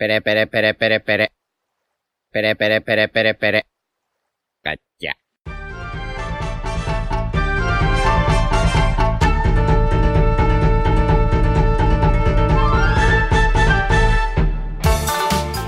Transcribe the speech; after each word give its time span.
Pere, 0.00 0.22
pere, 0.22 0.46
pere, 0.46 0.72
pere, 0.72 1.00
pere. 1.00 1.28
Pere, 2.32 2.56
pere, 2.56 2.80
pere, 2.80 3.08
pere, 3.08 3.34
pere. 3.34 3.66
Cacha. 4.62 5.12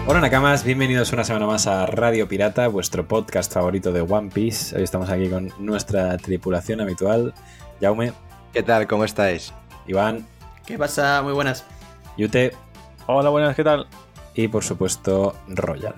Hola 0.06 0.20
Nakamas, 0.22 0.64
bienvenidos 0.64 1.12
una 1.12 1.24
semana 1.24 1.44
más 1.44 1.66
a 1.66 1.84
Radio 1.84 2.26
Pirata, 2.26 2.68
vuestro 2.68 3.06
podcast 3.06 3.52
favorito 3.52 3.92
de 3.92 4.00
One 4.00 4.30
Piece. 4.32 4.74
Hoy 4.74 4.84
estamos 4.84 5.10
aquí 5.10 5.28
con 5.28 5.52
nuestra 5.58 6.16
tripulación 6.16 6.80
habitual. 6.80 7.34
Jaume, 7.82 8.14
¿Qué 8.54 8.62
tal? 8.62 8.86
¿Cómo 8.86 9.04
estáis? 9.04 9.52
Iván, 9.86 10.26
¿Qué 10.64 10.78
pasa? 10.78 11.20
Muy 11.20 11.34
buenas. 11.34 11.66
Yute 12.16 12.52
Hola, 13.06 13.28
buenas, 13.28 13.54
¿qué 13.54 13.64
tal? 13.64 13.86
Y 14.34 14.48
por 14.48 14.64
supuesto 14.64 15.34
Royal. 15.48 15.95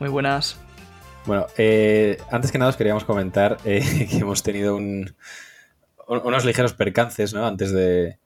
Muy 0.00 0.08
buenas. 0.08 0.58
Bueno, 1.26 1.46
eh, 1.58 2.18
antes 2.30 2.52
que 2.52 2.58
nada 2.58 2.68
os 2.70 2.76
queríamos 2.76 3.04
comentar 3.04 3.58
eh, 3.64 4.06
que 4.10 4.18
hemos 4.18 4.42
tenido 4.42 4.76
un- 4.76 5.14
un- 6.08 6.20
unos 6.24 6.44
ligeros 6.44 6.72
percances 6.74 7.34
¿no? 7.34 7.44
antes, 7.46 7.72
de, 7.72 8.18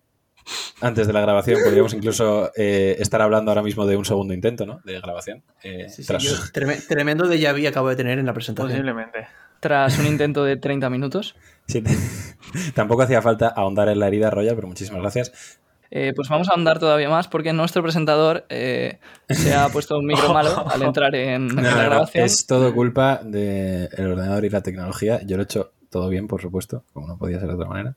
antes 0.82 1.06
de 1.06 1.12
la 1.12 1.20
grabación. 1.22 1.60
Podríamos 1.64 1.95
incluso 1.95 2.50
eh, 2.56 2.96
estar 2.98 3.22
hablando 3.22 3.50
ahora 3.50 3.62
mismo 3.62 3.86
de 3.86 3.96
un 3.96 4.04
segundo 4.04 4.34
intento 4.34 4.66
¿no? 4.66 4.80
de 4.84 5.00
grabación. 5.00 5.42
Eh, 5.62 5.86
Sí, 5.88 6.02
sí, 6.02 6.06
tras- 6.12 6.22
yo 6.22 6.32
treme- 6.52 6.86
tremendo 6.86 7.26
de 7.26 7.38
vu 7.52 7.66
acabo 7.68 7.88
de 7.88 7.96
tener 7.96 8.18
en 8.18 8.26
la 8.26 8.34
presentación. 8.34 8.72
Posiblemente. 8.72 9.28
Tras 9.60 9.98
un 9.98 10.06
intento 10.06 10.42
de 10.45 10.56
30 10.56 10.88
minutos, 10.90 11.36
Sí, 11.66 11.82
Tampoco 12.74 13.02
hacía 13.02 13.22
falta 13.22 13.48
ahondar 13.48 13.88
en 13.88 14.00
la 14.00 14.09
herida, 14.09 14.28
Royal, 14.30 14.56
pero 14.56 14.66
muchísimas 14.66 15.00
gracias. 15.02 15.60
Eh, 15.90 16.12
pues 16.14 16.28
vamos 16.28 16.48
a 16.48 16.54
andar 16.54 16.78
todavía 16.78 17.08
más 17.08 17.26
porque 17.28 17.52
nuestro 17.52 17.82
presentador 17.82 18.44
eh, 18.48 18.98
se 19.28 19.54
ha 19.54 19.68
puesto 19.68 19.98
un 19.98 20.06
micro 20.06 20.32
malo 20.34 20.66
al 20.70 20.82
entrar 20.82 21.14
en, 21.14 21.48
No, 21.48 21.62
la 21.62 21.82
grabación. 21.84 22.24
Es 22.24 22.46
todo 22.46 22.73
culpa 22.74 23.20
del 23.24 23.88
ordenador 23.98 24.45
y 24.45 24.50
la 24.50 24.62
tecnología. 24.62 25.20
Yo 25.24 25.37
lo 25.37 25.42
he 25.42 25.45
hecho 25.45 25.73
todo 25.90 26.09
bien, 26.09 26.28
por 26.28 26.40
supuesto, 26.40 26.84
como 26.92 27.06
no 27.09 27.18
podía 27.18 27.38
ser 27.40 27.48
de 27.48 27.54
otra 27.54 27.66
manera. 27.68 27.96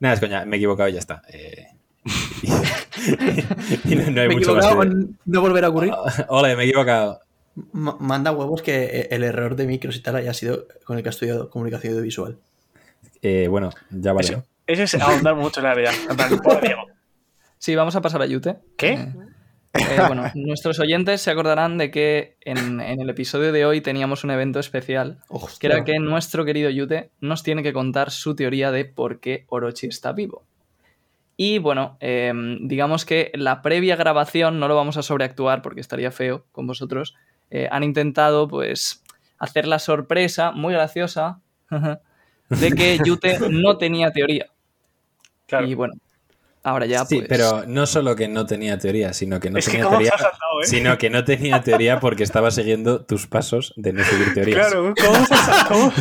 Nada, 0.00 0.14
es 0.14 0.20
coña, 0.20 0.44
me 0.44 0.56
he 0.56 0.58
equivocado 0.58 0.88
y 0.88 0.92
ya 0.92 0.98
está. 0.98 1.22
Eh, 1.32 1.68
y, 2.42 2.48
y 3.92 3.96
no, 3.96 4.10
no 4.10 4.20
hay 4.20 4.28
Me 4.28 4.34
he 4.34 4.36
mucho 4.36 4.54
más 4.54 4.64
equivocado 4.66 4.80
que- 4.82 5.06
no 5.24 5.40
volver 5.40 5.64
a 5.64 5.68
ocurrir. 5.70 5.92
Ole, 6.28 6.56
me 6.56 6.64
he 6.64 6.66
equivocado. 6.68 7.20
Ma- 7.72 7.96
manda 7.98 8.32
huevos 8.32 8.60
que 8.60 9.08
el 9.10 9.24
error 9.24 9.56
de 9.56 9.66
micros 9.66 9.96
y 9.96 10.02
tal 10.02 10.16
haya 10.16 10.34
sido 10.34 10.66
con 10.84 10.98
el 10.98 11.02
que 11.02 11.08
ha 11.08 11.10
estudiado 11.10 11.48
comunicación 11.48 11.94
audiovisual. 11.94 12.36
Eh, 13.22 13.48
bueno, 13.48 13.70
ya 13.90 14.12
vale. 14.12 14.28
Eso, 14.28 14.44
eso 14.66 14.82
es 14.82 14.94
ahondar 14.94 15.34
mucho 15.34 15.60
en 15.60 15.64
la 15.64 15.74
realidad. 15.74 15.94
En 16.10 16.16
plan, 16.16 16.38
pobre 16.38 16.60
Diego. 16.68 16.86
Sí, 17.58 17.74
vamos 17.74 17.96
a 17.96 18.00
pasar 18.00 18.22
a 18.22 18.26
Yute. 18.26 18.56
¿Qué? 18.76 18.92
Eh, 18.92 19.12
eh, 19.74 20.02
bueno, 20.06 20.30
nuestros 20.34 20.78
oyentes 20.80 21.20
se 21.20 21.30
acordarán 21.30 21.78
de 21.78 21.90
que 21.90 22.36
en, 22.40 22.80
en 22.80 23.00
el 23.00 23.10
episodio 23.10 23.52
de 23.52 23.66
hoy 23.66 23.80
teníamos 23.80 24.24
un 24.24 24.30
evento 24.30 24.58
especial, 24.58 25.18
Hostia. 25.28 25.58
que 25.58 25.66
era 25.74 25.84
que 25.84 25.98
nuestro 25.98 26.44
querido 26.44 26.70
Yute 26.70 27.10
nos 27.20 27.42
tiene 27.42 27.62
que 27.62 27.72
contar 27.72 28.10
su 28.10 28.34
teoría 28.34 28.70
de 28.70 28.84
por 28.84 29.20
qué 29.20 29.44
Orochi 29.48 29.86
está 29.86 30.12
vivo. 30.12 30.44
Y 31.36 31.58
bueno, 31.58 31.98
eh, 32.00 32.32
digamos 32.62 33.04
que 33.04 33.30
la 33.34 33.60
previa 33.60 33.96
grabación 33.96 34.58
no 34.58 34.68
lo 34.68 34.76
vamos 34.76 34.96
a 34.96 35.02
sobreactuar 35.02 35.60
porque 35.60 35.80
estaría 35.80 36.10
feo 36.10 36.46
con 36.50 36.66
vosotros. 36.66 37.14
Eh, 37.50 37.68
han 37.70 37.84
intentado, 37.84 38.48
pues, 38.48 39.04
hacer 39.38 39.66
la 39.66 39.78
sorpresa, 39.78 40.52
muy 40.52 40.72
graciosa, 40.72 41.40
de 42.48 42.70
que 42.72 42.98
Yute 43.04 43.38
no 43.50 43.76
tenía 43.76 44.12
teoría. 44.12 44.46
Claro. 45.46 45.66
Y 45.66 45.74
bueno, 45.74 45.94
ahora 46.62 46.86
ya, 46.86 47.04
sí, 47.04 47.16
pues. 47.18 47.28
pero 47.28 47.64
no 47.66 47.86
solo 47.86 48.16
que 48.16 48.26
no 48.28 48.46
tenía 48.46 48.78
teoría, 48.78 49.12
sino 49.12 49.38
que 49.40 49.50
no 49.50 49.58
es 49.58 49.66
tenía 49.66 49.88
teoría, 49.88 50.10
saltado, 50.10 50.60
¿eh? 50.62 50.66
sino 50.66 50.98
que 50.98 51.10
no 51.10 51.24
tenía 51.24 51.60
teoría 51.62 52.00
porque 52.00 52.22
estaba 52.24 52.50
siguiendo 52.50 53.04
tus 53.04 53.26
pasos 53.26 53.72
de 53.76 53.92
no 53.92 54.02
seguir 54.04 54.34
teorías. 54.34 54.66
Claro, 54.68 54.92
¿cómo 55.00 55.26
se, 55.26 55.34
ha, 55.34 55.64
cómo- 55.68 55.92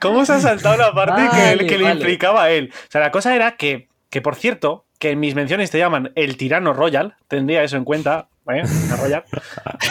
cómo 0.00 0.24
se 0.26 0.32
ha 0.32 0.40
saltado 0.40 0.76
la 0.78 0.92
parte 0.94 1.22
que, 1.30 1.36
Vale, 1.42 1.66
que 1.66 1.78
le 1.78 1.84
vale. 1.84 1.94
implicaba 2.00 2.44
a 2.44 2.50
él? 2.50 2.72
O 2.74 2.90
sea, 2.90 3.00
la 3.02 3.10
cosa 3.10 3.34
era 3.36 3.56
que, 3.56 3.88
que, 4.10 4.22
por 4.22 4.36
cierto, 4.36 4.86
que 4.98 5.10
en 5.10 5.20
mis 5.20 5.34
menciones 5.34 5.70
te 5.70 5.78
llaman 5.78 6.12
el 6.14 6.36
tirano 6.38 6.72
royal, 6.72 7.16
tendría 7.28 7.62
eso 7.62 7.76
en 7.76 7.84
cuenta, 7.84 8.28
¿eh? 8.48 8.62
Royal. 9.00 9.24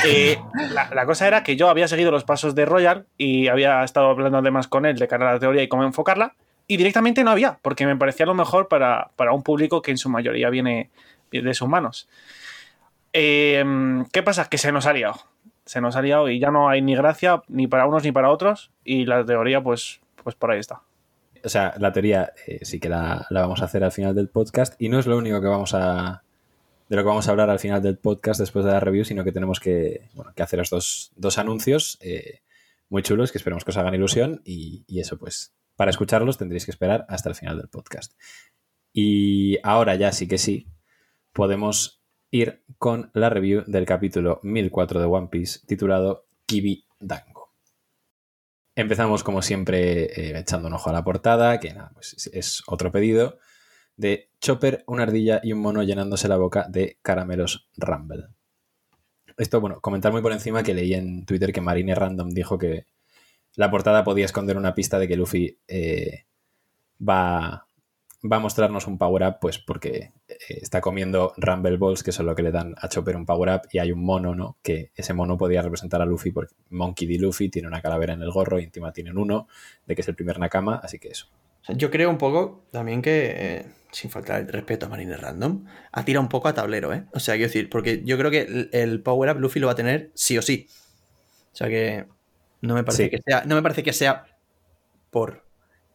Eh, 0.06 0.38
la, 0.72 0.90
la 0.94 1.06
cosa 1.06 1.28
era 1.28 1.44
que 1.44 1.56
yo 1.56 1.70
había 1.70 1.88
seguido 1.88 2.12
los 2.12 2.24
pasos 2.26 2.56
de 2.56 2.66
Royal 2.66 3.06
y 3.18 3.48
había 3.48 3.84
estado 3.84 4.08
hablando 4.10 4.40
además 4.40 4.68
con 4.68 4.86
él 4.86 4.98
de 4.98 5.08
cara 5.08 5.30
a 5.30 5.34
la 5.36 5.40
teoría 5.40 5.64
y 5.64 5.70
cómo 5.70 5.84
enfocarla, 5.86 6.34
y 6.74 6.78
directamente 6.78 7.24
no 7.24 7.30
había, 7.30 7.60
porque 7.62 7.86
me 7.86 7.96
parecía 7.96 8.26
lo 8.26 8.34
mejor 8.34 8.68
para, 8.68 9.12
para 9.16 9.32
un 9.32 9.44
público 9.44 9.84
que 9.84 9.92
en 9.92 10.00
su 10.00 10.10
mayoría 10.10 10.50
viene 10.50 10.90
de 11.32 11.54
sus 11.54 11.70
manos. 11.70 12.10
Eh, 13.14 13.64
¿Qué 14.12 14.24
pasa? 14.24 14.50
Que 14.50 14.58
se 14.58 14.72
nos 14.72 14.88
ha 14.88 14.94
liado. 14.94 15.14
Se 15.66 15.82
nos 15.82 15.96
ha 15.96 16.02
liado 16.02 16.30
y 16.30 16.40
ya 16.40 16.50
no 16.50 16.70
hay 16.70 16.82
ni 16.82 16.96
gracia 16.96 17.44
ni 17.48 17.68
para 17.68 17.86
unos 17.86 18.04
ni 18.04 18.12
para 18.12 18.32
otros, 18.32 18.72
y 18.84 19.06
la 19.06 19.24
teoría, 19.24 19.62
pues, 19.62 20.02
pues 20.24 20.36
por 20.36 20.50
ahí 20.50 20.60
está. 20.60 20.82
O 21.44 21.50
sea, 21.50 21.76
la 21.78 21.92
teoría 21.92 22.34
eh, 22.48 22.66
sí 22.66 22.80
que 22.80 22.90
la, 22.90 23.28
la 23.30 23.42
vamos 23.42 23.62
a 23.62 23.66
hacer 23.66 23.84
al 23.84 23.92
final 23.92 24.16
del 24.16 24.30
podcast 24.30 24.74
y 24.82 24.90
no 24.90 24.98
es 24.98 25.06
lo 25.06 25.16
único 25.16 25.40
que 25.42 25.48
vamos 25.48 25.76
a 25.76 26.24
de 26.90 26.96
lo 26.96 27.04
que 27.04 27.08
vamos 27.08 27.28
a 27.28 27.32
hablar 27.32 27.52
al 27.52 27.60
final 27.60 27.84
del 27.84 27.98
podcast 27.98 28.40
después 28.40 28.66
de 28.66 28.72
la 28.72 28.80
review, 28.80 29.06
sino 29.06 29.24
que 29.24 29.32
tenemos 29.32 29.60
que, 29.60 30.10
bueno, 30.16 30.34
que 30.36 30.42
haceros 30.42 30.72
dos, 30.72 31.12
dos 31.16 31.38
anuncios 31.38 32.00
eh, 32.02 32.42
muy 32.90 33.04
chulos 33.04 33.32
que 33.32 33.38
esperemos 33.38 33.64
que 33.64 33.70
os 33.70 33.78
hagan 33.78 33.94
ilusión 33.94 34.42
y 34.44 34.84
eso 35.00 35.20
pues 35.20 35.54
para 35.76 35.92
escucharlos 35.92 36.38
tendréis 36.38 36.66
que 36.66 36.72
esperar 36.72 37.06
hasta 37.10 37.30
el 37.30 37.36
final 37.36 37.58
del 37.58 37.70
podcast. 37.70 38.14
Y 38.94 39.58
ahora 39.64 39.96
ya 39.96 40.12
sí 40.12 40.28
que 40.28 40.38
sí 40.38 40.68
podemos 41.32 42.04
ir 42.32 42.64
con 42.78 43.12
la 43.14 43.30
review 43.30 43.64
del 43.68 43.86
capítulo 43.86 44.40
1004 44.44 45.00
de 45.00 45.06
One 45.06 45.28
Piece 45.32 45.60
titulado 45.66 46.28
Kibi 46.46 46.86
Dango. 47.00 47.54
Empezamos 48.76 49.24
como 49.24 49.42
siempre 49.42 50.06
eh, 50.06 50.40
echando 50.40 50.68
un 50.68 50.74
ojo 50.74 50.90
a 50.90 50.94
la 50.94 51.04
portada, 51.04 51.60
que 51.60 51.74
nada, 51.74 51.92
pues 51.94 52.30
es- 52.34 52.64
otro 52.68 52.92
pedido 52.92 53.38
de 53.96 54.32
Chopper, 54.42 54.84
una 54.88 55.04
ardilla 55.04 55.40
y 55.44 55.54
un 55.54 55.60
mono 55.60 55.84
llenándose 55.84 56.28
la 56.28 56.38
boca 56.38 56.66
de 56.70 56.98
caramelos 57.04 57.70
Rumble. 57.78 58.26
Esto, 59.38 59.62
bueno, 59.62 59.80
comentar 59.82 60.12
muy 60.12 60.22
por 60.24 60.32
encima 60.32 60.64
que 60.64 60.74
leí 60.74 60.94
en 60.96 61.26
Twitter 61.26 61.54
que 61.54 61.62
Marine 61.62 61.94
Random 61.94 62.30
dijo 62.30 62.58
que 62.58 62.86
la 63.56 63.70
portada 63.70 64.04
podía 64.04 64.26
esconder 64.26 64.58
una 64.58 64.74
pista 64.74 65.00
de 65.00 65.08
que 65.08 65.16
Luffy 65.16 65.60
eh, 65.68 66.26
va, 67.02 67.68
va 68.32 68.38
a 68.38 68.40
mostrarnos 68.40 68.88
un 68.88 68.98
power-up, 68.98 69.38
pues 69.40 69.60
porque 69.60 70.12
eh, 70.28 70.36
está 70.62 70.82
comiendo 70.82 71.34
Rumble 71.38 71.78
Balls, 71.78 72.04
que 72.04 72.12
son 72.12 72.26
lo 72.26 72.36
que 72.36 72.44
le 72.44 72.52
dan 72.52 72.74
a 72.78 72.90
Chopper 72.90 73.16
un 73.16 73.26
power-up, 73.26 73.62
y 73.72 73.80
hay 73.80 73.92
un 73.92 74.04
mono, 74.04 74.34
¿no? 74.34 74.58
Que 74.64 74.92
ese 74.96 75.14
mono 75.14 75.38
podía 75.38 75.62
representar 75.62 76.02
a 76.02 76.06
Luffy, 76.06 76.32
porque 76.32 76.56
Monkey 76.70 77.08
D. 77.08 77.20
Luffy 77.20 77.50
tiene 77.50 77.68
una 77.68 77.82
calavera 77.82 78.14
en 78.14 78.22
el 78.22 78.32
gorro 78.32 78.60
y 78.60 78.64
encima 78.64 78.92
tienen 78.92 79.18
uno, 79.18 79.48
de 79.86 79.96
que 79.96 80.02
es 80.02 80.08
el 80.08 80.16
primer 80.16 80.40
Nakama, 80.40 80.76
así 80.78 81.00
que 81.00 81.10
eso. 81.10 81.28
Yo 81.70 81.92
creo 81.92 82.10
un 82.10 82.18
poco 82.18 82.66
también 82.72 83.02
que, 83.02 83.34
eh, 83.36 83.66
sin 83.92 84.10
faltar 84.10 84.42
el 84.42 84.48
respeto 84.50 84.88
a 84.88 84.90
Marine 84.90 85.16
Random, 85.16 85.64
ha 85.92 86.04
tirado 86.04 86.22
un 86.22 86.30
poco 86.30 86.50
a 86.50 86.54
tablero, 86.54 86.94
¿eh? 86.94 87.06
O 87.14 87.20
sea, 87.20 87.36
quiero 87.36 87.48
decir, 87.48 87.70
porque 87.70 88.02
yo 88.04 88.18
creo 88.18 88.32
que 88.32 88.42
el, 88.42 88.70
el 88.74 89.02
Power 89.02 89.30
Up 89.32 89.40
Luffy 89.40 89.60
lo 89.60 89.68
va 89.68 89.74
a 89.74 89.78
tener 89.78 90.12
sí 90.14 90.38
o 90.38 90.42
sí. 90.42 90.68
O 91.54 91.56
sea 91.56 91.70
que 91.70 92.06
no 92.64 92.74
me 92.74 92.84
parece 92.84 93.04
Sí. 93.06 93.10
que 93.12 93.20
sea, 93.26 93.44
no 93.46 93.56
me 93.56 93.62
parece 93.62 93.84
que 93.84 93.94
sea 93.94 94.26
por 95.12 95.44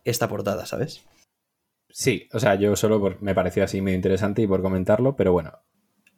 esta 0.05 0.29
portada, 0.29 0.65
¿sabes? 0.67 1.05
Sí, 1.91 2.29
o 2.33 2.39
sea, 2.39 2.55
yo 2.55 2.77
solo 2.77 3.01
por- 3.01 3.21
me 3.23 3.35
pareció 3.35 3.65
así 3.65 3.81
medio 3.81 3.97
interesante 3.97 4.43
y 4.43 4.47
por 4.47 4.63
comentarlo, 4.63 5.17
pero 5.17 5.33
bueno. 5.33 5.53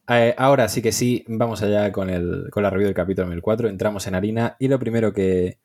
Eh, 0.08 0.34
ahora 0.36 0.68
sí 0.68 0.82
que 0.82 0.92
sí, 0.92 1.24
vamos 1.28 1.62
allá 1.62 1.92
con, 1.92 2.10
el, 2.10 2.48
con 2.50 2.62
la 2.64 2.70
review 2.70 2.86
del 2.88 2.94
capítulo 2.94 3.28
1004, 3.28 3.68
entramos 3.68 4.06
en 4.06 4.16
harina 4.16 4.56
y 4.58 4.66
lo 4.68 4.78
primero 4.80 5.12
que, 5.12 5.58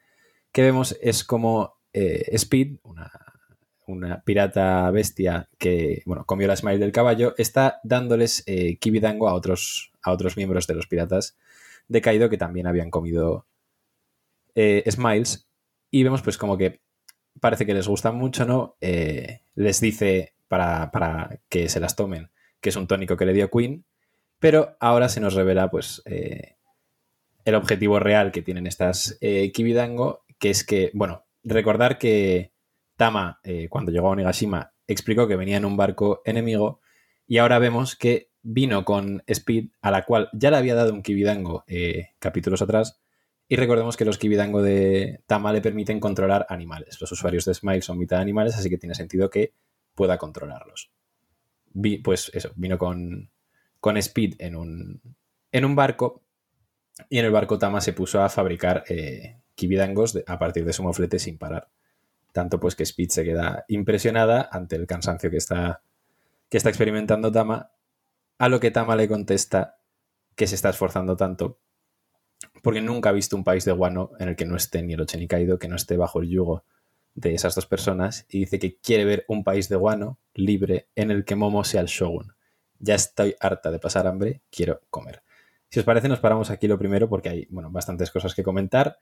que 0.51 0.61
vemos 0.61 0.95
es 1.01 1.23
como 1.23 1.79
eh, 1.93 2.25
Speed, 2.33 2.77
una, 2.83 3.11
una 3.87 4.21
pirata 4.21 4.89
bestia 4.91 5.49
que, 5.57 6.03
bueno, 6.05 6.25
comió 6.25 6.47
la 6.47 6.55
smile 6.55 6.77
del 6.77 6.91
caballo, 6.91 7.33
está 7.37 7.79
dándoles 7.83 8.43
eh, 8.45 8.77
kibidango 8.77 9.27
a 9.29 9.33
otros, 9.33 9.91
a 10.03 10.11
otros 10.11 10.37
miembros 10.37 10.67
de 10.67 10.75
los 10.75 10.85
piratas 10.87 11.35
de 11.87 12.01
Kaido 12.01 12.29
que 12.29 12.37
también 12.37 12.67
habían 12.67 12.91
comido 12.91 13.47
eh, 14.55 14.83
smiles 14.89 15.49
y 15.91 16.03
vemos 16.03 16.21
pues 16.21 16.37
como 16.37 16.57
que 16.57 16.81
parece 17.41 17.65
que 17.65 17.73
les 17.73 17.87
gusta 17.87 18.11
mucho, 18.11 18.45
¿no? 18.45 18.77
Eh, 18.79 19.41
les 19.53 19.81
dice 19.81 20.33
para, 20.47 20.91
para 20.91 21.41
que 21.49 21.67
se 21.69 21.81
las 21.81 21.95
tomen 21.95 22.31
que 22.61 22.69
es 22.69 22.75
un 22.77 22.87
tónico 22.87 23.15
que 23.15 23.25
le 23.25 23.33
dio 23.33 23.51
Queen, 23.51 23.85
pero 24.39 24.75
ahora 24.79 25.07
se 25.07 25.19
nos 25.19 25.35
revela 25.35 25.69
pues 25.69 26.01
eh, 26.05 26.55
el 27.43 27.53
objetivo 27.53 27.99
real 27.99 28.31
que 28.31 28.41
tienen 28.41 28.65
estas 28.65 29.19
Kibidango, 29.19 30.23
que 30.39 30.49
es 30.49 30.63
que, 30.63 30.89
bueno, 30.95 31.25
recordar 31.43 31.99
que 31.99 32.53
Tama, 32.95 33.39
cuando 33.69 33.91
llegó 33.91 34.07
a 34.07 34.11
Onigashima, 34.11 34.73
explicó 34.87 35.27
que 35.27 35.35
venía 35.35 35.57
en 35.57 35.65
un 35.65 35.77
barco 35.77 36.23
enemigo 36.25 36.79
y 37.27 37.37
ahora 37.37 37.59
vemos 37.59 37.95
que 37.95 38.31
vino 38.41 38.83
con 38.83 39.21
Speed, 39.27 39.67
a 39.81 39.91
la 39.91 40.03
cual 40.05 40.29
ya 40.33 40.49
le 40.49 40.57
había 40.57 40.73
dado 40.73 40.91
un 40.91 41.03
Kibidango 41.03 41.65
capítulos 42.17 42.63
atrás, 42.63 42.99
y 43.47 43.55
recordemos 43.57 43.95
que 43.95 44.05
los 44.05 44.17
Kibidango 44.17 44.61
de 44.61 45.21
Tama 45.27 45.53
le 45.53 45.61
permiten 45.61 45.99
controlar 45.99 46.47
animales. 46.49 46.99
Los 46.99 47.11
usuarios 47.11 47.45
de 47.45 47.53
Smile 47.53 47.81
son 47.81 47.99
mitad 47.99 48.19
animales, 48.19 48.57
así 48.57 48.69
que 48.69 48.77
tiene 48.77 48.95
sentido 48.95 49.29
que 49.29 49.53
pueda 49.93 50.17
controlarlos. 50.17 50.91
Pues 52.03 52.31
eso, 52.33 52.51
vino 52.55 52.77
con, 52.77 53.29
con 53.79 53.97
Speed 53.97 54.35
en 54.39 54.55
un, 54.55 55.01
en 55.51 55.65
un 55.65 55.75
barco 55.75 56.23
y 57.09 57.19
en 57.19 57.25
el 57.25 57.31
barco 57.31 57.59
Tama 57.59 57.81
se 57.81 57.93
puso 57.93 58.21
a 58.21 58.29
fabricar 58.29 58.83
eh, 58.87 59.37
kibidangos 59.53 60.17
a 60.25 60.39
partir 60.39 60.65
de 60.65 60.73
su 60.73 60.81
moflete 60.81 61.19
sin 61.19 61.37
parar. 61.37 61.69
Tanto 62.31 62.59
pues 62.59 62.75
que 62.75 62.83
Speed 62.83 63.09
se 63.09 63.23
queda 63.23 63.63
impresionada 63.67 64.49
ante 64.51 64.75
el 64.75 64.87
cansancio 64.87 65.29
que 65.29 65.37
está, 65.37 65.81
que 66.49 66.57
está 66.57 66.69
experimentando 66.69 67.31
Tama, 67.31 67.71
a 68.39 68.49
lo 68.49 68.59
que 68.59 68.71
Tama 68.71 68.95
le 68.95 69.07
contesta 69.07 69.77
que 70.35 70.47
se 70.47 70.55
está 70.55 70.69
esforzando 70.69 71.15
tanto 71.15 71.59
porque 72.61 72.81
nunca 72.81 73.09
ha 73.09 73.13
visto 73.13 73.35
un 73.35 73.43
país 73.43 73.65
de 73.65 73.73
Wano 73.73 74.11
en 74.19 74.29
el 74.29 74.35
que 74.35 74.45
no 74.45 74.55
esté 74.55 74.81
ni 74.81 74.93
el 74.93 75.01
Ochenikaido, 75.01 75.59
que 75.59 75.67
no 75.67 75.75
esté 75.75 75.97
bajo 75.97 76.19
el 76.19 76.29
yugo 76.29 76.63
de 77.13 77.33
esas 77.33 77.55
dos 77.55 77.65
personas, 77.65 78.25
y 78.29 78.39
dice 78.39 78.59
que 78.59 78.77
quiere 78.77 79.05
ver 79.05 79.25
un 79.27 79.43
país 79.43 79.69
de 79.69 79.77
Wano 79.77 80.19
libre 80.33 80.89
en 80.95 81.11
el 81.11 81.23
que 81.25 81.35
Momo 81.35 81.63
sea 81.63 81.81
el 81.81 81.87
shogun. 81.87 82.33
Ya 82.79 82.95
estoy 82.95 83.35
harta 83.39 83.71
de 83.71 83.79
pasar 83.79 84.05
hambre, 84.07 84.41
quiero 84.49 84.81
comer. 84.89 85.23
Si 85.69 85.79
os 85.79 85.85
parece, 85.85 86.07
nos 86.07 86.19
paramos 86.19 86.49
aquí 86.51 86.67
lo 86.67 86.77
primero 86.77 87.09
porque 87.09 87.29
hay, 87.29 87.47
bueno, 87.49 87.71
bastantes 87.71 88.11
cosas 88.11 88.35
que 88.35 88.43
comentar. 88.43 88.97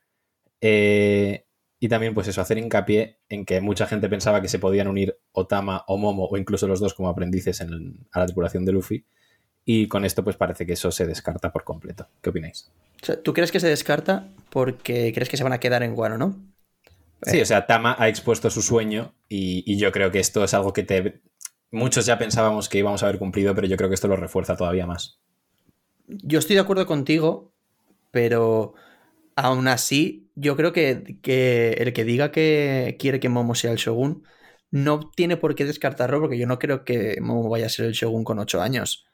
Eh, 0.62 1.46
y 1.80 1.90
también, 1.90 2.14
pues 2.14 2.28
eso, 2.28 2.40
hacer 2.40 2.58
hincapié 2.58 3.20
en 3.28 3.46
que 3.46 3.60
mucha 3.60 3.86
gente 3.88 4.08
pensaba 4.08 4.42
que 4.42 4.48
se 4.48 4.60
podían 4.60 4.88
unir 4.88 5.20
Otama 5.34 5.84
o 5.88 5.98
Momo 5.98 6.26
o 6.26 6.38
incluso 6.38 6.68
los 6.68 6.80
dos 6.80 6.94
como 6.94 7.10
aprendices 7.10 7.60
en 7.62 8.08
a 8.12 8.20
la 8.20 8.26
tripulación 8.26 8.64
de 8.64 8.72
Luffy. 8.72 9.06
Y 9.66 9.88
con 9.88 10.04
esto, 10.06 10.24
pues 10.24 10.36
parece 10.36 10.66
que 10.66 10.74
eso 10.74 10.92
se 10.92 11.06
descarta 11.06 11.52
por 11.52 11.64
completo. 11.64 12.08
¿Qué 12.22 12.30
opináis? 12.30 12.70
¿tú 13.24 13.34
crees 13.34 13.52
que 13.52 13.60
se 13.60 13.68
descarta 13.68 14.30
porque 14.50 15.12
crees 15.14 15.30
que 15.30 15.38
se 15.38 15.44
van 15.44 15.54
a 15.54 15.60
quedar 15.60 15.84
en 15.84 15.94
Guano, 15.94 16.18
no? 16.18 16.40
Sí, 17.24 17.42
o 17.42 17.46
sea, 17.46 17.66
Tama 17.66 17.96
ha 18.00 18.08
expuesto 18.08 18.50
su 18.50 18.62
sueño 18.62 19.14
y, 19.30 19.64
y 19.66 19.78
yo 19.78 19.92
creo 19.92 20.12
que 20.12 20.20
esto 20.20 20.44
es 20.44 20.54
algo 20.54 20.74
que 20.74 20.84
te... 20.84 21.22
Muchos 21.72 22.06
ya 22.06 22.18
pensábamos 22.18 22.70
que 22.70 22.78
íbamos 22.78 23.02
a 23.02 23.08
haber 23.08 23.20
cumplido, 23.20 23.56
pero 23.56 23.68
yo 23.68 23.78
creo 23.78 23.90
que 23.90 23.96
esto 23.96 24.08
lo 24.08 24.16
refuerza 24.16 24.56
todavía 24.56 24.86
más. 24.86 25.20
Yo 26.08 26.40
estoy 26.40 26.56
de 26.56 26.62
acuerdo 26.62 26.86
contigo, 26.86 27.54
pero 28.12 28.74
aún 29.36 29.68
así, 29.68 30.30
yo 30.36 30.56
creo 30.56 30.74
que, 30.74 31.18
que 31.22 31.72
el 31.80 31.94
que 31.94 32.04
diga 32.04 32.32
que 32.32 32.96
quiere 33.00 33.20
que 33.20 33.30
Momo 33.30 33.56
sea 33.56 33.72
el 33.72 33.78
Shogun 33.78 34.24
no 34.70 35.12
tiene 35.16 35.38
por 35.38 35.56
qué 35.56 35.66
descartarlo, 35.66 36.20
porque 36.20 36.38
yo 36.38 36.46
no 36.46 36.60
creo 36.60 36.84
que 36.84 37.18
Momo 37.22 37.50
vaya 37.50 37.68
a 37.68 37.70
ser 37.70 37.86
el 37.86 37.94
Shogun 37.94 38.24
con 38.24 38.40
8 38.40 38.62
años. 38.62 39.06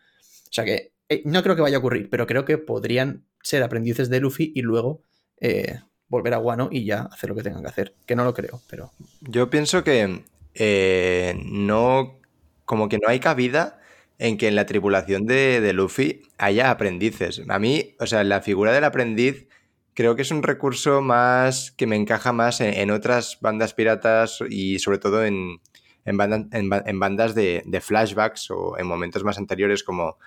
O 0.50 0.54
sea 0.54 0.66
que 0.66 0.94
eh, 1.10 1.22
no 1.26 1.44
creo 1.44 1.56
que 1.56 1.62
vaya 1.62 1.78
a 1.78 1.80
ocurrir, 1.80 2.10
pero 2.10 2.28
creo 2.28 2.46
que 2.46 2.58
podrían 2.58 3.26
ser 3.42 3.64
aprendices 3.64 4.10
de 4.10 4.20
Luffy 4.20 4.52
y 4.56 4.62
luego 4.62 5.04
eh, 5.40 5.80
volver 6.08 6.34
a 6.34 6.40
Wano 6.40 6.70
y 6.72 6.86
ya 6.86 7.02
hacer 7.12 7.30
lo 7.30 7.36
que 7.36 7.44
tengan 7.44 7.62
que 7.62 7.70
hacer. 7.70 7.96
Que 8.06 8.16
no 8.16 8.24
lo 8.24 8.34
creo, 8.34 8.62
pero. 8.70 8.92
Yo 9.22 9.50
pienso 9.50 9.84
que 9.84 10.24
eh, 10.54 11.40
no. 11.46 12.20
Como 12.66 12.88
que 12.88 13.00
no 13.00 13.10
hay 13.10 13.20
cabida 13.20 13.80
en 14.20 14.38
que 14.38 14.48
en 14.48 14.56
la 14.56 14.68
tripulación 14.68 15.26
de, 15.26 15.72
Luffy 15.74 16.22
haya 16.38 16.70
aprendices. 16.70 17.42
A 17.48 17.58
mí, 17.58 17.96
o 18.00 18.06
sea, 18.06 18.24
la 18.24 18.42
figura 18.42 18.74
del 18.74 18.84
aprendiz 18.84 19.48
creo 19.96 20.16
que 20.16 20.22
es 20.22 20.32
un 20.32 20.44
recurso 20.44 21.02
más 21.02 21.72
que 21.72 21.88
me 21.88 21.96
encaja 21.96 22.32
más 22.32 22.62
en, 22.62 22.92
otras 22.92 23.40
bandas 23.42 23.74
piratas 23.74 24.40
y 24.48 24.78
sobre 24.80 25.00
todo 25.00 25.26
en, 25.26 25.62
en, 26.06 26.20
en 26.52 27.00
bandas 27.00 27.34
de, 27.34 27.64
de 27.66 27.82
flashbacks 27.82 28.52
o 28.52 28.78
en 28.78 28.86
momentos 28.86 29.24
más 29.24 29.40
anteriores 29.40 29.84
como 29.84 30.18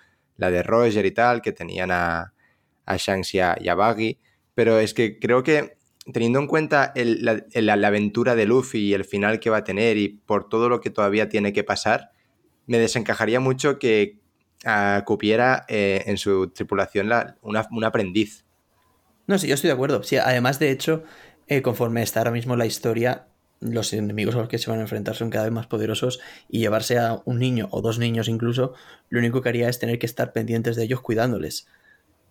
la 0.42 0.50
de 0.50 0.62
Roger 0.62 1.06
y 1.06 1.12
tal, 1.12 1.40
que 1.40 1.52
tenían 1.52 1.90
a, 1.90 2.34
a 2.84 2.96
Shanks 2.98 3.32
y 3.34 3.40
a, 3.40 3.56
y 3.58 3.68
a 3.68 3.74
Buggy. 3.74 4.18
Pero 4.54 4.78
es 4.78 4.92
que 4.92 5.18
creo 5.18 5.42
que 5.42 5.78
teniendo 6.12 6.40
en 6.40 6.46
cuenta 6.48 6.92
la, 6.96 7.76
la 7.76 7.88
aventura 7.88 8.34
de 8.34 8.44
Luffy 8.44 8.80
y 8.88 8.92
el 8.94 9.04
final 9.04 9.38
que 9.40 9.50
va 9.50 9.58
a 9.58 9.64
tener 9.64 9.96
y 9.96 10.08
por 10.08 10.48
todo 10.48 10.68
lo 10.68 10.80
que 10.80 10.90
todavía 10.90 11.28
tiene 11.28 11.52
que 11.52 11.64
pasar, 11.64 12.10
me 12.66 12.78
desencajaría 12.78 13.40
mucho 13.40 13.78
que 13.78 14.18
ah, 14.64 15.02
cupiera 15.06 15.64
eh, 15.68 16.02
en 16.06 16.16
su 16.18 16.48
tripulación 16.48 17.08
la- 17.08 17.36
una- 17.42 17.66
un 17.70 17.84
aprendiz. 17.84 18.44
No, 19.28 19.38
sí, 19.38 19.46
yo 19.46 19.54
estoy 19.54 19.68
de 19.68 19.74
acuerdo. 19.74 20.02
Sí, 20.02 20.16
además, 20.16 20.58
de 20.58 20.70
hecho, 20.72 21.04
eh, 21.46 21.62
conforme 21.62 22.02
está 22.02 22.20
ahora 22.20 22.32
mismo 22.32 22.56
la 22.56 22.66
historia, 22.66 23.28
los 23.62 23.92
enemigos 23.92 24.34
a 24.34 24.38
los 24.38 24.48
que 24.48 24.58
se 24.58 24.70
van 24.70 24.80
a 24.80 24.82
enfrentar 24.82 25.14
son 25.14 25.30
cada 25.30 25.44
vez 25.44 25.52
más 25.52 25.66
poderosos 25.66 26.20
y 26.48 26.58
llevarse 26.58 26.98
a 26.98 27.22
un 27.24 27.38
niño 27.38 27.68
o 27.70 27.80
dos 27.80 27.98
niños 27.98 28.28
incluso, 28.28 28.74
lo 29.08 29.18
único 29.18 29.40
que 29.40 29.48
haría 29.48 29.68
es 29.68 29.78
tener 29.78 29.98
que 29.98 30.06
estar 30.06 30.32
pendientes 30.32 30.76
de 30.76 30.84
ellos 30.84 31.00
cuidándoles. 31.00 31.66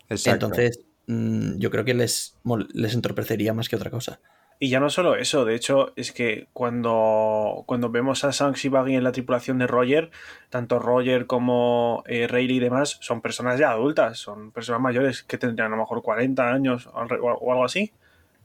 Exacto. 0.10 0.48
Entonces, 0.48 0.81
mm, 1.07 1.57
yo 1.57 1.72
creo 1.72 1.86
que 1.86 1.94
les, 1.94 2.36
les 2.74 2.94
entorpecería 2.94 3.54
más 3.54 3.69
que 3.69 3.75
otra 3.75 3.89
cosa. 3.89 4.19
Y 4.63 4.69
ya 4.69 4.80
no 4.80 4.92
solo 4.92 5.16
eso, 5.16 5.44
de 5.44 5.56
hecho, 5.56 5.92
es 5.95 6.12
que 6.12 6.48
cuando, 6.54 7.63
cuando 7.66 7.89
vemos 7.89 8.24
a 8.24 8.30
Shanks 8.30 8.63
y 8.66 8.69
Buggy 8.69 8.95
en 8.95 9.04
la 9.04 9.12
tripulación 9.12 9.57
de 9.57 9.66
Roger, 9.66 10.12
tanto 10.51 10.77
Roger 10.77 11.25
como 11.25 12.04
eh, 12.06 12.27
Rayleigh 12.27 12.57
y 12.57 12.60
demás 12.60 13.00
son 13.01 13.22
personas 13.22 13.57
ya 13.57 13.72
adultas, 13.72 14.19
son 14.19 14.51
personas 14.51 14.80
mayores 14.80 15.24
que 15.24 15.39
tendrían 15.39 15.74
a 15.74 15.75
lo 15.75 15.81
mejor 15.81 16.04
40 16.04 16.48
años 16.48 16.88
o 16.94 17.00
algo 17.00 17.66
así. 17.66 17.92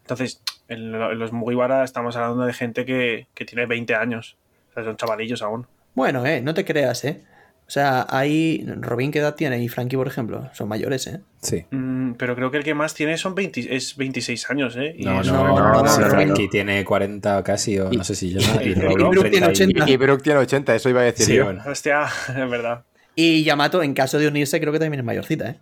Entonces, 0.07 0.41
en, 0.69 0.93
lo- 0.93 1.11
en 1.11 1.19
los 1.19 1.33
Mugiwara 1.33 1.83
estamos 1.83 2.15
hablando 2.17 2.45
de 2.47 2.53
gente 2.53 2.85
que, 2.85 3.27
que 3.35 3.45
tiene 3.45 3.67
20 3.67 3.95
años, 3.97 4.37
o 4.71 4.75
sea, 4.75 4.85
son 4.85 4.97
chavalillos 4.97 5.43
aún. 5.43 5.67
Bueno, 5.95 6.25
eh, 6.25 6.41
no 6.41 6.55
te 6.55 6.65
creas, 6.65 7.05
eh. 7.05 7.23
O 7.67 7.71
sea, 7.71 8.07
hay. 8.09 8.65
Robin, 8.81 9.11
¿qué 9.11 9.19
edad 9.19 9.35
tiene? 9.35 9.61
Y 9.61 9.67
Frankie, 9.69 9.97
por 9.97 10.07
ejemplo, 10.07 10.49
son 10.53 10.69
mayores, 10.69 11.09
eh. 11.09 11.21
Sí. 11.43 11.65
Mm, 11.73 12.13
pero 12.13 12.37
creo 12.37 12.53
que 12.53 12.59
el 12.59 12.63
que 12.63 12.75
más 12.75 12.95
tiene 12.95 13.19
son 13.19 13.35
20 13.35 13.75
es 13.75 13.97
26 13.97 14.49
años, 14.51 14.77
¿eh? 14.77 14.95
Y 14.97 15.05
No, 15.05 15.21
no, 15.25 15.33
no, 15.49 15.59
no, 15.73 15.83
no, 15.83 15.89
si 15.89 16.03
Frankie 16.05 16.45
no. 16.45 16.49
tiene 16.51 16.85
40 16.85 17.43
casi, 17.43 17.81
o 17.81 17.93
Y- 17.93 17.97
no 17.97 18.05
sé 18.05 18.15
si 18.15 18.31
yo. 18.33 18.39
y- 18.63 18.69
y 18.69 18.71
y 18.71 18.75
Robin 18.75 19.11
Brook 19.11 19.31
tiene 19.31 19.47
30 19.49 19.49
y- 19.49 19.51
80. 19.81 19.91
Y 19.91 19.97
Brook 19.97 20.23
tiene 20.23 20.39
80, 20.39 20.75
eso 20.77 20.89
iba 20.89 21.01
a 21.01 21.05
decir 21.05 21.27
Sí, 21.27 21.35
yo. 21.35 21.45
bueno. 21.47 21.63
Hostia, 21.67 22.05
es 22.29 22.51
verdad. 22.51 22.85
Y 23.17 23.43
Yamato, 23.43 23.83
en 23.83 23.95
caso 23.95 24.19
de 24.21 24.29
unirse, 24.29 24.61
creo 24.61 24.73
que 24.73 24.79
también 24.79 25.01
es 25.01 25.05
mayorcita, 25.05 25.49
eh. 25.51 25.57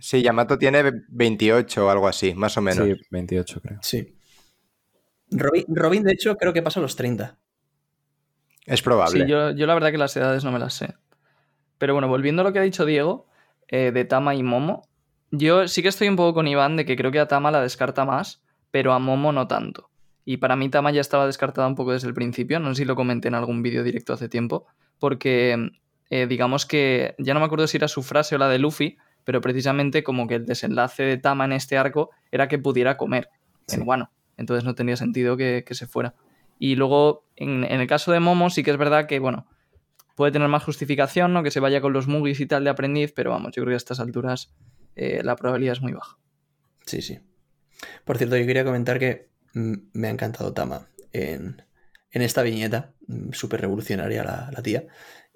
Sí, 0.00 0.22
Yamato 0.22 0.58
tiene 0.58 0.82
28 1.08 1.86
o 1.86 1.90
algo 1.90 2.08
así, 2.08 2.34
más 2.34 2.56
o 2.56 2.62
menos. 2.62 2.86
Sí, 2.86 2.94
28 3.10 3.60
creo. 3.60 3.78
Sí. 3.82 4.14
Robin, 5.30 5.64
Robin, 5.68 6.02
de 6.02 6.12
hecho, 6.12 6.36
creo 6.36 6.52
que 6.52 6.62
pasa 6.62 6.80
a 6.80 6.82
los 6.82 6.96
30. 6.96 7.38
Es 8.66 8.82
probable. 8.82 9.24
Sí, 9.24 9.30
yo, 9.30 9.50
yo 9.50 9.66
la 9.66 9.74
verdad 9.74 9.90
que 9.90 9.98
las 9.98 10.16
edades 10.16 10.44
no 10.44 10.52
me 10.52 10.58
las 10.58 10.74
sé. 10.74 10.94
Pero 11.78 11.94
bueno, 11.94 12.08
volviendo 12.08 12.42
a 12.42 12.44
lo 12.44 12.52
que 12.52 12.58
ha 12.58 12.62
dicho 12.62 12.84
Diego, 12.84 13.26
eh, 13.68 13.92
de 13.92 14.04
Tama 14.04 14.34
y 14.34 14.42
Momo, 14.42 14.88
yo 15.30 15.68
sí 15.68 15.82
que 15.82 15.88
estoy 15.88 16.08
un 16.08 16.16
poco 16.16 16.34
con 16.34 16.48
Iván 16.48 16.76
de 16.76 16.84
que 16.84 16.96
creo 16.96 17.10
que 17.10 17.20
a 17.20 17.28
Tama 17.28 17.50
la 17.50 17.60
descarta 17.60 18.04
más, 18.04 18.42
pero 18.70 18.92
a 18.92 18.98
Momo 18.98 19.32
no 19.32 19.46
tanto. 19.46 19.90
Y 20.24 20.38
para 20.38 20.56
mí 20.56 20.68
Tama 20.68 20.90
ya 20.90 21.00
estaba 21.00 21.26
descartada 21.26 21.66
un 21.66 21.74
poco 21.74 21.92
desde 21.92 22.08
el 22.08 22.14
principio, 22.14 22.60
no 22.60 22.74
sé 22.74 22.82
si 22.82 22.84
lo 22.84 22.96
comenté 22.96 23.28
en 23.28 23.34
algún 23.34 23.62
vídeo 23.62 23.82
directo 23.82 24.12
hace 24.12 24.28
tiempo, 24.28 24.66
porque 24.98 25.70
eh, 26.10 26.26
digamos 26.26 26.66
que, 26.66 27.14
ya 27.18 27.34
no 27.34 27.40
me 27.40 27.46
acuerdo 27.46 27.66
si 27.66 27.76
era 27.76 27.88
su 27.88 28.02
frase 28.02 28.34
o 28.34 28.38
la 28.38 28.48
de 28.48 28.58
Luffy, 28.58 28.98
pero 29.28 29.42
precisamente 29.42 30.02
como 30.02 30.26
que 30.26 30.36
el 30.36 30.46
desenlace 30.46 31.02
de 31.02 31.18
Tama 31.18 31.44
en 31.44 31.52
este 31.52 31.76
arco 31.76 32.08
era 32.32 32.48
que 32.48 32.58
pudiera 32.58 32.96
comer 32.96 33.28
Sí. 33.66 33.76
en 33.76 33.86
Wano. 33.86 34.10
Entonces 34.38 34.64
no 34.64 34.74
tenía 34.74 34.96
sentido 34.96 35.36
que, 35.36 35.64
que 35.66 35.74
se 35.74 35.86
fuera. 35.86 36.14
Y 36.58 36.76
luego, 36.76 37.26
en, 37.36 37.62
en 37.64 37.78
el 37.82 37.86
caso 37.86 38.10
de 38.10 38.20
Momo, 38.20 38.48
sí 38.48 38.62
que 38.62 38.70
es 38.70 38.78
verdad 38.78 39.06
que, 39.06 39.18
bueno, 39.18 39.46
puede 40.16 40.32
tener 40.32 40.48
más 40.48 40.64
justificación, 40.64 41.34
¿no? 41.34 41.42
Que 41.42 41.50
se 41.50 41.60
vaya 41.60 41.82
con 41.82 41.92
los 41.92 42.06
Mugis 42.08 42.40
y 42.40 42.46
tal 42.46 42.64
de 42.64 42.70
aprendiz, 42.70 43.12
pero 43.14 43.28
vamos, 43.28 43.52
yo 43.54 43.62
creo 43.64 43.72
que 43.72 43.74
a 43.74 43.76
estas 43.76 44.00
alturas 44.00 44.54
eh, 44.96 45.20
la 45.22 45.36
probabilidad 45.36 45.74
es 45.74 45.82
muy 45.82 45.92
baja. 45.92 46.16
Sí, 46.86 47.02
sí. 47.02 47.18
Por 48.06 48.16
cierto, 48.16 48.34
yo 48.38 48.46
quería 48.46 48.64
comentar 48.64 48.98
que 48.98 49.28
mm, 49.52 49.74
me 49.92 50.08
ha 50.08 50.10
encantado 50.10 50.54
Tama 50.54 50.88
en, 51.12 51.60
en 52.12 52.22
esta 52.22 52.40
viñeta, 52.40 52.94
mm, 53.08 53.32
súper 53.32 53.60
revolucionaria 53.60 54.24
la, 54.24 54.50
la 54.56 54.62
tía, 54.62 54.86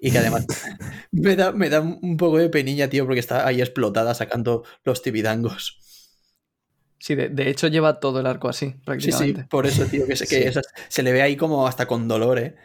y 0.03 0.11
que 0.11 0.19
además 0.19 0.45
me, 1.11 1.35
da, 1.35 1.51
me 1.51 1.69
da 1.69 1.81
un 1.81 2.17
poco 2.17 2.37
de 2.37 2.49
penilla, 2.49 2.89
tío, 2.89 3.05
porque 3.05 3.19
está 3.21 3.47
ahí 3.47 3.61
explotada 3.61 4.13
sacando 4.13 4.63
los 4.83 5.01
tibidangos. 5.01 5.79
Sí, 6.99 7.15
de, 7.15 7.29
de 7.29 7.49
hecho 7.49 7.67
lleva 7.67 7.99
todo 7.99 8.19
el 8.19 8.25
arco 8.27 8.47
así, 8.49 8.75
Sí, 8.97 9.11
prácticamente. 9.11 9.41
sí, 9.41 9.47
por 9.49 9.65
eso, 9.67 9.87
tío, 9.87 10.05
que, 10.07 10.15
se, 10.15 10.27
que 10.27 10.35
Sí. 10.37 10.43
esas- 10.47 10.67
se 10.87 11.03
le 11.03 11.11
ve 11.11 11.21
ahí 11.21 11.35
como 11.35 11.67
hasta 11.67 11.85
con 11.87 12.07
dolor, 12.07 12.39
¿eh? 12.39 12.55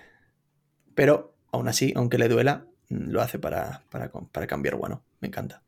Pero 0.94 1.34
aún 1.52 1.68
así, 1.68 1.92
aunque 1.96 2.18
le 2.18 2.28
duela, 2.28 2.66
mm, 2.90 3.10
lo 3.10 3.22
hace 3.22 3.38
para, 3.38 3.82
para, 3.90 4.10
para 4.10 4.46
cambiar 4.46 4.76
guano. 4.76 5.02
Me 5.20 5.28
encanta. 5.28 5.62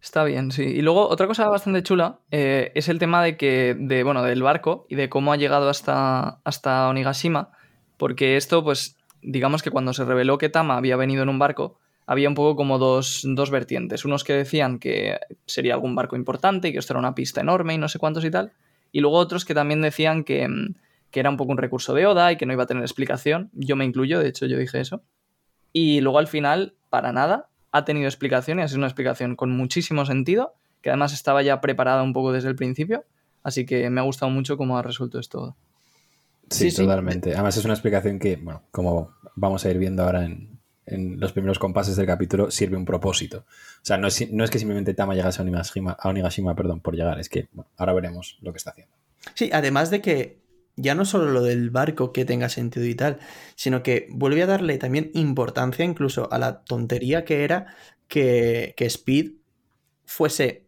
Está 0.00 0.24
bien, 0.24 0.52
sí. 0.52 0.62
Y 0.62 0.82
luego 0.82 1.08
otra 1.08 1.26
cosa 1.26 1.48
bastante 1.48 1.82
chula 1.82 2.20
eh, 2.30 2.70
es 2.74 2.88
el 2.88 2.98
tema 2.98 3.22
de 3.24 3.36
que, 3.36 3.74
de, 3.78 4.04
bueno, 4.04 4.22
del 4.22 4.42
barco 4.42 4.86
y 4.88 4.94
de 4.94 5.08
cómo 5.08 5.32
ha 5.32 5.36
llegado 5.36 5.68
hasta, 5.68 6.40
hasta 6.44 6.88
Onigashima, 6.88 7.50
porque 7.96 8.36
esto, 8.36 8.62
pues, 8.62 8.96
digamos 9.26 9.62
que 9.62 9.70
cuando 9.70 9.92
se 9.92 10.04
reveló 10.04 10.38
que 10.38 10.48
Tama 10.48 10.76
había 10.76 10.96
venido 10.96 11.22
en 11.24 11.28
un 11.28 11.38
barco, 11.38 11.78
había 12.06 12.28
un 12.28 12.36
poco 12.36 12.54
como 12.54 12.78
dos, 12.78 13.22
dos 13.24 13.50
vertientes. 13.50 14.04
Unos 14.04 14.22
que 14.22 14.32
decían 14.32 14.78
que 14.78 15.18
sería 15.44 15.74
algún 15.74 15.96
barco 15.96 16.14
importante 16.16 16.68
y 16.68 16.72
que 16.72 16.78
esto 16.78 16.92
era 16.92 17.00
una 17.00 17.14
pista 17.14 17.40
enorme 17.40 17.74
y 17.74 17.78
no 17.78 17.88
sé 17.88 17.98
cuántos 17.98 18.24
y 18.24 18.30
tal. 18.30 18.52
Y 18.92 19.00
luego 19.00 19.16
otros 19.16 19.44
que 19.44 19.54
también 19.54 19.82
decían 19.82 20.22
que, 20.22 20.46
mm, 20.48 20.74
que 21.10 21.20
era 21.20 21.28
un 21.28 21.36
poco 21.36 21.50
un 21.50 21.58
recurso 21.58 21.92
de 21.92 22.06
Oda 22.06 22.30
y 22.30 22.36
que 22.36 22.46
no 22.46 22.52
iba 22.52 22.62
a 22.62 22.66
tener 22.66 22.84
explicación. 22.84 23.50
Yo 23.52 23.74
me 23.74 23.84
incluyo, 23.84 24.20
de 24.20 24.28
hecho 24.28 24.46
yo 24.46 24.56
dije 24.56 24.80
eso. 24.80 25.02
Y 25.72 26.00
luego 26.00 26.20
al 26.20 26.28
final, 26.28 26.74
para 26.88 27.12
nada, 27.12 27.48
ha 27.72 27.84
tenido 27.84 28.06
explicación 28.06 28.60
y 28.60 28.62
ha 28.62 28.68
sido 28.68 28.78
una 28.78 28.86
explicación 28.86 29.34
con 29.34 29.50
muchísimo 29.50 30.06
sentido, 30.06 30.54
que 30.82 30.90
además 30.90 31.12
estaba 31.12 31.42
ya 31.42 31.60
preparada 31.60 32.02
un 32.04 32.12
poco 32.12 32.32
desde 32.32 32.48
el 32.48 32.56
principio. 32.56 33.04
Así 33.42 33.66
que 33.66 33.90
me 33.90 34.00
ha 34.00 34.04
gustado 34.04 34.30
mucho 34.30 34.56
cómo 34.56 34.78
ha 34.78 34.82
resuelto 34.82 35.18
esto. 35.18 35.56
Sí, 36.50 36.64
Sí, 36.64 36.70
sí. 36.70 36.76
totalmente. 36.82 37.34
Además 37.34 37.56
es 37.56 37.64
una 37.64 37.74
explicación 37.74 38.18
que, 38.18 38.36
bueno, 38.36 38.62
como 38.70 39.14
vamos 39.34 39.64
a 39.64 39.70
ir 39.70 39.78
viendo 39.78 40.04
ahora 40.04 40.24
en, 40.24 40.58
en 40.86 41.18
los 41.18 41.32
primeros 41.32 41.58
compases 41.58 41.96
del 41.96 42.06
capítulo 42.06 42.50
sirve 42.50 42.76
un 42.76 42.84
propósito. 42.84 43.38
O 43.38 43.84
sea, 43.84 43.96
no 43.98 44.06
es, 44.08 44.30
no 44.32 44.44
es 44.44 44.50
que 44.50 44.58
simplemente 44.58 44.94
Tama 44.94 45.14
llegase 45.14 45.40
a 45.40 45.44
Onigashima, 45.44 45.92
a 45.98 46.08
Onigashima 46.08 46.54
perdón, 46.54 46.80
por 46.80 46.94
llegar, 46.94 47.18
es 47.18 47.28
que 47.28 47.48
bueno, 47.52 47.70
ahora 47.76 47.92
veremos 47.94 48.38
lo 48.42 48.52
que 48.52 48.58
está 48.58 48.70
haciendo. 48.70 48.94
Sí, 49.34 49.50
además 49.52 49.90
de 49.90 50.00
que 50.00 50.38
ya 50.76 50.94
no 50.94 51.04
solo 51.04 51.32
lo 51.32 51.42
del 51.42 51.70
barco 51.70 52.12
que 52.12 52.24
tenga 52.24 52.48
sentido 52.48 52.86
y 52.86 52.94
tal, 52.94 53.18
sino 53.56 53.82
que 53.82 54.06
vuelve 54.10 54.42
a 54.42 54.46
darle 54.46 54.78
también 54.78 55.10
importancia 55.14 55.84
incluso 55.84 56.32
a 56.32 56.38
la 56.38 56.62
tontería 56.64 57.24
que 57.24 57.44
era 57.44 57.74
que, 58.08 58.74
que 58.76 58.84
Speed 58.86 59.32
fuese 60.04 60.66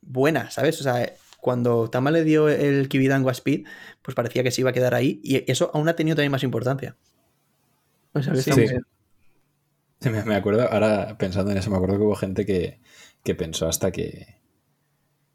buena, 0.00 0.50
¿sabes? 0.50 0.80
O 0.80 0.84
sea, 0.84 1.12
cuando 1.44 1.90
Tama 1.90 2.10
le 2.10 2.24
dio 2.24 2.48
el 2.48 2.88
Kibidango 2.88 3.28
a 3.28 3.32
Speed, 3.32 3.66
pues 4.00 4.14
parecía 4.14 4.42
que 4.42 4.50
se 4.50 4.62
iba 4.62 4.70
a 4.70 4.72
quedar 4.72 4.94
ahí 4.94 5.20
y 5.22 5.44
eso 5.52 5.70
aún 5.74 5.86
ha 5.90 5.94
tenido 5.94 6.16
también 6.16 6.32
más 6.32 6.42
importancia. 6.42 6.96
O 8.14 8.22
sea, 8.22 8.32
que 8.32 8.40
Sí, 8.40 8.50
sí. 8.52 8.66
Sí, 10.00 10.08
Me, 10.08 10.24
me 10.24 10.36
acuerdo, 10.36 10.66
ahora 10.72 11.16
pensando 11.18 11.50
en 11.50 11.58
eso, 11.58 11.70
me 11.70 11.76
acuerdo 11.76 11.98
que 11.98 12.02
hubo 12.04 12.14
gente 12.14 12.46
que, 12.46 12.80
que 13.22 13.34
pensó 13.34 13.68
hasta 13.68 13.90
que, 13.92 14.38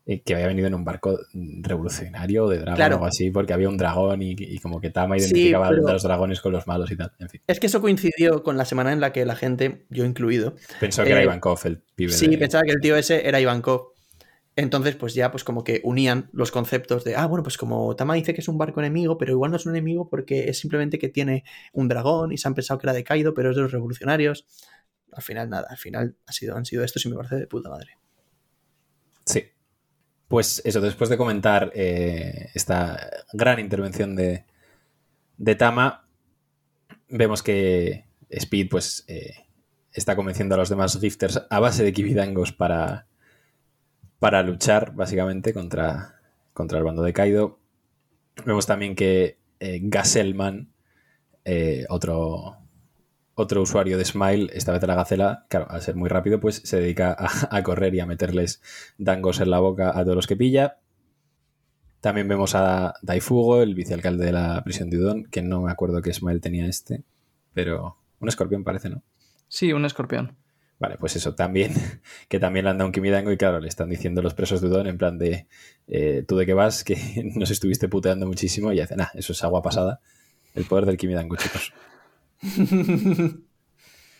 eh, 0.07 0.21
que 0.21 0.33
había 0.33 0.47
venido 0.47 0.65
en 0.67 0.73
un 0.73 0.83
barco 0.83 1.19
revolucionario 1.61 2.45
o 2.45 2.49
de 2.49 2.57
dragón 2.57 2.75
Claro. 2.75 2.95
o 2.95 2.97
algo 2.97 3.05
así, 3.05 3.29
porque 3.29 3.53
había 3.53 3.69
un 3.69 3.77
dragón 3.77 4.23
y, 4.23 4.31
y 4.35 4.57
como 4.57 4.81
que 4.81 4.89
Tama 4.89 5.15
identificaba 5.19 5.69
pero- 5.69 5.87
a 5.87 5.93
los 5.93 6.01
dragones 6.01 6.41
con 6.41 6.53
los 6.53 6.65
malos 6.65 6.89
y 6.89 6.97
tal. 6.97 7.11
En 7.19 7.29
fin, 7.29 7.39
Es 7.45 7.59
que 7.59 7.67
eso 7.67 7.81
coincidió 7.81 8.41
con 8.41 8.57
la 8.57 8.65
semana 8.65 8.91
en 8.93 8.99
la 8.99 9.13
que 9.13 9.25
la 9.25 9.35
gente, 9.35 9.85
yo 9.91 10.05
incluido, 10.05 10.55
pensó 10.79 11.03
que 11.03 11.11
era 11.11 11.21
Eh, 11.21 11.25
Ivankov 11.25 11.59
el 11.65 11.77
pibe. 11.95 12.13
Sí, 12.13 12.27
de- 12.27 12.37
pensaba 12.39 12.63
que 12.63 12.71
el 12.71 12.79
tío 12.81 12.95
ese 12.95 13.27
era 13.27 13.39
Ivankov. 13.39 13.93
Entonces, 14.59 14.97
pues 14.97 15.13
ya, 15.13 15.31
pues 15.31 15.45
como 15.45 15.63
que 15.63 15.79
unían 15.85 16.29
los 16.33 16.51
conceptos 16.51 17.05
de, 17.05 17.15
ah, 17.15 17.25
bueno, 17.27 17.43
pues 17.43 17.57
como 17.57 17.95
Tama 17.95 18.15
dice 18.15 18.33
que 18.33 18.41
es 18.41 18.47
un 18.49 18.57
barco 18.57 18.81
enemigo, 18.81 19.17
pero 19.17 19.31
igual 19.31 19.51
no 19.51 19.57
es 19.57 19.65
un 19.65 19.71
enemigo 19.71 20.09
porque 20.09 20.49
es 20.49 20.59
simplemente 20.59 20.99
que 20.99 21.07
tiene 21.07 21.45
un 21.71 21.87
dragón 21.87 22.33
y 22.33 22.37
se 22.37 22.45
han 22.45 22.55
pensado 22.55 22.77
que 22.77 22.85
era 22.85 22.93
de 22.93 23.05
Kaido, 23.05 23.33
pero 23.33 23.51
es 23.51 23.55
de 23.55 23.61
los 23.61 23.71
revolucionarios. 23.71 24.45
Al 25.13 25.23
final, 25.23 25.49
nada, 25.49 25.67
al 25.69 25.77
final 25.77 26.17
ha 26.27 26.33
sido, 26.33 26.57
han 26.57 26.65
sido 26.65 26.83
estos 26.83 27.05
y 27.05 27.09
me 27.09 27.15
parece 27.15 27.37
de 27.37 27.47
puta 27.47 27.69
madre. 27.69 27.97
Sí. 29.25 29.45
Pues 30.27 30.61
eso, 30.65 30.81
después 30.81 31.09
de 31.09 31.15
comentar 31.15 31.71
eh, 31.73 32.49
esta 32.53 33.09
gran 33.31 33.61
intervención 33.61 34.17
de, 34.17 34.43
Tama, 35.57 36.05
vemos 37.07 37.41
que 37.41 38.07
Speed 38.29 38.67
pues 38.69 39.05
eh, 39.07 39.47
está 39.93 40.17
convenciendo 40.17 40.55
a 40.55 40.57
los 40.57 40.67
demás 40.67 40.99
gifters 40.99 41.41
a 41.49 41.59
base 41.61 41.83
de 41.83 41.93
kibidangos 41.93 42.51
para, 42.51 43.08
para 44.19 44.43
luchar 44.43 44.93
básicamente 44.93 45.53
contra, 45.53 46.19
contra 46.53 46.77
el 46.77 46.83
bando 46.83 47.01
de 47.01 47.13
Kaido. 47.13 47.59
Vemos 48.45 48.65
también 48.67 48.95
que 48.95 49.39
eh, 49.59 49.79
Gaselman, 49.81 50.71
eh, 51.45 51.85
otro, 51.89 52.57
otro 53.35 53.61
usuario 53.61 53.97
de 53.97 54.05
Smile, 54.05 54.49
esta 54.53 54.71
vez 54.71 54.81
de 54.81 54.87
la 54.87 54.95
Gacela, 54.95 55.45
claro, 55.49 55.69
al 55.69 55.81
ser 55.81 55.95
muy 55.95 56.09
rápido, 56.09 56.39
pues 56.39 56.61
se 56.63 56.79
dedica 56.79 57.15
a, 57.17 57.29
a 57.57 57.63
correr 57.63 57.95
y 57.95 57.99
a 58.01 58.05
meterles 58.05 58.61
dangos 58.97 59.39
en 59.39 59.49
la 59.49 59.59
boca 59.59 59.97
a 59.97 60.03
todos 60.03 60.15
los 60.15 60.27
que 60.27 60.35
pilla. 60.35 60.77
También 62.01 62.27
vemos 62.29 62.55
a 62.55 62.93
Daifugo, 63.01 63.61
el 63.61 63.75
vicealcalde 63.75 64.25
de 64.25 64.31
la 64.31 64.63
prisión 64.63 64.89
de 64.89 64.99
Udon, 64.99 65.25
que 65.25 65.41
no 65.41 65.61
me 65.61 65.71
acuerdo 65.71 66.01
que 66.01 66.13
Smile 66.13 66.39
tenía 66.39 66.65
este, 66.65 67.03
pero 67.53 67.97
un 68.19 68.29
escorpión 68.29 68.63
parece, 68.63 68.89
¿no? 68.89 69.03
Sí, 69.49 69.73
un 69.73 69.83
escorpión. 69.83 70.37
Vale, 70.79 70.95
pues 70.97 71.15
eso 71.17 71.35
también, 71.35 71.73
que 72.29 72.39
también 72.39 72.65
le 72.65 72.71
han 72.71 72.77
dado 72.77 72.87
un 72.87 72.93
Kimidango 72.93 73.31
y 73.31 73.37
claro, 73.37 73.59
le 73.59 73.67
están 73.67 73.89
diciendo 73.89 74.21
los 74.21 74.33
presos 74.33 74.61
de 74.61 74.67
Udon 74.67 74.87
en 74.87 74.97
plan 74.97 75.17
de, 75.17 75.47
eh, 75.87 76.23
tú 76.27 76.37
de 76.37 76.45
qué 76.45 76.53
vas, 76.53 76.83
que 76.85 76.97
nos 77.35 77.51
estuviste 77.51 77.87
puteando 77.89 78.25
muchísimo 78.25 78.71
y 78.71 78.79
hacen, 78.79 79.01
ah, 79.01 79.11
eso 79.13 79.33
es 79.33 79.43
agua 79.43 79.61
pasada. 79.61 79.99
El 80.55 80.65
poder 80.65 80.85
del 80.85 80.97
Kimidango, 80.97 81.35
chicos. 81.35 81.73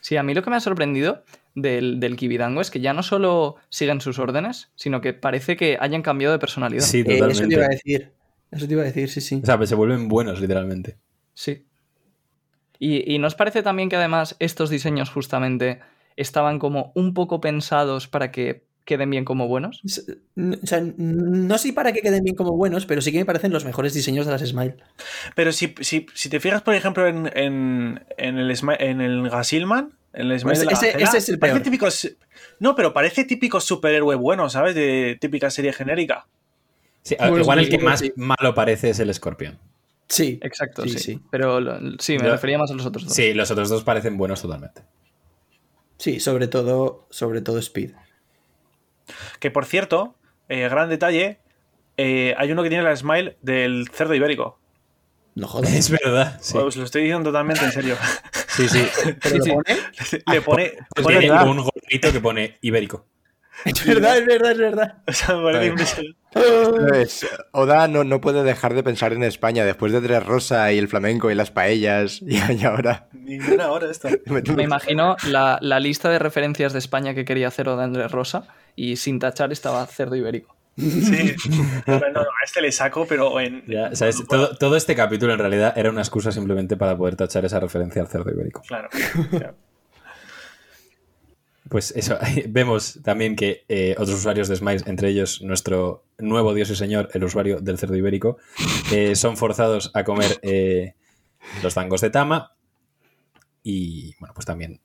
Sí, 0.01 0.15
a 0.15 0.23
mí 0.23 0.33
lo 0.33 0.41
que 0.41 0.49
me 0.49 0.55
ha 0.55 0.61
sorprendido 0.61 1.25
del, 1.55 1.99
del 1.99 2.15
Kibidango 2.15 2.61
es 2.61 2.71
que 2.71 2.79
ya 2.79 2.93
no 2.93 3.03
solo 3.03 3.57
siguen 3.67 3.99
sus 3.99 4.17
órdenes, 4.17 4.71
sino 4.75 5.01
que 5.01 5.13
parece 5.13 5.57
que 5.57 5.77
hayan 5.79 6.01
cambiado 6.03 6.31
de 6.31 6.39
personalidad. 6.39 6.83
Sí, 6.83 6.99
Eh, 6.99 7.01
eso 7.01 7.09
te 7.09 7.15
iba 7.17 7.25
a 7.25 7.29
totalmente. 7.29 7.69
decir. 7.69 8.11
Eso 8.49 8.65
te 8.65 8.73
iba 8.73 8.81
a 8.81 8.85
decir, 8.85 9.09
sí, 9.09 9.19
sí. 9.19 9.41
O 9.43 9.45
sea, 9.45 9.57
pues 9.57 9.67
se 9.67 9.75
vuelven 9.75 10.07
buenos, 10.07 10.39
literalmente. 10.39 10.97
Sí. 11.33 11.65
Y, 12.79 13.13
y 13.13 13.19
¿nos 13.19 13.35
parece 13.35 13.61
también 13.61 13.89
que 13.89 13.97
además 13.97 14.37
estos 14.39 14.69
diseños 14.69 15.09
justamente 15.09 15.81
estaban 16.21 16.59
como 16.59 16.91
un 16.95 17.13
poco 17.13 17.41
pensados 17.41 18.07
para 18.07 18.31
que 18.31 18.63
queden 18.85 19.09
bien 19.11 19.23
como 19.25 19.47
buenos? 19.47 19.81
O 19.83 20.65
sea, 20.65 20.81
no 20.97 21.57
sé 21.59 21.73
para 21.73 21.91
que 21.93 22.01
queden 22.01 22.23
bien 22.23 22.35
como 22.35 22.55
buenos, 22.57 22.85
pero 22.87 23.01
sí 23.01 23.11
que 23.11 23.19
me 23.19 23.25
parecen 23.25 23.51
los 23.53 23.63
mejores 23.65 23.93
diseños 23.93 24.25
de 24.25 24.31
las 24.31 24.41
Smile. 24.41 24.77
Pero 25.35 25.51
si, 25.51 25.75
si, 25.81 26.07
si 26.13 26.29
te 26.29 26.39
fijas, 26.39 26.61
por 26.63 26.73
ejemplo, 26.73 27.07
en, 27.07 27.29
en, 27.35 28.03
en 28.17 28.37
el, 28.39 28.51
en 28.79 29.01
el 29.01 29.29
Gasilman, 29.29 29.93
en 30.13 30.31
el 30.31 30.39
Smile 30.39 30.55
Pues 30.55 30.59
de 30.59 30.65
la 30.65 30.71
ese- 30.71 30.85
Gacela, 30.87 31.03
ese 31.05 31.17
es 31.19 31.29
el 31.29 31.37
parece 31.39 31.59
peor. 31.59 31.63
típico, 31.63 31.87
no, 32.59 32.75
pero 32.75 32.91
parece 32.93 33.25
típico 33.25 33.61
superhéroe 33.61 34.15
bueno, 34.15 34.49
¿sabes? 34.49 34.73
De 34.73 35.17
típica 35.21 35.51
serie 35.51 35.71
genérica. 35.71 36.25
Sí, 37.03 37.15
Pues 37.17 37.41
igual 37.41 37.59
el 37.59 37.69
que 37.69 37.77
sí. 37.77 37.83
más 37.83 38.03
malo 38.15 38.53
parece 38.55 38.89
es 38.89 38.99
el 38.99 39.09
escorpión. 39.11 39.59
Sí, 40.07 40.39
Exacto, 40.41 40.81
Sí, 40.83 40.89
sí. 40.89 40.99
sí. 40.99 41.19
Pero 41.29 41.59
lo- 41.61 41.79
sí, 41.99 42.17
me 42.17 42.23
Yo- 42.25 42.31
refería 42.31 42.57
más 42.57 42.71
a 42.71 42.73
los 42.73 42.85
otros 42.87 43.05
dos. 43.05 43.13
Sí, 43.13 43.35
los 43.35 43.51
otros 43.51 43.69
dos 43.69 43.83
parecen 43.83 44.17
buenos 44.17 44.41
totalmente. 44.41 44.81
Sí, 45.99 46.19
sobre 46.19 46.47
todo, 46.47 47.05
sobre 47.11 47.41
todo 47.41 47.59
Speed. 47.59 47.91
Que 49.39 49.51
por 49.51 49.65
cierto, 49.65 50.15
eh, 50.49 50.67
gran 50.69 50.89
detalle, 50.89 51.39
eh, 51.97 52.33
hay 52.37 52.51
uno 52.51 52.63
que 52.63 52.69
tiene 52.69 52.83
la 52.83 52.95
smile 52.95 53.37
del 53.41 53.87
cerdo 53.93 54.15
ibérico. 54.15 54.57
No 55.35 55.47
jodas. 55.47 55.71
Es 55.73 55.89
verdad. 55.91 56.37
Sí, 56.41 56.57
Os 56.57 56.75
lo 56.75 56.83
estoy 56.85 57.03
diciendo 57.03 57.29
totalmente 57.29 57.63
en 57.63 57.71
serio. 57.71 57.95
sí. 58.47 58.67
sí. 58.67 58.83
¿Pero 59.21 59.37
lo 59.37 59.43
sí. 59.43 59.51
pone? 59.51 59.77
Le 60.33 60.41
pone. 60.41 60.73
Pues 60.95 61.03
pone 61.03 61.19
tiene 61.19 61.33
la- 61.35 61.43
un 61.43 61.57
gorrito 61.63 62.11
que 62.11 62.19
pone 62.19 62.57
ibérico. 62.61 63.05
Es 63.65 63.85
verdad, 63.85 64.17
es 64.17 64.25
verdad, 64.25 64.51
es 64.51 64.57
verdad. 64.57 64.97
O 65.07 65.13
sea, 65.13 65.35
me 65.35 65.65
impresionante. 65.65 66.19
Pues, 66.31 67.25
Oda 67.51 67.87
no, 67.87 68.03
no 68.03 68.21
puede 68.21 68.43
dejar 68.43 68.75
de 68.75 68.83
pensar 68.83 69.13
en 69.13 69.23
España 69.23 69.65
después 69.65 69.91
de 69.91 69.99
Tres 69.99 70.23
Rosa 70.23 70.71
y 70.71 70.77
el 70.77 70.87
flamenco 70.87 71.31
y 71.31 71.35
las 71.35 71.49
paellas 71.49 72.21
y, 72.21 72.35
y 72.35 72.65
ahora. 72.65 73.07
Ninguna 73.13 73.71
hora 73.71 73.89
esto. 73.89 74.09
Me 74.55 74.63
imagino 74.63 75.15
la, 75.27 75.57
la 75.61 75.79
lista 75.79 76.09
de 76.09 76.19
referencias 76.19 76.73
de 76.73 76.79
España 76.79 77.15
que 77.15 77.25
quería 77.25 77.47
hacer 77.47 77.67
de 77.67 77.83
Andrés 77.83 78.11
Rosa 78.11 78.47
y 78.75 78.97
sin 78.97 79.19
tachar 79.19 79.51
estaba 79.51 79.85
cerdo 79.87 80.15
ibérico. 80.15 80.55
Sí. 80.77 81.35
No, 81.87 81.99
no, 81.99 82.09
no, 82.11 82.19
a 82.21 82.45
este 82.45 82.61
le 82.61 82.71
saco, 82.71 83.05
pero 83.05 83.37
en. 83.39 83.65
Ya, 83.65 83.93
¿sabes? 83.95 84.23
Todo, 84.25 84.55
todo 84.55 84.77
este 84.77 84.95
capítulo 84.95 85.33
en 85.33 85.39
realidad 85.39 85.73
era 85.75 85.89
una 85.89 86.01
excusa 86.01 86.31
simplemente 86.31 86.77
para 86.77 86.95
poder 86.95 87.17
tachar 87.17 87.43
esa 87.43 87.59
referencia 87.59 88.01
al 88.01 88.07
cerdo 88.07 88.31
ibérico. 88.31 88.61
Claro. 88.61 88.87
claro. 89.29 89.55
Pues 91.69 91.91
eso, 91.95 92.17
vemos 92.49 92.99
también 93.03 93.35
que 93.35 93.63
eh, 93.67 93.91
otros 93.97 94.17
usuarios 94.19 94.47
de 94.47 94.55
Smiles, 94.55 94.87
entre 94.87 95.09
ellos 95.09 95.41
nuestro 95.41 96.03
nuevo 96.17 96.53
dios 96.53 96.69
y 96.69 96.75
señor, 96.75 97.09
el 97.13 97.23
usuario 97.23 97.59
del 97.61 97.77
cerdo 97.77 97.95
ibérico, 97.95 98.37
eh, 98.91 99.15
son 99.15 99.37
forzados 99.37 99.91
a 99.93 100.03
comer 100.03 100.39
eh, 100.41 100.95
los 101.63 101.73
tangos 101.75 102.01
de 102.01 102.09
Tama 102.09 102.55
y, 103.63 104.15
bueno, 104.19 104.33
pues 104.33 104.45
también 104.45 104.81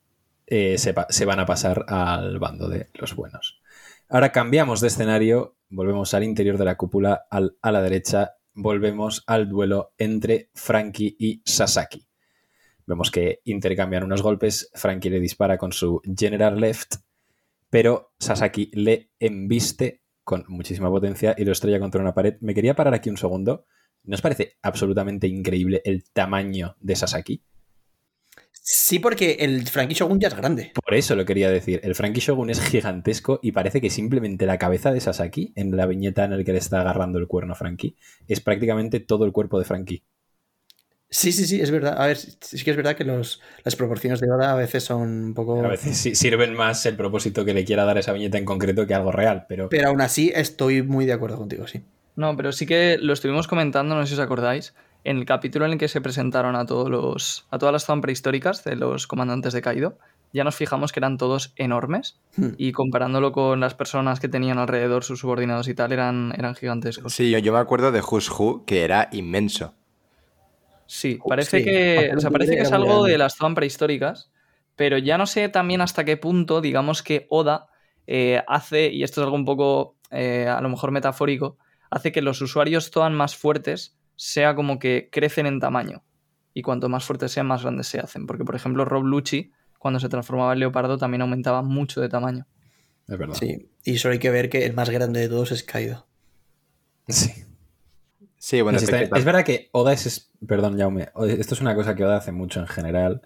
se 0.46 1.24
van 1.24 1.40
a 1.40 1.46
pasar 1.46 1.84
al 1.88 2.38
bando 2.38 2.68
de 2.68 2.88
los 2.94 3.14
buenos. 3.16 3.60
Ahora 4.08 4.30
cambiamos 4.30 4.80
de 4.80 4.88
escenario, 4.88 5.56
volvemos 5.70 6.12
al 6.14 6.22
interior 6.24 6.58
de 6.58 6.66
la 6.66 6.76
cúpula, 6.76 7.26
al- 7.30 7.56
a 7.62 7.72
la 7.72 7.80
derecha, 7.82 8.34
volvemos 8.52 9.24
al 9.26 9.48
duelo 9.48 9.92
entre 9.98 10.50
Frankie 10.54 11.16
y 11.18 11.42
Sasaki. 11.44 12.06
Vemos 12.86 13.10
que 13.10 13.40
intercambian 13.44 14.04
unos 14.04 14.22
golpes, 14.22 14.70
Frankie 14.74 15.10
le 15.10 15.20
dispara 15.20 15.58
con 15.58 15.72
su 15.72 16.02
General 16.16 16.58
Left, 16.58 16.96
pero 17.70 18.12
Sasaki 18.18 18.70
le 18.74 19.10
embiste 19.18 20.02
con 20.22 20.44
muchísima 20.48 20.90
potencia 20.90 21.34
y 21.36 21.44
lo 21.44 21.52
estrella 21.52 21.80
contra 21.80 22.00
una 22.00 22.14
pared. 22.14 22.36
Me 22.40 22.54
quería 22.54 22.74
parar 22.74 22.94
aquí 22.94 23.10
un 23.10 23.16
segundo. 23.16 23.66
¿No 24.04 24.14
os 24.14 24.22
parece 24.22 24.58
absolutamente 24.62 25.26
increíble 25.26 25.80
el 25.84 26.04
tamaño 26.10 26.76
de 26.80 26.96
Sasaki? 26.96 27.42
Sí, 28.66 28.98
porque 28.98 29.36
el 29.40 29.66
Frankie 29.66 29.94
Shogun 29.94 30.18
ya 30.18 30.28
es 30.28 30.34
grande. 30.34 30.72
Por 30.74 30.94
eso 30.94 31.14
lo 31.14 31.26
quería 31.26 31.50
decir. 31.50 31.80
El 31.84 31.94
Frankie 31.94 32.20
Shogun 32.20 32.48
es 32.48 32.60
gigantesco 32.60 33.38
y 33.42 33.52
parece 33.52 33.80
que 33.80 33.90
simplemente 33.90 34.46
la 34.46 34.56
cabeza 34.56 34.90
de 34.90 35.00
Sasaki, 35.00 35.52
en 35.54 35.76
la 35.76 35.86
viñeta 35.86 36.24
en 36.24 36.30
la 36.36 36.44
que 36.44 36.52
le 36.52 36.58
está 36.58 36.80
agarrando 36.80 37.18
el 37.18 37.26
cuerno 37.26 37.52
a 37.52 37.56
Frankie, 37.56 37.96
es 38.26 38.40
prácticamente 38.40 39.00
todo 39.00 39.26
el 39.26 39.32
cuerpo 39.32 39.58
de 39.58 39.66
Frankie. 39.66 40.04
Sí, 41.10 41.30
sí, 41.30 41.46
sí, 41.46 41.60
es 41.60 41.70
verdad. 41.70 41.94
A 41.96 42.08
ver, 42.08 42.16
sí 42.16 42.64
que 42.64 42.70
es 42.70 42.76
verdad 42.76 42.96
que 42.96 43.04
los, 43.04 43.40
las 43.62 43.76
proporciones 43.76 44.20
de 44.20 44.30
Oda 44.30 44.50
a 44.52 44.56
veces 44.56 44.82
son 44.82 45.02
un 45.02 45.34
poco... 45.34 45.64
A 45.64 45.68
veces 45.68 45.96
sí 45.96 46.14
sirven 46.14 46.54
más 46.54 46.84
el 46.86 46.96
propósito 46.96 47.44
que 47.44 47.54
le 47.54 47.64
quiera 47.64 47.84
dar 47.84 47.96
a 47.96 48.00
esa 48.00 48.12
viñeta 48.12 48.38
en 48.38 48.44
concreto 48.44 48.86
que 48.86 48.94
algo 48.94 49.12
real, 49.12 49.46
pero... 49.48 49.68
Pero 49.68 49.88
aún 49.88 50.00
así 50.00 50.32
estoy 50.34 50.82
muy 50.82 51.06
de 51.06 51.12
acuerdo 51.12 51.38
contigo, 51.38 51.68
sí. 51.68 51.84
No, 52.16 52.36
pero 52.36 52.52
sí 52.52 52.66
que 52.66 52.96
lo 53.00 53.12
estuvimos 53.12 53.46
comentando, 53.46 53.94
no 53.94 54.02
sé 54.02 54.08
si 54.08 54.14
os 54.14 54.20
acordáis, 54.24 54.74
en 55.04 55.18
el 55.18 55.24
capítulo 55.24 55.66
en 55.66 55.72
el 55.72 55.78
que 55.78 55.88
se 55.88 56.00
presentaron 56.00 56.56
a 56.56 56.66
todos 56.66 56.90
los. 56.90 57.46
a 57.50 57.58
todas 57.58 57.72
las 57.72 57.84
zonas 57.84 58.02
prehistóricas 58.02 58.64
de 58.64 58.76
los 58.76 59.06
comandantes 59.06 59.52
de 59.52 59.62
Kaido. 59.62 59.98
Ya 60.32 60.42
nos 60.42 60.56
fijamos 60.56 60.90
que 60.90 60.98
eran 60.98 61.16
todos 61.16 61.52
enormes. 61.56 62.18
Hmm. 62.36 62.54
Y 62.56 62.72
comparándolo 62.72 63.30
con 63.30 63.60
las 63.60 63.74
personas 63.74 64.18
que 64.18 64.28
tenían 64.28 64.58
alrededor, 64.58 65.04
sus 65.04 65.20
subordinados 65.20 65.68
y 65.68 65.74
tal, 65.74 65.92
eran, 65.92 66.32
eran 66.36 66.56
gigantescos. 66.56 67.14
Sí, 67.14 67.30
yo, 67.30 67.38
yo 67.38 67.52
me 67.52 67.60
acuerdo 67.60 67.92
de 67.92 68.00
Who's 68.00 68.28
Who, 68.30 68.64
que 68.64 68.82
era 68.82 69.08
inmenso. 69.12 69.74
Sí, 70.86 71.18
parece 71.26 71.58
Sí, 71.58 71.64
que. 71.64 71.94
papel 71.96 72.16
O 72.16 72.20
sea, 72.20 72.30
parece 72.30 72.56
que 72.56 72.62
es 72.62 72.72
algo 72.72 72.86
grande. 72.94 73.12
de 73.12 73.18
las 73.18 73.34
zonas 73.36 73.56
prehistóricas. 73.56 74.30
pero 74.76 74.98
ya 74.98 75.16
no 75.18 75.26
sé 75.26 75.48
también 75.48 75.80
hasta 75.80 76.04
qué 76.04 76.16
punto, 76.16 76.60
digamos 76.60 77.02
que 77.02 77.26
Oda 77.30 77.68
eh, 78.06 78.42
hace, 78.48 78.88
y 78.92 79.02
esto 79.04 79.20
es 79.20 79.24
algo 79.24 79.36
un 79.36 79.44
poco 79.44 79.96
eh, 80.10 80.46
a 80.48 80.60
lo 80.60 80.68
mejor 80.68 80.90
metafórico, 80.90 81.58
hace 81.90 82.10
que 82.12 82.22
los 82.22 82.40
usuarios 82.42 82.90
todan 82.90 83.14
más 83.14 83.36
fuertes 83.36 83.96
sea 84.16 84.54
como 84.54 84.78
que 84.78 85.08
crecen 85.12 85.46
en 85.46 85.60
tamaño. 85.60 86.02
Y 86.52 86.62
cuanto 86.62 86.88
más 86.88 87.04
fuertes 87.04 87.32
sean, 87.32 87.46
más 87.46 87.62
grandes 87.62 87.86
se 87.88 87.98
hacen. 88.00 88.26
Porque, 88.26 88.44
por 88.44 88.54
ejemplo, 88.56 88.84
Rob 88.84 89.04
Lucci, 89.04 89.52
cuando 89.78 89.98
se 90.00 90.08
transformaba 90.08 90.52
en 90.52 90.60
leopardo, 90.60 90.98
también 90.98 91.22
aumentaba 91.22 91.62
mucho 91.62 92.00
de 92.00 92.08
tamaño. 92.08 92.46
Es 93.08 93.18
verdad. 93.18 93.34
Sí, 93.34 93.70
y 93.84 93.98
solo 93.98 94.12
hay 94.12 94.18
que 94.20 94.30
ver 94.30 94.50
que 94.50 94.64
el 94.66 94.72
más 94.74 94.90
grande 94.90 95.20
de 95.20 95.28
todos 95.28 95.50
es 95.52 95.62
Kaido. 95.64 96.06
Sí. 97.08 97.44
Sí, 98.46 98.60
bueno, 98.60 98.78
Sí, 98.78 98.84
es 98.84 98.90
que- 98.90 99.10
es 99.18 99.24
verdad 99.24 99.42
que 99.42 99.70
Oda 99.72 99.94
es, 99.94 100.04
es- 100.04 100.30
Perdón, 100.46 100.78
Jaume. 100.78 101.08
Esto 101.38 101.54
es 101.54 101.60
una 101.62 101.74
cosa 101.74 101.94
que 101.94 102.04
Oda 102.04 102.18
hace 102.18 102.30
mucho 102.30 102.60
en 102.60 102.66
general. 102.66 103.22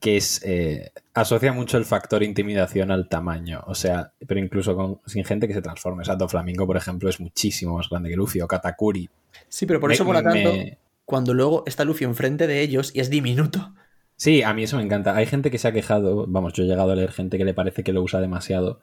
Que 0.00 0.16
es. 0.16 0.40
eh, 0.44 0.90
asocia 1.14 1.52
mucho 1.52 1.76
el 1.78 1.84
factor 1.84 2.24
intimidación 2.24 2.90
al 2.90 3.08
tamaño. 3.08 3.62
O 3.68 3.74
sea, 3.76 4.12
pero 4.26 4.40
incluso 4.40 4.74
con, 4.74 5.00
sin 5.06 5.24
gente 5.24 5.46
que 5.46 5.54
se 5.54 5.62
transforme. 5.62 6.02
O 6.02 6.04
sea, 6.04 6.16
Doflamingo, 6.16 6.66
por 6.66 6.76
ejemplo, 6.76 7.08
es 7.08 7.20
muchísimo 7.20 7.76
más 7.76 7.88
grande 7.88 8.08
que 8.10 8.16
Luffy. 8.16 8.40
O 8.40 8.48
Katakuri. 8.48 9.08
Sí, 9.48 9.66
pero 9.66 9.78
por 9.78 9.90
Me- 9.90 9.94
eso 9.94 10.04
mola 10.04 10.24
tanto 10.24 10.52
me- 10.54 10.78
cuando 11.04 11.32
luego 11.32 11.62
está 11.66 11.84
Luffy 11.84 12.04
enfrente 12.04 12.48
de 12.48 12.62
ellos 12.62 12.90
y 12.94 12.98
es 13.00 13.10
diminuto. 13.10 13.74
Sí, 14.16 14.42
a 14.42 14.52
mí 14.54 14.64
eso 14.64 14.76
me 14.76 14.82
encanta. 14.82 15.14
Hay 15.14 15.26
gente 15.26 15.52
que 15.52 15.58
se 15.58 15.68
ha 15.68 15.72
quejado, 15.72 16.26
vamos, 16.26 16.52
yo 16.54 16.64
he 16.64 16.66
llegado 16.66 16.90
a 16.90 16.96
leer 16.96 17.12
gente 17.12 17.38
que 17.38 17.44
le 17.44 17.54
parece 17.54 17.84
que 17.84 17.92
lo 17.92 18.02
usa 18.02 18.20
demasiado, 18.20 18.80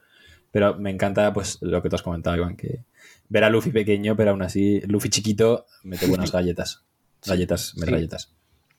pero 0.51 0.77
me 0.79 0.89
encanta 0.89 1.34
pues 1.34 1.57
lo 1.62 1.81
que 1.81 1.89
tú 1.89 1.96
has 1.96 2.01
comentado, 2.01 2.38
Iván, 2.38 2.55
que 2.55 2.86
ver 3.29 3.43
a 3.43 3.50
Luffy 3.50 3.72
pequeño, 3.72 4.15
pero 4.15 4.31
aún 4.31 4.41
así 4.41 4.81
Luffy 4.88 5.10
chiquito 5.10 5.65
mete 5.84 6.07
buenas 6.07 6.31
galletas. 6.31 6.84
Galletas, 7.25 7.72
Sí. 7.72 7.79
metralletas. 7.79 8.34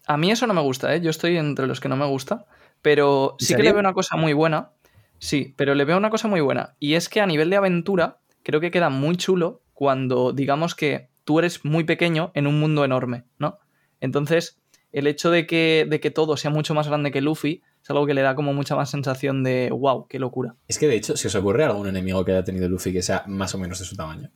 A 0.06 0.16
mí 0.16 0.30
eso 0.30 0.46
no 0.46 0.54
me 0.54 0.60
gusta, 0.62 0.94
¿eh? 0.94 1.00
Yo 1.00 1.10
estoy 1.10 1.36
entre 1.36 1.66
los 1.66 1.80
que 1.80 1.88
no 1.88 1.96
me 1.96 2.06
gusta, 2.06 2.46
pero 2.82 3.36
¿En 3.40 3.46
sí 3.46 3.54
que 3.54 3.62
le 3.62 3.72
veo 3.72 3.80
una 3.80 3.92
cosa 3.92 4.16
muy 4.16 4.32
buena. 4.32 4.70
Sí, 5.18 5.54
pero 5.56 5.74
le 5.74 5.84
veo 5.84 5.98
una 5.98 6.08
cosa 6.10 6.28
muy 6.28 6.40
buena. 6.40 6.76
Y 6.78 6.94
es 6.94 7.08
que 7.08 7.20
a 7.20 7.26
nivel 7.26 7.50
de 7.50 7.56
aventura, 7.56 8.20
creo 8.44 8.60
que 8.60 8.70
queda 8.70 8.88
muy 8.88 9.16
chulo 9.16 9.62
cuando 9.74 10.32
digamos 10.32 10.74
que 10.74 11.10
tú 11.24 11.40
eres 11.40 11.64
muy 11.64 11.84
pequeño 11.84 12.30
en 12.34 12.46
un 12.46 12.58
mundo 12.58 12.84
enorme, 12.84 13.24
¿no? 13.38 13.58
Entonces, 14.00 14.60
el 14.92 15.06
hecho 15.06 15.30
de 15.30 15.46
que, 15.46 15.86
de 15.90 16.00
que 16.00 16.10
todo 16.10 16.36
sea 16.36 16.50
mucho 16.50 16.72
más 16.72 16.88
grande 16.88 17.10
que 17.10 17.20
Luffy 17.20 17.62
es 17.88 17.90
algo 17.90 18.04
que 18.06 18.12
le 18.12 18.20
da 18.20 18.34
como 18.34 18.52
mucha 18.52 18.76
más 18.76 18.90
sensación 18.90 19.42
de 19.42 19.70
wow, 19.72 20.06
qué 20.08 20.18
locura. 20.18 20.54
Es 20.68 20.78
que 20.78 20.86
de 20.86 20.96
hecho, 20.96 21.16
si 21.16 21.26
os 21.26 21.34
ocurre 21.34 21.64
algún 21.64 21.88
enemigo 21.88 22.22
que 22.22 22.32
haya 22.32 22.44
tenido 22.44 22.68
Luffy 22.68 22.92
que 22.92 23.00
sea 23.00 23.24
más 23.26 23.54
o 23.54 23.58
menos 23.58 23.78
de 23.78 23.86
su 23.86 23.96
tamaño. 23.96 24.28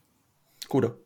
Kuro. 0.67 1.01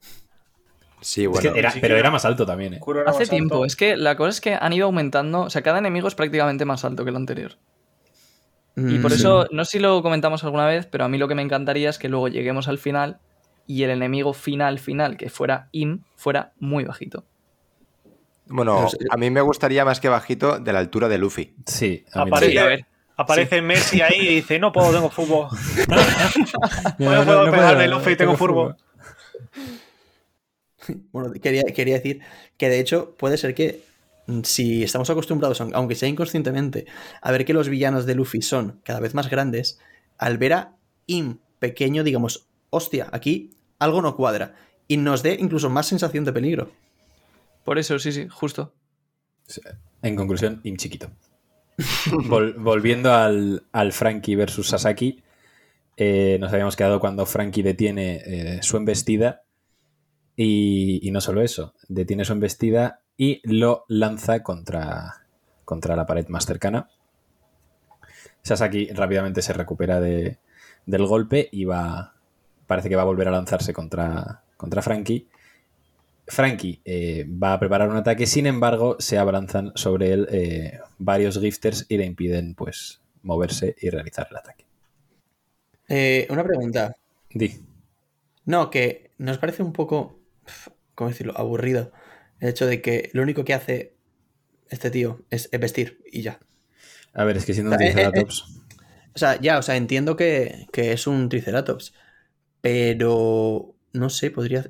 sí, 1.02 1.24
Es 1.26 1.30
bueno. 1.30 1.52
que 1.54 1.60
era- 1.60 1.72
sí 1.72 1.80
pero 1.82 1.98
era 1.98 2.10
más 2.10 2.24
alto 2.24 2.46
también, 2.46 2.76
¿eh? 2.76 2.80
Kuro 2.80 3.02
era 3.02 3.10
Hace 3.10 3.20
más 3.20 3.22
alto. 3.24 3.32
tiempo, 3.36 3.66
es 3.66 3.76
que 3.76 3.98
la 3.98 4.16
cosa 4.16 4.30
es 4.30 4.40
que 4.40 4.54
han 4.56 4.72
ido 4.72 4.86
aumentando, 4.86 5.42
o 5.42 5.50
sea, 5.50 5.62
cada 5.62 5.80
enemigo 5.80 6.08
es 6.08 6.16
prácticamente 6.16 6.64
más 6.64 6.86
alto 6.86 7.04
que 7.04 7.10
el 7.10 7.18
anterior. 7.18 7.58
Y 8.78 9.00
Mm, 9.00 9.02
por 9.02 9.12
sí. 9.12 9.18
eso, 9.18 9.46
no 9.52 9.66
sé 9.66 9.72
si 9.72 9.80
lo 9.80 10.02
comentamos 10.02 10.46
alguna 10.46 10.68
vez, 10.68 10.86
pero 10.86 11.04
a 11.04 11.10
mí 11.10 11.18
lo 11.18 11.28
que 11.28 11.36
me 11.36 11.42
encantaría 11.42 11.90
es 11.90 12.00
que 12.00 12.08
luego 12.08 12.30
lleguemos 12.30 12.70
al 12.70 12.78
final 12.78 13.20
y 13.66 13.84
el 13.84 13.90
enemigo 13.90 14.32
final, 14.34 14.80
final, 14.80 15.18
que 15.18 15.30
fuera 15.30 15.68
Im, 15.74 16.04
fuera 16.16 16.54
muy 16.60 16.86
bajito. 16.86 17.26
Bueno, 18.50 18.82
No 18.84 18.90
sé. 18.90 18.98
a 19.10 19.18
mí 19.18 19.30
me 19.30 19.42
gustaría 19.42 19.84
más 19.86 20.00
que 20.00 20.10
bajito 20.10 20.60
de 20.60 20.74
la 20.74 20.80
altura 20.80 21.08
de 21.10 21.18
Luffy. 21.18 21.54
Sí, 21.66 22.06
a 22.14 22.24
mí 22.26 22.30
Aparece, 22.32 22.52
Sí, 22.52 22.58
a 22.58 22.66
ver. 22.66 22.86
aparece 23.18 23.62
Messi 23.62 24.02
ahí 24.02 24.20
y 24.20 24.36
dice, 24.36 24.58
no 24.60 24.72
puedo, 24.72 24.92
tengo 24.94 25.10
fútbol. 25.10 25.48
No, 27.00 27.16
no 27.16 27.26
puedo 27.26 27.52
pegarle 27.52 27.88
Luffy, 27.88 28.16
tengo 28.16 28.36
furbo. 28.38 28.76
Bueno, 31.12 31.34
quería, 31.42 31.64
quería 31.76 31.96
decir 31.96 32.22
que 32.58 32.70
de 32.70 32.80
hecho 32.80 33.16
puede 33.18 33.38
ser 33.38 33.54
que 33.56 33.84
mm, 34.28 34.42
si 34.44 34.84
estamos 34.84 35.10
acostumbrados, 35.10 35.60
aun- 35.60 35.72
aunque 35.74 35.96
sea 35.96 36.08
inconscientemente, 36.08 36.86
a 37.22 37.32
ver 37.32 37.44
que 37.46 37.54
los 37.54 37.68
villanos 37.68 38.06
de 38.06 38.16
Luffy 38.16 38.42
son 38.42 38.80
cada 38.84 39.00
vez 39.00 39.14
más 39.14 39.30
grandes, 39.30 39.80
al 40.18 40.38
ver 40.38 40.54
a 40.54 40.72
Im 41.08 41.40
pequeño, 41.60 42.04
digamos, 42.04 42.48
hostia, 42.70 43.08
aquí 43.12 43.52
algo 43.80 44.02
no 44.02 44.16
cuadra. 44.16 44.56
Y 44.88 44.98
nos 44.98 45.24
dé 45.24 45.36
incluso 45.40 45.70
más 45.70 45.88
sensación 45.88 46.24
de 46.24 46.32
peligro. 46.32 46.72
Por 47.68 47.80
eso, 47.80 48.00
sí, 48.00 48.14
sí, 48.14 48.30
justo. 48.30 48.74
En 50.02 50.16
conclusión, 50.16 50.62
Im 50.64 50.78
chiquito. 50.78 51.10
Vol- 52.30 52.56
volviendo 52.58 53.14
al, 53.14 53.66
al 53.74 53.92
Frankie 53.92 54.38
versus 54.38 54.70
Sasaki, 54.70 55.22
eh, 55.98 56.38
nos 56.40 56.54
habíamos 56.54 56.78
quedado 56.78 57.02
cuando 57.02 57.26
Frankie 57.26 57.64
detiene 57.64 58.22
eh, 58.26 58.60
su 58.64 58.78
embestida 58.78 59.42
y, 60.38 61.10
no 61.12 61.20
solo 61.20 61.42
eso, 61.42 61.74
detiene 61.90 62.24
su 62.24 62.32
embestida 62.32 63.02
y 63.18 63.42
lo 63.44 63.84
lanza 63.90 64.44
contra, 64.44 65.26
contra 65.66 65.98
la 65.98 66.06
pared 66.06 66.30
más 66.30 66.46
cercana. 66.46 66.88
Sasaki 68.44 68.92
rápidamente 68.94 69.42
se 69.42 69.52
recupera 69.52 70.00
de- 70.00 70.38
del 70.86 71.06
golpe 71.06 71.50
y 71.52 71.66
va, 71.66 72.14
parece 72.66 72.88
que 72.88 72.96
va 72.96 73.02
a 73.02 73.12
volver 73.12 73.28
a 73.28 73.32
lanzarse 73.32 73.74
contra, 73.74 74.44
contra 74.56 74.82
Frankie. 74.82 75.28
Frankie 76.28 76.82
eh, 76.84 77.26
va 77.28 77.54
a 77.54 77.60
preparar 77.60 77.90
un 77.90 77.96
ataque, 77.96 78.26
sin 78.26 78.46
embargo, 78.46 78.98
se 79.00 79.18
abalanzan 79.18 79.72
sobre 79.76 80.12
él 80.12 80.28
eh, 80.30 80.80
varios 80.98 81.40
gifters 81.40 81.86
y 81.88 81.98
le 81.98 82.06
impiden 82.06 82.54
pues 82.54 83.02
moverse 83.24 83.76
y 83.80 83.90
realizar 83.90 84.28
el 84.30 84.38
ataque. 84.38 84.66
Eh, 85.88 86.28
una 86.30 86.44
pregunta. 86.44 86.96
Di. 87.30 87.54
No, 88.46 88.70
que 88.70 89.12
nos 89.18 89.38
parece 89.38 89.64
un 89.64 89.74
poco, 89.74 90.20
¿cómo 90.96 91.10
decirlo?, 91.10 91.34
aburrido 91.38 91.92
el 92.40 92.50
hecho 92.50 92.68
de 92.68 92.82
que 92.82 93.10
lo 93.14 93.24
único 93.24 93.44
que 93.44 93.54
hace 93.54 93.94
este 94.70 94.92
tío 94.92 95.22
es, 95.30 95.50
es 95.52 95.60
vestir 95.60 96.02
y 96.12 96.22
ya. 96.22 96.40
A 97.14 97.24
ver, 97.24 97.38
es 97.38 97.46
que 97.46 97.54
siendo 97.54 97.72
un. 97.72 97.78
Triceratops. 97.78 98.44
O 99.16 99.20
sea, 99.20 99.40
ya, 99.42 99.58
o 99.58 99.64
sea, 99.64 99.76
entiendo 99.76 100.16
que, 100.16 100.68
que 100.72 100.92
es 100.92 101.08
un 101.08 101.30
Triceratops, 101.30 101.94
pero 102.62 103.74
no 103.94 104.10
sé, 104.10 104.30
podría 104.30 104.70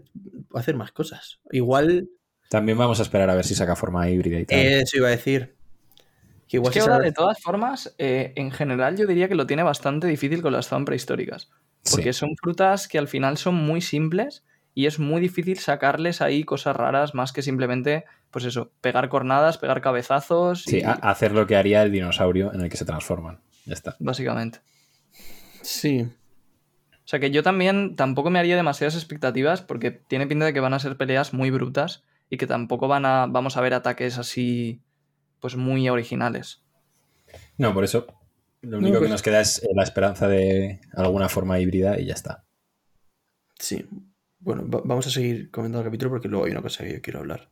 hacer 0.59 0.75
más 0.75 0.91
cosas. 0.91 1.39
Igual, 1.51 2.09
También 2.49 2.77
vamos 2.77 2.99
a 2.99 3.03
esperar 3.03 3.29
a 3.29 3.35
ver 3.35 3.45
si 3.45 3.55
saca 3.55 3.75
forma 3.75 4.09
híbrida 4.09 4.39
y 4.39 4.45
tal. 4.45 4.59
eso 4.59 4.97
iba 4.97 5.07
a 5.07 5.11
decir. 5.11 5.55
Que 6.47 6.57
igual 6.57 6.71
Es 6.71 6.73
que 6.75 6.79
ahora, 6.79 6.93
sabe- 6.95 7.05
de 7.05 7.11
todas 7.11 7.37
formas, 7.41 7.93
eh, 7.97 8.31
en 8.37 8.51
general 8.51 8.95
yo 8.95 9.05
diría 9.05 9.27
que 9.27 9.35
lo 9.35 9.45
tiene 9.47 9.63
bastante 9.63 10.07
difícil 10.07 10.41
con 10.41 10.53
las 10.53 10.67
zonas 10.67 10.85
prehistóricas. 10.85 11.49
Porque 11.91 12.13
Sí. 12.13 12.19
son 12.19 12.29
frutas 12.41 12.87
que 12.87 12.97
al 12.97 13.07
final 13.09 13.37
son 13.37 13.55
muy 13.55 13.81
simples 13.81 14.43
y 14.73 14.85
es 14.85 14.97
muy 14.99 15.19
difícil 15.19 15.57
sacarles 15.59 16.21
ahí 16.21 16.43
cosas 16.45 16.75
raras 16.75 17.13
más 17.13 17.33
que 17.33 17.41
simplemente, 17.41 18.05
pues 18.31 18.45
eso, 18.45 18.71
pegar 18.79 19.09
cornadas, 19.09 19.57
pegar 19.57 19.81
cabezazos. 19.81 20.63
Sí, 20.63 20.79
y- 20.79 20.83
hacer 20.83 21.31
lo 21.33 21.47
que 21.47 21.55
haría 21.57 21.81
el 21.83 21.91
dinosaurio 21.91 22.53
en 22.53 22.61
el 22.61 22.69
que 22.69 22.77
se 22.77 22.85
transforman. 22.85 23.39
Ya 23.65 23.73
está. 23.73 23.95
Básicamente. 23.99 24.59
Sí. 25.61 26.07
O 27.07 27.09
sea 27.09 27.21
que 27.21 27.31
yo 27.31 27.41
también 27.41 27.95
tampoco 27.95 28.29
me 28.29 28.37
haría 28.37 28.57
demasiadas 28.57 28.95
expectativas 28.95 29.61
porque 29.61 29.91
tiene 29.91 30.27
pinta 30.27 30.43
de 30.45 30.51
que 30.53 30.59
van 30.59 30.73
a 30.73 30.79
ser 30.79 30.97
peleas 30.97 31.33
muy 31.33 31.51
brutas 31.51 32.03
y 32.29 32.35
que 32.35 32.47
tampoco 32.47 32.89
van 32.89 33.05
a, 33.05 33.27
vamos 33.27 33.55
a 33.55 33.61
ver 33.61 33.73
ataques 33.73 34.17
así, 34.17 34.81
pues 35.39 35.55
muy 35.55 35.87
originales. 35.87 36.63
No, 37.57 37.73
por 37.73 37.85
eso 37.85 38.07
lo 38.61 38.71
No, 38.71 38.77
único 38.79 38.95
que 38.95 38.99
pues- 38.99 39.11
nos 39.11 39.21
queda 39.21 39.39
es 39.39 39.63
eh, 39.63 39.67
la 39.73 39.83
esperanza 39.83 40.27
de 40.27 40.81
alguna 40.95 41.29
forma 41.29 41.57
híbrida 41.61 41.97
y 41.97 42.07
ya 42.07 42.13
está. 42.13 42.43
Sí. 43.57 43.85
Bueno, 44.39 44.69
va- 44.69 44.81
vamos 44.83 45.07
a 45.07 45.09
seguir 45.09 45.49
comentando 45.49 45.79
el 45.79 45.85
capítulo 45.85 46.11
porque 46.11 46.27
luego 46.27 46.45
hay 46.45 46.51
una 46.51 46.61
cosa 46.61 46.83
que 46.83 46.93
yo 46.93 47.01
quiero 47.01 47.19
hablar. 47.19 47.49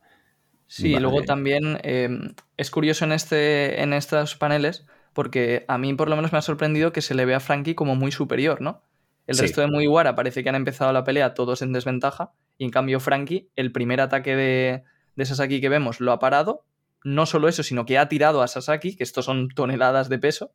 Sí, 0.67 0.91
Vale. 0.91 1.01
luego 1.03 1.23
también 1.23 1.79
eh, 1.83 2.09
es 2.57 2.71
curioso 2.71 3.05
en, 3.05 3.13
este, 3.13 3.81
en 3.81 3.93
estos 3.93 4.35
paneles 4.35 4.85
porque 5.13 5.63
a 5.69 5.77
mí 5.77 5.93
por 5.93 6.09
lo 6.09 6.17
menos 6.17 6.33
me 6.33 6.39
ha 6.39 6.41
sorprendido 6.41 6.91
que 6.91 7.01
se 7.01 7.15
le 7.15 7.23
ve 7.23 7.35
a 7.35 7.39
Frankie 7.39 7.75
como 7.75 7.95
muy 7.95 8.11
superior, 8.11 8.59
¿no? 8.61 8.81
El 9.27 9.35
Sí. 9.35 9.41
resto 9.43 9.61
de 9.61 9.67
Mugiwara 9.67 10.15
parece 10.15 10.43
que 10.43 10.49
han 10.49 10.55
empezado 10.55 10.91
la 10.93 11.03
pelea 11.03 11.33
todos 11.33 11.61
en 11.61 11.73
desventaja 11.73 12.31
y 12.57 12.65
en 12.65 12.69
cambio 12.71 12.99
Frankie, 12.99 13.49
el 13.55 13.71
primer 13.71 13.99
ataque 14.01 14.35
de, 14.35 14.83
de 15.15 15.25
Sasaki 15.25 15.61
que 15.61 15.69
vemos 15.69 15.99
lo 15.99 16.11
ha 16.11 16.19
parado. 16.19 16.63
No 17.03 17.25
solo 17.25 17.47
eso, 17.47 17.61
sino 17.63 17.85
que 17.85 17.97
ha 17.97 18.07
tirado 18.09 18.41
a 18.41 18.47
Sasaki, 18.47 18.95
que 18.95 19.03
estos 19.03 19.25
son 19.25 19.49
toneladas 19.49 20.09
de 20.09 20.17
peso 20.19 20.51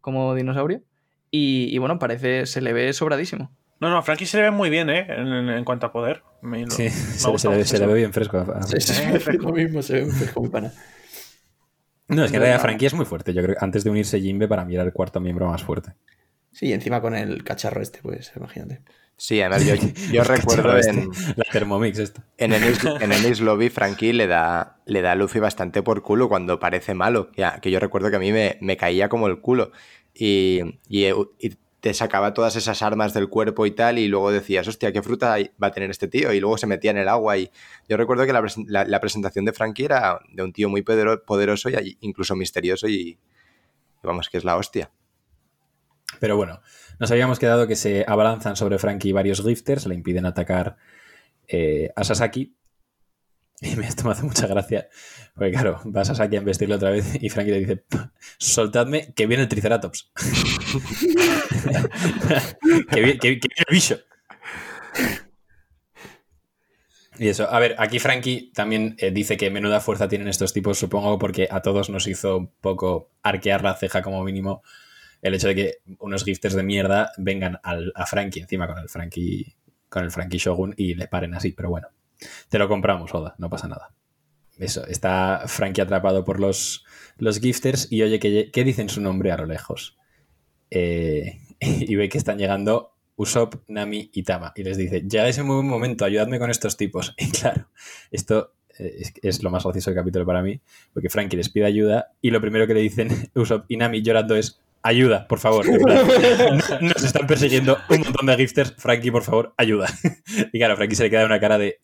como 0.00 0.34
dinosaurio. 0.34 0.82
Y, 1.30 1.68
y 1.74 1.78
bueno, 1.78 1.98
parece, 1.98 2.46
se 2.46 2.60
le 2.60 2.72
ve 2.72 2.92
sobradísimo. 2.92 3.50
No, 3.80 3.90
no, 3.90 4.02
Frankie 4.02 4.24
se 4.26 4.38
le 4.38 4.44
ve 4.44 4.50
muy 4.52 4.70
bien, 4.70 4.88
¿eh? 4.88 5.06
En, 5.08 5.26
en- 5.28 5.48
en 5.50 5.64
cuanto 5.64 5.86
a 5.86 5.92
poder. 5.92 6.22
Me- 6.40 6.62
lo- 6.64 6.70
Sí, 6.70 6.84
me 6.84 6.90
se, 6.90 7.38
se 7.38 7.48
le, 7.50 7.64
se 7.64 7.86
ve 7.86 7.94
bien 7.94 8.12
fresco. 8.12 8.38
a- 8.38 8.58
a- 8.58 8.62
Sí, 8.62 8.80
sí, 8.80 9.02
Eh, 9.02 9.16
es 9.28 9.34
lo 9.34 9.52
mismo, 9.52 9.82
se 9.82 10.00
ve 10.04 10.06
fresco 10.06 10.40
muy 10.40 10.48
pana. 10.48 10.72
No, 12.08 12.24
es 12.24 12.30
que 12.30 12.36
en 12.36 12.42
realidad 12.42 12.62
Frankie 12.62 12.86
es 12.86 12.94
muy 12.94 13.04
fuerte. 13.04 13.34
Yo 13.34 13.42
creo 13.42 13.56
que 13.56 13.64
antes 13.64 13.82
de 13.84 13.90
unirse 13.90 14.20
Jimbe 14.20 14.46
para 14.48 14.64
mirar 14.64 14.86
el 14.86 14.92
cuarto 14.92 15.20
miembro 15.20 15.48
más 15.48 15.62
fuerte. 15.64 15.92
Sí, 16.56 16.72
encima 16.72 17.02
con 17.02 17.14
el 17.14 17.44
cacharro 17.44 17.82
este, 17.82 17.98
pues 18.00 18.32
imagínate. 18.34 18.80
Sí, 19.18 19.42
además 19.42 19.66
yo, 19.66 19.74
yo 20.12 20.24
recuerdo 20.24 20.62
Cacharro 20.72 20.78
en, 21.02 21.10
este, 21.12 21.34
La 21.36 21.44
Thermomix 21.52 21.98
esta. 21.98 22.24
en 22.38 22.54
Ennis, 22.54 22.78
en 23.00 23.12
Ennis 23.12 23.40
Lobby, 23.40 23.68
Frankie 23.68 24.14
le 24.14 24.26
da, 24.26 24.78
le 24.86 25.02
da 25.02 25.12
a 25.12 25.14
Luffy 25.16 25.38
bastante 25.38 25.82
por 25.82 26.02
culo 26.02 26.30
cuando 26.30 26.58
parece 26.58 26.94
malo. 26.94 27.30
Ya, 27.36 27.60
que 27.60 27.70
yo 27.70 27.78
recuerdo 27.78 28.08
que 28.08 28.16
a 28.16 28.20
mí 28.20 28.32
me, 28.32 28.56
me 28.62 28.78
caía 28.78 29.10
como 29.10 29.26
el 29.26 29.40
culo. 29.42 29.70
Y, 30.14 30.60
y- 30.88 31.06
y 31.38 31.56
te 31.80 31.92
sacaba 31.92 32.32
todas 32.32 32.56
esas 32.56 32.80
armas 32.82 33.12
del 33.12 33.28
cuerpo 33.28 33.66
y 33.66 33.70
tal, 33.72 33.98
y 33.98 34.08
luego 34.08 34.32
decías, 34.32 34.66
hostia, 34.66 34.92
¿qué 34.92 35.02
fruta 35.02 35.36
va 35.62 35.66
a 35.66 35.72
tener 35.72 35.90
este 35.90 36.08
tío? 36.08 36.32
Y 36.32 36.40
luego 36.40 36.56
se 36.56 36.66
metía 36.66 36.90
en 36.90 36.96
el 36.96 37.08
agua. 37.08 37.36
Y 37.36 37.50
yo 37.86 37.98
recuerdo 37.98 38.24
que 38.24 38.32
la, 38.32 38.42
la- 38.66 38.84
la 38.86 39.00
presentación 39.00 39.44
de 39.44 39.52
Frankie 39.52 39.84
era 39.84 40.20
de 40.32 40.42
un 40.42 40.54
tío 40.54 40.70
muy 40.70 40.80
podero- 40.82 41.22
poderoso 41.22 41.68
y 41.68 41.98
incluso 42.00 42.34
misterioso 42.34 42.88
y, 42.88 42.94
Y 43.02 43.18
vamos, 44.02 44.28
que 44.30 44.38
es 44.38 44.44
la 44.44 44.56
hostia. 44.56 44.90
Pero 46.20 46.36
bueno, 46.36 46.60
nos 46.98 47.10
habíamos 47.10 47.38
quedado 47.38 47.66
que 47.66 47.76
se 47.76 48.04
abalanzan 48.06 48.56
sobre 48.56 48.78
Frankie 48.78 49.12
varios 49.12 49.42
gifters, 49.42 49.86
le 49.86 49.94
impiden 49.94 50.26
atacar 50.26 50.76
eh, 51.48 51.90
a 51.94 52.04
Sasaki. 52.04 52.54
Y 53.60 53.76
me, 53.76 53.86
esto 53.86 54.04
me 54.04 54.10
hace 54.10 54.22
mucha 54.22 54.46
gracia, 54.46 54.88
porque 55.34 55.52
claro, 55.52 55.80
va 55.86 56.04
Sasaki 56.04 56.36
a 56.36 56.40
embestirle 56.40 56.74
otra 56.74 56.90
vez 56.90 57.22
y 57.22 57.30
Frankie 57.30 57.52
le 57.52 57.60
dice, 57.60 57.84
soltadme 58.36 59.14
que 59.14 59.26
viene 59.26 59.44
el 59.44 59.48
Triceratops. 59.48 60.12
que, 62.90 63.00
viene, 63.00 63.18
que, 63.18 63.40
que 63.40 63.48
viene 63.48 63.64
el 63.66 63.74
bicho. 63.74 63.98
Y 67.18 67.28
eso, 67.28 67.50
a 67.50 67.58
ver, 67.58 67.76
aquí 67.78 67.98
Frankie 67.98 68.52
también 68.54 68.94
eh, 68.98 69.10
dice 69.10 69.36
que 69.36 69.50
menuda 69.50 69.80
fuerza 69.80 70.08
tienen 70.08 70.28
estos 70.28 70.52
tipos, 70.52 70.78
supongo 70.78 71.18
porque 71.18 71.48
a 71.50 71.62
todos 71.62 71.88
nos 71.88 72.06
hizo 72.06 72.36
un 72.36 72.50
poco 72.60 73.10
arquear 73.22 73.62
la 73.62 73.74
ceja 73.74 74.02
como 74.02 74.22
mínimo 74.22 74.62
el 75.22 75.34
hecho 75.34 75.48
de 75.48 75.54
que 75.54 75.74
unos 75.98 76.24
gifters 76.24 76.54
de 76.54 76.62
mierda 76.62 77.12
vengan 77.16 77.58
al, 77.62 77.92
a 77.94 78.06
Frankie 78.06 78.40
encima 78.40 78.66
con 78.66 78.78
el 78.78 78.88
Frankie 78.88 79.56
con 79.88 80.04
el 80.04 80.10
Shogun 80.10 80.74
y 80.76 80.94
le 80.94 81.08
paren 81.08 81.34
así, 81.34 81.52
pero 81.52 81.70
bueno, 81.70 81.88
te 82.48 82.58
lo 82.58 82.68
compramos, 82.68 83.14
Oda, 83.14 83.34
no 83.38 83.48
pasa 83.48 83.68
nada. 83.68 83.94
Eso, 84.58 84.86
está 84.86 85.42
Frankie 85.46 85.82
atrapado 85.82 86.24
por 86.24 86.40
los, 86.40 86.84
los 87.18 87.40
gifters 87.40 87.90
y 87.90 88.02
oye, 88.02 88.18
¿qué, 88.18 88.64
dicen 88.64 88.88
su 88.88 89.00
nombre 89.00 89.30
a 89.32 89.36
lo 89.36 89.46
lejos? 89.46 89.98
Eh, 90.70 91.40
y 91.60 91.94
ve 91.94 92.08
que 92.08 92.18
están 92.18 92.38
llegando 92.38 92.94
Usopp, 93.16 93.56
Nami 93.68 94.10
y 94.12 94.22
Tama. 94.22 94.52
Y 94.56 94.64
les 94.64 94.76
dice, 94.76 95.02
llegáis 95.02 95.38
en 95.38 95.46
muy 95.46 95.56
buen 95.56 95.68
momento, 95.68 96.04
ayudadme 96.04 96.38
con 96.38 96.50
estos 96.50 96.76
tipos. 96.76 97.14
Y 97.18 97.30
claro, 97.30 97.68
esto 98.10 98.54
es, 98.78 99.12
es, 99.22 99.42
lo 99.42 99.50
más 99.50 99.64
gracioso 99.64 99.90
del 99.90 99.98
capítulo 99.98 100.24
para 100.24 100.42
mí, 100.42 100.60
porque 100.92 101.10
Frankie 101.10 101.36
les 101.36 101.48
pide 101.48 101.66
ayuda 101.66 102.12
y 102.20 102.30
lo 102.30 102.40
primero 102.40 102.66
que 102.66 102.74
le 102.74 102.80
dicen 102.80 103.08
Usopp 103.34 103.66
y 103.68 103.76
Nami 103.76 104.02
llorando 104.02 104.36
es, 104.36 104.60
ayuda, 104.86 105.26
por 105.26 105.38
favor. 105.38 105.66
Nos 106.80 107.02
están 107.02 107.26
persiguiendo 107.26 107.78
un 107.88 108.00
montón 108.00 108.26
de 108.26 108.36
gifters. 108.36 108.74
Frankie, 108.76 109.10
por 109.10 109.22
favor, 109.22 109.54
ayuda. 109.56 109.88
Y 110.52 110.58
claro, 110.58 110.76
Frankie 110.76 110.96
se 110.96 111.04
le 111.04 111.10
queda 111.10 111.26
una 111.26 111.40
cara 111.40 111.58
de, 111.58 111.80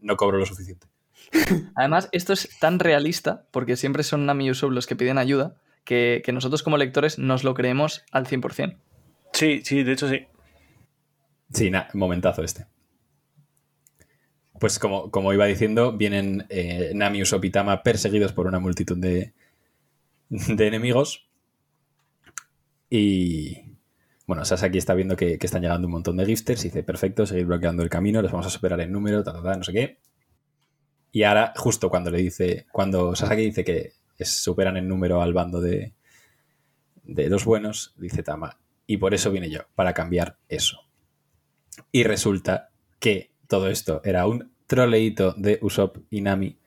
no 0.00 0.16
cobro 0.16 0.38
lo 0.38 0.46
suficiente. 0.46 0.86
Además, 1.74 2.08
esto 2.12 2.32
es 2.32 2.48
tan 2.60 2.78
realista, 2.78 3.46
porque 3.50 3.76
siempre 3.76 4.02
son 4.02 4.26
Nami 4.26 4.46
y 4.46 4.50
Usopp 4.50 4.72
los 4.72 4.86
que 4.86 4.96
piden 4.96 5.18
ayuda, 5.18 5.56
que, 5.84 6.22
que 6.24 6.32
nosotros 6.32 6.62
como 6.62 6.76
lectores 6.76 7.18
nos 7.18 7.44
lo 7.44 7.54
creemos 7.54 8.04
al 8.12 8.26
100%. 8.26 8.76
Sí, 9.32 9.62
sí, 9.64 9.82
de 9.82 9.92
hecho 9.92 10.08
sí. 10.08 10.26
Sí, 11.52 11.70
nada, 11.70 11.88
momentazo 11.94 12.42
este. 12.42 12.66
Pues 14.60 14.78
como, 14.78 15.10
como 15.10 15.32
iba 15.32 15.46
diciendo, 15.46 15.92
vienen 15.92 16.46
eh, 16.48 16.92
Nami, 16.94 17.22
Usopp 17.22 17.44
y 17.44 17.50
Tama 17.50 17.82
perseguidos 17.82 18.32
por 18.32 18.46
una 18.46 18.58
multitud 18.58 18.96
de, 18.98 19.32
de 20.28 20.66
enemigos. 20.66 21.28
Y 22.94 23.78
bueno, 24.26 24.44
Sasaki 24.44 24.76
está 24.76 24.92
viendo 24.92 25.16
que, 25.16 25.38
están 25.40 25.62
llegando 25.62 25.86
un 25.86 25.92
montón 25.92 26.18
de 26.18 26.26
gifters 26.26 26.62
y 26.62 26.68
dice, 26.68 26.82
perfecto, 26.82 27.24
seguir 27.24 27.46
bloqueando 27.46 27.82
el 27.82 27.88
camino, 27.88 28.20
les 28.20 28.30
vamos 28.30 28.46
a 28.46 28.50
superar 28.50 28.78
en 28.82 28.92
número, 28.92 29.24
ta, 29.24 29.32
ta, 29.32 29.42
ta, 29.42 29.56
no 29.56 29.64
sé 29.64 29.72
qué. 29.72 29.98
Y 31.10 31.22
ahora, 31.22 31.54
justo 31.56 31.88
cuando 31.88 32.10
le 32.10 32.18
dice, 32.18 32.66
cuando 32.70 33.16
Sasaki 33.16 33.44
dice 33.44 33.64
que 33.64 33.94
superan 34.26 34.76
en 34.76 34.88
número 34.88 35.22
al 35.22 35.32
bando 35.32 35.62
de, 35.62 35.94
de 37.02 37.30
los 37.30 37.46
buenos, 37.46 37.94
dice 37.96 38.22
Tama, 38.22 38.60
y 38.86 38.98
por 38.98 39.14
eso 39.14 39.30
vine 39.30 39.48
yo, 39.48 39.60
para 39.74 39.94
cambiar 39.94 40.36
eso. 40.50 40.82
Y 41.92 42.02
resulta 42.02 42.72
que 43.00 43.32
todo 43.48 43.70
esto 43.70 44.02
era 44.04 44.26
un 44.26 44.52
troleíto 44.66 45.32
de 45.38 45.58
Usopp 45.62 45.96
y 46.10 46.20
Nami. 46.20 46.58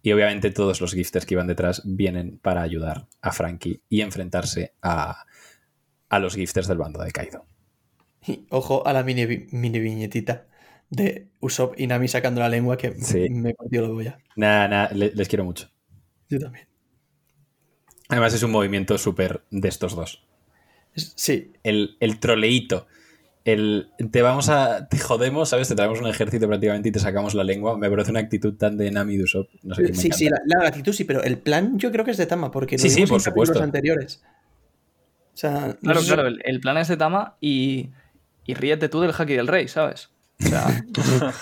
Y 0.00 0.12
obviamente 0.12 0.50
todos 0.50 0.80
los 0.80 0.94
gifters 0.94 1.26
que 1.26 1.34
iban 1.34 1.48
detrás 1.48 1.82
vienen 1.84 2.38
para 2.38 2.62
ayudar 2.62 3.08
a 3.20 3.32
Frankie 3.32 3.82
y 3.90 4.00
enfrentarse 4.00 4.72
a, 4.80 5.26
a 6.08 6.18
los 6.18 6.34
gifters 6.34 6.68
del 6.68 6.78
bando 6.78 7.02
de 7.02 7.10
Kaido. 7.10 7.44
Y 8.26 8.46
ojo 8.50 8.86
a 8.86 8.92
la 8.92 9.02
mini, 9.02 9.46
mini 9.52 9.78
viñetita 9.80 10.46
de 10.90 11.28
Usopp 11.40 11.78
y 11.80 11.86
Nami 11.86 12.06
sacando 12.08 12.40
la 12.40 12.48
lengua 12.48 12.76
que 12.76 12.94
Sí. 13.00 13.28
me 13.30 13.54
partió 13.54 13.82
la 13.82 13.88
boya. 13.88 14.18
Nada, 14.36 14.68
nada, 14.68 14.90
le- 14.92 15.12
les 15.14 15.28
quiero 15.28 15.44
mucho. 15.44 15.68
Yo 16.28 16.38
también. 16.38 16.66
Además 18.08 18.34
es 18.34 18.42
un 18.42 18.52
movimiento 18.52 18.96
súper 18.98 19.42
de 19.50 19.68
estos 19.68 19.96
dos. 19.96 20.24
Sí, 20.94 21.52
El, 21.62 21.96
el 22.00 22.20
troleíto. 22.20 22.86
El 23.44 23.90
te 24.10 24.22
vamos 24.22 24.48
a. 24.48 24.88
Te 24.88 24.98
jodemos, 24.98 25.50
¿sabes? 25.50 25.68
Te 25.68 25.74
traemos 25.76 26.00
un 26.00 26.08
ejército 26.08 26.48
prácticamente 26.48 26.88
y 26.88 26.92
te 26.92 26.98
sacamos 26.98 27.34
la 27.34 27.44
lengua. 27.44 27.76
Me 27.78 27.88
parece 27.90 28.10
una 28.10 28.18
actitud 28.20 28.54
tan 28.54 28.76
de 28.76 28.90
Nami 28.90 29.14
y 29.14 29.16
de 29.18 29.24
Usopp. 29.24 29.48
No 29.62 29.74
sé, 29.76 29.82
me 29.82 29.94
sí, 29.94 30.10
sí, 30.12 30.28
la, 30.28 30.40
la 30.46 30.60
gratitud 30.62 30.92
sí, 30.92 31.04
pero 31.04 31.22
el 31.22 31.38
plan 31.38 31.78
yo 31.78 31.92
creo 31.92 32.04
que 32.04 32.10
es 32.12 32.16
de 32.16 32.26
Tama, 32.26 32.50
porque 32.50 32.76
lo 32.76 32.82
Sí, 32.82 32.90
sí, 32.90 33.06
por 33.06 33.20
supuesto. 33.20 33.62
anteriores. 33.62 34.24
O 35.36 35.38
sea, 35.38 35.66
no 35.68 35.74
Claro, 35.82 36.00
sé- 36.00 36.06
claro, 36.14 36.28
el, 36.28 36.40
el 36.44 36.60
plan 36.60 36.78
es 36.78 36.88
de 36.88 36.96
Tama 36.96 37.36
y, 37.42 37.90
y 38.46 38.54
ríete 38.54 38.88
tú 38.88 39.00
del 39.02 39.12
Haki 39.16 39.34
del 39.34 39.46
Rey, 39.48 39.68
¿sabes? 39.68 40.08
O 40.42 40.48
sea, 40.48 40.66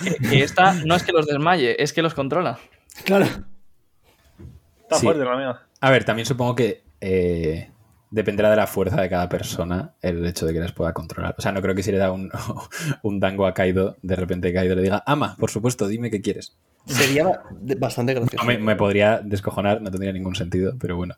que, 0.03 0.29
que 0.29 0.43
esta 0.43 0.75
no 0.85 0.97
es 0.97 1.05
que 1.05 1.13
los 1.13 1.27
desmaye, 1.27 1.81
es 1.83 1.93
que 1.93 2.03
los 2.03 2.13
controla. 2.15 2.59
claro. 3.05 3.27
Está 4.83 4.97
Sí. 4.97 5.07
fuerte 5.07 5.25
la 5.25 5.37
mía. 5.37 5.61
A 5.81 5.91
ver, 5.91 6.05
también 6.05 6.27
supongo 6.27 6.55
que 6.55 6.83
eh, 7.01 7.71
dependerá 8.11 8.51
de 8.51 8.57
la 8.57 8.67
fuerza 8.67 9.01
de 9.01 9.09
cada 9.09 9.29
persona 9.29 9.95
el 10.03 10.25
hecho 10.27 10.45
de 10.47 10.53
que 10.53 10.61
les 10.61 10.73
pueda 10.73 10.93
controlar. 10.93 11.35
O 11.39 11.43
sea, 11.43 11.53
no 11.53 11.63
creo 11.63 11.75
que 11.75 11.83
si 11.83 11.91
le 11.93 11.99
da 11.99 12.13
un, 12.13 12.31
un 13.03 13.21
dango 13.21 13.47
a 13.47 13.55
Kaido, 13.55 13.97
de 14.03 14.17
repente 14.17 14.53
Kaido 14.53 14.75
le 14.75 14.83
diga, 14.83 15.03
ama, 15.07 15.37
por 15.39 15.51
supuesto, 15.51 15.87
dime 15.89 16.11
qué 16.11 16.21
quieres. 16.21 16.57
Sería 16.87 17.41
bastante 17.79 18.13
gracioso. 18.13 18.45
No, 18.45 18.45
me, 18.45 18.59
me 18.59 18.77
podría 18.77 19.21
descojonar, 19.25 19.81
no 19.81 19.91
tendría 19.91 20.13
ningún 20.13 20.35
sentido, 20.35 20.75
pero 20.79 20.97
bueno. 20.97 21.15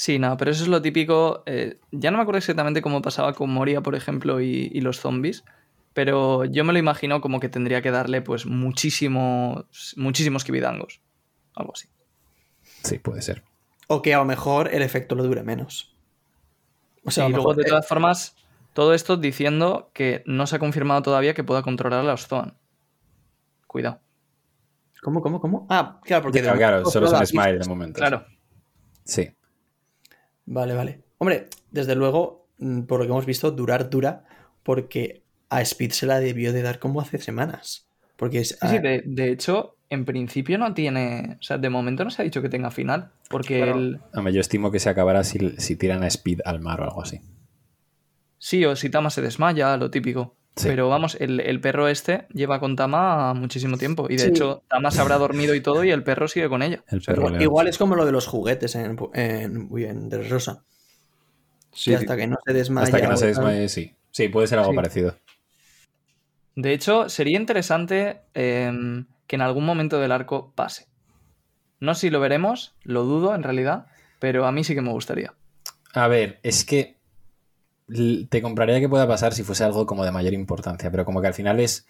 Sí, 0.00 0.18
no, 0.18 0.34
pero 0.38 0.50
eso 0.50 0.62
es 0.62 0.70
lo 0.70 0.80
típico. 0.80 1.42
eh, 1.44 1.78
ya 1.90 2.10
no 2.10 2.16
me 2.16 2.22
acuerdo 2.22 2.38
exactamente 2.38 2.80
cómo 2.80 3.02
pasaba 3.02 3.34
con 3.34 3.50
Moria, 3.50 3.82
por 3.82 3.94
ejemplo, 3.94 4.40
y, 4.40 4.70
y 4.72 4.80
los 4.80 4.98
zombies, 4.98 5.44
pero 5.92 6.46
yo 6.46 6.64
me 6.64 6.72
lo 6.72 6.78
imagino 6.78 7.20
como 7.20 7.38
que 7.38 7.50
tendría 7.50 7.82
que 7.82 7.90
darle 7.90 8.22
pues 8.22 8.46
muchísimos, 8.46 9.66
muchísimos 9.98 10.44
kibidangos. 10.44 11.02
Algo 11.54 11.74
así. 11.74 11.88
Sí, 12.82 12.98
puede 12.98 13.20
ser. 13.20 13.42
O 13.88 14.00
que 14.00 14.14
a 14.14 14.16
lo 14.16 14.24
mejor 14.24 14.72
el 14.72 14.80
efecto 14.80 15.14
lo 15.16 15.22
dure 15.22 15.42
menos. 15.42 15.94
O 17.04 17.10
sea, 17.10 17.26
y 17.28 17.32
luego, 17.32 17.50
mejor, 17.50 17.62
de 17.62 17.68
todas 17.68 17.86
formas, 17.86 18.36
todo 18.72 18.94
esto 18.94 19.18
diciendo 19.18 19.90
que 19.92 20.22
no 20.24 20.46
se 20.46 20.56
ha 20.56 20.60
confirmado 20.60 21.02
todavía 21.02 21.34
que 21.34 21.44
pueda 21.44 21.60
controlar 21.60 22.00
a 22.00 22.04
los 22.04 22.26
Zoan. 22.26 22.56
Cuidado. 23.66 24.00
¿Cómo, 25.02 25.20
cómo, 25.20 25.42
cómo? 25.42 25.66
Ah, 25.68 26.00
claro, 26.02 26.22
porque... 26.22 26.40
Claro, 26.40 26.56
claro, 26.56 26.86
solo 26.86 27.04
es 27.04 27.12
toda 27.12 27.18
un 27.18 27.20
la 27.20 27.26
smile 27.26 27.58
de 27.58 27.68
momento. 27.68 27.98
Claro. 27.98 28.24
Sí. 29.04 29.30
Vale, 30.46 30.74
vale. 30.74 31.00
Hombre, 31.18 31.48
desde 31.70 31.94
luego, 31.94 32.46
mm, 32.58 32.82
por 32.82 33.00
lo 33.00 33.06
que 33.06 33.12
hemos 33.12 33.26
visto, 33.26 33.50
durar 33.50 33.90
dura, 33.90 34.24
porque 34.62 35.22
a 35.48 35.60
Speed 35.62 35.92
se 35.92 36.06
la 36.06 36.20
debió 36.20 36.52
de 36.52 36.62
dar 36.62 36.78
como 36.78 37.00
hace 37.00 37.18
semanas. 37.18 37.86
Porque 38.16 38.40
es... 38.40 38.58
Sí, 38.60 38.68
sí, 38.68 38.78
de, 38.78 39.02
de 39.04 39.30
hecho, 39.32 39.76
en 39.88 40.04
principio 40.04 40.58
no 40.58 40.74
tiene. 40.74 41.36
O 41.40 41.42
sea, 41.42 41.58
de 41.58 41.70
momento 41.70 42.04
no 42.04 42.10
se 42.10 42.22
ha 42.22 42.24
dicho 42.24 42.42
que 42.42 42.48
tenga 42.48 42.70
final. 42.70 43.10
Porque 43.28 43.58
Claro. 43.62 43.78
el. 43.78 44.00
Hombre, 44.14 44.32
yo 44.32 44.40
estimo 44.40 44.70
que 44.70 44.78
se 44.78 44.88
acabará 44.90 45.24
si, 45.24 45.38
si 45.58 45.76
tiran 45.76 46.02
a 46.02 46.06
Speed 46.06 46.40
al 46.44 46.60
mar 46.60 46.80
o 46.80 46.84
algo 46.84 47.02
así. 47.02 47.20
Sí, 48.38 48.64
o 48.64 48.76
si 48.76 48.88
Tama 48.90 49.10
se 49.10 49.20
desmaya, 49.22 49.76
lo 49.76 49.90
típico. 49.90 50.36
Sí. 50.56 50.68
Pero 50.68 50.88
vamos, 50.88 51.16
el, 51.20 51.40
el 51.40 51.60
perro 51.60 51.88
este 51.88 52.26
lleva 52.34 52.58
con 52.60 52.76
Tama 52.76 53.32
muchísimo 53.34 53.78
tiempo. 53.78 54.06
Y 54.10 54.16
de 54.16 54.24
Sí. 54.24 54.28
hecho, 54.30 54.62
Tama 54.68 54.90
se 54.90 55.00
habrá 55.00 55.16
dormido 55.16 55.54
y 55.54 55.60
todo, 55.60 55.84
y 55.84 55.90
el 55.90 56.02
perro 56.02 56.28
sigue 56.28 56.48
con 56.48 56.62
ella. 56.62 56.82
El 56.88 57.00
perro 57.00 57.40
igual, 57.40 57.68
es 57.68 57.78
como 57.78 57.94
lo 57.94 58.04
de 58.04 58.12
los 58.12 58.26
juguetes 58.26 58.74
en, 58.74 58.96
en, 59.14 59.68
en 59.72 60.28
Rosa. 60.30 60.64
Sí, 61.72 61.92
que 61.92 61.96
hasta 61.98 62.16
que 62.16 62.26
no 62.26 62.36
se 62.44 62.52
desmaya... 62.52 62.84
Hasta 62.84 63.00
que 63.00 63.06
no 63.06 63.16
se 63.16 63.26
desmaye, 63.28 63.68
sí. 63.68 63.94
Sí, 64.10 64.28
puede 64.28 64.48
ser 64.48 64.58
algo 64.58 64.72
Sí. 64.72 64.76
parecido. 64.76 65.16
De 66.56 66.72
hecho, 66.72 67.08
sería 67.08 67.38
interesante 67.38 68.22
em, 68.34 69.06
que 69.28 69.36
en 69.36 69.42
algún 69.42 69.64
momento 69.64 70.00
del 70.00 70.12
arco 70.12 70.52
pase. 70.56 70.88
No 71.78 71.94
sé 71.94 72.02
si 72.02 72.10
lo 72.10 72.20
veremos, 72.20 72.74
lo 72.82 73.04
dudo 73.04 73.34
en 73.34 73.42
realidad, 73.44 73.86
pero 74.18 74.46
a 74.46 74.52
mí 74.52 74.64
sí 74.64 74.74
que 74.74 74.82
me 74.82 74.90
gustaría. 74.90 75.32
A 75.94 76.08
ver, 76.08 76.40
es 76.42 76.64
que 76.64 76.96
te 78.28 78.42
compraría 78.42 78.80
que 78.80 78.88
pueda 78.88 79.06
pasar 79.08 79.32
si 79.34 79.42
fuese 79.42 79.64
algo 79.64 79.86
como 79.86 80.04
de 80.04 80.12
mayor 80.12 80.32
importancia, 80.34 80.90
pero 80.90 81.04
como 81.04 81.20
que 81.20 81.26
al 81.28 81.34
final 81.34 81.60
es 81.60 81.86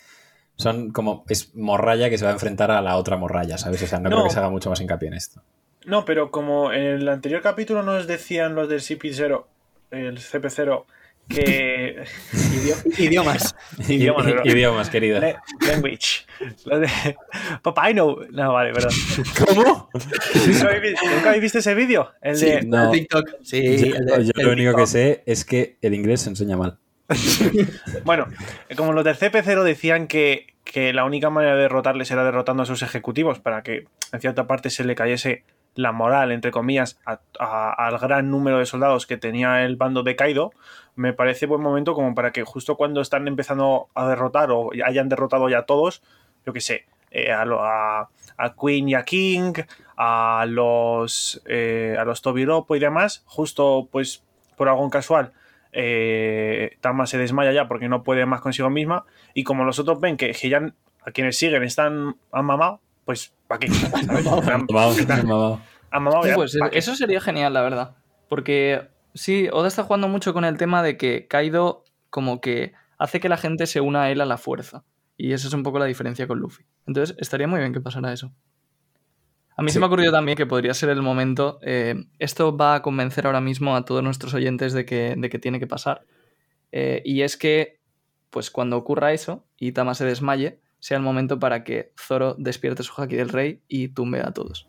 son 0.57 0.91
como 0.91 1.25
es 1.29 1.55
morralla 1.55 2.11
que 2.11 2.19
se 2.19 2.25
va 2.25 2.31
a 2.31 2.35
enfrentar 2.35 2.71
a 2.71 2.83
la 2.83 2.97
otra 2.97 3.17
morralla, 3.17 3.57
¿sabes? 3.59 3.83
O 3.83 3.87
sea, 3.87 3.99
no, 3.99 4.11
No. 4.11 4.17
creo 4.17 4.25
que 4.25 4.31
se 4.35 4.39
haga 4.39 4.51
mucho 4.51 4.69
más 4.71 4.81
hincapié 4.81 5.09
en 5.09 5.15
esto. 5.15 5.43
No, 5.87 6.05
pero 6.05 6.31
como 6.31 6.73
en 6.73 6.83
el 6.83 7.09
anterior 7.09 7.41
capítulo 7.41 7.83
nos 7.83 8.07
decían 8.07 8.55
los 8.55 8.69
del 8.69 8.81
CP0, 8.81 9.45
el 9.91 10.19
CP0, 10.19 10.85
que. 11.31 12.05
Idio- 12.33 12.77
Idiomas. 12.99 13.55
Idiomas, 13.89 14.27
¿verdad? 14.27 14.45
Idiomas, 14.45 14.91
querida. 14.91 15.21
Le- 15.21 15.37
Language. 15.67 16.27
Lo 16.67 16.81
de. 16.81 16.89
Papá, 17.63 17.91
I 17.91 17.95
know. 17.95 18.19
No, 18.31 18.53
vale, 18.53 18.73
perdón. 18.73 18.93
¿Cómo? 19.47 19.89
¿Nunca 20.47 20.69
habéis, 21.29 21.41
visto 21.43 21.59
ese 21.59 21.75
vídeo? 21.75 22.11
El 22.21 22.37
Sí, 22.37 22.47
de. 22.47 22.63
No. 22.63 22.91
TikTok. 22.91 23.29
Sí, 23.43 23.63
yo 23.63 23.97
el 23.97 24.05
de- 24.07 24.25
yo 24.27 24.33
el 24.37 24.47
lo 24.47 24.53
único 24.53 24.75
que 24.77 24.87
sé 24.87 25.23
es 25.27 25.45
que 25.45 25.77
el 25.81 25.95
inglés 25.95 26.23
se 26.23 26.31
enseña 26.31 26.57
mal. 26.57 26.79
Bueno, 28.05 28.27
como 28.77 28.93
los 28.93 29.05
del 29.05 29.17
CP0 29.17 29.63
decían 29.65 30.07
que, 30.07 30.55
que 30.65 30.93
la 30.93 31.05
única 31.05 31.31
manera 31.31 31.55
de 31.57 31.63
derrotarles 31.63 32.11
era 32.11 32.25
derrotando 32.25 32.63
a 32.63 32.67
sus 32.67 32.83
ejecutivos 32.83 33.41
para 33.41 33.63
que 33.63 33.87
en 34.13 34.21
cierta 34.21 34.47
parte 34.47 34.71
se 34.71 34.85
le 34.85 34.95
cayese 34.95 35.43
la 35.81 35.93
moral, 35.93 36.33
entre 36.33 36.51
comillas, 36.51 37.01
al 37.39 37.99
gran 37.99 38.31
número 38.31 38.59
de 38.59 38.67
soldados 38.67 39.07
que 39.07 39.17
tenía 39.17 39.65
el 39.65 39.77
bando 39.77 40.03
de 40.03 40.17
Kaido, 40.17 40.53
me 40.97 41.13
parece 41.13 41.47
buen 41.47 41.63
momento 41.63 41.95
como 41.95 42.15
para 42.15 42.33
que 42.33 42.45
justo 42.45 42.77
cuando 42.77 43.01
están 43.01 43.27
empezando 43.29 43.89
a 43.95 44.07
derrotar 44.09 44.51
o 44.51 44.71
ya 44.73 44.87
hayan 44.87 45.09
derrotado 45.09 45.49
ya 45.49 45.63
todos, 45.63 46.03
yo 46.45 46.53
qué 46.53 46.61
sé, 46.61 46.87
eh, 47.11 47.33
a, 47.33 47.45
lo- 47.45 47.63
a- 47.65 48.09
a 48.37 48.55
Queen 48.55 48.89
y 48.89 48.95
a 48.95 49.05
King, 49.05 49.53
a 49.97 50.45
los, 50.49 51.43
eh, 51.47 51.97
a 51.99 52.05
los 52.05 52.23
Tobiropo 52.23 52.77
y 52.77 52.79
demás, 52.81 53.23
justo 53.27 53.89
pues 53.91 54.23
por 54.57 54.69
algo 54.69 54.89
casual, 54.91 55.33
eh, 55.73 56.77
Tama 56.81 57.07
se 57.07 57.19
desmaya 57.19 57.53
ya 57.53 57.69
porque 57.69 57.89
no 57.89 58.03
puede 58.03 58.27
más 58.27 58.41
consigo 58.41 58.71
misma 58.71 59.05
y 59.35 59.45
como 59.45 59.65
los 59.65 59.79
otros 59.79 60.01
ven 60.01 60.17
que, 60.17 60.33
que 60.33 60.55
a 61.07 61.11
quienes 61.13 61.39
siguen 61.39 61.63
están 61.63 62.17
han 62.33 62.45
mamado, 62.45 62.81
pues 63.05 63.33
¿para 63.51 63.59
qué? 63.67 63.69
¿Sabes? 63.69 64.27
Han- 64.27 64.67
Mamado, 64.71 64.95
mamado. 65.27 65.61
han 65.91 66.03
mamado 66.05 66.27
ya, 66.27 66.35
Pues 66.37 66.57
eso 66.73 66.95
sería 66.95 67.21
genial, 67.21 67.53
la 67.53 67.63
verdad. 67.63 67.97
Porque 68.29 68.89
sí, 69.15 69.49
Oda 69.53 69.67
está 69.67 69.83
jugando 69.83 70.07
mucho 70.09 70.33
con 70.33 70.45
el 70.45 70.57
tema 70.57 70.83
de 70.85 70.97
que 70.97 71.27
Kaido 71.27 71.85
como 72.11 72.41
que 72.41 72.73
hace 72.97 73.19
que 73.19 73.29
la 73.29 73.37
gente 73.37 73.67
se 73.67 73.81
una 73.81 74.05
a 74.05 74.11
él 74.13 74.21
a 74.21 74.25
la 74.27 74.39
fuerza. 74.39 74.85
Y 75.17 75.33
esa 75.33 75.49
es 75.49 75.55
un 75.55 75.65
poco 75.65 75.79
la 75.81 75.85
diferencia 75.87 76.27
con 76.29 76.39
Luffy. 76.39 76.65
Entonces 76.87 77.17
estaría 77.19 77.49
muy 77.49 77.59
bien 77.59 77.73
que 77.73 77.81
pasara 77.81 78.13
eso. 78.13 78.33
A 79.57 79.63
mí 79.63 79.69
Sí. 79.69 79.75
se 79.75 79.79
me 79.81 79.85
ha 79.85 79.89
ocurrido 79.89 80.13
también 80.13 80.37
que 80.37 80.47
podría 80.47 80.73
ser 80.73 80.89
el 80.91 81.03
momento. 81.03 81.59
eh, 81.63 82.07
esto 82.19 82.57
va 82.57 82.77
a 82.77 82.83
convencer 82.83 83.27
ahora 83.27 83.41
mismo 83.41 83.77
a 83.77 83.85
todos 83.85 84.03
nuestros 84.03 84.33
oyentes 84.33 84.73
de 84.73 84.87
que, 84.87 85.15
de 85.19 85.29
que 85.29 85.39
tiene 85.39 85.59
que 85.59 85.67
pasar. 85.67 86.07
Eh, 86.73 87.03
y 87.05 87.23
es 87.23 87.37
que, 87.37 87.81
pues 88.31 88.51
cuando 88.51 88.77
ocurra 88.79 89.13
eso 89.13 89.45
y 89.59 89.73
Tama 89.73 89.95
se 89.95 90.05
desmaye, 90.07 90.61
sea 90.81 90.97
el 90.97 91.03
momento 91.03 91.39
para 91.39 91.63
que 91.63 91.93
Zoro 91.99 92.35
despierte 92.39 92.83
su 92.83 92.93
haki 93.01 93.17
del 93.17 93.29
rey 93.29 93.61
y 93.69 93.89
tumbe 93.89 94.21
a 94.21 94.33
todos. 94.33 94.67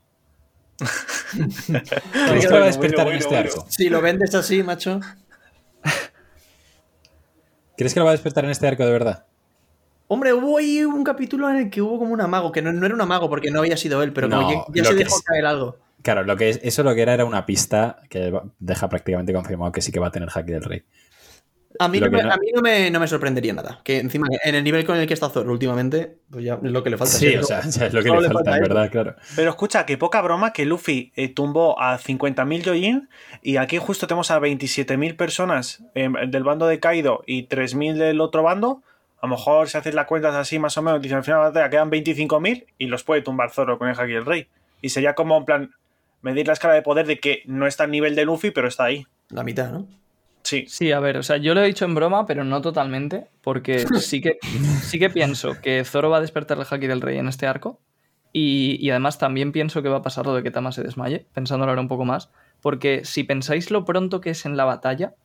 ¿Crees 1.31 2.45
que 2.45 2.49
lo 2.49 2.55
va 2.57 2.63
a 2.63 2.65
despertar 2.65 3.05
bueno, 3.05 3.11
en 3.11 3.17
este 3.17 3.35
bueno, 3.35 3.49
arco? 3.49 3.65
Si 3.69 3.89
lo 3.89 4.01
vendes 4.01 4.35
así, 4.35 4.63
macho. 4.63 4.99
¿Crees 7.77 7.93
que 7.93 7.99
lo 7.99 8.05
va 8.05 8.11
a 8.11 8.13
despertar 8.13 8.45
en 8.45 8.51
este 8.51 8.67
arco 8.67 8.85
de 8.85 8.91
verdad? 8.91 9.25
Hombre, 10.07 10.33
hubo 10.33 10.57
ahí 10.57 10.83
un 10.83 11.03
capítulo 11.03 11.49
en 11.49 11.55
el 11.55 11.69
que 11.69 11.81
hubo 11.81 11.97
como 11.97 12.11
un 12.13 12.21
amago, 12.21 12.51
que 12.51 12.61
no, 12.61 12.73
no 12.73 12.85
era 12.85 12.93
un 12.93 13.01
amago 13.01 13.29
porque 13.29 13.49
no 13.49 13.59
había 13.59 13.77
sido 13.77 14.03
él, 14.03 14.11
pero 14.11 14.29
como 14.29 14.41
No, 14.41 14.65
ya 14.73 14.83
se 14.85 14.93
dejó 14.93 15.15
es- 15.15 15.21
caer 15.23 15.45
algo. 15.45 15.77
Claro, 16.01 16.23
lo 16.23 16.35
que 16.35 16.49
es, 16.49 16.59
eso 16.63 16.81
lo 16.83 16.95
que 16.95 17.01
era 17.03 17.13
era 17.13 17.25
una 17.25 17.45
pista 17.45 18.01
que 18.09 18.33
deja 18.59 18.89
prácticamente 18.89 19.33
confirmado 19.33 19.71
que 19.71 19.81
sí 19.81 19.91
que 19.91 19.99
va 19.99 20.07
a 20.07 20.11
tener 20.11 20.29
Haki 20.33 20.51
del 20.51 20.63
Rey. 20.63 20.83
A 21.83 21.87
mí, 21.87 21.99
no 21.99 22.09
me, 22.11 22.21
no- 22.23 22.31
a 22.33 22.37
mí 22.37 22.47
no, 22.53 22.61
me, 22.61 22.91
no 22.91 22.99
me 22.99 23.07
sorprendería 23.07 23.53
nada. 23.53 23.79
Que 23.83 23.99
encima, 23.99 24.27
en 24.43 24.55
el 24.55 24.63
nivel 24.63 24.85
con 24.85 24.97
el 24.97 25.07
que 25.07 25.13
está 25.13 25.29
Zoro 25.29 25.51
últimamente, 25.51 26.15
pues 26.29 26.45
ya 26.45 26.55
es 26.63 26.71
lo 26.71 26.83
que 26.83 26.89
le 26.91 26.97
falta. 26.97 27.13
Sí, 27.13 27.29
Si 27.31 27.35
o 27.37 27.43
sea, 27.43 27.61
ya 27.61 27.85
es 27.87 27.93
lo 27.93 28.01
que 28.03 28.09
le 28.09 28.21
le 28.21 28.29
falta, 28.29 28.55
en 28.55 28.61
verdad, 28.61 28.89
claro. 28.91 29.15
Pero 29.35 29.49
escucha, 29.49 29.85
que 29.85 29.97
poca 29.97 30.21
broma 30.21 30.53
que 30.53 30.65
Luffy 30.65 31.11
eh, 31.15 31.29
tumbó 31.29 31.79
a 31.81 31.97
50.000 31.97 32.61
Yoyin 32.63 33.09
y 33.41 33.57
aquí 33.57 33.77
justo 33.77 34.07
tenemos 34.07 34.29
a 34.31 34.39
27.000 34.39 35.15
personas 35.15 35.83
eh, 35.95 36.09
del 36.27 36.43
bando 36.43 36.67
de 36.67 36.79
Kaido 36.79 37.23
y 37.25 37.47
3.000 37.47 37.95
del 37.97 38.21
otro 38.21 38.43
bando. 38.43 38.83
A 39.21 39.27
lo 39.27 39.35
mejor 39.35 39.69
si 39.69 39.77
haces 39.77 39.93
las 39.93 40.05
cuentas 40.07 40.33
así 40.35 40.57
más 40.59 40.77
o 40.77 40.81
menos, 40.81 41.01
dicen 41.01 41.17
al 41.17 41.23
final 41.23 41.39
de 41.39 41.43
la 41.43 41.49
batalla 41.49 41.69
quedan 41.69 41.91
25.000 41.91 42.65
y 42.77 42.87
los 42.87 43.03
puede 43.03 43.21
tumbar 43.21 43.51
Zoro 43.51 43.77
con 43.77 43.87
el 43.87 43.99
Haki 43.99 44.13
del 44.13 44.25
Rey. 44.25 44.47
Y 44.81 44.89
sería 44.89 45.13
como 45.15 45.37
en 45.37 45.45
plan 45.45 45.71
medir 46.21 46.47
la 46.47 46.53
escala 46.53 46.73
de 46.73 46.81
poder 46.81 47.05
de 47.07 47.19
que 47.19 47.43
no 47.45 47.65
está 47.67 47.83
al 47.85 47.91
nivel 47.91 48.15
de 48.15 48.25
Luffy, 48.25 48.51
pero 48.51 48.67
está 48.67 48.85
ahí. 48.85 49.05
La 49.29 49.43
mitad, 49.43 49.71
¿no? 49.71 49.87
Sí. 50.43 50.65
Sí, 50.67 50.91
a 50.91 50.99
ver, 50.99 51.17
o 51.17 51.23
sea, 51.23 51.37
yo 51.37 51.53
lo 51.53 51.61
he 51.61 51.67
dicho 51.67 51.85
en 51.85 51.95
broma, 51.95 52.25
pero 52.25 52.43
no 52.43 52.61
totalmente, 52.61 53.27
porque 53.41 53.79
sí 53.99 54.21
que, 54.21 54.37
sí 54.81 54.99
que 54.99 55.09
pienso 55.09 55.61
que 55.61 55.83
Zoro 55.85 56.09
va 56.09 56.17
a 56.17 56.21
despertar 56.21 56.57
el 56.57 56.65
Haki 56.69 56.87
del 56.87 57.01
Rey 57.01 57.17
en 57.17 57.27
este 57.27 57.47
arco, 57.47 57.79
y, 58.33 58.77
y 58.79 58.89
además 58.89 59.17
también 59.17 59.51
pienso 59.51 59.81
que 59.81 59.89
va 59.89 59.97
a 59.97 60.01
pasar 60.01 60.25
lo 60.25 60.33
de 60.33 60.43
que 60.43 60.51
Tama 60.51 60.71
se 60.71 60.83
desmaye, 60.83 61.25
pensándolo 61.33 61.71
ahora 61.71 61.81
un 61.81 61.87
poco 61.87 62.05
más, 62.05 62.31
porque 62.61 63.01
si 63.03 63.23
pensáis 63.23 63.71
lo 63.71 63.85
pronto 63.85 64.21
que 64.21 64.31
es 64.31 64.45
en 64.45 64.57
la 64.57 64.65
batalla, 64.65 65.15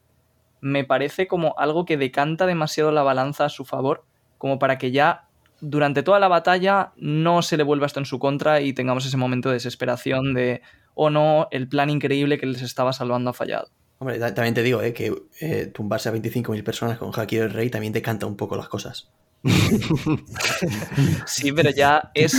me 0.61 0.85
parece 0.85 1.29
como 1.29 1.55
algo 1.59 1.85
que 1.85 1.97
decanta 1.97 2.47
demasiado 2.47 2.91
la 2.91 3.03
balanza 3.03 3.45
a 3.45 3.51
su 3.51 3.65
favor, 3.65 4.05
como 4.39 4.59
para 4.59 4.79
que 4.79 4.91
ya 4.91 5.27
durante 5.61 6.03
toda 6.03 6.19
la 6.19 6.29
batalla 6.29 6.93
no 6.97 7.43
se 7.43 7.57
le 7.57 7.63
vuelva 7.63 7.87
esto 7.87 8.01
en 8.01 8.07
su 8.07 8.19
contra 8.19 8.61
y 8.61 8.73
tengamos 8.73 9.07
ese 9.07 9.17
momento 9.17 9.49
de 9.49 9.55
desesperación 9.55 10.35
de, 10.35 10.63
oh 10.95 11.11
no, 11.11 11.49
el 11.51 11.69
plan 11.69 11.91
increíble 11.91 12.39
que 12.39 12.47
les 12.47 12.63
estaba 12.63 12.93
salvando 12.93 13.31
ha 13.31 13.35
fallado. 13.35 13.69
Hombre, 13.99 14.19
ta- 14.19 14.35
también 14.35 14.55
te 14.55 14.63
digo, 14.63 14.83
eh, 14.83 14.93
que 14.93 15.15
eh, 15.41 15.67
tumbarse 15.67 16.09
a 16.09 16.13
25.000 16.13 16.63
personas 16.63 16.99
con 16.99 17.11
Haki 17.19 17.37
del 17.37 17.51
Rey 17.51 17.71
también 17.71 17.93
te 17.93 18.03
canta 18.03 18.27
un 18.27 18.37
poco 18.37 18.57
las 18.57 18.69
cosas. 18.69 19.09
Sí, 21.27 21.53
pero 21.53 21.71
ya 21.71 22.11
es. 22.15 22.35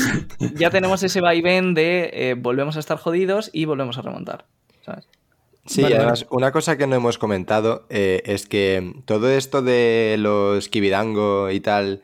Ya 0.55 0.69
tenemos 0.69 1.03
ese 1.03 1.21
vaivén 1.21 1.73
de 1.73 2.09
eh, 2.13 2.35
volvemos 2.37 2.75
a 2.77 2.79
estar 2.79 2.97
jodidos 2.97 3.49
y 3.53 3.65
volvemos 3.65 3.97
a 3.97 4.01
remontar. 4.01 4.45
¿sabes? 4.85 5.07
Sí, 5.65 5.81
Vale, 5.81 5.97
además, 5.97 6.25
una 6.29 6.51
cosa 6.51 6.77
que 6.77 6.87
no 6.87 6.95
hemos 6.95 7.17
comentado 7.17 7.85
eh, 7.89 8.21
es 8.25 8.45
que 8.47 8.93
todo 9.05 9.29
esto 9.29 9.61
de 9.61 10.15
los 10.17 10.69
Kibidango 10.69 11.51
y 11.51 11.59
tal, 11.59 12.01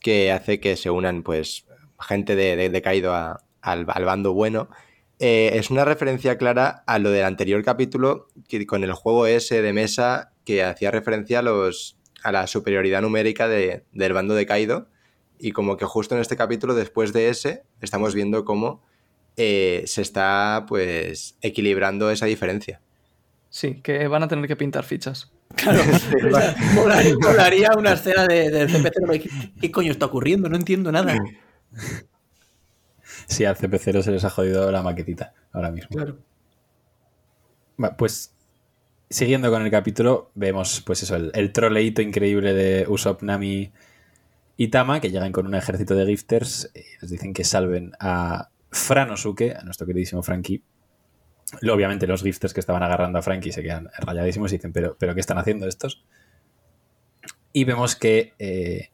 que 0.00 0.32
hace 0.32 0.60
que 0.60 0.76
se 0.76 0.90
unan, 0.90 1.22
pues, 1.22 1.64
gente 2.00 2.34
de, 2.36 2.56
de, 2.56 2.70
de 2.70 2.82
Kaido 2.82 3.14
a- 3.14 3.40
al, 3.62 3.86
al 3.88 4.04
bando 4.04 4.34
bueno, 4.34 4.68
eh, 5.18 5.50
es 5.54 5.70
una 5.70 5.84
referencia 5.84 6.36
clara 6.38 6.82
a 6.86 6.98
lo 6.98 7.10
del 7.10 7.24
anterior 7.24 7.62
capítulo, 7.64 8.28
que, 8.48 8.66
con 8.66 8.84
el 8.84 8.92
juego 8.92 9.26
ese 9.26 9.62
de 9.62 9.72
mesa 9.72 10.32
que 10.44 10.62
hacía 10.62 10.90
referencia 10.90 11.38
a, 11.38 11.42
los, 11.42 11.96
a 12.22 12.32
la 12.32 12.46
superioridad 12.46 13.02
numérica 13.02 13.48
de- 13.48 13.84
del 13.92 14.12
bando 14.12 14.34
de 14.34 14.46
Kaido. 14.46 14.88
Y 15.38 15.52
como 15.52 15.76
que 15.76 15.84
justo 15.84 16.14
en 16.14 16.20
este 16.20 16.36
capítulo, 16.36 16.74
después 16.74 17.12
de 17.12 17.28
ese, 17.28 17.62
estamos 17.80 18.14
viendo 18.14 18.44
cómo 18.44 18.82
eh, 19.36 19.82
se 19.86 20.00
está, 20.02 20.64
pues, 20.68 21.36
equilibrando 21.42 22.10
esa 22.10 22.26
diferencia. 22.26 22.80
Sí, 23.50 23.80
que 23.82 24.06
van 24.08 24.22
a 24.22 24.28
tener 24.28 24.46
que 24.46 24.56
pintar 24.56 24.84
fichas. 24.84 25.30
Claro, 25.56 25.80
o 26.32 26.34
sea, 26.34 26.56
molaría, 26.74 27.14
molaría 27.20 27.70
una 27.78 27.92
escena 27.92 28.26
de, 28.26 28.50
del 28.50 28.68
CP0. 28.68 29.22
¿Qué, 29.22 29.30
¿Qué 29.60 29.70
coño 29.70 29.92
está 29.92 30.06
ocurriendo? 30.06 30.48
No 30.48 30.56
entiendo 30.56 30.90
nada. 30.90 31.16
Sí, 33.26 33.44
al 33.44 33.56
CP0 33.56 34.02
se 34.02 34.10
les 34.10 34.24
ha 34.24 34.30
jodido 34.30 34.70
la 34.70 34.82
maquetita 34.82 35.34
ahora 35.52 35.70
mismo. 35.70 35.90
Claro. 35.90 36.18
Pues 37.96 38.34
siguiendo 39.10 39.50
con 39.50 39.62
el 39.62 39.70
capítulo, 39.70 40.30
vemos 40.34 40.82
pues 40.84 41.02
eso, 41.02 41.16
el, 41.16 41.30
el 41.34 41.52
troleíto 41.52 42.02
increíble 42.02 42.54
de 42.54 42.86
Usopp, 42.88 43.22
Nami 43.22 43.72
y 44.56 44.68
Tama, 44.68 45.00
que 45.00 45.10
llegan 45.10 45.32
con 45.32 45.46
un 45.46 45.54
ejército 45.54 45.94
de 45.94 46.06
gifters 46.06 46.70
y 46.74 47.00
les 47.00 47.10
dicen 47.10 47.32
que 47.32 47.44
salven 47.44 47.92
a 47.98 48.50
Franosuke, 48.70 49.56
a 49.58 49.64
nuestro 49.64 49.86
queridísimo 49.86 50.22
Frankie. 50.22 50.62
Obviamente 51.70 52.06
los 52.06 52.22
gifters 52.22 52.54
que 52.54 52.60
estaban 52.60 52.82
agarrando 52.82 53.18
a 53.18 53.22
Frankie 53.22 53.52
se 53.52 53.62
quedan 53.62 53.90
rayadísimos 53.98 54.52
y 54.52 54.56
dicen, 54.56 54.72
pero, 54.72 54.96
pero 54.98 55.14
¿qué 55.14 55.20
están 55.20 55.38
haciendo 55.38 55.66
estos? 55.66 56.04
Y 57.52 57.64
vemos 57.64 57.94
que 57.94 58.32
eh, 58.38 58.90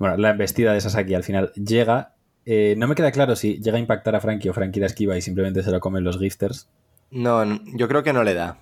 bueno, 0.00 0.16
la 0.16 0.30
embestida 0.30 0.72
de 0.72 0.80
Sasaki 0.80 1.14
al 1.14 1.24
final 1.24 1.52
llega. 1.52 2.14
Eh, 2.46 2.74
no 2.76 2.88
me 2.88 2.94
queda 2.94 3.12
claro 3.12 3.36
si 3.36 3.60
llega 3.60 3.76
a 3.76 3.80
impactar 3.80 4.16
a 4.16 4.20
Frankie 4.20 4.48
o 4.48 4.54
Frankie 4.54 4.80
la 4.80 4.86
esquiva 4.86 5.16
y 5.16 5.22
simplemente 5.22 5.62
se 5.62 5.70
lo 5.70 5.80
comen 5.80 6.04
los 6.04 6.18
gifters. 6.18 6.68
No, 7.10 7.44
yo 7.74 7.88
creo 7.88 8.02
que 8.02 8.12
no 8.12 8.24
le 8.24 8.34
da. 8.34 8.58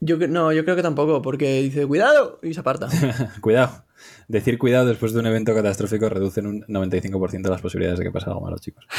Yo, 0.00 0.16
no, 0.16 0.52
yo 0.52 0.64
creo 0.64 0.76
que 0.76 0.82
tampoco, 0.82 1.20
porque 1.20 1.60
dice, 1.60 1.86
cuidado, 1.86 2.38
y 2.42 2.54
se 2.54 2.60
aparta. 2.60 2.88
cuidado. 3.40 3.84
Decir 4.28 4.56
cuidado 4.58 4.86
después 4.86 5.12
de 5.12 5.20
un 5.20 5.26
evento 5.26 5.54
catastrófico 5.54 6.08
reduce 6.08 6.40
en 6.40 6.46
un 6.46 6.62
95% 6.62 7.48
las 7.48 7.60
posibilidades 7.60 7.98
de 7.98 8.06
que 8.06 8.10
pase 8.10 8.26
algo 8.26 8.40
malo, 8.40 8.58
chicos. 8.58 8.86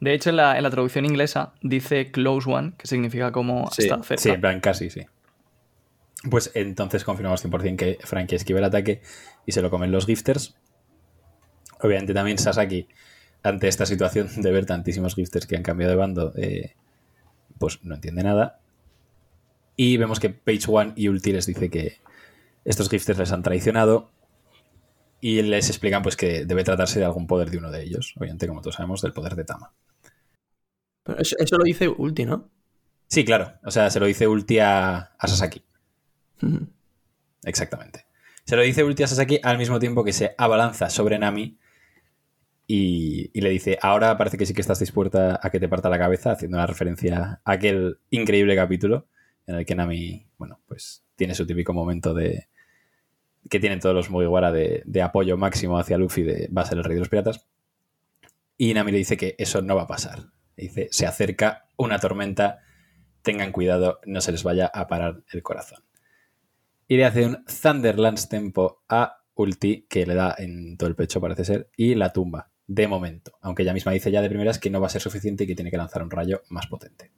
De 0.00 0.14
hecho, 0.14 0.30
en 0.30 0.36
la, 0.36 0.56
en 0.56 0.62
la 0.62 0.70
traducción 0.70 1.04
inglesa 1.04 1.54
dice 1.60 2.12
close 2.12 2.48
one, 2.48 2.74
que 2.78 2.86
significa 2.86 3.32
como 3.32 3.68
Sí, 3.70 3.82
está 3.82 4.00
cerca. 4.02 4.22
Sí, 4.22 4.30
en 4.30 4.40
plan 4.40 4.60
casi, 4.60 4.90
sí. 4.90 5.00
Pues 6.30 6.50
entonces 6.54 7.04
confirmamos 7.04 7.44
100% 7.44 7.76
que 7.76 7.98
Frankie 8.04 8.36
esquiva 8.36 8.58
el 8.58 8.64
ataque 8.64 9.02
y 9.46 9.52
se 9.52 9.62
lo 9.62 9.70
comen 9.70 9.90
los 9.90 10.06
gifters. 10.06 10.56
Obviamente 11.80 12.14
también 12.14 12.38
Sasaki, 12.38 12.88
ante 13.42 13.68
esta 13.68 13.86
situación 13.86 14.28
de 14.36 14.50
ver 14.50 14.66
tantísimos 14.66 15.14
gifters 15.14 15.46
que 15.46 15.56
han 15.56 15.62
cambiado 15.62 15.92
de 15.92 15.96
bando, 15.96 16.32
eh, 16.36 16.74
pues 17.58 17.84
no 17.84 17.94
entiende 17.94 18.22
nada. 18.22 18.60
Y 19.76 19.96
vemos 19.96 20.18
que 20.18 20.30
Page 20.30 20.66
One 20.66 20.92
y 20.96 21.08
Ulti 21.08 21.32
les 21.32 21.46
dice 21.46 21.70
que 21.70 21.98
estos 22.64 22.90
gifters 22.90 23.18
les 23.18 23.32
han 23.32 23.42
traicionado 23.42 24.10
y 25.20 25.42
les 25.42 25.68
explican 25.68 26.02
pues 26.02 26.16
que 26.16 26.44
debe 26.44 26.64
tratarse 26.64 26.98
de 26.98 27.04
algún 27.04 27.26
poder 27.26 27.50
de 27.50 27.58
uno 27.58 27.70
de 27.70 27.82
ellos. 27.82 28.14
Obviamente, 28.16 28.46
como 28.48 28.60
todos 28.60 28.76
sabemos, 28.76 29.02
del 29.02 29.12
poder 29.12 29.36
de 29.36 29.44
Tama. 29.44 29.72
Pero 31.04 31.18
eso, 31.18 31.36
eso 31.38 31.56
lo 31.56 31.64
dice 31.64 31.88
Ulti, 31.88 32.24
¿no? 32.24 32.50
Sí, 33.06 33.24
claro. 33.24 33.54
O 33.64 33.70
sea, 33.70 33.90
se 33.90 34.00
lo 34.00 34.06
dice 34.06 34.28
Ulti 34.28 34.58
a, 34.58 34.96
a 35.18 35.28
Sasaki. 35.28 35.62
Exactamente. 37.44 38.06
Se 38.44 38.56
lo 38.56 38.62
dice 38.62 38.84
Ulti 38.84 39.02
a 39.02 39.06
Sasaki 39.06 39.40
al 39.42 39.58
mismo 39.58 39.78
tiempo 39.78 40.04
que 40.04 40.12
se 40.12 40.34
abalanza 40.36 40.90
sobre 40.90 41.18
Nami 41.18 41.58
y, 42.70 43.30
le 43.40 43.48
dice, 43.48 43.78
ahora 43.80 44.18
parece 44.18 44.36
que 44.36 44.44
sí 44.44 44.52
que 44.52 44.60
estás 44.60 44.78
dispuesta 44.78 45.40
a 45.42 45.48
que 45.48 45.58
te 45.58 45.70
parta 45.70 45.88
la 45.88 45.98
cabeza, 45.98 46.32
haciendo 46.32 46.58
una 46.58 46.66
referencia 46.66 47.40
a 47.42 47.52
aquel 47.52 47.98
increíble 48.10 48.54
capítulo 48.54 49.08
en 49.46 49.54
el 49.54 49.64
que 49.64 49.74
Nami, 49.74 50.26
bueno, 50.36 50.60
pues 50.68 51.02
tiene 51.16 51.34
su 51.34 51.46
típico 51.46 51.72
momento 51.72 52.12
de 52.12 52.48
que 53.48 53.58
tienen 53.58 53.80
todos 53.80 53.94
los 53.94 54.10
Mugiwara 54.10 54.52
de, 54.52 54.82
de 54.84 55.00
apoyo 55.00 55.38
máximo 55.38 55.78
hacia 55.78 55.96
Luffy 55.96 56.22
de 56.22 56.50
va 56.54 56.60
a 56.60 56.66
ser 56.66 56.76
el 56.76 56.84
rey 56.84 56.94
de 56.96 57.00
los 57.00 57.08
piratas. 57.08 57.46
Y 58.58 58.74
Nami 58.74 58.92
le 58.92 58.98
dice 58.98 59.16
que 59.16 59.34
eso 59.38 59.62
no 59.62 59.74
va 59.74 59.84
a 59.84 59.86
pasar. 59.86 60.26
Dice, 60.54 60.88
se 60.90 61.06
acerca 61.06 61.68
una 61.78 61.98
tormenta, 61.98 62.58
tengan 63.22 63.50
cuidado, 63.50 63.98
no 64.04 64.20
se 64.20 64.32
les 64.32 64.42
vaya 64.42 64.66
a 64.66 64.88
parar 64.88 65.22
el 65.32 65.42
corazón. 65.42 65.82
Y 66.86 66.98
le 66.98 67.06
hace 67.06 67.24
un 67.24 67.46
Thunderlands 67.46 68.28
Tempo 68.28 68.82
a 68.90 69.22
Ulti, 69.36 69.86
que 69.88 70.04
le 70.04 70.14
da 70.14 70.34
en 70.36 70.76
todo 70.76 70.90
el 70.90 70.96
pecho, 70.96 71.18
parece 71.18 71.46
ser, 71.46 71.70
y 71.74 71.94
la 71.94 72.12
tumba, 72.12 72.50
de 72.68 72.86
momento. 72.86 73.32
Aunque 73.40 73.62
ella 73.64 73.72
misma 73.74 73.90
dice 73.92 74.12
ya 74.12 74.22
de 74.22 74.28
primeras 74.28 74.60
que 74.60 74.70
no 74.70 74.80
va 74.80 74.86
a 74.86 74.90
ser 74.90 75.02
suficiente 75.02 75.42
y 75.44 75.46
que 75.48 75.56
tiene 75.56 75.70
que 75.72 75.76
lanzar 75.76 76.02
un 76.04 76.10
rayo 76.10 76.42
más 76.50 76.68
potente. 76.68 77.10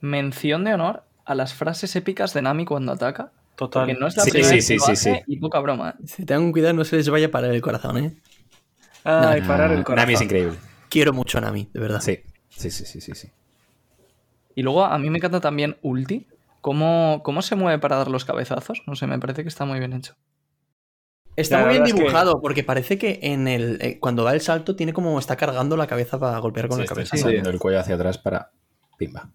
Mención 0.00 0.64
de 0.64 0.74
honor 0.74 1.04
a 1.24 1.34
las 1.34 1.54
frases 1.54 1.96
épicas 1.96 2.32
de 2.34 2.42
Nami 2.42 2.64
cuando 2.64 2.92
ataca. 2.92 3.32
Total. 3.56 3.82
Porque 3.86 3.98
no 3.98 4.06
es 4.06 4.16
la 4.16 4.22
Sí, 4.24 4.30
primera 4.30 4.48
sí, 4.50 4.54
vez 4.56 4.66
sí, 4.66 4.74
que 4.74 4.78
lo 4.78 4.86
hace 4.86 5.24
y 5.26 5.38
poca 5.40 5.58
broma. 5.58 5.90
¿eh? 5.98 6.06
Si 6.06 6.24
tengan 6.24 6.52
cuidado, 6.52 6.74
no 6.74 6.84
se 6.84 6.96
les 6.96 7.08
vaya 7.08 7.26
a 7.26 7.30
parar 7.30 7.50
el 7.52 7.60
corazón, 7.60 7.98
¿eh? 7.98 8.16
Ay, 9.04 9.40
Ah, 9.42 9.46
parar 9.46 9.72
el 9.72 9.84
corazón. 9.84 9.96
Nami 9.96 10.14
es 10.14 10.22
increíble. 10.22 10.58
Quiero 10.88 11.12
mucho 11.12 11.38
a 11.38 11.40
Nami, 11.40 11.68
de 11.72 11.80
verdad. 11.80 12.00
Sí, 12.00 12.20
sí, 12.50 12.70
sí, 12.70 12.84
sí, 12.86 13.00
sí. 13.00 13.14
sí. 13.14 13.28
Y 14.54 14.62
luego 14.62 14.84
a 14.84 14.98
mí 14.98 15.10
me 15.10 15.18
encanta 15.18 15.40
también 15.40 15.76
Ulti. 15.82 16.26
Cómo, 16.60 17.22
cómo 17.24 17.42
se 17.42 17.54
mueve 17.56 17.78
para 17.78 17.96
dar 17.96 18.08
los 18.08 18.24
cabezazos. 18.24 18.82
No 18.86 18.96
sé, 18.96 19.06
me 19.06 19.18
parece 19.18 19.42
que 19.42 19.48
está 19.48 19.64
muy 19.64 19.78
bien 19.78 19.92
hecho. 19.92 20.16
Está 21.40 21.58
La 21.58 21.64
muy 21.66 21.70
bien 21.74 21.82
verdad 21.82 21.88
es 21.88 21.94
que- 21.94 22.00
dibujado, 22.08 22.40
porque 22.40 22.64
parece 22.64 22.98
que 22.98 23.20
en 23.22 23.48
el 23.48 23.78
eh, 23.80 23.98
cuando 24.00 24.24
da 24.24 24.32
el 24.34 24.40
salto 24.40 24.76
tiene 24.76 24.92
como 24.92 25.18
está 25.18 25.36
cargando 25.36 25.76
la 25.76 25.86
cabeza 25.86 26.18
para 26.18 26.38
golpear 26.38 26.68
con 26.68 26.76
Sí, 26.76 26.80
la 26.80 26.84
está 26.84 26.94
cabeza. 26.94 27.16
pasando 27.16 27.50
el 27.50 27.58
cuello 27.58 27.80
hacia 27.80 27.94
atrás 27.94 28.18
para... 28.18 28.50
Pimba. 28.96 29.30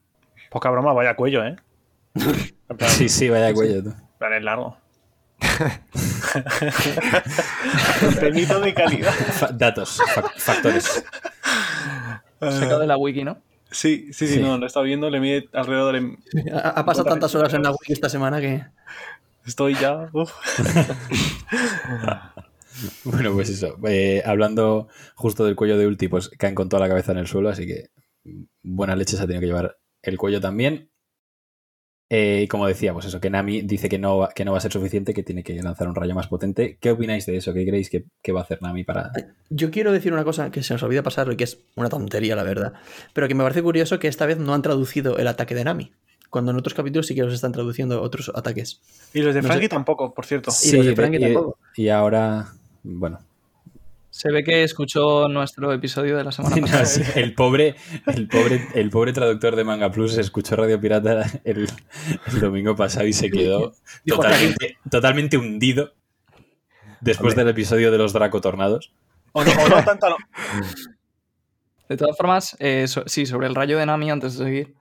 Poca 0.49 0.69
broma, 0.69 0.93
vaya 0.93 1.15
cuello, 1.15 1.43
¿eh? 1.45 1.55
Plan, 2.77 2.89
Sí, 2.89 3.09
sí, 3.09 3.29
vaya 3.29 3.53
cuello. 3.53 3.83
tú. 3.83 3.93
plan, 4.19 4.33
es 4.33 4.43
largo. 4.43 4.77
Contenido 7.99 8.59
de 8.59 8.73
calidad. 8.73 9.11
Fa- 9.13 9.51
datos, 9.51 9.99
fac- 9.99 10.31
factores. 10.37 11.03
Sacado 12.39 12.79
de 12.79 12.87
la 12.87 12.97
wiki, 12.97 13.23
¿no? 13.23 13.37
Sí, 13.71 14.09
sí, 14.13 14.27
sí, 14.27 14.35
Sí. 14.35 14.39
no, 14.41 14.57
lo 14.57 14.65
he 14.65 14.67
estado 14.67 14.85
viendo, 14.85 15.09
le 15.09 15.19
mide 15.19 15.49
alrededor 15.53 15.93
de... 15.99 16.17
Ha, 16.53 16.69
ha 16.79 16.85
pasado 16.85 17.05
tantas 17.09 17.33
horas 17.35 17.53
en 17.53 17.63
la 17.63 17.71
wiki 17.71 17.93
esta 17.93 18.09
semana 18.09 18.39
que. 18.39 18.63
Estoy 19.45 19.75
ya... 19.75 20.09
Bueno, 23.03 23.33
pues 23.33 23.49
eso. 23.49 23.77
eh, 23.87 24.21
hablando 24.25 24.87
justo 25.15 25.45
del 25.45 25.55
cuello 25.55 25.77
de 25.77 25.87
Ulti, 25.87 26.07
pues 26.07 26.29
caen 26.29 26.55
con 26.55 26.69
toda 26.69 26.81
la 26.81 26.89
cabeza 26.89 27.11
en 27.11 27.19
el 27.19 27.27
suelo, 27.27 27.49
así 27.49 27.67
que 27.67 27.89
mm, 28.23 28.43
buena 28.63 28.95
leche 28.95 29.15
se 29.15 29.23
ha 29.23 29.27
tenido 29.27 29.41
que 29.41 29.47
llevar 29.47 29.77
el 30.01 30.17
cuello 30.17 30.41
también. 30.41 30.89
Eh, 32.09 32.41
y 32.43 32.47
como 32.47 32.67
decía, 32.67 32.93
pues 32.93 33.05
eso, 33.05 33.19
que 33.19 33.31
Nami 33.31 33.61
dice 33.61 33.89
que 33.89 33.97
no, 33.97 34.19
va, 34.19 34.29
que 34.29 34.45
no 34.45 34.51
va 34.51 34.59
a 34.59 34.61
ser 34.61 34.71
suficiente, 34.71 35.15
que 35.15 35.23
tiene 35.23 35.43
que 35.43 35.59
lanzar 35.61 35.87
un 35.87 35.95
rayo 35.95 36.13
más 36.13 36.27
potente. 36.27 36.77
¿Qué 36.79 36.91
opináis 36.91 37.25
de 37.25 37.37
eso? 37.37 37.53
¿Qué 37.53 37.65
creéis 37.65 37.89
que, 37.89 38.05
que 38.21 38.31
va 38.31 38.41
a 38.41 38.43
hacer 38.43 38.61
Nami 38.61 38.83
para...? 38.83 39.11
Yo 39.49 39.71
quiero 39.71 39.91
decir 39.91 40.13
una 40.13 40.23
cosa 40.23 40.51
que 40.51 40.61
se 40.61 40.73
nos 40.73 40.83
olvida 40.83 41.01
pasar 41.01 41.31
y 41.31 41.37
que 41.37 41.45
es 41.45 41.59
una 41.75 41.89
tontería, 41.89 42.35
la 42.35 42.43
verdad. 42.43 42.73
Pero 43.13 43.27
que 43.27 43.33
me 43.33 43.43
parece 43.43 43.63
curioso 43.63 43.97
que 43.97 44.07
esta 44.07 44.27
vez 44.27 44.37
no 44.37 44.53
han 44.53 44.61
traducido 44.61 45.17
el 45.17 45.27
ataque 45.27 45.55
de 45.55 45.63
Nami. 45.63 45.91
Cuando 46.33 46.49
en 46.49 46.57
otros 46.57 46.73
capítulos 46.73 47.05
sí 47.05 47.13
que 47.13 47.21
los 47.21 47.31
están 47.31 47.51
traduciendo 47.51 48.01
otros 48.01 48.31
ataques. 48.33 48.81
Y 49.13 49.19
los 49.21 49.35
de 49.35 49.41
No 49.43 49.47
sé. 49.47 49.53
Frankie 49.53 49.69
tampoco, 49.69 50.15
por 50.15 50.25
cierto. 50.25 50.49
Y 50.63 50.71
los 50.77 50.85
de 50.87 50.95
Frankie 50.95 51.17
y, 51.17 51.21
tampoco. 51.21 51.59
y 51.75 51.89
ahora, 51.89 52.47
bueno, 52.81 53.19
Se 54.09 54.31
ve 54.31 54.43
que 54.43 54.63
escuchó 54.63 55.27
nuestro 55.27 55.71
episodio 55.71 56.17
de 56.17 56.23
la 56.23 56.31
semana 56.31 56.55
No, 56.61 56.61
pasada. 56.63 56.85
sí, 56.87 57.03
el 57.15 57.35
pobre, 57.35 57.75
el 58.07 58.27
pobre, 58.27 58.67
el 58.73 58.89
pobre 58.89 59.13
traductor 59.13 59.55
de 59.55 59.63
Manga 59.63 59.91
Plus 59.91 60.17
escuchó 60.17 60.55
Radio 60.55 60.81
Pirata 60.81 61.23
el, 61.43 61.69
el 62.25 62.39
domingo 62.39 62.75
pasado 62.75 63.05
y 63.05 63.13
se 63.13 63.29
quedó 63.29 63.73
totalmente, 64.03 64.77
totalmente 64.89 65.37
hundido 65.37 65.93
después 66.99 67.33
Hombre. 67.33 67.43
del 67.45 67.51
episodio 67.53 67.91
de 67.91 67.97
los 67.99 68.11
Draco 68.11 68.41
Tornados. 68.41 68.91
O 69.33 69.43
no, 69.43 69.51
o 69.51 69.69
no 69.69 69.83
tanto... 69.83 70.09
no. 70.09 70.17
De 71.89 71.97
todas 71.97 72.17
formas, 72.17 72.55
eh, 72.59 72.87
so- 72.87 73.03
sí, 73.05 73.25
sobre 73.27 73.45
el 73.47 73.53
rayo 73.55 73.77
de 73.77 73.85
Nami, 73.85 74.09
antes 74.09 74.37
de 74.37 74.45
seguir. 74.45 74.73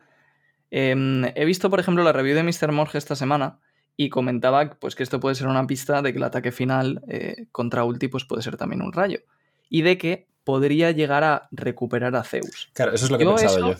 Em, 0.72 1.24
he 1.36 1.44
visto, 1.44 1.68
por 1.70 1.78
ejemplo, 1.78 2.02
la 2.02 2.12
review 2.12 2.34
de 2.34 2.42
Mr. 2.42 2.72
Morge 2.72 2.96
esta 2.98 3.14
semana 3.14 3.60
y 3.96 4.08
comentaba 4.08 4.70
pues, 4.80 4.94
que 4.94 5.02
esto 5.02 5.20
puede 5.20 5.34
ser 5.34 5.46
una 5.46 5.66
pista 5.66 6.00
de 6.00 6.12
que 6.12 6.18
el 6.18 6.24
ataque 6.24 6.50
final 6.50 7.02
eh, 7.08 7.46
contra 7.52 7.84
Ulti 7.84 8.08
pues, 8.08 8.24
puede 8.24 8.42
ser 8.42 8.56
también 8.56 8.80
un 8.82 8.92
rayo. 8.92 9.20
Y 9.68 9.82
de 9.82 9.98
que 9.98 10.26
podría 10.44 10.90
llegar 10.90 11.24
a 11.24 11.48
recuperar 11.52 12.16
a 12.16 12.24
Zeus. 12.24 12.70
Claro, 12.72 12.92
eso 12.92 13.04
es 13.04 13.10
lo 13.10 13.18
que 13.18 13.24
Yo 13.24 13.36
eso- 13.36 13.70
yo. 13.70 13.74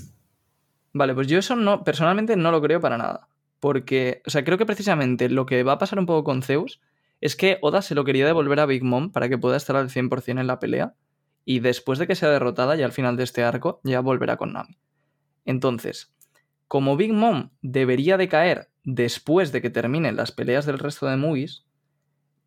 Vale, 0.93 1.15
pues 1.15 1.27
yo 1.27 1.39
eso 1.39 1.57
no, 1.57 1.83
personalmente 1.85 2.37
no 2.37 2.51
lo 2.51 2.61
creo 2.61 2.79
para 2.81 2.99
nada. 2.99 3.29
Porque, 3.59 4.21
o 4.27 4.31
sea, 4.31 4.45
creo 4.45 4.59
que 4.59 4.67
precisamente 4.67 5.31
lo 5.31 5.47
que 5.47 5.63
va 5.63 5.73
a 5.73 5.79
pasar 5.79 5.99
un 5.99 6.05
poco 6.07 6.25
con 6.25 6.43
Zeus 6.43 6.81
es 7.23 7.35
que 7.37 7.59
Oda 7.63 7.81
se 7.81 7.95
lo 7.95 8.05
quería 8.05 8.27
devolver 8.27 8.61
a 8.61 8.67
Big 8.67 8.83
Mom 8.85 9.11
para 9.11 9.29
que 9.31 9.39
pueda 9.39 9.57
estar 9.57 9.77
al 9.77 9.89
100% 9.89 10.41
en 10.41 10.47
la 10.47 10.59
pelea. 10.59 10.95
Y 11.45 11.61
después 11.61 11.99
de 11.99 12.07
que 12.07 12.15
sea 12.15 12.29
derrotada, 12.29 12.77
ya 12.77 12.85
al 12.85 12.93
final 12.93 13.17
de 13.17 13.25
este 13.25 13.43
arco, 13.43 13.81
ya 13.85 14.01
volverá 14.01 14.37
con 14.37 14.53
Nami. 14.53 14.77
Entonces, 15.45 16.13
como 16.73 16.97
Big 16.97 17.13
Mom 17.13 17.51
debería 17.61 18.17
de 18.17 18.29
caer 18.29 18.71
después 18.83 19.53
de 19.53 19.61
que 19.61 19.69
terminen 19.69 20.17
las 20.17 20.33
peleas 20.33 20.65
del 20.65 20.79
resto 20.79 21.05
de 21.07 21.19
movies, 21.19 21.67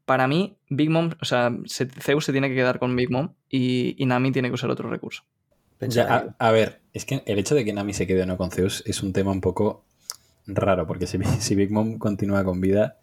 para 0.05 0.27
mí, 0.27 0.57
Big 0.67 0.89
Mom, 0.89 1.11
o 1.21 1.25
sea, 1.25 1.55
se- 1.65 1.85
Zeus 1.85 2.25
se 2.25 2.31
tiene 2.31 2.49
que 2.49 2.55
quedar 2.55 2.79
con 2.79 2.95
Big 2.95 3.11
Mom 3.11 3.33
y, 3.49 3.93
y 4.01 4.05
Nami 4.07 4.31
tiene 4.31 4.47
que 4.49 4.55
usar 4.55 4.71
otro 4.71 4.89
recurso. 4.89 5.21
Ya, 5.79 6.11
a, 6.39 6.47
a 6.47 6.51
ver, 6.51 6.81
es 6.91 7.05
que 7.05 7.21
el 7.27 7.37
hecho 7.37 7.53
de 7.53 7.63
que 7.65 7.71
Nami 7.73 7.93
se 7.93 8.07
quede 8.07 8.23
o 8.23 8.25
no 8.25 8.35
con 8.35 8.49
Zeus 8.49 8.81
es 8.87 9.03
un 9.03 9.13
tema 9.13 9.29
un 9.31 9.41
poco 9.41 9.83
raro, 10.47 10.87
porque 10.87 11.05
si, 11.05 11.19
si 11.39 11.53
Big 11.53 11.69
Mom 11.69 11.99
continúa 11.99 12.43
con 12.43 12.59
vida, 12.61 12.97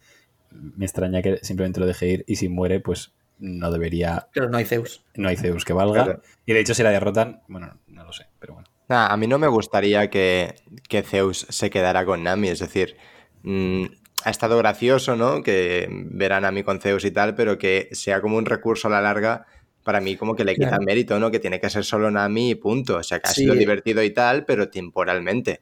me 0.51 0.85
extraña 0.87 1.23
que 1.23 1.39
simplemente 1.43 1.79
lo 1.79 1.87
deje 1.87 2.09
ir 2.09 2.25
y 2.27 2.35
si 2.35 2.49
muere, 2.49 2.81
pues 2.81 3.13
no 3.39 3.71
debería, 3.71 4.27
Pero 4.35 4.49
no 4.49 4.59
hay 4.59 4.65
Zeus. 4.65 5.05
no 5.15 5.29
hay 5.29 5.37
Zeus 5.37 5.65
que 5.65 5.73
valga. 5.73 6.03
Claro. 6.05 6.23
Y 6.47 6.53
de 6.53 6.59
hecho, 6.59 6.75
si 6.75 6.83
la 6.83 6.91
derrotan, 6.91 7.43
bueno, 7.47 7.79
no 7.87 8.03
lo 8.05 8.13
sé, 8.13 8.27
pero 8.41 8.55
bueno. 8.55 8.69
A 8.93 9.17
mí 9.17 9.27
no 9.27 9.39
me 9.39 9.49
gustaría 9.49 10.09
que, 10.11 10.55
que 10.89 11.03
Zeus 11.03 11.47
se 11.49 11.71
quedara 11.71 12.05
con 12.05 12.23
Nami, 12.23 12.49
es 12.49 12.59
decir, 12.61 12.97
mm, 13.43 13.85
ha 14.25 14.31
estado 14.31 14.57
gracioso, 14.59 15.17
¿no? 15.17 15.43
Que 15.43 15.89
ver 15.91 16.33
a 16.33 16.41
Nami 16.41 16.63
con 16.63 16.81
Zeus 16.81 17.05
y 17.05 17.11
tal, 17.11 17.35
pero 17.35 17.59
que 17.59 17.89
sea 17.93 18.21
como 18.21 18.37
un 18.37 18.47
recurso 18.47 18.89
a 18.89 18.91
la 18.91 19.01
larga, 19.01 19.47
para 19.85 20.01
mí 20.01 20.17
como 20.17 20.37
que 20.37 20.45
le 20.45 20.55
quita 20.55 20.69
Claro. 20.69 20.85
mérito, 20.85 21.19
¿no? 21.19 21.31
Que 21.33 21.41
tiene 21.41 21.59
que 21.61 21.69
ser 21.69 21.85
solo 21.85 22.11
Nami 22.11 22.51
y 22.51 22.55
punto. 22.55 22.99
O 22.99 23.03
sea, 23.03 23.19
que 23.19 23.29
ha 23.29 23.33
Sí. 23.33 23.43
sido 23.43 23.55
divertido 23.55 24.03
y 24.03 24.11
tal, 24.11 24.45
pero 24.45 24.69
temporalmente. 24.69 25.61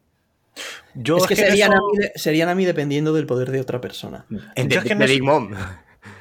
Yo 0.94 1.16
es 1.16 1.26
que, 1.26 1.34
en 1.34 1.40
sería, 1.40 1.66
eso- 1.66 1.74
Nami 1.74 1.98
de- 1.98 2.12
sería 2.16 2.44
Nami 2.44 2.64
dependiendo 2.66 3.12
del 3.14 3.24
poder 3.26 3.50
de 3.50 3.60
otra 3.60 3.80
persona. 3.80 4.26
En 4.56 4.68
de, 4.68 4.80
que 4.82 4.88
de 4.90 4.94
no 4.96 5.06
Big 5.06 5.22
Mom. 5.22 5.52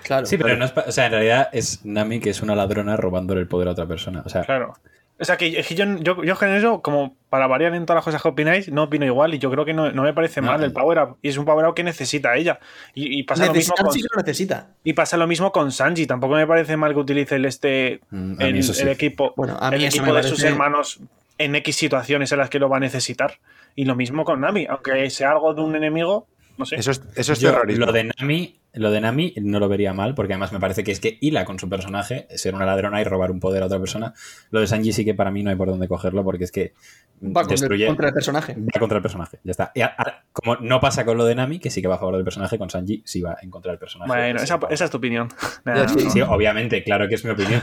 Claro. 0.04 0.26
Sí, 0.26 0.38
pero 0.38 0.56
no 0.56 0.66
es, 0.66 0.74
o 0.78 0.92
sea, 0.92 1.08
en 1.08 1.12
realidad 1.12 1.50
es 1.52 1.84
Nami 1.86 2.20
que 2.20 2.30
es 2.30 2.42
una 2.42 2.56
ladrona 2.56 2.96
robándole 2.96 3.42
el 3.42 3.48
poder 3.48 3.68
a 3.68 3.72
otra 3.72 3.86
persona. 3.88 4.24
O 4.26 4.30
sea, 4.30 4.44
Claro. 4.44 4.74
O 5.22 5.26
sea, 5.26 5.36
que, 5.36 5.52
yo, 5.52 5.86
yo, 5.98 6.24
yo 6.24 6.38
en 6.42 6.54
eso, 6.54 6.82
como 6.82 7.18
para 7.30 7.46
variar 7.46 7.76
en 7.76 7.86
todas 7.86 7.98
las 7.98 8.06
cosas 8.06 8.22
que 8.22 8.28
opináis, 8.30 8.72
no 8.72 8.84
opino 8.84 9.06
igual 9.06 9.34
y 9.34 9.40
yo 9.40 9.52
creo 9.52 9.66
que 9.66 9.74
no, 9.74 9.92
no 9.92 10.04
me 10.04 10.14
parece 10.14 10.40
No, 10.40 10.48
mal 10.48 10.64
el. 10.64 10.72
Power 10.72 10.98
Up. 11.00 11.18
Y 11.22 11.28
es 11.28 11.38
un 11.38 11.44
Power 11.44 11.66
Up 11.68 11.76
que 11.76 11.84
necesita 11.84 12.36
ella. 12.38 12.60
Y, 12.94 13.20
y 13.20 13.24
pasa, 13.24 13.46
lo 13.48 13.54
mismo 13.54 13.76
con, 13.76 13.92
sí 13.92 14.02
lo 14.02 14.18
necesita. 14.18 14.70
y 14.84 14.94
pasa 14.94 15.18
lo 15.18 15.28
mismo 15.28 15.52
con 15.52 15.72
Sanji. 15.74 16.08
Tampoco 16.08 16.36
me 16.36 16.48
parece 16.48 16.78
mal 16.78 16.94
que 16.94 17.00
utilice 17.00 17.36
el, 17.36 17.46
este, 17.46 18.00
mm, 18.12 18.42
el, 18.42 18.56
eso 18.58 18.74
sí. 18.74 18.84
el 18.84 18.90
equipo, 18.90 19.34
Bueno, 19.36 19.58
a 19.60 19.70
el 19.76 19.84
equipo 19.84 20.14
de 20.14 20.24
sus 20.24 20.42
hermanos 20.44 21.02
en 21.38 21.56
X 21.56 21.76
situaciones 21.76 22.32
en 22.32 22.38
las 22.38 22.50
que 22.50 22.60
lo 22.60 22.70
va 22.70 22.78
a 22.78 22.82
necesitar. 22.82 23.40
Y 23.76 23.86
lo 23.86 23.96
mismo 23.96 24.24
con 24.24 24.40
Nami. 24.42 24.68
Aunque 24.70 25.10
sea 25.10 25.32
algo 25.32 25.54
de 25.54 25.62
un 25.62 25.76
enemigo, 25.76 26.28
no 26.58 26.66
sé. 26.66 26.78
Eso 26.78 26.92
es, 26.92 27.02
eso 27.16 27.34
es 27.34 27.40
Yo 27.40 27.52
terrorismo. 27.52 27.86
lo 27.88 27.92
de 27.92 28.06
Nami, 28.18 28.59
lo 28.74 28.92
de 28.92 29.02
Nami 29.02 29.34
no 29.42 29.60
lo 29.60 29.68
vería 29.68 29.94
mal, 29.94 30.14
porque 30.16 30.34
además 30.34 30.54
me 30.54 30.60
parece 30.60 30.84
que 30.84 30.92
es 30.92 31.00
que 31.00 31.18
hila 31.22 31.44
con 31.46 31.58
su 31.60 31.68
personaje, 31.70 32.28
ser 32.36 32.54
una 32.56 32.66
ladrona 32.66 33.02
y 33.02 33.04
robar 33.04 33.32
un 33.32 33.40
poder 33.40 33.64
a 33.64 33.66
otra 33.66 33.80
persona. 33.80 34.14
Lo 34.52 34.60
de 34.60 34.68
Sanji 34.68 34.94
sí 34.94 35.04
que 35.06 35.14
para 35.16 35.32
mí 35.32 35.42
no 35.44 35.50
hay 35.50 35.56
por 35.56 35.68
dónde 35.70 35.88
cogerlo, 35.88 36.24
porque 36.24 36.44
es 36.44 36.52
que 36.52 36.74
Va 37.22 37.42
contra, 37.42 37.52
destruye. 37.52 37.88
contra 37.88 38.08
el 38.10 38.14
personaje. 38.14 38.56
Va 38.56 38.80
contra 38.80 38.98
el 38.98 39.02
personaje, 39.02 39.40
ya 39.44 39.52
está. 39.52 39.74
A- 39.98 40.24
como 40.32 40.56
no 40.58 40.80
pasa 40.80 41.04
con 41.04 41.18
lo 41.18 41.26
de 41.26 41.36
Nami, 41.36 41.60
que 41.60 41.70
sí 41.70 41.82
que 41.82 41.88
va 41.88 41.96
a 41.96 41.98
favor 41.98 42.16
del 42.16 42.24
personaje, 42.24 42.58
con 42.58 42.70
Sanji 42.70 43.02
sí 43.06 43.22
va 43.22 43.38
en 43.42 43.50
contra 43.50 43.72
del 43.72 43.80
personaje. 43.80 44.08
Bueno, 44.08 44.40
esa, 44.42 44.60
es 44.70 44.90
tu 44.92 44.98
opinión. 44.98 45.28
Nah, 45.66 45.88
sí, 45.88 46.04
no. 46.06 46.10
Sí, 46.12 46.22
obviamente, 46.22 46.84
claro 46.84 47.08
que 47.10 47.16
es 47.16 47.26
mi 47.26 47.32
opinión. 47.32 47.62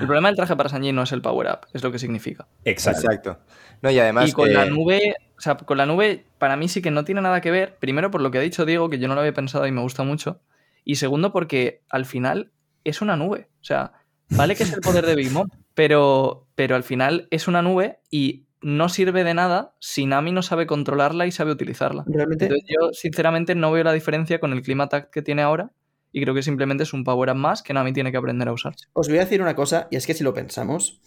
El 0.00 0.06
problema 0.06 0.28
del 0.28 0.36
traje 0.36 0.54
para 0.56 0.68
Sanji 0.68 0.92
no 0.92 1.02
es 1.02 1.12
el 1.12 1.20
power 1.22 1.48
up, 1.50 1.66
es 1.72 1.82
lo 1.82 1.90
que 1.90 1.98
significa. 1.98 2.46
Exacto. 2.64 3.00
Exacto. 3.00 3.38
No, 3.82 3.90
y 3.90 3.98
además 3.98 4.28
y 4.28 4.32
con 4.32 4.52
la 4.52 4.66
nube, 4.66 5.14
o 5.38 5.40
sea, 5.40 5.56
con 5.56 5.78
la 5.78 5.86
nube, 5.86 6.26
para 6.38 6.56
mí 6.56 6.68
sí 6.68 6.82
que 6.82 6.90
no 6.90 7.04
tiene 7.04 7.20
nada 7.20 7.40
que 7.40 7.52
ver. 7.52 7.76
Primero, 7.78 8.10
por 8.10 8.20
lo 8.20 8.32
que 8.32 8.38
ha 8.38 8.40
dicho 8.40 8.66
Diego, 8.66 8.90
que 8.90 8.98
yo 8.98 9.06
no 9.06 9.14
lo 9.14 9.20
había 9.20 9.32
pensado 9.32 9.66
y 9.68 9.72
me 9.72 9.80
gusta 9.80 10.02
mucho. 10.02 10.40
Y 10.84 10.96
segundo, 10.96 11.32
porque 11.32 11.82
al 11.88 12.06
final 12.06 12.50
es 12.82 13.00
una 13.02 13.16
nube. 13.16 13.48
O 13.60 13.64
sea, 13.64 13.92
vale 14.30 14.56
que 14.56 14.64
es 14.64 14.72
el 14.72 14.80
poder 14.80 15.06
de 15.06 15.14
Big 15.14 15.30
Mom, 15.30 15.48
pero, 15.74 16.48
pero 16.56 16.74
al 16.74 16.82
final 16.82 17.28
es 17.30 17.46
una 17.46 17.62
nube 17.62 18.00
y 18.10 18.46
no 18.60 18.88
sirve 18.88 19.22
de 19.22 19.34
nada 19.34 19.76
si 19.78 20.06
Nami 20.06 20.32
no 20.32 20.42
sabe 20.42 20.66
controlarla 20.66 21.24
y 21.26 21.30
sabe 21.30 21.52
utilizarla. 21.52 22.02
Realmente, 22.08 22.46
Entonces, 22.46 22.68
yo, 22.68 22.90
sinceramente, 22.92 23.54
no 23.54 23.70
veo 23.70 23.84
la 23.84 23.92
diferencia 23.92 24.40
con 24.40 24.52
el 24.52 24.62
clima 24.62 24.84
attack 24.84 25.10
que 25.10 25.22
tiene 25.22 25.42
ahora. 25.42 25.70
Y 26.10 26.20
creo 26.20 26.34
que 26.34 26.42
simplemente 26.42 26.82
es 26.82 26.92
un 26.92 27.04
power 27.04 27.30
up 27.30 27.36
más 27.36 27.62
que 27.62 27.74
Nami 27.74 27.92
tiene 27.92 28.10
que 28.10 28.16
aprender 28.16 28.48
a 28.48 28.52
usar. 28.52 28.74
os 28.92 29.08
voy 29.08 29.18
a 29.18 29.20
decir 29.20 29.40
una 29.40 29.54
cosa, 29.54 29.86
y 29.90 29.96
es 29.96 30.06
que 30.06 30.14
si 30.14 30.24
lo 30.24 30.34
pensamos, 30.34 31.00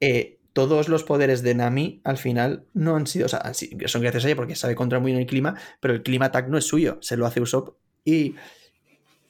eh, 0.00 0.35
todos 0.56 0.88
los 0.88 1.04
poderes 1.04 1.42
de 1.42 1.54
Nami 1.54 2.00
al 2.02 2.16
final 2.16 2.64
no 2.72 2.96
han 2.96 3.06
sido, 3.06 3.26
o 3.26 3.28
sea, 3.28 3.52
son 3.52 4.00
gracias 4.00 4.24
a 4.24 4.28
ella 4.28 4.36
porque 4.36 4.54
sabe 4.54 4.74
controlar 4.74 5.02
muy 5.02 5.10
bien 5.10 5.20
el 5.20 5.26
clima, 5.26 5.54
pero 5.80 5.92
el 5.92 6.02
clima 6.02 6.24
attack 6.24 6.48
no 6.48 6.56
es 6.56 6.64
suyo, 6.64 6.96
se 7.02 7.18
lo 7.18 7.26
hace 7.26 7.42
Usopp 7.42 7.76
y, 8.06 8.36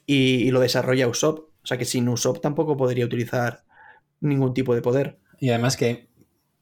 y, 0.05 0.35
y 0.35 0.51
lo 0.51 0.61
desarrolla 0.61 1.05
Usopp. 1.05 1.39
O 1.39 1.67
sea 1.67 1.77
que 1.77 1.83
sin 1.83 2.07
Usopp 2.07 2.39
tampoco 2.39 2.77
podría 2.77 3.03
utilizar 3.03 3.65
ningún 4.21 4.53
tipo 4.53 4.73
de 4.73 4.81
poder. 4.81 5.19
Y 5.37 5.49
además 5.49 5.75
que 5.75 6.07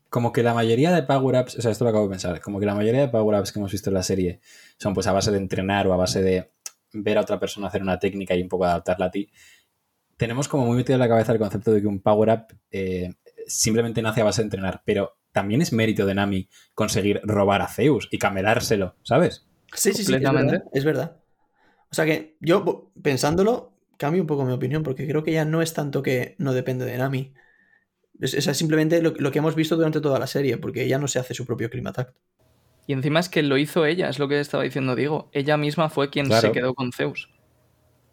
como 0.09 0.32
que 0.32 0.41
la 0.41 0.55
mayoría 0.55 0.91
de 0.91 1.03
power-ups, 1.03 1.59
o 1.59 1.61
sea, 1.61 1.70
esto 1.70 1.84
lo 1.84 1.91
acabo 1.91 2.05
de 2.05 2.09
pensar, 2.09 2.41
como 2.41 2.59
que 2.59 2.66
la 2.66 2.74
mayoría 2.74 3.01
de 3.01 3.09
power-ups 3.09 3.51
que 3.51 3.59
hemos 3.59 3.72
visto 3.72 3.91
en 3.91 3.93
la 3.93 4.01
serie 4.01 4.39
son 4.80 4.95
pues 4.95 5.05
a 5.05 5.11
base 5.11 5.30
de 5.30 5.38
entrenar 5.38 5.86
o 5.88 5.93
a 5.93 5.97
base 5.97 6.24
de 6.24 6.49
ver 6.91 7.20
a 7.20 7.22
otra 7.22 7.39
persona 7.39 7.68
hacer 7.68 7.84
una 7.84 7.99
técnica 7.99 8.34
y 8.34 8.41
un 8.41 8.49
poco 8.49 8.66
adaptarla 8.66 9.05
a 9.05 9.11
ti. 9.11 9.30
Tenemos 10.18 10.47
como 10.47 10.66
muy 10.66 10.78
metido 10.78 10.95
en 10.95 11.01
la 11.01 11.07
cabeza 11.07 11.34
el 11.34 11.38
concepto 11.38 11.72
de 11.72 11.82
que 11.82 11.88
un 11.88 11.99
power-up 11.99 12.47
eh, 12.72 13.13
simplemente 13.48 14.02
nace 14.02 14.22
a 14.22 14.26
base 14.26 14.41
de 14.41 14.46
entrenar, 14.48 14.82
pero 14.86 15.18
también 15.32 15.62
es 15.62 15.74
mérito 15.74 16.06
de 16.06 16.16
Nami 16.16 16.50
conseguir 16.74 17.22
robar 17.24 17.62
a 17.62 17.68
Zeus 17.68 18.08
y 18.12 18.18
camelárselo, 18.18 18.96
¿sabes? 19.04 19.48
Sí, 19.74 19.91
sí, 19.91 19.98
sí, 19.98 20.02
es 20.04 20.08
Completamente. 20.08 20.52
verdad, 20.54 20.68
es 20.74 20.86
verdad. 20.86 21.18
O 21.91 21.96
sea 21.96 22.06
que 22.06 22.38
yo, 22.39 22.91
pensándolo, 23.02 23.74
cambio 23.98 24.22
un 24.22 24.28
poco 24.28 24.46
mi 24.46 24.54
opinión, 24.54 24.84
porque 24.84 25.08
creo 25.08 25.24
que 25.24 25.32
ya 25.34 25.46
no 25.46 25.62
es 25.62 25.74
tanto 25.74 26.02
que 26.02 26.36
no 26.38 26.54
depende 26.54 26.86
de 26.86 26.98
Nami. 26.98 27.34
Es, 28.20 28.34
es 28.34 28.58
simplemente 28.58 29.02
lo, 29.02 29.14
lo 29.18 29.32
que 29.32 29.39
hemos 29.39 29.56
visto 29.56 29.76
durante 29.76 30.00
toda 30.02 30.20
la 30.20 30.28
serie, 30.28 30.58
porque 30.58 30.84
ella 30.84 30.98
no 30.98 31.08
se 31.08 31.20
hace 31.20 31.34
su 31.34 31.46
propio 31.46 31.70
Climatact. 31.70 32.16
Y 32.88 32.93
encima 32.93 33.20
es 33.20 33.30
que 33.30 33.43
lo 33.43 33.58
hizo 33.58 33.86
ella, 33.86 34.10
es 34.10 34.20
lo 34.20 34.28
que 34.28 34.39
estaba 34.39 34.64
diciendo 34.64 34.96
Diego. 34.96 35.30
Ella 35.34 35.58
misma 35.58 35.89
fue 35.89 36.10
quien 36.10 36.28
Claro. 36.28 36.48
se 36.48 36.52
quedó 36.54 36.74
con 36.76 36.91
Zeus. 36.91 37.30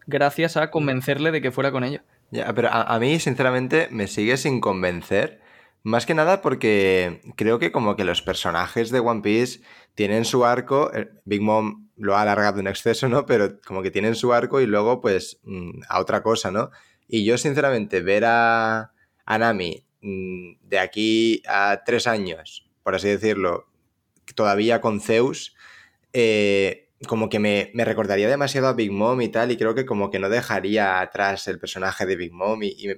Gracias 0.06 0.56
a 0.56 0.70
convencerle 0.70 1.30
de 1.30 1.40
que 1.40 1.52
fuera 1.52 1.70
con 1.70 1.84
ella. 1.84 2.04
Ya, 2.32 2.54
pero 2.54 2.70
a, 2.72 2.98
mí, 2.98 3.20
sinceramente, 3.20 3.88
me 3.90 4.08
sigue 4.08 4.38
sin 4.38 4.62
convencer. 4.62 5.42
Más 5.82 6.06
que 6.06 6.14
nada 6.14 6.40
porque 6.40 7.20
creo 7.36 7.58
que 7.58 7.70
como 7.72 7.94
que 7.94 8.04
los 8.04 8.22
personajes 8.22 8.90
de 8.90 9.00
One 9.00 9.20
Piece 9.20 9.60
tienen 9.94 10.24
su 10.24 10.46
arco. 10.46 10.90
eh, 10.94 11.10
Big 11.26 11.42
Mom 11.42 11.90
lo 11.96 12.16
ha 12.16 12.22
alargado 12.22 12.58
en 12.60 12.68
exceso, 12.68 13.06
¿no? 13.06 13.26
Pero 13.26 13.60
como 13.66 13.82
que 13.82 13.90
tienen 13.90 14.14
su 14.14 14.32
arco 14.32 14.62
y 14.62 14.66
luego, 14.66 15.02
pues, 15.02 15.40
mm, 15.44 15.82
a 15.90 16.00
otra 16.00 16.22
cosa, 16.22 16.50
¿no? 16.50 16.70
Y 17.06 17.26
yo, 17.26 17.36
sinceramente, 17.36 18.00
ver 18.00 18.24
a, 18.24 18.92
a 19.26 19.38
Nami 19.38 19.84
mm, 20.00 20.54
de 20.62 20.78
aquí 20.78 21.42
a 21.46 21.82
tres 21.84 22.06
años, 22.06 22.66
por 22.82 22.94
así 22.94 23.08
decirlo, 23.08 23.66
todavía 24.34 24.80
con 24.80 25.02
Zeus, 25.02 25.54
eh, 26.14 26.81
como 27.06 27.28
que 27.28 27.38
me, 27.38 27.70
me 27.74 27.84
recordaría 27.84 28.28
demasiado 28.28 28.68
a 28.68 28.72
Big 28.74 28.92
Mom 28.92 29.20
y 29.22 29.28
tal, 29.28 29.50
y 29.50 29.56
creo 29.56 29.74
que 29.74 29.86
como 29.86 30.10
que 30.10 30.18
no 30.18 30.28
dejaría 30.28 31.00
atrás 31.00 31.48
el 31.48 31.58
personaje 31.58 32.06
de 32.06 32.16
Big 32.16 32.32
Mom. 32.32 32.62
Y, 32.62 32.90
o 32.90 32.96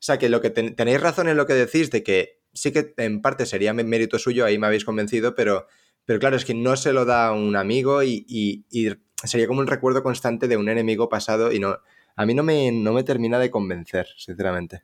sea, 0.00 0.18
que 0.18 0.28
lo 0.28 0.40
que 0.40 0.50
ten- 0.50 0.74
tenéis 0.76 1.00
razón 1.00 1.28
en 1.28 1.36
lo 1.36 1.46
que 1.46 1.54
decís 1.54 1.90
de 1.90 2.02
que 2.02 2.40
sí 2.52 2.72
que 2.72 2.94
en 2.98 3.20
parte 3.22 3.46
sería 3.46 3.72
mé- 3.72 3.84
mérito 3.84 4.18
suyo, 4.18 4.44
ahí 4.44 4.58
me 4.58 4.66
habéis 4.66 4.84
convencido, 4.84 5.34
pero, 5.34 5.66
pero 6.04 6.18
claro, 6.18 6.36
es 6.36 6.44
que 6.44 6.54
no 6.54 6.76
se 6.76 6.92
lo 6.92 7.04
da 7.04 7.32
un 7.32 7.56
amigo 7.56 8.02
y, 8.02 8.24
y- 8.28 8.64
y 8.70 8.92
sería 9.24 9.46
como 9.46 9.60
un 9.60 9.66
recuerdo 9.66 10.02
constante 10.02 10.48
de 10.48 10.56
un 10.56 10.68
enemigo 10.68 11.08
pasado 11.08 11.52
y 11.52 11.58
no, 11.60 11.78
a 12.16 12.26
mí 12.26 12.34
no 12.34 12.42
me, 12.42 12.70
no 12.72 12.92
me 12.92 13.02
termina 13.04 13.38
de 13.38 13.50
convencer, 13.50 14.06
sinceramente. 14.16 14.82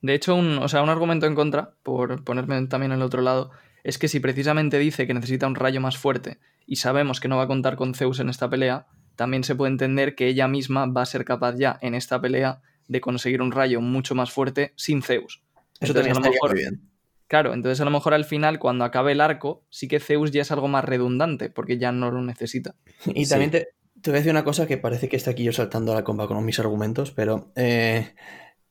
De 0.00 0.14
hecho, 0.14 0.34
un, 0.36 0.58
o 0.58 0.68
sea, 0.68 0.82
un 0.82 0.90
argumento 0.90 1.26
en 1.26 1.34
contra, 1.34 1.74
por 1.82 2.22
ponerme 2.24 2.64
también 2.66 2.92
en 2.92 2.98
el 2.98 3.02
otro 3.04 3.20
lado, 3.20 3.50
es 3.84 3.98
que 3.98 4.08
si 4.08 4.20
precisamente 4.20 4.78
dice 4.78 5.06
que 5.06 5.14
necesita 5.14 5.46
un 5.46 5.54
rayo 5.54 5.80
más 5.80 5.96
fuerte 5.96 6.38
y 6.66 6.76
sabemos 6.76 7.20
que 7.20 7.28
no 7.28 7.36
va 7.36 7.44
a 7.44 7.46
contar 7.48 7.76
con 7.76 7.94
Zeus 7.94 8.20
en 8.20 8.28
esta 8.28 8.48
pelea, 8.50 8.86
también 9.16 9.44
se 9.44 9.54
puede 9.54 9.72
entender 9.72 10.14
que 10.14 10.26
ella 10.28 10.46
misma 10.48 10.86
va 10.86 11.02
a 11.02 11.06
ser 11.06 11.24
capaz 11.24 11.56
ya 11.56 11.78
en 11.82 11.94
esta 11.94 12.20
pelea 12.20 12.60
de 12.88 13.00
conseguir 13.00 13.42
un 13.42 13.52
rayo 13.52 13.80
mucho 13.80 14.14
más 14.14 14.30
fuerte 14.30 14.72
sin 14.76 15.02
Zeus. 15.02 15.42
Eso 15.80 15.92
Entonces, 15.92 16.12
a 16.16 16.20
lo 16.20 16.30
mejor- 16.30 16.54
bien. 16.54 16.82
Claro, 17.26 17.52
entonces 17.52 17.78
a 17.80 17.84
lo 17.84 17.90
mejor 17.90 18.14
al 18.14 18.24
final, 18.24 18.58
cuando 18.58 18.84
acabe 18.86 19.12
el 19.12 19.20
arco, 19.20 19.62
sí 19.68 19.86
que 19.86 20.00
Zeus 20.00 20.30
ya 20.30 20.40
es 20.40 20.50
algo 20.50 20.66
más 20.66 20.82
redundante, 20.84 21.50
porque 21.50 21.76
ya 21.76 21.92
no 21.92 22.10
lo 22.10 22.22
necesita. 22.22 22.74
Y 23.14 23.24
Sí. 23.26 23.30
también 23.30 23.50
te, 23.50 23.68
te 24.00 24.10
voy 24.10 24.16
a 24.16 24.20
decir 24.20 24.30
una 24.30 24.44
cosa 24.44 24.66
que 24.66 24.78
parece 24.78 25.08
que 25.10 25.16
está 25.16 25.32
aquí 25.32 25.44
yo 25.44 25.52
saltando 25.52 25.92
a 25.92 25.94
la 25.96 26.04
comba 26.04 26.26
con 26.26 26.42
mis 26.44 26.58
argumentos, 26.58 27.10
pero 27.10 27.52
eh, 27.54 28.14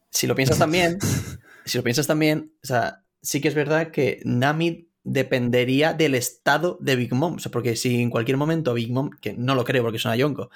si 0.10 0.26
lo 0.26 0.34
piensas 0.34 0.58
también, 0.58 0.97
si 1.66 1.78
lo 1.78 1.84
piensas 1.84 2.08
también, 2.08 2.51
o 2.64 2.68
sea, 2.68 3.03
sí 3.22 3.41
que 3.41 3.47
es 3.49 3.53
verdad 3.55 3.91
que 3.91 4.22
Nami 4.26 4.87
dependería 5.08 5.93
del 5.93 6.16
estado 6.16 6.78
de 6.82 6.95
Big 6.95 7.14
Mom. 7.14 7.36
O 7.36 7.39
sea, 7.39 7.51
porque 7.51 7.76
si 7.76 8.01
en 8.01 8.10
cualquier 8.10 8.38
momento 8.38 8.74
Big 8.74 8.91
Mom, 8.91 9.10
que 9.22 9.34
no 9.34 9.55
lo 9.55 9.64
creo 9.64 9.84
porque 9.84 9.97
es 9.97 10.05
una 10.05 10.16
Yonko, 10.18 10.49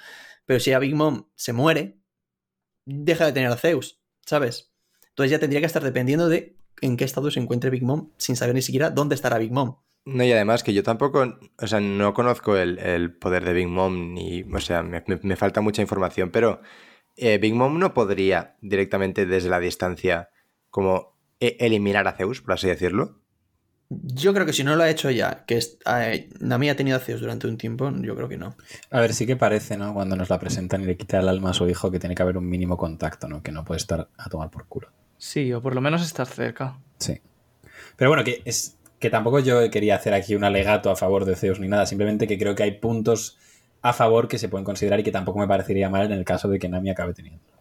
pero 0.46 0.60
si 0.60 0.72
a 0.72 0.78
Big 0.78 0.94
Mom 0.94 1.26
se 1.34 1.52
muere, 1.52 1.98
deja 2.84 3.26
de 3.26 3.32
tener 3.32 3.50
a 3.50 3.56
Zeus, 3.56 4.00
¿sabes? 4.26 4.72
Entonces 5.10 5.30
ya 5.30 5.38
tendría 5.38 5.60
que 5.60 5.66
estar 5.66 5.82
dependiendo 5.84 6.28
de 6.28 6.56
en 6.80 6.96
qué 6.96 7.04
estado 7.04 7.30
se 7.30 7.40
encuentre 7.40 7.70
Big 7.70 7.82
Mom 7.82 8.10
sin 8.16 8.36
saber 8.36 8.54
ni 8.54 8.62
siquiera 8.62 8.90
dónde 8.90 9.14
estará 9.14 9.38
Big 9.38 9.52
Mom. 9.52 9.76
No, 10.04 10.24
y 10.24 10.32
además 10.32 10.64
que 10.64 10.74
yo 10.74 10.82
tampoco, 10.82 11.38
o 11.58 11.66
sea, 11.66 11.78
no 11.80 12.12
conozco 12.12 12.56
el, 12.56 12.78
el 12.80 13.14
poder 13.16 13.44
de 13.44 13.52
Big 13.52 13.68
Mom, 13.68 14.14
ni, 14.14 14.42
o 14.42 14.60
sea, 14.60 14.82
me, 14.82 15.02
me- 15.22 15.36
falta 15.36 15.60
mucha 15.60 15.80
información, 15.80 16.30
pero 16.30 16.60
eh, 17.16 17.38
Big 17.38 17.54
Mom 17.54 17.78
no 17.78 17.94
podría 17.94 18.56
directamente 18.60 19.26
desde 19.26 19.48
la 19.48 19.60
distancia 19.60 20.30
como 20.70 21.16
e- 21.38 21.56
eliminar 21.60 22.08
a 22.08 22.14
Zeus, 22.16 22.42
por 22.42 22.54
así 22.54 22.66
decirlo. 22.66 23.21
Yo 24.02 24.32
creo 24.32 24.46
que 24.46 24.52
si 24.52 24.64
no 24.64 24.76
lo 24.76 24.82
ha 24.82 24.90
hecho 24.90 25.10
ya, 25.10 25.44
que 25.46 25.56
es, 25.56 25.78
Nami 26.40 26.70
ha 26.70 26.76
tenido 26.76 26.96
a 26.96 27.00
Zeus 27.00 27.20
durante 27.20 27.46
un 27.46 27.56
tiempo, 27.56 27.90
yo 28.00 28.14
creo 28.14 28.28
que 28.28 28.36
no. 28.36 28.54
A 28.90 29.00
ver, 29.00 29.14
sí 29.14 29.26
que 29.26 29.36
parece, 29.36 29.76
¿no? 29.76 29.94
Cuando 29.94 30.16
nos 30.16 30.30
la 30.30 30.38
presentan 30.38 30.82
y 30.82 30.86
le 30.86 30.96
quita 30.96 31.20
el 31.20 31.28
alma 31.28 31.50
a 31.50 31.54
su 31.54 31.68
hijo, 31.68 31.90
que 31.90 31.98
tiene 31.98 32.14
que 32.14 32.22
haber 32.22 32.38
un 32.38 32.48
mínimo 32.48 32.76
contacto, 32.76 33.28
¿no? 33.28 33.42
Que 33.42 33.52
no 33.52 33.64
puede 33.64 33.78
estar 33.78 34.08
a 34.16 34.28
tomar 34.28 34.50
por 34.50 34.66
culo. 34.66 34.88
Sí, 35.18 35.52
o 35.52 35.60
por 35.60 35.74
lo 35.74 35.80
menos 35.80 36.02
estar 36.02 36.26
cerca. 36.26 36.78
Sí. 36.98 37.20
Pero 37.96 38.10
bueno, 38.10 38.24
que 38.24 38.42
es 38.44 38.78
que 38.98 39.10
tampoco 39.10 39.40
yo 39.40 39.68
quería 39.70 39.96
hacer 39.96 40.14
aquí 40.14 40.34
un 40.34 40.44
alegato 40.44 40.90
a 40.90 40.96
favor 40.96 41.24
de 41.24 41.36
Zeus 41.36 41.58
ni 41.60 41.68
nada, 41.68 41.86
simplemente 41.86 42.26
que 42.26 42.38
creo 42.38 42.54
que 42.54 42.62
hay 42.62 42.72
puntos 42.72 43.36
a 43.82 43.92
favor 43.92 44.28
que 44.28 44.38
se 44.38 44.48
pueden 44.48 44.64
considerar 44.64 45.00
y 45.00 45.02
que 45.02 45.10
tampoco 45.10 45.40
me 45.40 45.48
parecería 45.48 45.90
mal 45.90 46.06
en 46.06 46.12
el 46.12 46.24
caso 46.24 46.48
de 46.48 46.58
que 46.58 46.68
Nami 46.68 46.90
acabe 46.90 47.12
teniendo. 47.12 47.51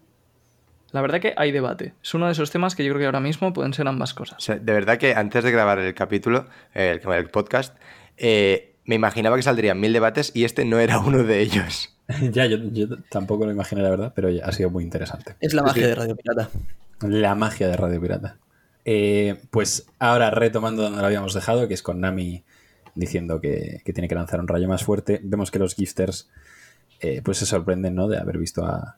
La 0.92 1.02
verdad 1.02 1.22
que 1.22 1.34
hay 1.38 1.52
debate. 1.52 1.94
Es 2.04 2.14
uno 2.14 2.26
de 2.26 2.34
esos 2.34 2.52
temas 2.52 2.76
que 2.76 2.84
yo 2.84 2.92
creo 2.92 3.00
que 3.00 3.06
ahora 3.06 3.20
mismo 3.20 3.54
pueden 3.54 3.74
ser 3.74 3.88
ambas 3.88 4.14
O 4.14 4.16
cosas. 4.16 4.44
sea, 4.44 4.56
de 4.56 4.74
verdad 4.74 4.98
que 4.98 5.16
antes 5.16 5.44
de 5.44 5.52
grabar 5.52 5.80
el 5.80 5.94
capítulo, 5.94 6.48
eh, 6.74 7.00
el, 7.04 7.12
el 7.14 7.30
podcast, 7.30 7.76
eh, 8.18 8.74
me 8.86 8.96
imaginaba 8.96 9.36
que 9.38 9.44
saldrían 9.44 9.80
mil 9.80 9.94
debates 9.94 10.32
y 10.34 10.44
este 10.44 10.66
no 10.66 10.80
era 10.80 11.00
uno 11.00 11.24
de 11.24 11.42
ellos. 11.42 11.96
ya, 12.32 12.46
yo, 12.46 12.58
yo 12.72 12.88
tampoco 13.10 13.46
lo 13.46 13.52
imaginé, 13.52 13.82
la 13.82 13.90
verdad, 13.90 14.12
pero 14.16 14.30
ya 14.30 14.46
ha 14.46 14.52
sido 14.52 14.70
muy 14.70 14.84
interesante. 14.84 15.36
Es 15.40 15.54
la 15.54 15.64
magia 15.64 15.88
de 15.88 15.96
Radio 15.96 16.16
Pirata. 16.16 16.50
La 17.02 17.36
magia 17.36 17.68
de 17.68 17.78
Radio 17.78 18.02
Pirata. 18.02 18.38
Eh, 18.84 19.40
pues 19.52 19.88
ahora 20.00 20.32
retomando 20.32 20.84
donde 20.84 21.00
lo 21.00 21.06
habíamos 21.06 21.34
dejado, 21.34 21.68
que 21.68 21.74
es 21.74 21.84
con 21.84 22.02
Nami 22.02 22.44
diciendo 22.96 23.40
que, 23.40 23.82
que 23.86 23.94
tiene 23.94 24.08
que 24.10 24.16
lanzar 24.16 24.40
un 24.40 24.48
rayo 24.48 24.68
más 24.68 24.84
fuerte, 24.84 25.22
vemos 25.24 25.52
que 25.52 25.60
los 25.60 25.76
gifters 25.76 26.30
eh, 27.00 27.22
pues 27.24 27.38
se 27.38 27.46
sorprenden 27.46 27.96
¿no? 27.96 28.08
de 28.08 28.18
haber 28.18 28.38
visto 28.38 28.66
a, 28.66 28.98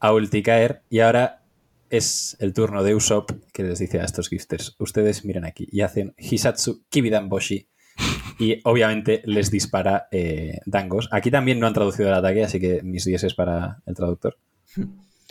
a 0.00 0.12
Ulti 0.12 0.42
caer 0.42 0.82
y 0.90 1.00
ahora 1.00 1.42
es 1.90 2.36
el 2.40 2.52
turno 2.52 2.82
de 2.82 2.94
Usopp 2.94 3.30
que 3.52 3.62
les 3.62 3.78
dice 3.78 4.00
a 4.00 4.04
estos 4.04 4.28
gifters, 4.28 4.76
ustedes 4.78 5.24
miren 5.24 5.44
aquí 5.44 5.66
y 5.70 5.80
hacen 5.82 6.14
Hisatsu 6.16 6.84
Kibidan 6.88 7.28
Boshi 7.28 7.68
y 8.38 8.60
obviamente 8.64 9.22
les 9.26 9.50
dispara 9.50 10.08
eh, 10.10 10.60
Dangos. 10.66 11.08
Aquí 11.12 11.30
también 11.30 11.58
no 11.60 11.66
han 11.66 11.74
traducido 11.74 12.08
el 12.08 12.14
ataque, 12.14 12.44
así 12.44 12.58
que 12.58 12.82
mis 12.82 13.04
10 13.04 13.24
es 13.24 13.34
para 13.34 13.82
el 13.86 13.94
traductor. 13.94 14.38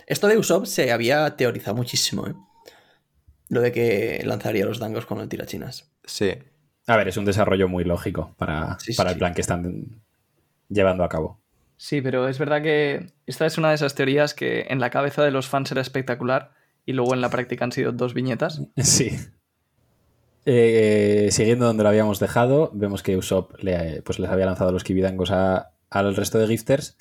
Esto 0.06 0.28
de 0.28 0.38
Usopp 0.38 0.66
se 0.66 0.92
había 0.92 1.36
teorizado 1.36 1.76
muchísimo, 1.76 2.28
¿eh? 2.28 2.34
Lo 3.48 3.62
de 3.62 3.72
que 3.72 4.22
lanzaría 4.26 4.66
los 4.66 4.78
dangos 4.78 5.08
con 5.08 5.20
el 5.22 5.28
tirachinas. 5.30 5.90
Sí. 6.04 6.34
A 6.86 6.98
ver, 6.98 7.08
es 7.08 7.18
un 7.18 7.26
desarrollo 7.26 7.68
muy 7.68 7.84
lógico 7.84 8.36
para, 8.38 8.78
Sí, 8.80 8.94
sí, 8.94 8.98
para 8.98 9.10
el 9.10 9.16
sí. 9.16 9.20
plan 9.20 9.34
que 9.34 9.42
están 9.42 10.02
llevando 10.68 11.04
a 11.04 11.10
cabo. 11.10 11.42
Sí, 11.82 12.02
pero 12.02 12.28
es 12.28 12.38
verdad 12.38 12.62
que 12.62 13.08
esta 13.26 13.46
es 13.46 13.58
una 13.58 13.70
de 13.70 13.76
esas 13.76 13.96
teorías 13.96 14.34
que 14.34 14.66
en 14.68 14.82
la 14.82 14.90
cabeza 14.90 15.24
de 15.24 15.32
los 15.32 15.48
fans 15.48 15.72
era 15.72 15.80
espectacular 15.80 16.52
y 16.86 16.92
luego 16.92 17.14
en 17.14 17.22
la 17.22 17.30
práctica 17.30 17.64
han 17.64 17.72
sido 17.72 17.94
dos 17.94 18.14
viñetas. 18.14 18.62
Sí. 18.78 19.18
Eh, 20.46 21.30
siguiendo 21.32 21.66
donde 21.66 21.84
lo 21.84 21.90
habíamos 21.90 22.20
dejado, 22.20 22.72
vemos 22.74 23.04
que 23.04 23.16
Usopp 23.18 23.54
le- 23.62 24.02
pues 24.02 24.20
les 24.20 24.30
había 24.30 24.46
lanzado 24.46 24.72
los 24.72 24.84
kibidangos 24.84 25.32
a- 25.32 25.72
al 25.90 26.16
resto 26.16 26.38
de 26.40 26.48
gifters 26.48 26.98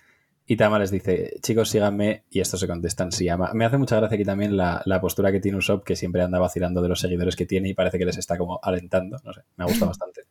y 0.47 0.57
Tama 0.57 0.79
les 0.79 0.91
dice, 0.91 1.35
chicos, 1.43 1.70
síganme, 1.70 2.24
y 2.31 2.41
estos 2.41 2.61
se 2.61 2.66
contestan, 2.68 3.11
sí, 3.12 3.29
ama. 3.29 3.51
Me 3.55 3.64
hace 3.64 3.79
mucha 3.79 3.97
gracia 3.97 4.14
aquí 4.14 4.24
también 4.24 4.57
la, 4.57 4.83
la 4.87 5.01
postura 5.01 5.31
que 5.33 5.41
tiene 5.41 5.59
Usopp, 5.59 5.85
que 5.85 5.97
siempre 5.97 6.22
anda 6.22 6.39
vacilando 6.39 6.83
de 6.83 6.89
los 6.89 7.01
seguidores 7.01 7.37
que 7.37 7.47
tiene 7.47 7.68
y 7.68 7.74
parece 7.74 7.99
que 7.99 8.05
les 8.07 8.16
está 8.16 8.39
como 8.39 8.59
alentando, 8.62 9.16
no 9.24 9.33
sé, 9.33 9.41
me 9.57 9.64
ha 9.64 9.66
gustado 9.66 9.87
bastante. 9.91 10.22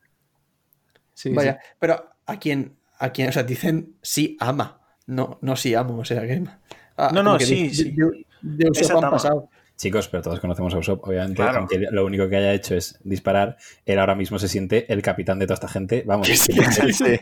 Sí, 1.14 1.34
Vaya, 1.34 1.60
pero 1.80 2.10
a 2.26 2.40
quien, 2.40 2.78
a 3.00 3.10
quien, 3.12 3.30
o 3.30 3.32
sea, 3.32 3.44
dicen 3.44 3.96
sí 4.02 4.38
ama, 4.40 4.82
no, 5.06 5.40
no 5.42 5.56
sí 5.56 5.74
amo, 5.76 5.98
o 6.00 6.06
sea 6.06 6.22
que. 6.22 6.44
ah, 6.98 7.12
No, 7.14 7.24
no, 7.24 7.38
que 7.38 7.46
sí, 7.46 7.68
de, 7.70 7.74
sí. 7.74 7.92
De, 7.92 8.26
de 8.42 8.70
Usopp 8.70 9.04
han 9.04 9.12
pasado. 9.12 9.50
Chicos, 9.78 10.08
pero 10.08 10.24
todos 10.24 10.40
conocemos 10.40 10.74
a 10.74 10.80
Usopp, 10.80 11.08
obviamente, 11.08 11.36
Claro. 11.36 11.60
aunque 11.60 11.78
lo 11.92 12.04
único 12.04 12.28
que 12.28 12.36
haya 12.38 12.52
hecho 12.52 12.74
es 12.74 12.98
disparar, 13.04 13.58
él 13.86 14.00
ahora 14.00 14.16
mismo 14.16 14.40
se 14.40 14.48
siente 14.48 14.92
el 14.92 15.04
capitán 15.04 15.38
de 15.38 15.46
toda 15.46 15.54
esta 15.54 15.68
gente, 15.68 16.04
vamos. 16.04 16.28
Sí, 16.36 16.38
sí. 16.38 16.60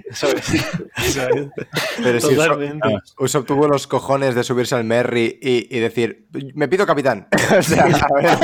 Eso 0.09 0.27
es. 0.27 0.49
Eso 0.97 1.27
es. 1.27 1.47
Pero 2.01 2.21
si. 2.21 2.37
Usopp 3.19 3.45
tuvo 3.45 3.67
los 3.67 3.87
cojones 3.87 4.35
de 4.35 4.43
subirse 4.45 4.73
al 4.73 4.85
Merry 4.85 5.37
y, 5.41 5.75
y 5.75 5.79
decir, 5.81 6.27
me 6.53 6.69
pido 6.69 6.85
capitán. 6.85 7.27
o 7.59 7.61
sea, 7.61 7.83
a 7.87 8.21
ver. 8.21 8.37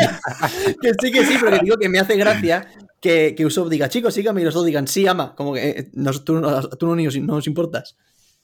Que 0.81 0.91
sí, 1.01 1.11
que 1.11 1.25
sí, 1.25 1.37
pero 1.39 1.57
que 1.57 1.63
digo 1.63 1.77
que 1.77 1.87
me 1.87 1.99
hace 1.99 2.17
gracia 2.17 2.67
que, 3.01 3.33
que 3.35 3.45
Usopp 3.45 3.67
diga, 3.69 3.89
chicos, 3.89 4.13
síganme 4.13 4.41
y 4.41 4.45
los 4.45 4.53
dos 4.53 4.65
digan 4.65 4.87
sí 4.87 5.05
ama. 5.07 5.35
Como 5.35 5.53
que 5.53 5.69
eh, 5.69 5.89
nos- 5.93 6.23
tú, 6.23 6.35
no- 6.39 6.61
tú 6.69 6.87
no, 6.87 6.95
nos- 6.95 7.17
no 7.17 7.35
nos 7.35 7.47
importas. 7.47 7.97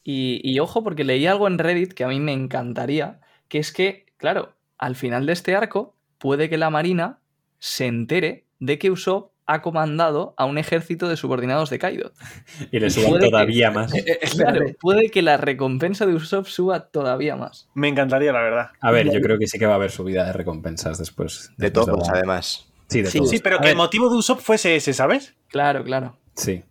Y, 0.03 0.41
y 0.43 0.59
ojo, 0.59 0.83
porque 0.83 1.03
leí 1.03 1.25
algo 1.27 1.47
en 1.47 1.57
Reddit 1.59 1.93
que 1.93 2.03
a 2.03 2.07
mí 2.07 2.19
me 2.19 2.33
encantaría, 2.33 3.19
que 3.47 3.59
es 3.59 3.71
que, 3.71 4.05
claro, 4.17 4.53
al 4.77 4.95
final 4.95 5.25
de 5.25 5.33
este 5.33 5.55
arco 5.55 5.95
puede 6.17 6.49
que 6.49 6.57
la 6.57 6.69
Marina 6.69 7.19
se 7.59 7.85
entere 7.87 8.45
de 8.59 8.77
que 8.79 8.89
Usopp 8.91 9.31
ha 9.49 9.61
comandado 9.61 10.33
a 10.37 10.45
un 10.45 10.57
ejército 10.57 11.07
de 11.07 11.15
subordinados 11.17 11.69
de 11.69 11.79
Kaido. 11.79 12.11
Y 12.71 12.79
le 12.79 12.89
suban 12.89 13.11
Puede 13.11 13.23
que- 13.25 13.29
todavía 13.29 13.71
más. 13.71 13.93
Eh, 13.93 14.19
Claro, 14.31 14.65
puede 14.79 15.09
que 15.09 15.21
la 15.21 15.37
recompensa 15.37 16.05
de 16.05 16.13
Usopp 16.15 16.47
suba 16.47 16.87
todavía 16.89 17.35
más. 17.35 17.69
Me 17.73 17.87
encantaría, 17.87 18.31
la 18.33 18.41
verdad. 18.41 18.67
A 18.81 18.91
ver, 18.91 19.11
yo 19.11 19.21
creo 19.21 19.37
que 19.37 19.47
sí 19.47 19.57
que 19.59 19.65
va 19.65 19.73
a 19.73 19.75
haber 19.75 19.91
subida 19.91 20.25
de 20.25 20.33
recompensas 20.33 20.97
después. 20.97 21.51
De 21.57 21.69
todos, 21.71 22.07
la- 22.07 22.13
además. 22.13 22.67
Sí, 22.87 23.01
de 23.01 23.09
Sí, 23.09 23.17
todos. 23.19 23.29
Sí, 23.29 23.39
pero 23.39 23.57
A 23.57 23.61
que 23.61 23.69
el 23.69 23.75
motivo 23.75 24.09
de 24.09 24.15
Usopp 24.15 24.39
fuese 24.39 24.75
ese, 24.75 24.93
¿sabes? 24.93 25.35
Claro, 25.49 25.83
claro. 25.83 26.17
Sí. 26.35 26.63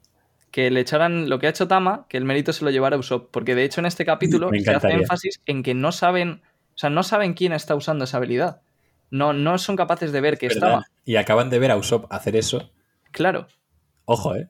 Que 0.50 0.70
le 0.70 0.80
echaran 0.80 1.28
lo 1.28 1.38
que 1.38 1.46
ha 1.46 1.50
hecho 1.50 1.68
Tama, 1.68 2.06
que 2.08 2.16
el 2.16 2.24
mérito 2.24 2.52
se 2.52 2.64
lo 2.64 2.70
llevara 2.70 2.96
Usopp. 2.96 3.30
Porque 3.30 3.54
de 3.54 3.64
hecho 3.64 3.80
en 3.80 3.86
este 3.86 4.04
capítulo 4.04 4.50
se 4.62 4.70
hace 4.70 4.92
énfasis 4.92 5.40
en 5.46 5.62
que 5.62 5.74
no 5.74 5.92
saben, 5.92 6.42
o 6.74 6.78
sea, 6.78 6.90
no 6.90 7.02
saben 7.02 7.34
quién 7.34 7.52
está 7.52 7.74
usando 7.74 8.04
esa 8.04 8.16
habilidad. 8.16 8.62
No, 9.10 9.32
no 9.32 9.58
son 9.58 9.76
capaces 9.76 10.10
de 10.12 10.20
ver 10.20 10.38
que 10.38 10.48
¿Verdad? 10.48 10.68
estaba. 10.68 10.86
Y 11.04 11.16
acaban 11.16 11.50
de 11.50 11.58
ver 11.58 11.70
a 11.70 11.76
Usopp 11.76 12.10
hacer 12.12 12.34
eso. 12.36 12.70
Claro. 13.12 13.46
Ojo, 14.06 14.34
¿eh? 14.34 14.48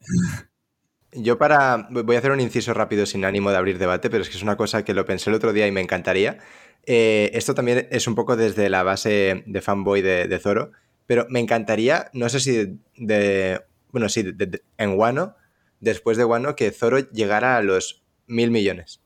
Yo 1.12 1.38
para. 1.38 1.88
Voy 1.90 2.16
a 2.16 2.18
hacer 2.18 2.30
un 2.30 2.40
inciso 2.40 2.74
rápido 2.74 3.06
sin 3.06 3.24
ánimo 3.24 3.50
de 3.50 3.56
abrir 3.56 3.78
debate, 3.78 4.10
pero 4.10 4.22
es 4.22 4.28
que 4.28 4.36
es 4.36 4.42
una 4.42 4.56
cosa 4.56 4.84
que 4.84 4.94
lo 4.94 5.04
pensé 5.04 5.30
el 5.30 5.36
otro 5.36 5.52
día 5.52 5.66
y 5.66 5.72
me 5.72 5.80
encantaría. 5.80 6.38
Eh, 6.84 7.30
esto 7.34 7.54
también 7.54 7.88
es 7.90 8.06
un 8.06 8.14
poco 8.14 8.36
desde 8.36 8.68
la 8.68 8.82
base 8.82 9.42
de 9.46 9.60
fanboy 9.62 10.02
de, 10.02 10.28
de 10.28 10.38
Zoro, 10.38 10.72
pero 11.06 11.26
me 11.30 11.40
encantaría, 11.40 12.10
no 12.12 12.28
sé 12.28 12.40
si 12.40 12.52
de. 12.56 12.76
de- 12.96 13.60
bueno, 13.92 14.08
sí, 14.08 14.22
de- 14.22 14.46
de- 14.46 14.62
en 14.78 14.98
Wano, 14.98 15.36
después 15.80 16.16
de 16.16 16.24
Wano, 16.24 16.54
que 16.56 16.70
Zoro 16.70 16.98
llegara 16.98 17.56
a 17.56 17.62
los 17.62 18.02
mil 18.26 18.50
millones. 18.50 19.00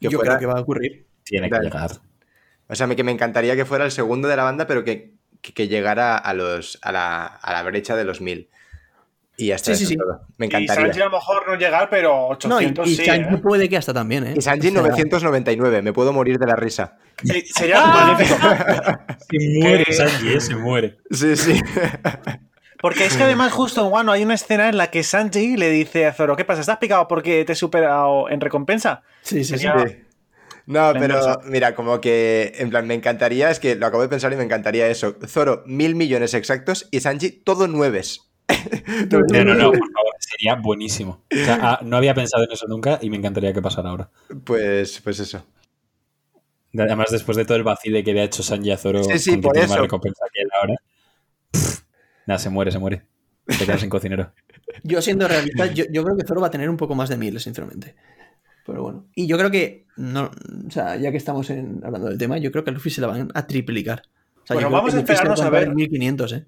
Que 0.00 0.08
Yo 0.08 0.18
fuera- 0.18 0.36
creo 0.36 0.40
que 0.40 0.46
va 0.54 0.58
a 0.58 0.62
ocurrir. 0.62 1.06
Tiene 1.24 1.48
que 1.48 1.58
llegar. 1.58 1.90
O 2.68 2.74
sea, 2.74 2.86
me- 2.86 2.96
que 2.96 3.04
me 3.04 3.12
encantaría 3.12 3.56
que 3.56 3.64
fuera 3.64 3.84
el 3.84 3.90
segundo 3.90 4.28
de 4.28 4.36
la 4.36 4.42
banda, 4.44 4.66
pero 4.66 4.84
que, 4.84 5.14
que- 5.40 5.52
que 5.54 5.68
llegara 5.68 6.16
a, 6.18 6.34
los, 6.34 6.78
a, 6.82 6.92
la, 6.92 7.24
a 7.26 7.52
la 7.52 7.62
brecha 7.62 7.96
de 7.96 8.04
los 8.04 8.20
mil. 8.20 8.48
Y 9.36 9.46
ya 9.48 9.56
está. 9.56 9.74
Sí, 9.74 9.96
todo. 9.96 10.20
Me 10.38 10.46
Y 10.46 10.48
encantaría. 10.48 10.84
Sanji 10.86 11.00
a 11.00 11.04
lo 11.06 11.10
mejor 11.10 11.48
no 11.48 11.54
llegar, 11.56 11.88
pero 11.90 12.36
No, 12.48 12.60
y, 12.60 12.66
800 12.66 12.88
y 12.88 12.96
sí. 12.96 13.04
Sanji 13.04 13.34
¿eh? 13.34 13.38
puede 13.38 13.68
que 13.68 13.76
hasta 13.76 13.92
también, 13.92 14.26
¿eh? 14.26 14.34
Y 14.36 14.40
Sanji 14.42 14.68
O 14.68 14.72
sea, 14.72 14.82
999, 14.82 15.82
me 15.82 15.92
puedo 15.92 16.12
morir 16.12 16.38
de 16.38 16.46
la 16.46 16.54
risa. 16.56 16.96
Sí, 17.22 17.42
sería 17.46 17.84
magnífico. 17.84 18.36
Se 19.30 19.38
muere 19.60 19.92
Sanji, 19.92 20.34
¿eh? 20.34 20.40
Se 20.40 20.54
muere. 20.56 20.98
Sí, 21.10 21.36
sí. 21.36 21.60
Porque 22.80 23.06
es 23.06 23.16
que 23.16 23.22
además 23.22 23.52
justo 23.52 23.84
en 23.86 23.92
Wano 23.92 24.12
hay 24.12 24.22
una 24.22 24.34
escena 24.34 24.68
en 24.68 24.76
la 24.76 24.88
que 24.90 25.02
Sanji 25.02 25.56
le 25.56 25.70
dice 25.70 26.06
a 26.06 26.12
Zoro, 26.12 26.36
¿qué 26.36 26.44
pasa? 26.44 26.60
¿Estás 26.60 26.76
picado 26.78 27.08
porque 27.08 27.44
te 27.44 27.52
he 27.54 27.56
superado 27.56 28.28
en 28.28 28.40
recompensa? 28.40 29.02
Sí, 29.22 29.42
sí, 29.42 29.54
sí. 29.58 29.58
Sería- 29.66 29.84
Sí. 29.86 29.96
No, 30.66 30.92
pero 30.98 31.42
mira, 31.44 31.74
como 31.74 32.00
que, 32.00 32.54
en 32.56 32.70
plan, 32.70 32.86
me 32.86 32.94
encantaría, 32.94 33.50
es 33.50 33.60
que 33.60 33.74
lo 33.74 33.84
acabo 33.86 34.02
de 34.02 34.08
pensar 34.08 34.32
y 34.32 34.36
me 34.36 34.44
encantaría 34.44 34.86
eso. 34.88 35.14
Zoro, 35.26 35.62
mil 35.66 35.94
millones 35.94 36.32
exactos 36.32 36.88
y 36.90 37.00
Sanji, 37.00 37.30
todo 37.42 37.68
nueves. 37.68 38.30
No, 39.10 39.44
no, 39.44 39.54
no, 39.54 39.68
por 39.72 39.92
favor, 39.92 40.14
sería 40.18 40.54
buenísimo. 40.56 41.24
O 41.32 41.36
sea, 41.44 41.58
ah, 41.62 41.80
no 41.82 41.96
había 41.96 42.14
pensado 42.14 42.44
en 42.44 42.52
eso 42.52 42.66
nunca 42.68 42.98
y 43.02 43.10
me 43.10 43.16
encantaría 43.16 43.52
que 43.52 43.62
pasara 43.62 43.90
ahora. 43.90 44.10
Pues, 44.44 45.00
pues 45.02 45.20
eso. 45.20 45.44
Además, 46.76 47.06
después 47.10 47.36
de 47.36 47.44
todo 47.44 47.56
el 47.56 47.62
vacile 47.62 48.02
que 48.02 48.12
le 48.12 48.20
ha 48.20 48.24
hecho 48.24 48.42
Sanji 48.42 48.72
a 48.72 48.76
Zoro 48.76 49.04
Sí, 49.04 49.18
sí, 49.18 49.36
por 49.36 49.56
eso. 49.56 49.76
recompensa 49.76 50.24
que 50.32 50.42
él 50.42 50.48
ahora. 50.60 50.74
nada, 52.26 52.38
se 52.38 52.50
muere, 52.50 52.72
se 52.72 52.78
muere. 52.78 53.02
Te 53.46 53.64
quedas 53.64 53.80
sin 53.80 53.90
cocinero. 53.90 54.32
Yo 54.82 55.00
siendo 55.00 55.28
realista, 55.28 55.66
yo, 55.66 55.84
yo 55.92 56.02
creo 56.02 56.16
que 56.16 56.24
Zoro 56.26 56.40
va 56.40 56.48
a 56.48 56.50
tener 56.50 56.68
un 56.68 56.76
poco 56.76 56.94
más 56.94 57.08
de 57.08 57.16
mil, 57.16 57.38
sinceramente. 57.38 57.94
Pero 58.66 58.82
bueno. 58.82 59.06
Y 59.14 59.26
yo 59.26 59.36
creo 59.38 59.50
que, 59.50 59.86
no, 59.96 60.30
o 60.66 60.70
sea, 60.70 60.96
ya 60.96 61.10
que 61.10 61.16
estamos 61.18 61.48
en- 61.50 61.80
hablando 61.84 62.08
del 62.08 62.18
tema, 62.18 62.38
yo 62.38 62.50
creo 62.50 62.64
que 62.64 62.70
a 62.70 62.72
Luffy 62.72 62.90
se 62.90 63.00
la 63.02 63.06
van 63.06 63.30
a 63.34 63.46
triplicar. 63.46 64.02
O 64.42 64.46
sea, 64.46 64.54
Bueno, 64.54 64.70
vamos 64.70 64.94
a 64.94 64.98
esperarnos 64.98 65.40
a 65.42 65.50
ver. 65.50 65.72
1500, 65.74 66.32
¿eh? 66.32 66.46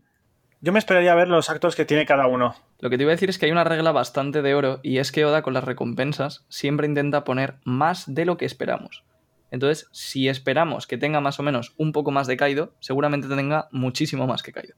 Yo 0.61 0.73
me 0.73 0.79
esperaría 0.79 1.15
ver 1.15 1.29
los 1.29 1.51
actos 1.51 1.77
que 1.77 1.85
tiene 1.85 2.07
cada 2.07 2.27
uno. 2.27 2.55
Lo 2.81 2.91
que 2.91 2.97
te 2.97 3.03
iba 3.03 3.13
a 3.13 3.15
decir 3.15 3.29
es 3.31 3.39
que 3.39 3.47
hay 3.47 3.53
una 3.53 3.65
regla 3.65 3.93
bastante 3.93 4.43
de 4.43 4.55
oro 4.55 4.81
y 4.83 4.99
es 4.99 5.13
que 5.13 5.25
Oda 5.25 5.43
con 5.43 5.55
las 5.55 5.65
recompensas 5.65 6.45
siempre 6.49 6.87
intenta 6.87 7.25
poner 7.25 7.57
más 7.65 8.13
de 8.13 8.25
lo 8.25 8.37
que 8.37 8.47
esperamos. 8.47 9.05
Entonces, 9.51 9.89
si 9.93 10.29
esperamos 10.29 10.87
que 10.87 10.99
tenga 10.99 11.21
más 11.21 11.39
o 11.39 11.43
menos 11.43 11.75
un 11.77 11.93
poco 11.93 12.11
más 12.11 12.27
de 12.27 12.37
Kaido, 12.37 12.73
seguramente 12.81 13.29
tenga 13.29 13.69
muchísimo 13.71 14.27
más 14.27 14.43
que 14.43 14.53
Kaido. 14.53 14.75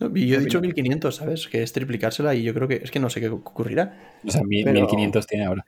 No, 0.00 0.10
y 0.14 0.26
yo 0.26 0.36
he 0.36 0.40
dicho 0.40 0.60
1500, 0.60 1.14
¿sabes? 1.16 1.46
Que 1.48 1.62
es 1.62 1.72
triplicársela 1.72 2.34
y 2.34 2.42
yo 2.42 2.52
creo 2.52 2.66
que 2.68 2.80
es 2.82 2.90
que 2.90 2.98
no 3.00 3.08
sé 3.08 3.20
qué 3.20 3.28
ocurrirá. 3.28 4.18
O 4.26 4.30
sea, 4.30 4.42
mil- 4.42 4.64
Pero- 4.64 4.80
1500 4.80 5.26
tiene 5.26 5.46
ahora. 5.46 5.64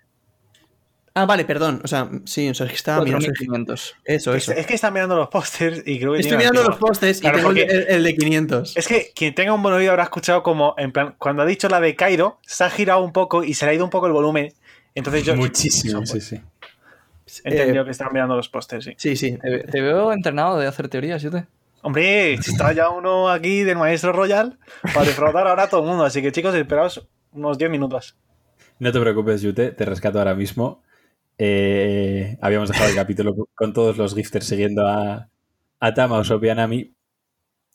Ah, 1.18 1.24
vale, 1.24 1.46
perdón. 1.46 1.80
O 1.82 1.88
sea, 1.88 2.10
sí, 2.26 2.46
o 2.50 2.52
sea, 2.52 2.66
es 2.66 2.72
que 2.72 2.76
estaba 2.76 3.02
mirando. 3.02 3.24
4500. 3.24 3.94
Eso, 4.04 4.34
eso. 4.34 4.52
Es 4.52 4.66
que 4.66 4.74
están 4.74 4.92
mirando 4.92 5.16
los 5.16 5.28
pósters 5.28 5.82
y 5.86 5.98
creo 5.98 6.12
que 6.12 6.20
Estoy 6.20 6.36
mirando 6.36 6.62
los 6.62 6.76
Claro, 6.78 7.38
y 7.38 7.42
tengo 7.42 7.50
el, 7.52 7.86
el- 7.88 8.04
de 8.04 8.14
500. 8.16 8.76
Es 8.76 8.86
que 8.86 9.12
quien 9.16 9.34
tenga 9.34 9.54
un 9.54 9.62
buen 9.62 9.74
oído 9.74 9.92
habrá 9.92 10.02
escuchado 10.02 10.42
como, 10.42 10.74
en 10.76 10.92
plan, 10.92 11.14
cuando 11.16 11.42
ha 11.42 11.46
dicho 11.46 11.70
la 11.70 11.80
de 11.80 11.96
Kaido, 11.96 12.38
se 12.46 12.64
ha 12.64 12.68
girado 12.68 13.00
un 13.02 13.14
poco 13.14 13.42
y 13.44 13.54
se 13.54 13.64
le 13.64 13.70
ha 13.70 13.74
ido 13.74 13.84
un 13.84 13.90
poco 13.90 14.06
el 14.06 14.12
volumen. 14.12 14.52
Entonces 14.94 15.24
yo 15.24 15.34
Muchísimo, 15.34 16.04
sí, 16.04 16.20
sí. 16.20 16.36
he 17.44 17.48
entendido 17.50 17.82
Eh, 17.82 17.84
que 17.86 17.90
están 17.92 18.08
mirando 18.12 18.36
los 18.36 18.50
pósters, 18.50 18.84
sí. 18.84 18.92
Sí, 18.98 19.16
sí. 19.16 19.38
Te, 19.38 19.60
te 19.60 19.80
veo 19.80 20.12
entrenado 20.12 20.58
de 20.58 20.66
hacer 20.66 20.88
teorías, 20.90 21.22
yo 21.22 21.30
te. 21.30 21.46
Hombre, 21.80 22.36
si 22.42 22.50
está 22.50 22.72
ya 22.74 22.90
uno 22.90 23.30
aquí 23.30 23.62
del 23.62 23.78
maestro 23.78 24.12
Royal 24.12 24.58
para 24.92 25.06
defraudar 25.06 25.46
ahora 25.46 25.62
a 25.62 25.68
todo 25.70 25.80
el 25.80 25.86
mundo. 25.86 26.04
Así 26.04 26.20
que 26.20 26.30
chicos, 26.30 26.54
esperaos 26.54 27.06
unos 27.32 27.56
10 27.56 27.70
minutos. 27.70 28.16
No 28.80 28.92
te 28.92 29.00
preocupes, 29.00 29.40
Yute, 29.40 29.70
te 29.70 29.84
rescato 29.86 30.18
ahora 30.18 30.34
mismo. 30.34 30.82
Eh, 31.39 32.39
habíamos 32.41 32.68
dejado 32.70 32.89
el 32.91 32.97
capítulo 32.97 33.34
con 33.55 33.72
todos 33.72 33.97
los 33.97 34.14
gifters 34.14 34.47
siguiendo 34.47 34.87
a, 34.87 35.28
a 35.80 35.95
Tama, 35.95 36.18
Usopp 36.20 36.45
y 36.45 36.49
a 36.49 36.55
Nami. 36.55 36.95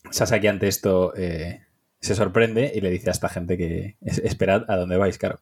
Sasaki 0.10 0.48
ante 0.48 0.68
esto 0.68 1.14
eh, 1.16 1.62
se 2.00 2.16
sorprende 2.16 2.72
y 2.74 2.82
le 2.82 2.90
dice 2.90 3.10
a 3.10 3.12
esta 3.12 3.30
gente 3.30 3.58
que 3.58 3.98
es- 4.02 4.18
esperad 4.20 4.66
a 4.70 4.78
dónde 4.78 4.98
vais, 4.98 5.18
claro. 5.18 5.42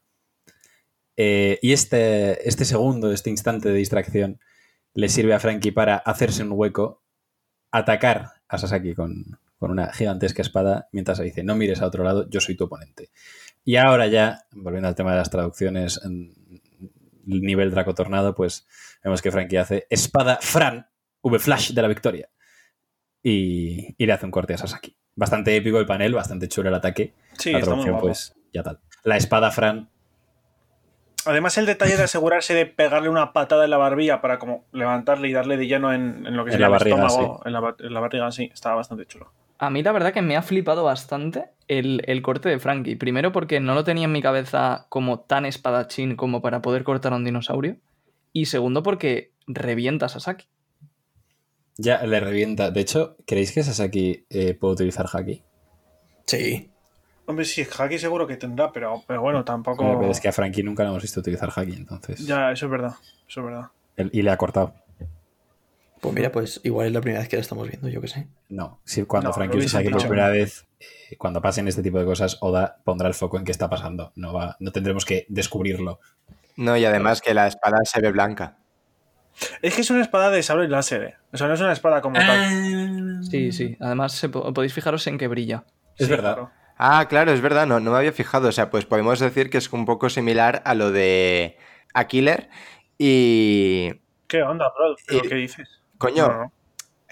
Eh, 1.16 1.58
y 1.62 1.72
este, 1.72 2.48
este 2.48 2.64
segundo, 2.64 3.12
este 3.12 3.30
instante 3.30 3.68
de 3.68 3.74
distracción, 3.74 4.40
le 4.94 5.08
sirve 5.08 5.34
a 5.34 5.40
Frankie 5.40 5.72
para 5.72 5.96
hacerse 5.96 6.42
un 6.42 6.52
hueco, 6.52 7.02
atacar 7.70 8.30
a 8.48 8.58
Sasaki 8.58 8.94
con, 8.94 9.38
con 9.58 9.70
una 9.70 9.92
gigantesca 9.92 10.42
espada, 10.42 10.88
mientras 10.92 11.18
le 11.18 11.26
dice, 11.26 11.44
no 11.44 11.54
mires 11.54 11.80
a 11.82 11.86
otro 11.86 12.04
lado, 12.04 12.28
yo 12.28 12.40
soy 12.40 12.56
tu 12.56 12.64
oponente. 12.64 13.10
Y 13.64 13.76
ahora 13.76 14.06
ya, 14.08 14.44
volviendo 14.52 14.88
al 14.88 14.94
tema 14.94 15.12
de 15.12 15.18
las 15.18 15.30
traducciones, 15.30 16.00
el 16.04 16.34
nivel 17.30 17.70
Draco 17.70 17.94
Tornado, 17.94 18.34
pues 18.34 18.66
vemos 19.02 19.22
que 19.22 19.30
Frankie 19.30 19.58
hace 19.58 19.86
espada 19.90 20.38
Fran, 20.40 20.88
V-Flash 21.22 21.72
de 21.72 21.82
la 21.82 21.88
victoria. 21.88 22.28
Y, 23.22 23.94
y 23.98 24.06
le 24.06 24.12
hace 24.12 24.24
un 24.24 24.32
corte 24.32 24.54
a 24.54 24.58
Sasaki. 24.58 24.96
Bastante 25.14 25.54
épico 25.54 25.78
el 25.78 25.86
panel, 25.86 26.14
bastante 26.14 26.48
chulo 26.48 26.68
el 26.68 26.74
ataque. 26.74 27.14
Sí, 27.38 27.52
la 27.52 27.60
traducción, 27.60 27.98
pues 27.98 28.34
ya 28.52 28.62
tal. 28.62 28.80
La 29.04 29.16
espada 29.16 29.50
Fran, 29.50 29.90
Además, 31.26 31.58
el 31.58 31.66
detalle 31.66 31.96
de 31.96 32.04
asegurarse 32.04 32.54
de 32.54 32.66
pegarle 32.66 33.08
una 33.08 33.32
patada 33.32 33.64
en 33.64 33.70
la 33.70 33.76
barbilla 33.76 34.20
para 34.20 34.38
como 34.38 34.64
levantarle 34.72 35.28
y 35.28 35.32
darle 35.32 35.56
de 35.56 35.66
lleno 35.66 35.92
en, 35.92 36.26
en 36.26 36.36
lo 36.36 36.44
que 36.44 36.58
la 36.58 36.68
el 36.68 36.74
estómago, 36.74 37.42
en, 37.44 37.52
la, 37.52 37.76
en 37.78 37.94
la 37.94 38.00
barriga, 38.00 38.32
sí, 38.32 38.50
estaba 38.52 38.76
bastante 38.76 39.04
chulo. 39.06 39.32
A 39.62 39.68
mí 39.68 39.82
la 39.82 39.92
verdad 39.92 40.14
que 40.14 40.22
me 40.22 40.36
ha 40.36 40.42
flipado 40.42 40.84
bastante 40.84 41.50
el, 41.68 42.02
el 42.06 42.22
corte 42.22 42.48
de 42.48 42.58
Frankie. 42.58 42.96
Primero 42.96 43.30
porque 43.30 43.60
no 43.60 43.74
lo 43.74 43.84
tenía 43.84 44.04
en 44.06 44.12
mi 44.12 44.22
cabeza 44.22 44.86
como 44.88 45.20
tan 45.20 45.44
espadachín 45.44 46.16
como 46.16 46.40
para 46.40 46.62
poder 46.62 46.82
cortar 46.82 47.12
a 47.12 47.16
un 47.16 47.24
dinosaurio. 47.24 47.76
Y 48.32 48.46
segundo 48.46 48.82
porque 48.82 49.32
revienta 49.46 50.06
a 50.06 50.08
Sasaki. 50.08 50.46
ya 51.76 52.02
le 52.06 52.20
revienta. 52.20 52.70
De 52.70 52.80
hecho, 52.80 53.16
¿creéis 53.26 53.52
que 53.52 53.62
Sasaki 53.62 54.24
eh, 54.30 54.54
puede 54.54 54.74
utilizar 54.74 55.06
Haki? 55.12 55.42
Sí. 56.26 56.70
Hombre, 57.26 57.44
sí, 57.44 57.62
Haki 57.78 57.98
seguro 57.98 58.26
que 58.26 58.36
tendrá, 58.36 58.72
pero, 58.72 59.02
pero 59.06 59.20
bueno, 59.20 59.44
tampoco. 59.44 59.98
Pero 59.98 60.10
Es 60.10 60.20
que 60.20 60.28
a 60.28 60.32
Frankie 60.32 60.62
nunca 60.62 60.84
le 60.84 60.88
hemos 60.88 61.02
visto 61.02 61.20
utilizar 61.20 61.50
Haki, 61.54 61.72
entonces. 61.72 62.26
Ya, 62.26 62.50
eso 62.50 62.64
es 62.66 62.72
verdad. 62.72 62.94
Eso 63.28 63.40
es 63.40 63.46
verdad. 63.46 63.66
El- 63.96 64.10
y 64.12 64.22
le 64.22 64.30
ha 64.30 64.36
cortado. 64.36 64.74
Pues 66.00 66.14
mira, 66.14 66.32
pues 66.32 66.60
igual 66.64 66.86
es 66.86 66.92
la 66.94 67.00
primera 67.00 67.20
vez 67.20 67.28
que 67.28 67.36
la 67.36 67.42
estamos 67.42 67.68
viendo, 67.68 67.88
yo 67.88 68.00
que 68.00 68.08
sé. 68.08 68.26
No, 68.48 68.80
si 68.84 69.02
cuando 69.04 69.28
No, 69.28 69.34
Frankie 69.34 69.58
lo 69.58 69.64
usa 69.64 69.80
hubiesen 69.80 69.80
Haki 69.80 69.88
por 69.90 69.98
dicho. 70.00 70.08
primera 70.08 70.28
vez, 70.30 70.66
eh, 70.80 71.16
cuando 71.18 71.42
pasen 71.42 71.68
este 71.68 71.82
tipo 71.82 71.98
de 71.98 72.06
cosas, 72.06 72.38
Oda 72.40 72.78
pondrá 72.84 73.06
el 73.08 73.14
foco 73.14 73.36
en 73.38 73.44
qué 73.44 73.52
está 73.52 73.68
pasando. 73.68 74.12
No, 74.16 74.32
va, 74.32 74.56
no 74.60 74.72
tendremos 74.72 75.04
que 75.04 75.26
descubrirlo. 75.28 76.00
No, 76.56 76.76
y 76.76 76.84
además 76.86 77.20
que 77.20 77.34
la 77.34 77.46
espada 77.46 77.78
se 77.84 78.00
ve 78.00 78.10
blanca. 78.12 78.56
Es 79.62 79.74
que 79.74 79.82
es 79.82 79.90
una 79.90 80.00
espada 80.02 80.30
de 80.30 80.42
sable 80.42 80.68
láser, 80.68 81.02
¿eh? 81.02 81.14
O 81.32 81.36
sea, 81.36 81.46
no 81.48 81.54
es 81.54 81.60
una 81.60 81.72
espada 81.72 82.00
como 82.00 82.16
Ah. 82.18 82.26
tal. 82.26 83.20
Sí, 83.30 83.52
sí. 83.52 83.76
Además 83.80 84.12
se 84.12 84.28
po- 84.28 84.52
podéis 84.52 84.72
fijaros 84.74 85.06
en 85.06 85.18
que 85.18 85.28
brilla. 85.28 85.64
Es 85.98 86.06
Sí, 86.06 86.10
verdad. 86.10 86.34
claro. 86.34 86.50
Ah, 86.78 87.06
claro, 87.08 87.30
es 87.32 87.40
verdad, 87.42 87.66
no, 87.66 87.78
no 87.78 87.90
me 87.92 87.98
había 87.98 88.12
fijado. 88.12 88.48
O 88.48 88.52
sea, 88.52 88.70
pues 88.70 88.86
podemos 88.86 89.18
decir 89.20 89.50
que 89.50 89.58
es 89.58 89.70
un 89.72 89.84
poco 89.84 90.08
similar 90.08 90.62
a 90.64 90.74
lo 90.74 90.90
de 90.90 91.58
a 91.94 92.06
Killer. 92.06 92.48
Y. 92.98 93.92
¿Qué 94.26 94.42
onda, 94.42 94.66
bro? 94.76 94.96
¿Pero 95.06 95.22
qué 95.22 95.34
dices? 95.36 95.79
Coño, 96.00 96.26
No, 96.28 96.52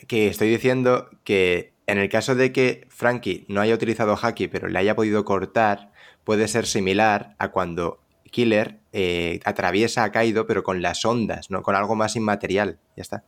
que 0.08 0.28
estoy 0.28 0.48
diciendo 0.48 1.08
que 1.24 1.72
en 1.86 1.98
el 1.98 2.08
caso 2.08 2.34
de 2.34 2.52
que 2.52 2.86
Frankie 2.90 3.44
no 3.48 3.60
haya 3.60 3.74
utilizado 3.74 4.16
Haki, 4.20 4.48
pero 4.48 4.68
le 4.68 4.78
haya 4.78 4.96
podido 4.96 5.24
cortar, 5.24 5.92
puede 6.24 6.48
ser 6.48 6.66
similar 6.66 7.34
a 7.38 7.48
cuando 7.50 8.00
Killer 8.30 8.78
eh, 8.92 9.40
atraviesa 9.44 10.04
a 10.04 10.12
Kaido, 10.12 10.46
pero 10.46 10.62
con 10.62 10.82
las 10.82 11.04
ondas, 11.04 11.50
¿no? 11.50 11.62
Con 11.62 11.76
algo 11.76 11.94
más 11.94 12.14
inmaterial. 12.16 12.78
Ya 12.96 13.02
está. 13.02 13.24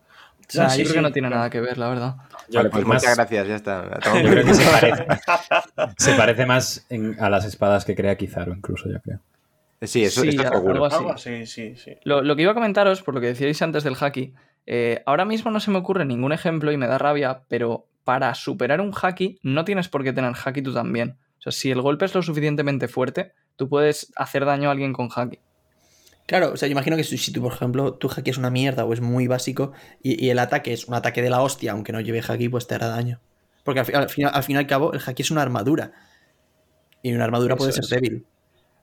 sea, 0.48 0.68
sí, 0.68 0.78
yo 0.78 0.84
creo 0.84 0.92
sí, 0.92 0.98
que 0.98 1.02
no 1.02 1.12
tiene 1.12 1.28
claro. 1.28 1.38
nada 1.40 1.50
que 1.50 1.60
ver, 1.60 1.78
la 1.78 1.88
verdad. 1.88 2.16
Yo 2.48 2.58
Vale, 2.58 2.70
creo 2.70 2.70
pues 2.70 2.86
más- 2.86 3.02
muchas 3.02 3.16
gracias, 3.16 3.48
ya 3.48 3.56
está. 3.56 4.00
Yo 4.22 4.30
creo 4.30 4.44
que 4.44 4.54
se 4.54 4.64
parece, 4.70 5.06
se 5.96 6.14
parece 6.14 6.46
más 6.46 6.86
en- 6.90 7.16
a 7.20 7.30
las 7.30 7.44
espadas 7.44 7.84
que 7.84 7.94
crea 7.94 8.16
Kizaru, 8.16 8.52
incluso, 8.52 8.90
yo 8.90 9.00
creo. 9.00 9.20
Sí, 9.82 10.04
eso, 10.04 10.20
Sí, 10.22 10.28
eso 10.30 10.42
algo 10.42 10.56
seguro. 10.56 10.84
así. 10.84 10.96
Algo 10.96 11.12
así, 11.12 11.46
sí, 11.46 11.76
sí. 11.76 11.96
Lo, 12.04 12.20
lo 12.22 12.36
que 12.36 12.42
iba 12.42 12.50
a 12.50 12.54
comentaros, 12.54 13.02
por 13.02 13.14
lo 13.14 13.20
que 13.22 13.28
decíais 13.28 13.62
antes 13.62 13.84
del 13.84 13.96
haki, 13.98 14.34
eh, 14.66 15.02
ahora 15.06 15.24
mismo 15.24 15.50
no 15.50 15.60
se 15.60 15.70
me 15.70 15.78
ocurre 15.78 16.04
ningún 16.04 16.32
ejemplo 16.32 16.72
y 16.72 16.76
me 16.76 16.86
da 16.86 16.98
rabia, 16.98 17.42
pero 17.48 17.86
para 18.04 18.34
superar 18.34 18.80
un 18.80 18.92
haki 19.00 19.38
no 19.42 19.64
tienes 19.64 19.88
por 19.88 20.04
qué 20.04 20.12
tener 20.12 20.32
haki 20.44 20.62
tú 20.62 20.72
también. 20.72 21.16
O 21.38 21.42
sea, 21.42 21.52
si 21.52 21.70
el 21.70 21.80
golpe 21.80 22.04
es 22.04 22.14
lo 22.14 22.22
suficientemente 22.22 22.88
fuerte, 22.88 23.32
tú 23.56 23.68
puedes 23.68 24.12
hacer 24.16 24.44
daño 24.44 24.68
a 24.68 24.72
alguien 24.72 24.92
con 24.92 25.08
haki. 25.14 25.38
Claro, 26.26 26.52
o 26.52 26.56
sea, 26.56 26.68
yo 26.68 26.72
imagino 26.72 26.96
que 26.96 27.04
si, 27.04 27.32
tú, 27.32 27.42
por 27.42 27.52
ejemplo, 27.52 27.94
tu 27.94 28.08
haki 28.08 28.30
es 28.30 28.38
una 28.38 28.50
mierda 28.50 28.84
o 28.84 28.92
es 28.92 29.00
muy 29.00 29.26
básico 29.26 29.72
y, 30.02 30.24
y 30.24 30.30
el 30.30 30.38
ataque 30.38 30.72
es 30.72 30.86
un 30.86 30.94
ataque 30.94 31.22
de 31.22 31.30
la 31.30 31.42
hostia, 31.42 31.72
aunque 31.72 31.92
no 31.92 32.00
lleve 32.00 32.22
haki, 32.26 32.48
pues 32.48 32.66
te 32.66 32.74
hará 32.76 32.86
daño. 32.88 33.20
Porque 33.64 33.80
al, 33.80 33.86
fi- 33.86 34.22
al 34.24 34.42
fin 34.44 34.54
y 34.56 34.58
al 34.58 34.66
cabo, 34.66 34.92
el 34.92 35.00
haki 35.04 35.22
es 35.22 35.30
una 35.30 35.42
armadura. 35.42 35.92
Y 37.02 37.12
una 37.14 37.24
armadura 37.24 37.56
puede 37.56 37.72
ser 37.72 37.84
es. 37.84 37.90
débil. 37.90 38.26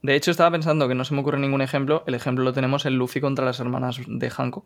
De 0.02 0.16
hecho, 0.16 0.32
estaba 0.32 0.52
pensando 0.52 0.88
que 0.88 0.96
no 0.96 1.06
se 1.06 1.14
me 1.14 1.22
ocurre 1.22 1.40
ningún 1.40 1.62
ejemplo. 1.62 2.04
El 2.08 2.16
ejemplo 2.16 2.44
lo 2.44 2.54
tenemos 2.54 2.86
en 2.86 2.98
Luffy 2.98 3.22
contra 3.22 3.46
las 3.46 3.60
hermanas 3.60 4.00
de 4.06 4.30
Hancock. 4.30 4.66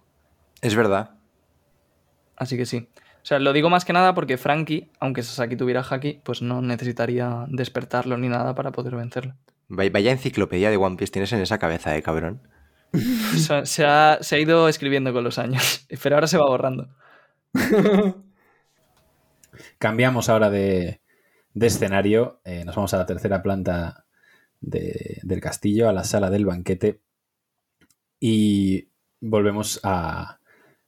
Es 0.61 0.75
verdad. 0.75 1.11
Así 2.35 2.57
que 2.57 2.65
sí. 2.65 2.87
O 2.95 3.25
sea, 3.25 3.39
lo 3.39 3.53
digo 3.53 3.69
más 3.69 3.85
que 3.85 3.93
nada 3.93 4.13
porque 4.15 4.37
Frankie, 4.37 4.89
aunque 4.99 5.21
Sasaki 5.23 5.55
tuviera 5.55 5.83
haki, 5.87 6.21
pues 6.23 6.41
no 6.41 6.61
necesitaría 6.61 7.45
despertarlo 7.49 8.17
ni 8.17 8.29
nada 8.29 8.55
para 8.55 8.71
poder 8.71 8.95
vencerlo. 8.95 9.35
Vaya 9.67 10.11
enciclopedia 10.11 10.69
de 10.69 10.77
One 10.77 10.97
Piece 10.97 11.11
tienes 11.13 11.31
en 11.33 11.39
esa 11.41 11.59
cabeza, 11.59 11.95
eh, 11.95 12.01
cabrón. 12.01 12.41
Se, 13.63 13.85
ha, 13.85 14.17
se 14.21 14.35
ha 14.35 14.39
ido 14.39 14.67
escribiendo 14.67 15.13
con 15.13 15.23
los 15.23 15.37
años, 15.39 15.85
pero 16.03 16.15
ahora 16.15 16.27
se 16.27 16.37
va 16.37 16.45
borrando. 16.47 16.89
Cambiamos 19.77 20.29
ahora 20.29 20.49
de, 20.49 21.01
de 21.53 21.67
escenario. 21.67 22.41
eh, 22.43 22.63
nos 22.65 22.75
vamos 22.75 22.93
a 22.93 22.97
la 22.97 23.05
tercera 23.05 23.41
planta 23.41 24.05
de- 24.59 25.19
del 25.23 25.39
castillo, 25.41 25.87
a 25.89 25.93
la 25.93 26.03
sala 26.03 26.29
del 26.29 26.45
banquete. 26.45 26.99
Y 28.19 28.89
volvemos 29.21 29.79
a, 29.83 30.39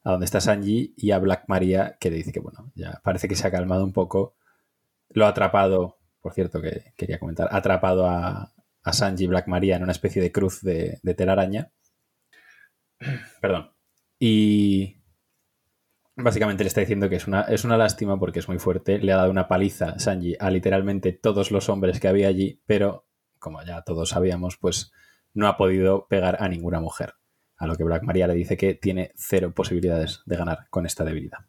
a 0.04 0.12
donde 0.12 0.26
está 0.26 0.41
Sanji 0.41 0.93
y 0.97 1.12
a 1.12 1.20
Black 1.20 1.45
Maria, 1.47 1.97
que 1.99 2.10
le 2.10 2.18
dice 2.18 2.32
que, 2.32 2.39
bueno, 2.39 2.72
ya 2.76 3.01
parece 3.04 3.28
que 3.28 3.36
se 3.36 3.47
ha 3.47 3.51
calmado 3.51 3.84
un 3.84 3.93
poco. 3.93 4.36
Lo 5.10 5.26
ha 5.26 5.30
atrapado, 5.30 5.97
por 6.22 6.34
cierto, 6.34 6.62
que 6.62 6.93
quería 6.97 7.20
comentar, 7.20 7.47
ha 7.51 7.58
atrapado 7.58 8.08
a, 8.08 8.54
a 8.84 8.93
Sanji 8.93 9.26
y 9.26 9.28
Black 9.28 9.47
Maria 9.47 9.78
en 9.78 9.84
una 9.84 9.91
especie 9.91 10.22
de 10.22 10.32
cruz 10.32 10.62
de, 10.62 10.99
de 11.01 11.14
telaraña. 11.14 11.72
Perdón. 13.41 13.72
Y 14.20 14.97
básicamente 16.16 16.64
le 16.64 16.68
está 16.68 16.82
diciendo 16.82 17.10
que 17.10 17.16
es 17.16 17.28
una, 17.28 17.41
es 17.43 17.64
una 17.64 17.78
lástima 17.78 18.20
porque 18.20 18.39
es 18.39 18.47
muy 18.47 18.60
fuerte. 18.60 18.99
Le 18.99 19.14
ha 19.14 19.18
dado 19.18 19.32
una 19.32 19.47
paliza 19.47 19.99
Sanji 19.99 20.36
a 20.39 20.49
literalmente 20.49 21.14
todos 21.14 21.51
los 21.51 21.70
hombres 21.70 21.99
que 21.99 22.08
había 22.08 22.28
allí, 22.28 22.62
pero 22.66 23.08
como 23.39 23.64
ya 23.64 23.82
todos 23.84 24.10
sabíamos, 24.10 24.58
pues 24.58 24.91
no 25.34 25.47
ha 25.47 25.58
podido 25.58 26.08
pegar 26.08 26.38
a 26.41 26.47
ninguna 26.47 26.80
mujer. 26.80 27.16
A 27.64 27.66
lo 27.66 27.78
que 27.78 27.86
Black 27.86 28.03
Maria 28.03 28.28
le 28.28 28.34
dice 28.34 28.57
que 28.57 28.74
tiene 28.74 29.14
cero 29.16 29.53
posibilidades 29.55 30.22
de 30.26 30.36
ganar 30.36 30.68
con 30.70 30.86
esta 30.86 31.05
debilidad. 31.05 31.39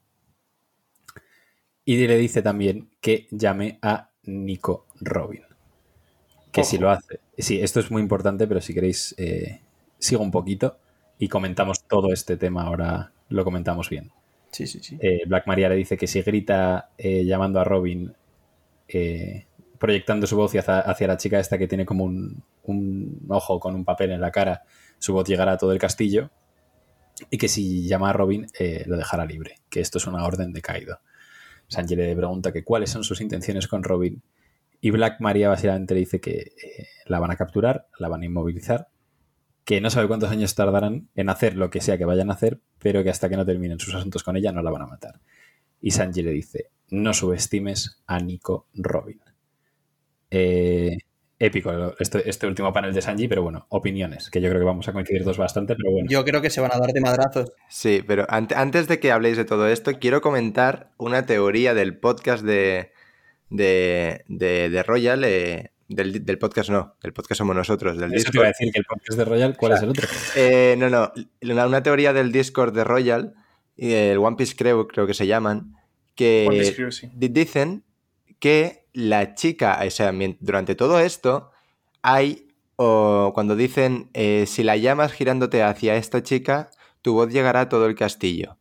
Y 1.84 2.06
le 2.06 2.16
dice 2.16 2.40
también 2.40 2.90
que 3.00 3.26
llame 3.32 3.80
a 3.82 4.10
Nico 4.22 4.86
Robin. 5.00 5.42
Que 6.52 6.62
si 6.62 6.78
lo 6.78 6.88
hace. 6.90 7.18
Sí, 7.36 7.60
esto 7.60 7.80
es 7.80 7.90
muy 7.90 8.00
importante, 8.00 8.46
pero 8.46 8.60
si 8.60 8.72
queréis, 8.72 9.12
eh, 9.18 9.60
sigo 9.98 10.22
un 10.22 10.30
poquito 10.30 10.78
y 11.18 11.26
comentamos 11.26 11.82
todo 11.82 12.12
este 12.12 12.36
tema. 12.36 12.62
Ahora 12.62 13.10
lo 13.28 13.42
comentamos 13.42 13.90
bien. 13.90 14.12
Sí, 14.52 14.68
sí, 14.68 14.78
sí. 14.84 14.96
Eh, 15.00 15.22
Black 15.26 15.48
Maria 15.48 15.68
le 15.68 15.74
dice 15.74 15.96
que 15.96 16.06
si 16.06 16.22
grita 16.22 16.90
eh, 16.96 17.24
llamando 17.24 17.58
a 17.58 17.64
Robin, 17.64 18.14
proyectando 19.80 20.28
su 20.28 20.36
voz 20.36 20.54
hacia, 20.54 20.78
hacia 20.78 21.08
la 21.08 21.16
chica 21.16 21.40
esta 21.40 21.58
que 21.58 21.66
tiene 21.66 21.84
como 21.84 22.04
un, 22.04 22.40
un 22.62 23.26
ojo 23.30 23.58
con 23.58 23.74
un 23.74 23.84
papel 23.84 24.12
en 24.12 24.20
la 24.20 24.30
cara, 24.30 24.62
su 25.04 25.12
voz 25.12 25.28
llegará 25.28 25.52
a 25.52 25.58
todo 25.58 25.72
el 25.72 25.78
castillo. 25.78 26.30
Y 27.30 27.36
que 27.36 27.48
si 27.48 27.86
llama 27.86 28.10
a 28.10 28.12
Robin, 28.14 28.46
eh, 28.58 28.84
lo 28.86 28.96
dejará 28.96 29.26
libre, 29.26 29.56
que 29.68 29.80
esto 29.80 29.98
es 29.98 30.06
una 30.06 30.24
orden 30.24 30.52
de 30.52 30.62
Kaido. 30.62 30.98
Sanji 31.68 31.94
le 31.94 32.16
pregunta 32.16 32.52
que 32.52 32.64
cuáles 32.64 32.90
son 32.90 33.04
sus 33.04 33.20
intenciones 33.20 33.68
con 33.68 33.84
Robin. 33.84 34.22
Y 34.80 34.90
Black 34.90 35.20
Maria 35.20 35.50
básicamente 35.50 35.94
le 35.94 36.00
dice 36.00 36.20
que 36.20 36.32
eh, 36.32 36.88
la 37.06 37.20
van 37.20 37.30
a 37.30 37.36
capturar, 37.36 37.86
la 37.98 38.08
van 38.08 38.22
a 38.22 38.24
inmovilizar, 38.24 38.88
que 39.64 39.80
no 39.80 39.90
sabe 39.90 40.08
cuántos 40.08 40.30
años 40.30 40.54
tardarán 40.54 41.08
en 41.14 41.28
hacer 41.28 41.54
lo 41.56 41.70
que 41.70 41.80
sea 41.80 41.98
que 41.98 42.04
vayan 42.06 42.30
a 42.30 42.34
hacer, 42.34 42.60
pero 42.78 43.04
que 43.04 43.10
hasta 43.10 43.28
que 43.28 43.36
no 43.36 43.44
terminen 43.44 43.78
sus 43.78 43.94
asuntos 43.94 44.22
con 44.22 44.36
ella 44.36 44.52
no 44.52 44.62
la 44.62 44.70
van 44.70 44.82
a 44.82 44.86
matar. 44.86 45.20
Y 45.80 45.90
Sanji 45.90 46.22
le 46.22 46.32
dice, 46.32 46.70
no 46.90 47.12
subestimes 47.12 48.02
a 48.06 48.18
Nico 48.20 48.68
Robin. 48.74 49.20
Eh, 50.30 50.96
épico 51.44 51.94
este, 51.98 52.28
este 52.28 52.46
último 52.46 52.72
panel 52.72 52.94
de 52.94 53.02
Sanji, 53.02 53.28
pero 53.28 53.42
bueno, 53.42 53.66
opiniones, 53.68 54.30
que 54.30 54.40
yo 54.40 54.48
creo 54.48 54.60
que 54.60 54.66
vamos 54.66 54.88
a 54.88 54.92
coincidir 54.92 55.24
dos 55.24 55.36
bastante, 55.38 55.74
pero 55.76 55.90
bueno. 55.92 56.08
Yo 56.10 56.24
creo 56.24 56.40
que 56.42 56.50
se 56.50 56.60
van 56.60 56.72
a 56.72 56.78
dar 56.78 56.90
de 56.92 57.00
madrazos. 57.00 57.52
Sí, 57.68 58.02
pero 58.06 58.26
ante- 58.28 58.54
antes 58.54 58.88
de 58.88 58.98
que 59.00 59.12
habléis 59.12 59.36
de 59.36 59.44
todo 59.44 59.68
esto, 59.68 59.92
quiero 60.00 60.20
comentar 60.20 60.90
una 60.98 61.26
teoría 61.26 61.74
del 61.74 61.96
podcast 61.98 62.44
de, 62.44 62.92
de, 63.50 64.24
de, 64.28 64.70
de 64.70 64.82
Royal. 64.82 65.22
eh, 65.24 65.70
del, 65.86 66.24
del 66.24 66.38
podcast 66.38 66.70
no, 66.70 66.96
del 67.02 67.12
podcast 67.12 67.38
somos 67.38 67.54
nosotros, 67.54 67.98
del 67.98 68.14
Eso 68.14 68.30
te 68.30 68.38
iba 68.38 68.46
a 68.46 68.48
decir 68.48 68.72
que 68.72 68.78
el 68.78 68.86
podcast 68.86 69.18
de 69.18 69.24
Royal, 69.26 69.54
¿cuál 69.56 69.72
es 69.72 69.82
el 69.82 69.90
otro? 69.90 70.08
Eh, 70.34 70.76
no, 70.78 70.88
no, 70.88 71.12
una, 71.42 71.66
una 71.66 71.82
teoría 71.82 72.14
del 72.14 72.32
Discord 72.32 72.74
de 72.74 72.84
Royal, 72.84 73.34
y 73.76 73.92
el 73.92 74.16
One 74.18 74.36
Piece 74.36 74.56
Crew 74.56 74.88
creo 74.88 75.06
que 75.06 75.12
se 75.12 75.26
llaman, 75.26 75.74
que 76.14 76.46
One 76.48 76.56
Piece 76.58 76.74
Crew, 76.74 76.90
sí. 76.90 77.10
di- 77.14 77.28
dicen 77.28 77.84
que 78.44 78.84
la 78.92 79.34
chica, 79.34 79.80
o 79.86 79.90
sea, 79.90 80.12
durante 80.40 80.74
todo 80.74 81.00
esto, 81.00 81.50
hay, 82.02 82.48
o 82.76 83.32
cuando 83.34 83.56
dicen, 83.56 84.10
eh, 84.12 84.44
si 84.46 84.62
la 84.62 84.76
llamas 84.76 85.12
girándote 85.12 85.62
hacia 85.62 85.96
esta 85.96 86.22
chica, 86.22 86.68
tu 87.00 87.14
voz 87.14 87.32
llegará 87.32 87.60
a 87.62 87.68
todo 87.70 87.86
el 87.86 87.94
castillo. 87.94 88.58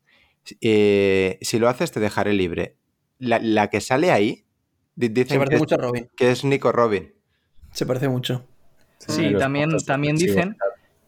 Eh, 0.61 1.37
si 1.41 1.59
lo 1.59 1.67
haces, 1.67 1.91
te 1.91 1.99
dejaré 1.99 2.31
libre. 2.31 2.77
La, 3.19 3.39
la 3.39 3.69
que 3.69 3.81
sale 3.81 4.09
ahí, 4.11 4.45
di- 4.95 5.07
Se 5.07 5.11
dicen 5.13 5.27
que 5.27 5.37
parece 5.39 5.55
es, 5.55 5.59
mucho 5.59 5.75
a 5.75 5.79
Robin. 5.79 6.09
que 6.15 6.31
es 6.31 6.45
Nico 6.45 6.71
Robin. 6.71 7.13
Se 7.73 7.85
parece 7.85 8.07
mucho. 8.07 8.47
Sí, 8.99 9.33
también, 9.37 9.69
también 9.85 10.15
dicen 10.15 10.55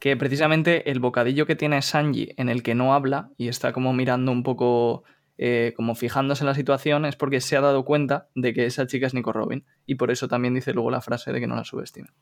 que 0.00 0.18
precisamente 0.18 0.90
el 0.90 1.00
bocadillo 1.00 1.46
que 1.46 1.56
tiene 1.56 1.80
Sanji 1.80 2.34
en 2.36 2.50
el 2.50 2.62
que 2.62 2.74
no 2.74 2.92
habla 2.92 3.30
y 3.38 3.48
está 3.48 3.72
como 3.72 3.94
mirando 3.94 4.32
un 4.32 4.42
poco, 4.42 5.04
eh, 5.38 5.72
como 5.76 5.94
fijándose 5.94 6.42
en 6.44 6.48
la 6.48 6.54
situación, 6.54 7.04
es 7.04 7.16
porque 7.16 7.40
se 7.40 7.56
ha 7.56 7.60
dado 7.60 7.84
cuenta 7.84 8.28
de 8.34 8.52
que 8.54 8.66
esa 8.66 8.86
chica 8.86 9.06
es 9.06 9.14
Nico 9.14 9.32
Robin. 9.32 9.64
Y 9.86 9.96
por 9.96 10.10
eso 10.10 10.28
también 10.28 10.54
dice 10.54 10.72
luego 10.72 10.90
la 10.90 11.00
frase 11.02 11.32
de 11.32 11.40
que 11.40 11.46
no 11.46 11.56
la 11.56 11.64
subestimen. 11.64 12.12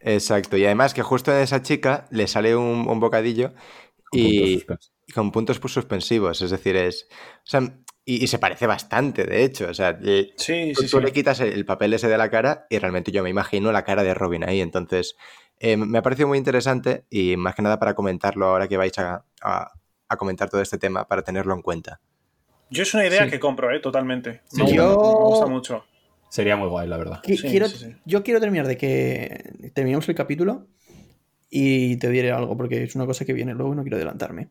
Exacto, 0.00 0.56
y 0.56 0.64
además 0.64 0.94
que 0.94 1.02
justo 1.02 1.32
en 1.32 1.42
esa 1.42 1.62
chica 1.62 2.06
le 2.10 2.26
sale 2.26 2.56
un, 2.56 2.88
un 2.88 3.00
bocadillo 3.00 3.52
Con 4.10 4.20
puntos 4.20 4.66
y, 5.06 5.12
con 5.14 5.30
puntos 5.32 5.60
pu- 5.62 5.68
suspensivos, 5.68 6.42
es 6.42 6.50
decir, 6.50 6.76
es... 6.76 7.08
O 7.10 7.44
sea, 7.44 7.60
y, 8.04 8.24
y 8.24 8.26
se 8.26 8.38
parece 8.40 8.66
bastante, 8.66 9.24
de 9.24 9.44
hecho, 9.44 9.68
o 9.68 9.74
sea, 9.74 9.92
le- 9.92 10.34
Sí, 10.36 10.72
tú, 10.74 10.82
sí, 10.82 10.88
tú 10.88 10.98
sí. 10.98 11.04
le 11.04 11.12
quitas 11.12 11.40
el, 11.40 11.52
el 11.52 11.64
papel 11.64 11.94
ese 11.94 12.08
de 12.08 12.18
la 12.18 12.30
cara 12.30 12.66
y 12.70 12.78
realmente 12.78 13.12
yo 13.12 13.22
me 13.22 13.30
imagino 13.30 13.70
la 13.72 13.84
cara 13.84 14.02
de 14.02 14.14
Robin 14.14 14.44
ahí, 14.44 14.60
entonces 14.60 15.16
eh, 15.60 15.76
me 15.76 15.98
ha 15.98 16.02
parecido 16.02 16.28
muy 16.28 16.38
interesante 16.38 17.06
y 17.10 17.36
más 17.36 17.54
que 17.54 17.62
nada 17.62 17.78
para 17.78 17.94
comentarlo 17.94 18.46
ahora 18.46 18.68
que 18.68 18.76
vais 18.76 18.98
a, 18.98 19.24
a- 19.42 19.72
a 20.08 20.16
comentar 20.16 20.50
todo 20.50 20.60
este 20.62 20.78
tema, 20.78 21.06
para 21.08 21.22
tenerlo 21.22 21.54
en 21.54 21.62
cuenta. 21.62 22.00
Yo 22.72 22.82
es 22.82 22.94
una 22.94 23.06
idea 23.06 23.24
Sí. 23.24 23.30
que 23.30 23.38
compro, 23.40 23.70
¿eh? 23.74 23.80
Totalmente. 23.80 24.40
Sí, 24.48 24.62
me, 24.62 24.72
yo- 24.72 24.88
me 24.88 25.24
gusta 25.28 25.46
mucho. 25.46 25.84
Sería 26.30 26.56
muy 26.56 26.68
guay, 26.68 26.88
la 26.88 26.96
verdad. 26.96 27.22
Qui- 27.22 27.36
Sí, 27.36 27.48
quiero, 27.48 27.68
sí, 27.68 27.76
sí. 27.78 27.96
Yo 28.06 28.22
quiero 28.22 28.40
terminar 28.40 28.66
de 28.66 28.76
que 28.78 29.52
terminemos 29.74 30.08
el 30.08 30.14
capítulo 30.14 30.66
y 31.50 31.96
te 31.98 32.08
diré 32.08 32.32
algo, 32.32 32.56
porque 32.56 32.82
es 32.84 32.94
una 32.96 33.04
cosa 33.06 33.24
que 33.26 33.34
viene 33.34 33.52
luego 33.54 33.72
y 33.74 33.76
no 33.76 33.82
quiero 33.82 33.96
adelantarme. 33.96 34.48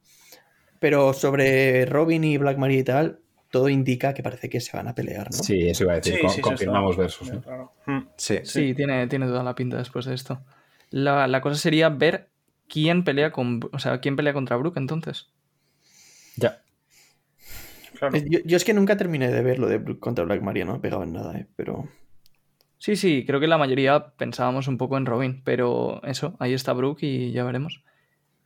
Pero 0.79 1.13
sobre 1.13 1.85
Robin 1.87 2.23
y 2.23 2.37
Black 2.37 2.57
Maria 2.57 2.79
y 2.79 2.83
tal, 2.83 3.19
todo 3.49 3.67
indica 3.69 4.13
que 4.13 4.21
parece 4.23 4.49
que 4.49 4.61
se 4.61 4.77
van 4.77 4.87
a 4.87 4.95
pelear, 4.95 5.27
¿no? 5.31 5.37
Sí, 5.43 5.67
eso 5.67 5.83
iba 5.83 5.93
a 5.93 5.95
decir. 5.97 6.13
Sí, 6.15 6.21
con- 6.21 6.29
sí, 6.29 6.39
eso 6.39 6.47
confirmamos 6.49 6.95
versus. 6.97 7.31
¿no? 7.33 7.41
claro. 7.41 7.71
Mm. 7.87 7.99
Sí, 8.15 8.39
Sí, 8.43 8.73
Tiene, 8.75 9.07
tiene 9.07 9.25
toda 9.25 9.43
la 9.43 9.55
pinta 9.55 9.77
después 9.77 10.05
de 10.05 10.13
esto. 10.13 10.41
La, 10.91 11.27
la 11.27 11.41
cosa 11.41 11.55
sería 11.59 11.89
ver 11.89 12.29
quién 12.69 13.03
pelea 13.03 13.31
con. 13.31 13.59
O 13.73 13.79
sea, 13.79 13.99
quién 13.99 14.15
pelea 14.15 14.33
contra 14.33 14.55
Brook 14.57 14.77
entonces. 14.77 15.29
Ya. 16.37 16.60
Claro. 18.01 18.17
Yo, 18.29 18.39
yo 18.43 18.57
es 18.57 18.65
que 18.65 18.73
nunca 18.73 18.97
terminé 18.97 19.31
de 19.31 19.43
ver 19.43 19.59
lo 19.59 19.67
de 19.67 19.77
Brook 19.77 19.99
contra 19.99 20.25
Black 20.25 20.41
Maria, 20.41 20.65
no 20.65 20.81
pegaba 20.81 21.03
en 21.03 21.13
nada, 21.13 21.37
¿eh? 21.37 21.45
pero 21.55 21.87
Sí, 22.79 22.95
sí, 22.95 23.25
creo 23.27 23.39
que 23.39 23.45
la 23.45 23.59
mayoría 23.59 24.13
pensábamos 24.17 24.67
un 24.67 24.79
poco 24.79 24.97
en 24.97 25.05
Robin, 25.05 25.43
pero 25.45 26.01
eso, 26.03 26.35
ahí 26.39 26.53
está 26.53 26.73
Brook 26.73 26.97
y 27.01 27.31
ya 27.31 27.43
veremos. 27.43 27.83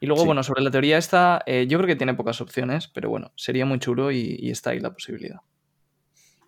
Y 0.01 0.07
luego, 0.07 0.23
Sí. 0.23 0.25
bueno, 0.25 0.43
sobre 0.43 0.61
la 0.61 0.71
teoría 0.71 0.97
esta, 0.97 1.41
eh, 1.45 1.67
yo 1.69 1.77
creo 1.77 1.87
que 1.87 1.95
tiene 1.95 2.15
pocas 2.15 2.41
opciones, 2.41 2.89
pero 2.89 3.09
bueno, 3.09 3.31
sería 3.37 3.65
muy 3.65 3.79
chulo 3.79 4.11
y, 4.11 4.35
y 4.37 4.49
está 4.51 4.71
ahí 4.71 4.81
la 4.81 4.91
posibilidad. 4.91 5.39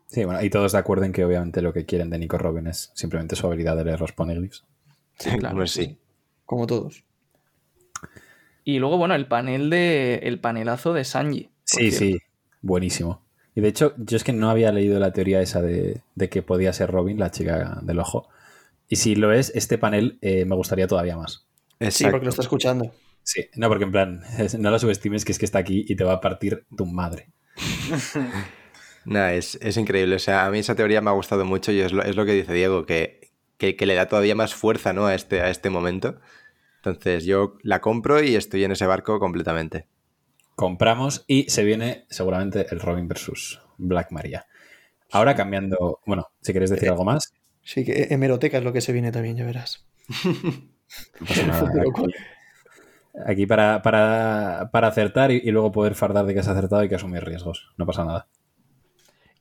Sí, 0.07 0.25
bueno, 0.25 0.43
y 0.43 0.49
todos 0.49 0.73
de 0.73 0.77
acuerdo 0.79 1.05
en 1.05 1.13
que 1.13 1.23
obviamente 1.23 1.61
lo 1.61 1.71
que 1.71 1.85
quieren 1.85 2.09
de 2.09 2.19
Nico 2.19 2.37
Robin 2.37 2.67
es 2.67 2.91
simplemente 2.93 3.37
su 3.37 3.47
habilidad 3.47 3.77
de 3.77 3.85
leer 3.85 4.01
los 4.01 4.11
poneglyphs. 4.11 4.65
Sí, 5.17 5.29
claro. 5.37 5.55
Pues 5.55 5.71
sí. 5.71 5.97
como 6.45 6.67
todos. 6.67 7.05
Y 8.65 8.79
luego, 8.79 8.97
bueno, 8.97 9.15
el 9.15 9.27
panel 9.27 9.69
de. 9.69 10.15
el 10.23 10.41
panelazo 10.41 10.91
de 10.93 11.05
Sanji. 11.05 11.49
Sí, 11.63 11.89
cierto. 11.91 11.97
sí. 12.17 12.26
Buenísimo. 12.61 13.21
Y 13.55 13.61
de 13.61 13.69
hecho, 13.69 13.93
yo 13.97 14.17
es 14.17 14.23
que 14.23 14.33
no 14.33 14.49
había 14.49 14.71
leído 14.71 14.99
la 14.99 15.13
teoría 15.13 15.41
esa 15.41 15.61
de, 15.61 16.01
de 16.15 16.29
que 16.29 16.43
podía 16.43 16.73
ser 16.73 16.91
Robin, 16.91 17.19
la 17.19 17.31
chica 17.31 17.79
del 17.81 17.99
ojo. 17.99 18.29
Y 18.87 18.97
si 18.97 19.15
lo 19.15 19.33
es, 19.33 19.51
este 19.55 19.77
panel 19.77 20.19
eh, 20.21 20.45
me 20.45 20.55
gustaría 20.55 20.87
todavía 20.87 21.17
más. 21.17 21.47
Sí, 21.89 22.05
porque 22.09 22.25
lo 22.25 22.29
está 22.29 22.43
escuchando. 22.43 22.91
Sí, 23.23 23.49
no, 23.55 23.67
porque 23.67 23.83
en 23.83 23.91
plan, 23.91 24.23
no 24.59 24.71
lo 24.71 24.79
subestimes 24.79 25.25
que 25.25 25.31
es 25.31 25.39
que 25.39 25.45
está 25.45 25.59
aquí 25.59 25.85
y 25.87 25.95
te 25.95 26.03
va 26.03 26.13
a 26.13 26.21
partir 26.21 26.65
tu 26.75 26.85
madre. 26.85 27.29
Nah, 29.07 29.31
es, 29.31 29.57
es 29.61 29.77
increíble. 29.77 30.17
O 30.17 30.19
sea, 30.19 30.45
a 30.45 30.51
mí 30.51 30.59
esa 30.59 30.75
teoría 30.75 30.99
me 30.99 31.09
ha 31.09 31.13
gustado 31.13 31.45
mucho 31.45 31.71
y 31.71 31.79
es 31.79 31.93
lo, 31.93 32.03
es 32.03 32.17
lo 32.17 32.25
que 32.25 32.33
dice 32.33 32.51
Diego, 32.51 32.85
que, 32.85 33.31
que, 33.57 33.77
que 33.77 33.85
le 33.85 33.95
da 33.95 34.09
todavía 34.09 34.35
más 34.35 34.53
fuerza 34.53 34.91
¿no? 34.91 35.05
a, 35.05 35.15
este, 35.15 35.39
a 35.39 35.49
este 35.49 35.69
momento. 35.69 36.19
Entonces 36.77 37.23
yo 37.23 37.57
la 37.63 37.79
compro 37.79 38.21
y 38.21 38.35
estoy 38.35 38.65
en 38.65 38.73
ese 38.73 38.85
barco 38.85 39.17
completamente. 39.17 39.87
Compramos 40.57 41.23
y 41.25 41.49
se 41.49 41.63
viene 41.63 42.05
seguramente 42.09 42.65
el 42.69 42.81
Robin 42.81 43.07
versus 43.07 43.61
Black 43.77 44.11
Maria. 44.11 44.45
Ahora 45.11 45.37
cambiando, 45.37 46.01
bueno, 46.05 46.27
si 46.41 46.51
queréis 46.51 46.71
decir 46.71 46.89
algo 46.89 47.05
más, 47.05 47.31
Sí, 47.67 47.83
que 47.83 48.07
hemeroteca 48.11 48.59
es 48.59 48.63
lo 48.63 48.71
que 48.71 48.79
se 48.79 48.93
viene 48.93 49.11
también, 49.11 49.35
ya 49.35 49.45
verás. 49.45 49.85
nada. 51.47 51.69
Aquí, 51.69 52.13
aquí 53.25 53.45
para, 53.45 53.81
para, 53.81 54.69
para 54.71 54.87
acertar 54.87 55.31
y, 55.31 55.41
y 55.43 55.51
luego 55.51 55.73
poder 55.73 55.93
fardar 55.93 56.25
de 56.25 56.33
que 56.33 56.39
has 56.39 56.47
acertado 56.47 56.81
hay 56.81 56.87
que 56.87 56.95
asumir 56.95 57.25
riesgos. 57.25 57.69
No 57.75 57.85
pasa 57.85 58.05
nada. 58.05 58.29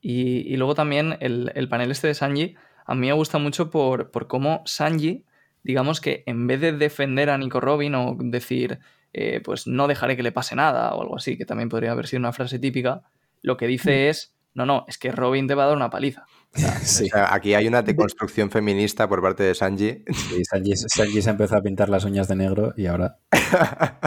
Y, 0.01 0.39
y 0.53 0.57
luego 0.57 0.75
también 0.75 1.15
el, 1.21 1.53
el 1.55 1.69
panel 1.69 1.89
este 1.89 2.07
de 2.07 2.15
Sanji, 2.15 2.55
a 2.85 2.95
mí 2.95 3.07
me 3.07 3.13
gusta 3.13 3.37
mucho 3.37 3.69
por, 3.69 4.11
por 4.11 4.27
cómo 4.27 4.61
Sanji, 4.65 5.23
digamos 5.63 6.01
que 6.01 6.23
en 6.25 6.47
vez 6.47 6.59
de 6.59 6.73
defender 6.73 7.29
a 7.29 7.37
Nico 7.37 7.61
Robin 7.61 7.95
o 7.95 8.17
decir, 8.19 8.79
eh, 9.13 9.41
pues 9.43 9.67
no 9.67 9.87
dejaré 9.87 10.15
que 10.15 10.23
le 10.23 10.31
pase 10.31 10.55
nada 10.55 10.93
o 10.93 11.01
algo 11.01 11.17
así, 11.17 11.37
que 11.37 11.45
también 11.45 11.69
podría 11.69 11.91
haber 11.91 12.07
sido 12.07 12.19
una 12.19 12.33
frase 12.33 12.59
típica, 12.59 13.01
lo 13.41 13.57
que 13.57 13.67
dice 13.67 14.09
es, 14.09 14.33
no, 14.53 14.65
no, 14.65 14.85
es 14.87 14.97
que 14.97 15.11
Robin 15.11 15.47
te 15.47 15.53
va 15.55 15.63
a 15.65 15.67
dar 15.67 15.75
una 15.77 15.89
paliza. 15.89 16.25
Sí, 16.81 17.05
O 17.05 17.07
sea, 17.09 17.33
aquí 17.33 17.53
hay 17.53 17.67
una 17.67 17.81
deconstrucción 17.83 18.49
feminista 18.49 19.07
por 19.07 19.21
parte 19.21 19.43
de 19.43 19.53
Sanji. 19.53 20.03
sí, 20.11 20.43
Sanji, 20.45 20.75
Sanji 20.75 21.21
se 21.21 21.29
empezó 21.29 21.55
a 21.57 21.61
pintar 21.61 21.89
las 21.89 22.03
uñas 22.05 22.27
de 22.27 22.35
negro 22.35 22.73
y 22.77 22.85
ahora. 22.87 23.17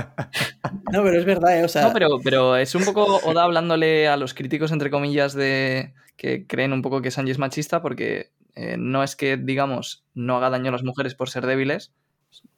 No, 0.93 1.03
pero 1.05 1.19
es 1.19 1.25
verdad, 1.25 1.59
¿eh? 1.59 1.65
O 1.65 1.69
sea, 1.69 1.87
No, 1.87 1.93
pero, 1.93 2.09
pero 2.23 2.57
es 2.57 2.75
un 2.75 2.85
poco 2.85 3.05
Oda 3.05 3.45
hablándole 3.45 4.09
a 4.09 4.17
los 4.17 4.35
críticos, 4.35 4.73
entre 4.73 4.91
comillas, 4.91 5.35
de 5.35 5.95
que 6.17 6.47
creen 6.47 6.73
un 6.73 6.83
poco 6.83 7.01
que 7.01 7.11
Sanji 7.11 7.31
es 7.31 7.39
machista, 7.39 7.81
porque 7.81 8.31
eh, 8.55 8.77
no 8.79 9.03
es 9.03 9.17
que, 9.17 9.37
digamos, 9.37 10.05
no 10.15 10.37
haga 10.37 10.51
daño 10.51 10.69
a 10.69 10.73
las 10.73 10.83
mujeres 10.83 11.15
por 11.15 11.31
ser 11.31 11.47
débiles, 11.47 11.93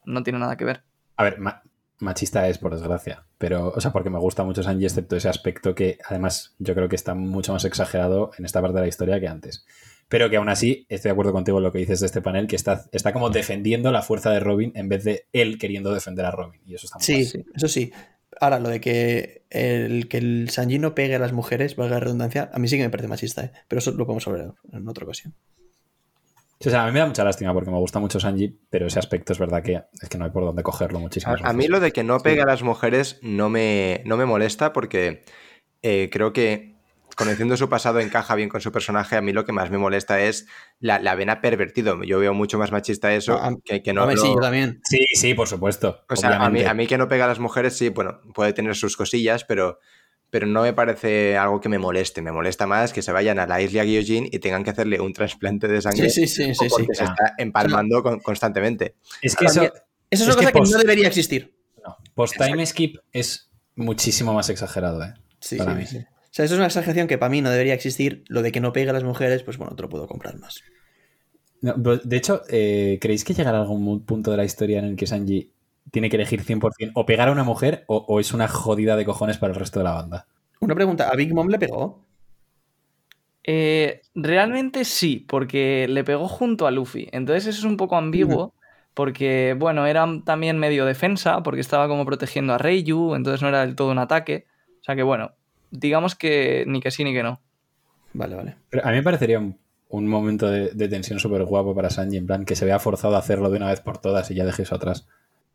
no 0.05 0.23
tiene 0.23 0.39
nada 0.39 0.57
que 0.57 0.65
ver. 0.65 0.83
A 1.17 1.25
ver, 1.25 1.39
ma- 1.41 1.63
machista 2.03 2.49
es, 2.49 2.59
por 2.59 2.75
desgracia. 2.75 3.25
Pero, 3.39 3.73
o 3.75 3.81
sea, 3.81 3.93
porque 3.93 4.11
me 4.11 4.19
gusta 4.19 4.45
mucho 4.45 4.63
Sanji, 4.63 4.85
excepto 4.85 5.17
ese 5.17 5.29
aspecto 5.29 5.75
que 5.75 5.99
además 6.07 6.55
yo 6.59 6.75
creo 6.75 6.89
que 6.89 6.97
está 6.97 7.15
mucho 7.15 7.53
más 7.53 7.65
exagerado 7.65 8.33
en 8.39 8.45
esta 8.45 8.61
parte 8.61 8.77
de 8.77 8.83
la 8.83 8.89
historia 8.89 9.21
que 9.21 9.29
antes. 9.29 9.65
Pero 10.09 10.29
que 10.29 10.37
aún 10.37 10.51
así, 10.51 10.85
estoy 10.91 11.09
de 11.09 11.13
acuerdo 11.13 11.33
contigo 11.33 11.59
en 11.59 11.65
lo 11.65 11.73
que 11.73 11.79
dices 11.79 12.01
de 12.01 12.07
este 12.07 12.21
panel, 12.21 12.47
que 12.47 12.57
está, 12.57 12.85
está 12.93 13.13
como 13.13 13.31
defendiendo 13.31 13.91
la 13.93 14.03
fuerza 14.03 14.31
de 14.31 14.41
Robin 14.41 14.73
en 14.75 14.89
vez 14.89 15.05
de 15.05 15.27
él 15.33 15.59
queriendo 15.59 15.95
defender 15.95 16.27
a 16.27 16.31
Robin. 16.31 16.61
Y 16.67 16.75
eso 16.75 16.87
está 16.87 16.99
muy 16.99 17.25
sí, 17.25 17.45
eso 17.55 17.69
sí. 17.69 17.93
Ahora, 18.41 18.59
lo 18.59 18.69
de 18.69 18.81
que 18.81 19.45
el, 19.51 20.09
que 20.09 20.19
el 20.19 20.51
Sanji 20.51 20.79
no 20.79 20.95
pegue 20.95 21.15
a 21.15 21.19
las 21.19 21.33
mujeres, 21.33 21.77
valga 21.77 21.95
la 21.95 22.01
redundancia, 22.01 22.51
a 22.53 22.59
mí 22.59 22.69
sí 22.69 22.77
que 22.77 22.83
me 22.83 22.91
parece 22.91 23.09
machista, 23.09 23.45
¿eh? 23.45 23.53
Pero 23.69 23.79
eso 23.79 23.93
lo 23.93 24.05
podemos 24.05 24.27
hablar 24.27 24.55
en 24.73 24.89
otra 24.89 25.05
ocasión. 25.05 25.35
Sí, 26.63 26.69
o 26.69 26.71
sea, 26.71 26.85
a 26.85 26.87
mí 26.87 26.93
me 26.93 27.01
da 27.01 27.07
mucha 27.07 27.25
lástima 27.25 27.53
porque 27.53 27.73
me 27.73 27.79
gusta 27.79 27.99
mucho 27.99 28.21
Sanji, 28.21 28.57
pero 28.71 28.87
ese 28.87 29.01
aspecto 29.01 29.33
es 29.33 29.39
verdad 29.41 29.65
que 29.65 29.83
es 30.01 30.09
que 30.09 30.17
no 30.17 30.25
hay 30.25 30.31
por 30.31 30.45
dónde 30.45 30.63
cogerlo 30.63 31.01
muchísimo. 31.01 31.35
A, 31.35 31.49
a 31.51 31.53
mí 31.53 31.67
lo 31.67 31.81
de 31.81 31.91
que 31.93 32.05
no 32.05 32.21
pegue 32.21 32.41
a 32.43 32.47
las 32.47 32.63
mujeres 32.63 33.19
no 33.21 33.49
me, 33.49 34.01
no 34.07 34.17
me 34.17 34.27
molesta 34.27 34.73
porque 34.73 35.25
eh, 35.83 36.09
creo 36.13 36.33
que 36.33 36.77
conociendo 37.17 37.57
su 37.57 37.69
pasado 37.69 37.99
encaja 37.99 38.37
bien 38.37 38.49
con 38.49 38.61
su 38.61 38.71
personaje. 38.71 39.17
A 39.17 39.21
mí 39.21 39.33
lo 39.33 39.45
que 39.45 39.53
más 39.53 39.71
me 39.71 39.79
molesta 39.79 40.21
es 40.21 40.47
la, 40.79 41.01
la 41.01 41.17
vena 41.17 41.41
pervertido. 41.41 42.03
Yo 42.05 42.21
veo 42.21 42.33
mucho 42.33 42.59
más 42.59 42.71
machista 42.71 43.13
eso 43.13 43.35
A- 43.35 43.57
que, 43.65 43.83
que 43.83 43.93
no. 43.93 44.03
a 44.03 44.07
ver, 44.07 44.19
sí, 44.19 44.33
yo 44.33 44.41
también. 44.41 44.81
Sí, 44.85 45.05
sí, 45.15 45.35
por 45.35 45.49
supuesto. 45.49 46.05
O 46.09 46.17
sea, 46.17 46.37
a 46.37 46.49
mí, 46.49 46.63
a 46.63 46.75
mí 46.75 46.87
que 46.87 46.97
no 46.97 47.09
pega 47.09 47.25
a 47.25 47.29
las 47.29 47.41
mujeres, 47.41 47.77
sí, 47.77 47.89
bueno, 47.89 48.21
puede 48.35 48.53
tener 48.53 48.77
sus 48.77 48.97
cosillas, 48.97 49.45
pero, 49.45 49.81
pero 50.33 50.47
no 50.47 50.63
me 50.63 50.73
parece 50.73 51.37
algo 51.37 51.61
que 51.61 51.69
me 51.69 51.79
moleste. 51.79 52.23
Me 52.23 52.33
molesta 52.33 52.67
más 52.67 52.95
que 52.95 53.03
se 53.03 53.13
vayan 53.13 53.39
a 53.39 53.47
la 53.47 53.61
isla 53.61 53.85
Gyojin 53.85 54.31
y 54.33 54.39
tengan 54.39 54.65
que 54.65 54.71
hacerle 54.71 54.99
un 54.99 55.13
trasplante 55.13 55.69
de 55.69 55.83
sangre 55.83 56.09
Sí, 56.09 56.27
sí, 56.27 56.47
sí, 56.47 56.55
sí, 56.55 56.65
sí. 56.65 56.69
porque 56.71 56.95
se 56.95 57.05
está 57.05 57.35
empalmando 57.37 58.03
con- 58.03 58.19
constantemente. 58.21 58.95
Es 59.21 59.37
que 59.37 59.45
eso, 59.45 59.63
es, 59.65 59.73
es 60.11 60.23
una 60.23 60.35
cosa 60.37 60.53
que 60.53 60.61
no 60.61 60.79
debería 60.79 61.07
existir. 61.07 61.55
no, 61.85 61.99
post-time 62.15 62.65
skip 62.65 62.97
es 63.13 63.51
muchísimo 63.77 64.33
más 64.33 64.49
exagerado, 64.49 65.05
¿eh? 65.05 65.13
Sí, 65.39 65.57
Para 65.59 65.73
sí, 65.75 65.79
mí. 65.81 65.87
sí. 65.87 65.97
O 65.99 66.35
sea, 66.35 66.47
eso 66.47 66.55
es 66.55 66.59
una 66.59 66.67
exageración 66.69 67.09
que 67.09 67.19
para 67.19 67.29
mí 67.29 67.43
no 67.43 67.51
debería 67.51 67.75
existir. 67.75 68.25
Lo 68.29 68.41
de 68.41 68.53
que 68.53 68.61
no 68.63 68.73
pegue 68.73 68.89
a 68.89 68.95
las 68.95 69.05
mujeres, 69.05 69.43
pues 69.43 69.59
bueno, 69.59 69.77
te 69.77 69.83
lo 69.83 69.91
puedo 69.91 70.07
comprar 70.07 70.39
más. 70.39 70.63
No, 71.61 71.75
de 71.75 72.17
hecho, 72.17 72.43
eh, 72.49 72.97
¿creéis 73.03 73.23
que 73.23 73.35
llegará 73.35 73.61
algún 73.61 74.05
punto 74.07 74.31
de 74.31 74.39
la 74.39 74.45
historia 74.45 74.79
en 74.79 74.87
el 74.87 74.97
que 74.97 75.07
Sanji 75.07 75.53
tiene 75.91 76.09
que 76.09 76.17
elegir 76.17 76.43
100% 76.45 76.93
o 76.95 77.07
pegar 77.07 77.29
a 77.29 77.33
una 77.33 77.45
mujer 77.45 77.85
o, 77.87 77.97
o 78.09 78.21
es 78.21 78.33
una 78.33 78.49
jodida 78.49 78.97
de 78.97 79.05
cojones 79.05 79.39
para 79.39 79.53
el 79.53 79.59
resto 79.59 79.81
de 79.81 79.85
la 79.85 79.93
banda? 79.93 80.27
Una 80.61 80.75
pregunta, 80.75 81.09
¿a 81.09 81.17
Big 81.17 81.35
Mom 81.35 81.49
le 81.49 81.59
pegó? 81.59 82.05
Eh, 83.45 84.03
realmente 84.15 84.85
sí, 84.85 85.25
porque 85.29 85.87
le 85.89 86.05
pegó 86.05 86.29
junto 86.29 86.67
a 86.67 86.71
Luffy. 86.71 87.09
Entonces 87.13 87.47
eso 87.47 87.59
es 87.59 87.65
un 87.65 87.77
poco 87.77 87.97
ambiguo, 87.97 88.55
porque, 88.95 89.57
bueno, 89.59 89.87
era 89.87 90.07
también 90.25 90.59
medio 90.59 90.85
defensa, 90.85 91.43
porque 91.43 91.61
estaba 91.61 91.89
como 91.89 92.07
protegiendo 92.07 92.55
a 92.55 92.59
Reiyu, 92.59 93.15
entonces 93.15 93.43
no 93.43 93.49
era 93.49 93.67
del 93.67 93.75
todo 93.75 93.91
un 93.91 93.99
ataque. 93.99 94.47
O 94.81 94.85
sea 94.85 94.95
que, 94.95 95.03
bueno, 95.03 95.33
digamos 95.71 96.15
que 96.15 96.65
ni 96.67 96.81
que 96.81 96.91
sí 96.91 97.03
ni 97.05 97.13
que 97.13 97.23
no. 97.23 97.41
Vale, 98.13 98.37
vale. 98.37 98.57
Pero 98.71 98.87
a 98.87 98.91
mí 98.91 98.97
me 98.97 99.03
parecería 99.03 99.39
un, 99.39 99.59
un 99.89 100.07
momento 100.07 100.49
de, 100.49 100.71
de 100.71 100.89
tensión 100.89 101.19
súper 101.19 101.45
guapo 101.45 101.75
para 101.75 101.91
Sanji, 101.91 102.19
en 102.19 102.27
plan 102.27 102.45
que 102.45 102.57
se 102.57 102.67
vea 102.67 102.79
forzado 102.79 103.17
a 103.17 103.19
hacerlo 103.19 103.51
de 103.51 103.57
una 103.57 103.69
vez 103.69 103.81
por 103.81 103.99
todas 103.99 104.31
y 104.31 104.35
ya 104.35 104.45
deje 104.45 104.63
eso 104.63 104.75
atrás. 104.75 105.09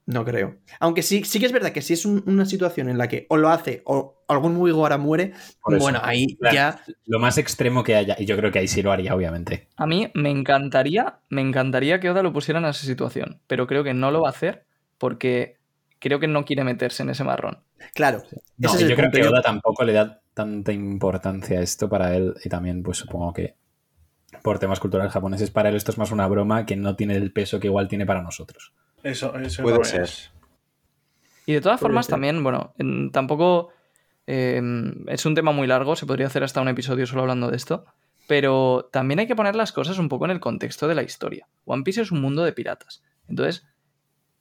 No 0.08 0.24
creo. 0.24 0.55
Aunque 0.80 1.03
sí, 1.03 1.24
sí 1.26 1.38
que 1.39 1.45
es 1.47 1.51
verdad 1.51 1.72
que 1.74 1.82
si 1.82 1.91
es 1.93 2.05
un- 2.05 2.24
una 2.28 2.45
situación 2.45 2.88
en 2.89 2.97
la 2.97 3.10
que 3.10 3.26
o 3.30 3.36
lo 3.36 3.49
hace 3.49 3.82
o 3.86 4.24
algún 4.30 4.53
muy 4.55 4.72
ahora 4.72 4.97
muere, 4.97 5.34
eso. 5.34 5.78
bueno, 5.80 5.99
ahí 6.01 6.28
Claro. 6.38 6.55
ya. 6.55 6.82
Lo 7.05 7.20
más 7.20 7.38
extremo 7.38 7.84
que 7.84 7.95
haya, 7.95 8.16
y 8.18 8.26
yo 8.26 8.38
creo 8.38 8.49
que 8.51 8.60
ahí 8.60 8.70
sí 8.70 8.82
lo 8.82 8.91
haría, 8.93 9.14
obviamente. 9.14 9.68
A 9.76 9.86
mí 9.86 10.10
me 10.14 10.30
encantaría, 10.32 11.20
me 11.30 11.41
encantaría 11.41 11.99
que 11.99 12.10
Oda 12.10 12.24
lo 12.24 12.32
pusiera 12.32 12.60
en 12.60 12.66
esa 12.66 12.86
situación, 12.86 13.41
pero 13.47 13.68
creo 13.68 13.84
que 13.84 13.93
no 13.93 14.10
lo 14.12 14.22
va 14.22 14.30
a 14.30 14.32
hacer 14.32 14.66
porque 14.97 15.58
creo 15.99 16.20
que 16.22 16.28
no 16.28 16.45
quiere 16.45 16.64
meterse 16.64 17.03
en 17.03 17.10
ese 17.10 17.26
marrón. 17.26 17.60
Claro. 17.93 18.24
No, 18.58 18.70
ese 18.70 18.76
es 18.78 18.82
y 18.82 18.84
el 18.86 18.89
yo 18.91 18.95
creo 18.95 19.12
que 19.12 19.28
Oda 19.28 19.41
tampoco 19.41 19.84
le 19.84 19.91
da 19.91 20.22
tanta 20.34 20.72
importancia 20.72 21.60
a 21.60 21.62
esto 21.64 21.89
para 21.89 22.16
él 22.16 22.34
y 22.45 22.47
también 22.47 22.82
pues 22.82 22.97
supongo 22.99 23.34
que 23.34 23.55
por 24.41 24.58
temas 24.60 24.80
culturales 24.80 25.12
japoneses 25.12 25.51
para 25.51 25.68
él 25.68 25.76
esto 25.76 25.91
es 25.91 25.97
más 25.97 26.12
una 26.12 26.28
broma 26.28 26.66
que 26.66 26.76
no 26.78 26.95
tiene 26.95 27.16
el 27.18 27.34
peso 27.34 27.60
que 27.60 27.68
igual 27.68 27.89
tiene 27.89 28.05
para 28.05 28.22
nosotros. 28.22 28.72
Eso, 29.03 29.35
eso 29.37 29.63
Puede 29.63 29.75
también 29.79 29.91
ser. 29.91 30.01
es. 30.03 30.31
Y 31.45 31.53
de 31.53 31.61
todas 31.61 31.79
Puede 31.79 31.89
formas, 31.89 32.05
ser. 32.07 32.13
también, 32.13 32.43
bueno, 32.43 32.73
en- 32.77 33.11
tampoco 33.11 33.69
eh, 34.25 34.61
es 35.07 35.25
un 35.25 35.35
tema 35.35 35.51
muy 35.53 35.67
largo, 35.67 35.95
se 35.95 36.05
podría 36.05 36.27
hacer 36.27 36.43
hasta 36.43 36.61
un 36.61 36.67
episodio 36.67 37.05
solo 37.07 37.21
hablando 37.21 37.49
de 37.49 37.55
esto, 37.57 37.85
pero 38.27 38.89
también 38.91 39.19
hay 39.19 39.27
que 39.27 39.35
poner 39.37 39.55
las 39.55 39.71
cosas 39.71 39.97
un 39.99 40.09
poco 40.09 40.25
en 40.25 40.31
el 40.31 40.41
contexto 40.41 40.87
de 40.89 40.95
la 40.95 41.03
historia. 41.03 41.47
One 41.63 41.83
Piece 41.83 42.01
es 42.01 42.11
un 42.11 42.19
mundo 42.21 42.43
de 42.43 42.51
piratas. 42.51 43.01
Entonces, 43.29 43.65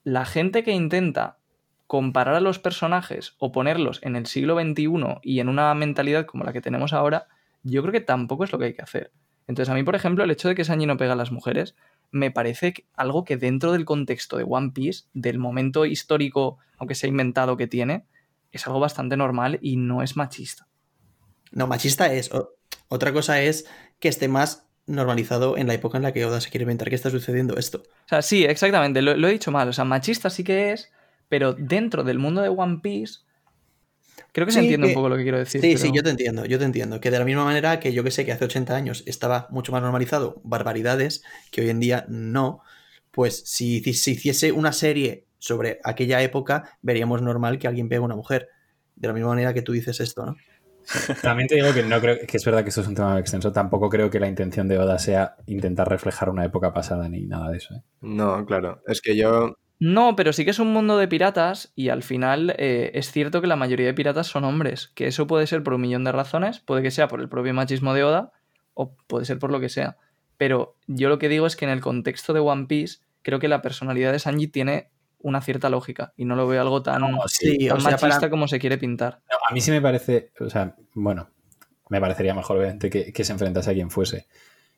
la 0.02 0.24
gente 0.24 0.64
que 0.64 0.72
intenta 0.72 1.38
comparar 1.86 2.34
a 2.34 2.40
los 2.40 2.58
personajes 2.58 3.36
o 3.38 3.52
ponerlos 3.52 4.00
en 4.02 4.16
el 4.16 4.26
siglo 4.26 4.58
XXI 4.60 4.88
y 5.22 5.38
en 5.38 5.48
una 5.48 5.72
mentalidad 5.74 6.26
como 6.26 6.42
la 6.42 6.52
que 6.52 6.60
tenemos 6.60 6.92
ahora, 6.92 7.28
yo 7.62 7.80
creo 7.82 7.92
que 7.92 8.00
tampoco 8.00 8.42
es 8.42 8.50
lo 8.50 8.58
que 8.58 8.64
hay 8.64 8.74
que 8.74 8.82
hacer. 8.82 9.12
Entonces, 9.46 9.70
a 9.70 9.74
mí, 9.74 9.84
por 9.84 9.94
ejemplo, 9.94 10.24
el 10.24 10.30
hecho 10.32 10.48
de 10.48 10.56
que 10.56 10.64
Sanji 10.64 10.86
no 10.86 10.96
pega 10.96 11.12
a 11.12 11.16
las 11.16 11.30
mujeres 11.30 11.76
me 12.10 12.30
parece 12.30 12.74
algo 12.94 13.24
que 13.24 13.36
dentro 13.36 13.72
del 13.72 13.84
contexto 13.84 14.36
de 14.36 14.44
One 14.48 14.70
Piece, 14.72 15.04
del 15.14 15.38
momento 15.38 15.86
histórico, 15.86 16.58
aunque 16.78 16.94
sea 16.94 17.08
inventado 17.08 17.56
que 17.56 17.66
tiene, 17.66 18.04
es 18.52 18.66
algo 18.66 18.80
bastante 18.80 19.16
normal 19.16 19.58
y 19.62 19.76
no 19.76 20.02
es 20.02 20.16
machista. 20.16 20.66
No, 21.52 21.66
machista 21.66 22.12
es. 22.12 22.32
O- 22.32 22.52
otra 22.88 23.12
cosa 23.12 23.40
es 23.42 23.66
que 23.98 24.08
esté 24.08 24.28
más 24.28 24.66
normalizado 24.86 25.56
en 25.56 25.66
la 25.66 25.74
época 25.74 25.96
en 25.96 26.04
la 26.04 26.12
que 26.12 26.24
Oda 26.24 26.40
se 26.40 26.50
quiere 26.50 26.62
inventar 26.62 26.88
que 26.88 26.94
está 26.94 27.10
sucediendo 27.10 27.56
esto. 27.56 27.78
O 27.78 28.08
sea, 28.08 28.22
sí, 28.22 28.44
exactamente, 28.44 29.02
lo, 29.02 29.16
lo 29.16 29.28
he 29.28 29.32
dicho 29.32 29.50
mal. 29.50 29.68
O 29.68 29.72
sea, 29.72 29.84
machista 29.84 30.30
sí 30.30 30.44
que 30.44 30.72
es, 30.72 30.92
pero 31.28 31.52
dentro 31.54 32.04
del 32.04 32.18
mundo 32.20 32.40
de 32.40 32.48
One 32.48 32.78
Piece, 32.82 33.20
creo 34.32 34.46
que 34.46 34.52
se 34.52 34.60
Sí, 34.60 34.66
entiende 34.66 34.86
que- 34.88 34.92
un 34.92 34.94
poco 34.94 35.08
lo 35.08 35.16
que 35.16 35.22
quiero 35.22 35.38
decir. 35.38 35.60
Sí, 35.60 35.68
pero- 35.68 35.78
sí, 35.80 35.90
yo 35.94 36.02
te 36.02 36.10
entiendo, 36.10 36.44
yo 36.44 36.58
te 36.58 36.64
entiendo. 36.64 37.00
Que 37.00 37.10
de 37.10 37.18
la 37.18 37.24
misma 37.24 37.44
manera 37.44 37.80
que 37.80 37.92
yo 37.92 38.02
que 38.04 38.10
sé 38.10 38.24
que 38.24 38.32
hace 38.32 38.44
80 38.44 38.74
años 38.76 39.02
estaba 39.06 39.46
mucho 39.50 39.72
más 39.72 39.82
normalizado 39.82 40.40
barbaridades, 40.44 41.22
que 41.50 41.62
hoy 41.62 41.70
en 41.70 41.80
día 41.80 42.04
no, 42.08 42.60
pues 43.10 43.42
si 43.46 43.80
si 43.82 43.94
se 43.94 44.10
hiciese 44.12 44.52
una 44.52 44.72
serie 44.72 45.24
sobre 45.38 45.78
aquella 45.84 46.22
época, 46.22 46.78
veríamos 46.82 47.22
normal 47.22 47.58
que 47.58 47.68
alguien 47.68 47.88
pegue 47.88 47.98
a 47.98 48.02
una 48.04 48.16
mujer. 48.16 48.48
De 48.96 49.08
la 49.08 49.14
misma 49.14 49.28
manera 49.30 49.52
que 49.54 49.62
tú 49.62 49.72
dices 49.72 50.00
esto, 50.00 50.24
¿no? 50.26 50.36
También 51.22 51.48
te 51.48 51.56
digo 51.56 51.72
que 51.74 51.82
no 51.82 52.00
creo 52.00 52.16
que 52.26 52.36
es 52.36 52.44
verdad 52.44 52.62
que 52.62 52.68
esto 52.70 52.80
es 52.80 52.86
un 52.86 52.94
tema 52.94 53.18
extenso, 53.18 53.52
tampoco 53.52 53.88
creo 53.90 54.08
que 54.08 54.20
la 54.20 54.28
intención 54.28 54.68
de 54.68 54.78
Oda 54.78 54.98
sea 54.98 55.34
intentar 55.46 55.88
reflejar 55.88 56.30
una 56.30 56.44
época 56.44 56.72
pasada 56.72 57.08
ni 57.08 57.26
nada 57.26 57.50
de 57.50 57.56
eso. 57.58 57.74
¿eh? 57.74 57.82
No, 58.02 58.46
claro. 58.46 58.82
Es 58.86 59.00
que 59.00 59.16
yo 59.16 59.56
No, 59.78 60.16
pero 60.16 60.32
sí 60.32 60.44
que 60.44 60.50
es 60.52 60.58
un 60.58 60.72
mundo 60.72 60.96
de 60.96 61.06
piratas 61.08 61.72
y 61.74 61.90
al 61.90 62.02
final 62.02 62.54
eh, 62.58 62.92
es 62.94 63.12
cierto 63.12 63.40
que 63.42 63.46
la 63.46 63.56
mayoría 63.56 63.86
de 63.86 63.94
piratas 63.94 64.26
son 64.26 64.44
hombres, 64.44 64.90
que 64.94 65.06
eso 65.06 65.26
puede 65.26 65.46
ser 65.46 65.62
por 65.62 65.74
un 65.74 65.82
millón 65.82 66.04
de 66.04 66.12
razones, 66.12 66.60
puede 66.60 66.82
que 66.82 66.90
sea 66.90 67.08
por 67.08 67.20
el 67.20 67.28
propio 67.28 67.52
machismo 67.52 67.92
de 67.92 68.04
Oda 68.04 68.32
o 68.74 68.94
puede 69.06 69.26
ser 69.26 69.38
por 69.38 69.50
lo 69.50 69.60
que 69.60 69.68
sea. 69.68 69.96
Pero 70.38 70.76
yo 70.86 71.08
lo 71.10 71.18
que 71.18 71.28
digo 71.28 71.46
es 71.46 71.56
que 71.56 71.66
en 71.66 71.70
el 71.70 71.80
contexto 71.80 72.32
de 72.32 72.40
One 72.40 72.66
Piece 72.66 72.98
creo 73.22 73.38
que 73.38 73.48
la 73.48 73.60
personalidad 73.62 74.12
de 74.12 74.18
Sanji 74.18 74.48
tiene 74.48 74.90
una 75.18 75.40
cierta 75.40 75.68
lógica 75.68 76.12
y 76.16 76.24
no 76.24 76.36
lo 76.36 76.46
veo 76.46 76.60
algo 76.60 76.82
tan, 76.82 77.00
No, 77.00 77.18
sí, 77.26 77.56
Sí, 77.58 77.68
tan 77.68 77.78
o 77.78 77.80
sea, 77.80 77.90
machista 77.92 78.20
para- 78.20 78.30
como 78.30 78.48
se 78.48 78.58
quiere 78.58 78.78
pintar. 78.78 79.20
No, 79.30 79.36
a 79.48 79.52
mí 79.52 79.60
sí 79.60 79.70
me 79.70 79.80
parece, 79.82 80.30
o 80.40 80.48
sea, 80.48 80.74
bueno, 80.94 81.28
me 81.88 82.00
parecería 82.00 82.34
mejor 82.34 82.56
obviamente 82.58 82.88
que, 82.90 83.12
que 83.12 83.24
se 83.24 83.32
enfrentase 83.32 83.70
a 83.70 83.74
quien 83.74 83.90
fuese. 83.90 84.26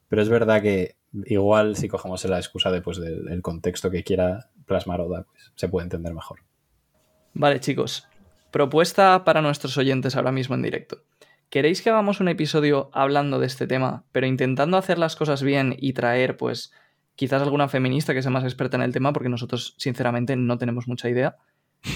Pero 0.09 0.23
es 0.23 0.29
verdad 0.29 0.63
que 0.63 0.97
igual 1.27 1.77
si 1.77 1.89
cogemos 1.89 2.25
la 2.25 2.39
excusa 2.39 2.71
de, 2.71 2.81
pues, 2.81 2.99
del, 2.99 3.43
contexto 3.43 3.91
que 3.91 4.05
quiera 4.05 4.51
plasmar 4.67 5.01
Oda, 5.01 5.25
pues 5.25 5.53
se 5.55 5.69
puede 5.69 5.85
entender 5.85 6.15
mejor. 6.15 6.41
Vale, 7.35 7.61
chicos. 7.61 8.09
Propuesta 8.51 9.25
para 9.25 9.43
nuestros 9.43 9.77
oyentes 9.77 10.17
ahora 10.17 10.33
mismo 10.33 10.55
en 10.55 10.63
directo. 10.63 11.03
¿Queréis 11.51 11.81
que 11.83 11.91
hagamos 11.91 12.21
un 12.21 12.29
episodio 12.29 12.91
hablando 12.93 13.39
de 13.39 13.47
este 13.47 13.67
tema, 13.67 14.05
pero 14.13 14.27
intentando 14.27 14.77
hacer 14.77 14.99
las 14.99 15.17
cosas 15.17 15.43
bien 15.43 15.75
y 15.79 15.93
traer, 15.95 16.37
pues, 16.37 16.73
quizás 17.15 17.43
alguna 17.43 17.69
feminista 17.69 18.15
que 18.15 18.23
sea 18.23 18.31
más 18.31 18.45
experta 18.45 18.77
en 18.77 18.83
el 18.83 18.93
tema, 18.93 19.13
porque 19.13 19.31
nosotros, 19.31 19.75
sinceramente, 19.79 20.37
no 20.37 20.59
tenemos 20.59 20.89
mucha 20.89 21.09
idea? 21.09 21.37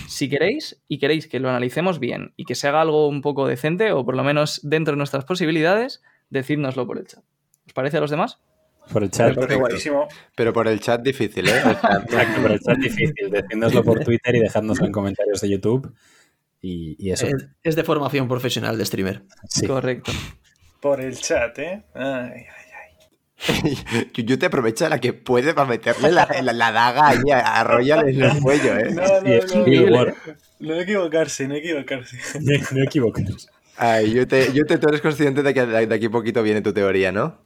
Si 0.06 0.28
queréis 0.28 0.82
y 0.88 0.98
queréis 0.98 1.26
que 1.26 1.40
lo 1.40 1.50
analicemos 1.50 1.98
bien 1.98 2.32
y 2.36 2.44
que 2.44 2.54
se 2.54 2.68
haga 2.68 2.80
algo 2.80 3.08
un 3.08 3.20
poco 3.20 3.46
decente, 3.46 3.92
o 3.92 4.04
por 4.04 4.16
lo 4.16 4.24
menos 4.24 4.60
dentro 4.62 4.92
de 4.92 4.98
nuestras 4.98 5.24
posibilidades, 5.24 6.02
decídnoslo 6.30 6.86
por 6.86 6.98
el 6.98 7.06
chat. 7.06 7.24
¿Os 7.66 7.72
parece 7.72 7.96
a 7.96 8.00
los 8.00 8.10
demás? 8.10 8.38
Por 8.92 9.04
el 9.04 9.10
chat. 9.10 9.36
Pero 10.34 10.52
por 10.52 10.66
el 10.68 10.80
chat 10.80 11.00
difícil, 11.02 11.48
¿eh? 11.48 11.52
Exacto, 11.64 12.42
por 12.42 12.50
el 12.52 12.60
chat 12.60 12.78
difícil. 12.78 13.30
Decídnoslo 13.30 13.84
por 13.84 14.00
Twitter 14.04 14.34
y 14.34 14.40
dejádnoslo 14.40 14.86
en 14.86 14.92
comentarios 14.92 15.40
de 15.40 15.48
YouTube. 15.50 15.94
Y, 16.60 16.96
y 16.98 17.10
eso. 17.12 17.26
Es, 17.26 17.46
es 17.62 17.76
de 17.76 17.84
formación 17.84 18.28
profesional 18.28 18.76
de 18.78 18.84
streamer. 18.84 19.22
sí. 19.48 19.66
Correcto. 19.66 20.12
Por 20.80 21.00
el 21.00 21.16
chat, 21.16 21.56
¿eh? 21.60 21.84
Ay, 21.94 22.32
ay. 22.34 22.46
Yuyu 24.14 24.36
te 24.38 24.46
aprovecha 24.46 24.88
la 24.88 25.00
que 25.00 25.12
puede 25.12 25.54
para 25.54 25.68
meterle 25.68 26.10
la, 26.12 26.28
la- 26.42 26.52
la 26.52 26.72
daga 26.72 27.08
ahí 27.08 27.30
a, 27.32 27.60
a 27.60 27.64
Royal 27.64 28.08
en 28.08 28.22
el 28.22 28.40
cuello, 28.40 28.76
¿eh? 28.78 28.90
No, 28.92 29.02
no, 29.02 29.64
no, 29.66 29.90
no, 29.90 29.96
War. 29.96 30.14
no 30.60 30.74
equivocarse, 30.80 31.46
no 31.48 31.54
equivocarse. 31.56 32.16
No 32.72 32.82
equivoquemos. 32.84 33.48
Ay, 33.76 34.12
Yute, 34.12 34.52
Yute, 34.52 34.78
tú 34.78 34.88
eres 34.88 35.00
consciente 35.00 35.42
de 35.42 35.54
que 35.54 35.66
de 35.66 35.86
de 35.86 35.94
aquí 35.94 36.08
poquito 36.08 36.42
viene 36.42 36.62
tu 36.62 36.72
teoría, 36.72 37.10
¿no? 37.10 37.40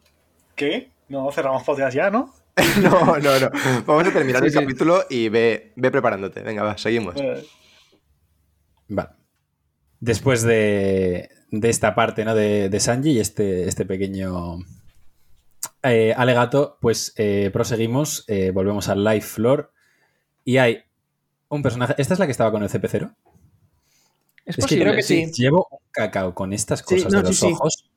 ¿Qué? 0.56 0.90
No, 1.08 1.30
cerramos 1.30 1.62
podcast 1.62 1.94
ya, 1.94 2.10
¿no? 2.10 2.34
No, 2.82 3.18
no, 3.18 3.38
no. 3.38 3.50
Vamos 3.86 4.06
a 4.08 4.12
terminar 4.12 4.40
Sí, 4.40 4.46
el 4.46 4.52
sí. 4.52 4.58
capítulo 4.58 5.04
y 5.10 5.28
ve, 5.28 5.72
ve 5.76 5.90
preparándote. 5.90 6.40
Venga, 6.42 6.62
va, 6.62 6.78
seguimos. 6.78 7.14
Eh, 7.16 7.44
Vale. 8.88 9.10
Después 10.00 10.42
de, 10.42 11.28
de 11.50 11.68
esta 11.68 11.94
parte 11.94 12.24
¿no? 12.24 12.34
de, 12.34 12.68
de 12.68 12.80
Sanji 12.80 13.10
y 13.12 13.18
este, 13.20 13.68
este 13.68 13.84
pequeño 13.84 14.58
eh, 15.82 16.14
alegato, 16.16 16.78
pues 16.80 17.12
eh, 17.16 17.50
proseguimos, 17.52 18.24
eh, 18.28 18.50
volvemos 18.52 18.88
al 18.88 19.04
live 19.04 19.20
floor 19.22 19.72
y 20.44 20.56
hay 20.58 20.82
un 21.48 21.62
personaje. 21.62 21.94
¿Esta 21.98 22.14
es 22.14 22.20
la 22.20 22.26
que 22.26 22.32
estaba 22.32 22.50
con 22.50 22.62
el 22.62 22.68
CP0? 22.70 23.14
Es, 24.44 24.58
Es 24.58 24.66
que 24.66 24.78
creo 24.78 24.94
que 24.94 25.02
sí. 25.02 25.30
Llevo 25.32 25.66
un 25.70 25.78
cacao 25.90 26.34
con 26.34 26.52
estas 26.52 26.80
Sí, 26.80 26.96
cosas 26.96 27.12
no, 27.12 27.18
de 27.22 27.28
los 27.28 27.36
sí, 27.38 27.46
sí. 27.68 27.90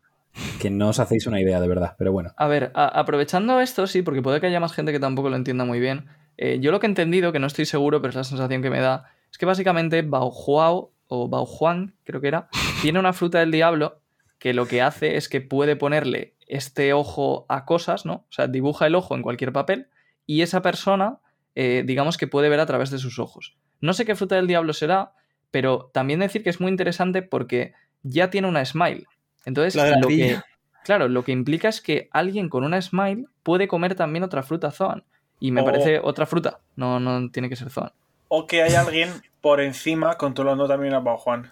Que 0.59 0.69
no 0.69 0.89
os 0.89 0.99
hacéis 0.99 1.27
una 1.27 1.41
idea 1.41 1.59
de 1.59 1.67
verdad, 1.67 1.95
pero 1.97 2.11
bueno. 2.11 2.31
A 2.37 2.47
ver, 2.47 2.71
aprovechando 2.73 3.59
esto, 3.59 3.87
sí, 3.87 4.01
porque 4.01 4.21
puede 4.21 4.39
que 4.39 4.47
haya 4.47 4.59
más 4.59 4.73
gente 4.73 4.91
que 4.91 4.99
tampoco 4.99 5.29
lo 5.29 5.35
entienda 5.35 5.65
muy 5.65 5.79
bien. 5.79 6.07
eh, 6.37 6.59
yo 6.61 6.71
lo 6.71 6.79
que 6.79 6.87
he 6.87 6.89
entendido, 6.89 7.31
que 7.31 7.39
no 7.39 7.47
estoy 7.47 7.65
seguro, 7.65 8.01
pero 8.01 8.09
es 8.09 8.15
la 8.15 8.23
sensación 8.23 8.61
que 8.61 8.69
me 8.69 8.79
da, 8.79 9.05
es 9.31 9.37
que 9.37 9.45
básicamente 9.45 10.01
Baohuao 10.01 10.91
o 11.07 11.27
Baohuang, 11.27 11.95
creo 12.03 12.21
que 12.21 12.27
era, 12.27 12.49
tiene 12.81 12.99
una 12.99 13.13
fruta 13.13 13.39
del 13.39 13.51
diablo 13.51 14.01
que 14.37 14.53
lo 14.53 14.67
que 14.67 14.81
hace 14.81 15.17
es 15.17 15.27
que 15.27 15.41
puede 15.41 15.75
ponerle 15.75 16.35
este 16.47 16.93
ojo 16.93 17.45
a 17.49 17.65
cosas, 17.65 18.05
¿no? 18.05 18.13
O 18.13 18.31
sea, 18.31 18.47
dibuja 18.47 18.87
el 18.87 18.95
ojo 18.95 19.15
en 19.15 19.21
cualquier 19.21 19.51
papel 19.51 19.87
y 20.25 20.41
esa 20.41 20.61
persona, 20.61 21.19
eh, 21.55 21.83
digamos 21.85 22.17
que 22.17 22.27
puede 22.27 22.49
ver 22.49 22.59
a 22.59 22.65
través 22.65 22.89
de 22.89 22.99
sus 22.99 23.19
ojos. 23.19 23.57
No 23.81 23.93
sé 23.93 24.05
qué 24.05 24.15
fruta 24.15 24.35
del 24.35 24.47
diablo 24.47 24.73
será, 24.73 25.13
pero 25.51 25.89
también 25.93 26.19
decir 26.19 26.43
que 26.43 26.49
es 26.49 26.61
muy 26.61 26.69
interesante 26.69 27.21
porque 27.21 27.73
ya 28.01 28.29
tiene 28.29 28.47
una 28.47 28.63
smile. 28.63 29.05
Entonces, 29.45 29.75
lo 30.01 30.07
que, 30.07 30.39
claro, 30.83 31.07
lo 31.07 31.23
que 31.23 31.31
implica 31.31 31.69
es 31.69 31.81
que 31.81 32.09
alguien 32.11 32.49
con 32.49 32.63
una 32.63 32.81
smile 32.81 33.25
puede 33.43 33.67
comer 33.67 33.95
también 33.95 34.23
otra 34.23 34.43
fruta 34.43 34.71
Zoan. 34.71 35.03
Y 35.39 35.51
me 35.51 35.61
O- 35.61 35.65
parece 35.65 35.99
otra 36.03 36.25
fruta, 36.25 36.59
no, 36.75 36.99
no 36.99 37.31
tiene 37.31 37.47
que 37.49 37.55
ser 37.55 37.69
Zoan. 37.69 37.91
O 38.27 38.45
que 38.45 38.61
hay 38.61 38.75
alguien 38.75 39.09
por 39.41 39.61
encima 39.61 40.15
controlando 40.17 40.67
también 40.67 40.93
a 40.93 40.99
Bao 40.99 41.17
Juan. 41.17 41.51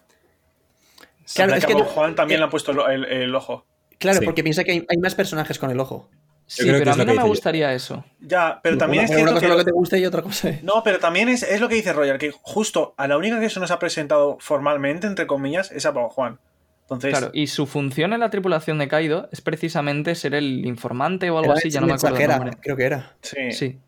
Claro, 1.33 1.55
es 1.55 1.65
que 1.65 1.73
Bao 1.73 1.83
Juan 1.85 2.15
también 2.15 2.37
eh, 2.37 2.39
le 2.39 2.43
han 2.45 2.49
puesto 2.49 2.71
el, 2.71 3.03
el- 3.05 3.05
el 3.23 3.35
ojo. 3.35 3.65
Claro, 3.97 4.19
Sí. 4.19 4.25
porque 4.25 4.43
piensa 4.43 4.63
que 4.63 4.71
hay, 4.73 4.85
hay 4.89 4.97
más 4.97 5.15
personajes 5.15 5.57
con 5.57 5.71
el 5.71 5.79
ojo. 5.79 6.09
Sí, 6.45 6.63
pero 6.65 6.91
a 6.91 6.95
mí 6.95 7.03
no 7.05 7.13
me 7.13 7.21
yo. 7.21 7.25
gustaría 7.27 7.73
eso. 7.73 8.05
Ya, 8.21 8.59
pero 8.63 8.77
también 8.77 9.01
una, 9.03 9.09
es 9.09 9.15
cierto 9.15 9.23
una 9.23 9.33
cosa 9.33 9.39
que... 9.41 9.45
es 9.47 9.51
lo 9.51 9.57
que 9.57 9.65
te 9.65 9.71
gusta 9.71 9.97
y 9.97 10.05
otra 10.05 10.21
cosa 10.21 10.49
es. 10.49 10.63
No, 10.63 10.81
pero 10.83 10.99
también 10.99 11.27
es, 11.27 11.43
es 11.43 11.59
lo 11.59 11.67
que 11.67 11.75
dice 11.75 11.91
Royal, 11.91 12.17
que 12.17 12.31
justo 12.41 12.93
a 12.95 13.07
la 13.07 13.17
única 13.17 13.39
que 13.41 13.49
se 13.49 13.59
nos 13.59 13.69
ha 13.71 13.79
presentado 13.79 14.37
formalmente, 14.39 15.07
entre 15.07 15.27
comillas, 15.27 15.71
es 15.71 15.85
a 15.85 15.91
Bao 15.91 16.07
Juan. 16.09 16.39
Entonces, 16.87 17.11
Claro, 17.11 17.31
y 17.33 17.47
su 17.47 17.65
función 17.65 18.13
en 18.13 18.21
la 18.21 18.29
tripulación 18.29 18.77
de 18.77 18.87
Kaido 18.87 19.27
es 19.33 19.41
precisamente 19.41 20.15
ser 20.15 20.33
el 20.33 20.65
informante 20.65 21.29
o 21.29 21.37
algo 21.37 21.51
Era 21.51 21.59
así, 21.59 21.69
ya 21.69 21.81
no 21.81 21.87
me 21.87 21.93
acuerdo 21.93 22.17
el 22.45 22.57
creo 22.57 22.77
que 22.77 22.85
era. 22.85 23.17
sí. 23.21 23.51
Sí. 23.51 23.79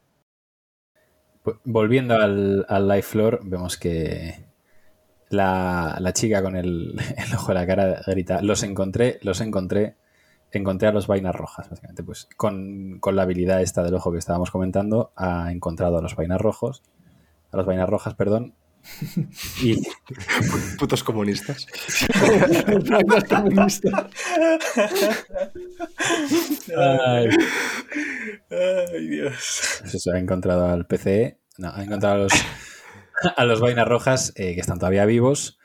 Pues, 1.43 1.55
Volviendo 1.63 2.15
al, 2.15 2.65
al 2.67 2.87
live 2.89 3.01
floor, 3.01 3.39
vemos 3.43 3.77
que 3.77 4.43
la, 5.29 5.95
la 6.01 6.11
chica 6.11 6.43
con 6.43 6.57
el, 6.57 6.99
el 7.17 7.33
ojo 7.35 7.51
en 7.51 7.55
la 7.55 7.65
cara 7.65 8.01
grita: 8.05 8.41
Los 8.41 8.63
encontré, 8.63 9.19
los 9.21 9.39
encontré, 9.39 9.95
encontré 10.51 10.89
a 10.89 10.91
los 10.91 11.07
vainas 11.07 11.33
rojas, 11.33 11.69
básicamente. 11.69 12.03
Pues 12.03 12.27
con, 12.35 12.97
con 12.99 13.15
la 13.15 13.21
habilidad 13.21 13.61
esta 13.61 13.81
del 13.81 13.93
ojo 13.95 14.11
que 14.11 14.17
estábamos 14.19 14.51
comentando, 14.51 15.13
ha 15.15 15.53
encontrado 15.53 15.97
a 15.99 16.01
los 16.01 16.17
vainas 16.17 16.41
rojos, 16.41 16.83
a 17.51 17.55
los 17.55 17.65
vainas 17.65 17.87
rojas, 17.89 18.15
perdón. 18.15 18.55
Y 19.61 19.75
Putos 20.77 21.03
comunistas. 21.03 21.65
ay, 26.77 27.29
Ay, 28.49 29.07
Dios. 29.07 29.77
pues 29.81 29.95
eso, 29.95 30.11
ha 30.11 30.19
encontrado 30.19 30.67
al 30.67 30.85
PCE, 30.85 31.39
no, 31.57 31.71
ha 31.73 31.83
encontrado 31.83 32.15
a 32.15 32.17
los, 32.19 32.33
a 33.35 33.45
los 33.45 33.59
vainas 33.61 33.87
rojas 33.87 34.33
eh, 34.35 34.53
que 34.55 34.61
están 34.61 34.79
todavía 34.79 35.05
vivos. 35.05 35.59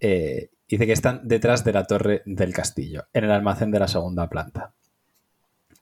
Eh, 0.00 0.50
dice 0.68 0.86
que 0.86 0.92
están 0.92 1.20
detrás 1.24 1.64
de 1.64 1.72
la 1.72 1.84
torre 1.84 2.22
del 2.26 2.52
castillo, 2.52 3.06
en 3.12 3.24
el 3.24 3.30
almacén 3.30 3.70
de 3.70 3.78
la 3.78 3.88
segunda 3.88 4.28
planta. 4.28 4.74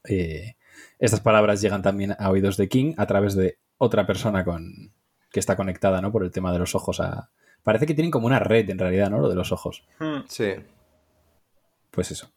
Eh, 0.09 0.57
estas 0.98 1.20
palabras 1.20 1.61
llegan 1.61 1.82
también 1.82 2.14
a 2.18 2.30
oídos 2.30 2.57
de 2.57 2.68
King 2.68 2.94
a 2.96 3.07
través 3.07 3.34
de 3.34 3.59
otra 3.78 4.07
persona 4.07 4.44
con, 4.44 4.92
que 5.35 5.41
está 5.41 5.57
conectada 5.57 6.01
¿no? 6.01 6.12
por 6.12 6.22
el 6.22 6.30
tema 6.30 6.53
de 6.53 6.61
los 6.61 6.76
ojos 6.76 7.01
a... 7.01 7.28
Parece 7.64 7.87
que 7.87 7.95
tienen 7.95 8.12
como 8.12 8.28
una 8.28 8.39
red 8.39 8.70
en 8.70 8.78
realidad, 8.78 9.11
¿no? 9.11 9.18
Lo 9.18 9.28
de 9.28 9.35
los 9.35 9.51
ojos. 9.51 9.85
Hmm. 9.99 10.20
Sí. 10.28 10.53
Pues 11.91 12.12
eso. 12.12 12.30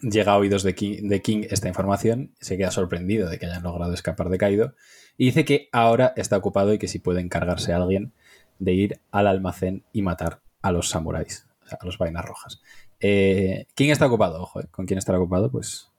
Llega 0.00 0.32
a 0.32 0.36
oídos 0.36 0.62
de 0.62 0.76
King, 0.76 1.08
de 1.08 1.20
King 1.20 1.48
esta 1.50 1.66
información, 1.66 2.32
se 2.38 2.56
queda 2.56 2.70
sorprendido 2.70 3.28
de 3.28 3.40
que 3.40 3.46
hayan 3.46 3.64
logrado 3.64 3.92
escapar 3.92 4.28
de 4.28 4.38
Kaido 4.38 4.76
y 5.16 5.24
dice 5.24 5.44
que 5.44 5.68
ahora 5.72 6.12
está 6.14 6.36
ocupado 6.36 6.72
y 6.72 6.78
que 6.78 6.86
si 6.86 7.00
puede 7.00 7.20
encargarse 7.20 7.72
a 7.72 7.78
alguien 7.78 8.12
de 8.60 8.72
ir 8.72 9.00
al 9.10 9.26
almacén 9.26 9.82
y 9.92 10.02
matar 10.02 10.42
a 10.62 10.70
los 10.70 10.90
samuráis, 10.90 11.48
o 11.64 11.66
sea, 11.66 11.78
a 11.80 11.84
los 11.84 11.98
vainas 11.98 12.24
rojas. 12.24 12.62
Eh, 13.00 13.66
¿Quién 13.74 13.90
está 13.90 14.06
ocupado? 14.06 14.40
Ojo, 14.40 14.60
¿eh? 14.60 14.68
¿con 14.70 14.86
quién 14.86 14.98
estará 14.98 15.18
ocupado? 15.18 15.50
Pues 15.50 15.90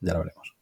ya 0.00 0.14
lo 0.14 0.18
veremos. 0.18 0.56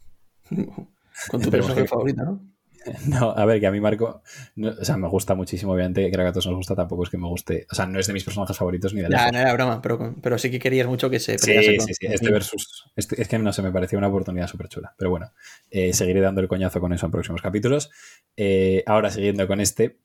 Con 1.30 1.40
tu 1.40 1.50
personaje 1.50 1.86
favorito, 1.86 2.22
¿no? 2.22 2.55
No, 3.06 3.30
a 3.32 3.44
ver, 3.44 3.60
que 3.60 3.66
a 3.66 3.70
mí 3.70 3.80
Marco, 3.80 4.22
no- 4.56 4.70
o 4.80 4.84
sea, 4.84 4.96
me 4.96 5.08
gusta 5.08 5.34
muchísimo, 5.34 5.72
obviamente, 5.72 6.08
creo 6.10 6.24
que 6.24 6.28
a 6.28 6.32
todos 6.32 6.46
nos 6.46 6.56
gusta, 6.56 6.74
tampoco 6.74 7.04
es 7.04 7.10
que 7.10 7.18
me 7.18 7.26
guste, 7.28 7.66
o 7.70 7.74
sea, 7.74 7.86
no 7.86 7.98
es 7.98 8.06
de 8.06 8.12
mis 8.12 8.24
personajes 8.24 8.56
favoritos 8.56 8.94
ni 8.94 9.00
de 9.02 9.08
Ya, 9.08 9.16
lejos. 9.18 9.32
no 9.32 9.38
era 9.38 9.52
broma, 9.52 9.82
pero, 9.82 10.14
pero 10.22 10.38
sí 10.38 10.50
que 10.50 10.58
querías 10.58 10.86
mucho 10.86 11.10
que 11.10 11.18
se 11.18 11.38
Sí, 11.38 11.52
sí, 11.62 11.76
con- 11.76 11.86
sí, 11.86 11.94
Este 12.06 12.30
versus. 12.32 12.84
este- 12.96 13.20
es 13.20 13.28
que 13.28 13.38
no 13.38 13.52
sé, 13.52 13.62
me 13.62 13.72
parecía 13.72 13.98
una 13.98 14.08
oportunidad 14.08 14.46
súper 14.46 14.68
chula. 14.68 14.94
Pero 14.98 15.10
bueno, 15.10 15.32
eh, 15.70 15.92
seguiré 15.92 16.20
dando 16.20 16.40
el 16.40 16.48
coñazo 16.48 16.80
con 16.80 16.92
eso 16.92 17.06
en 17.06 17.12
próximos 17.12 17.42
capítulos. 17.42 17.90
Eh, 18.36 18.82
ahora, 18.86 19.10
siguiendo 19.10 19.46
con 19.46 19.60
este, 19.60 19.98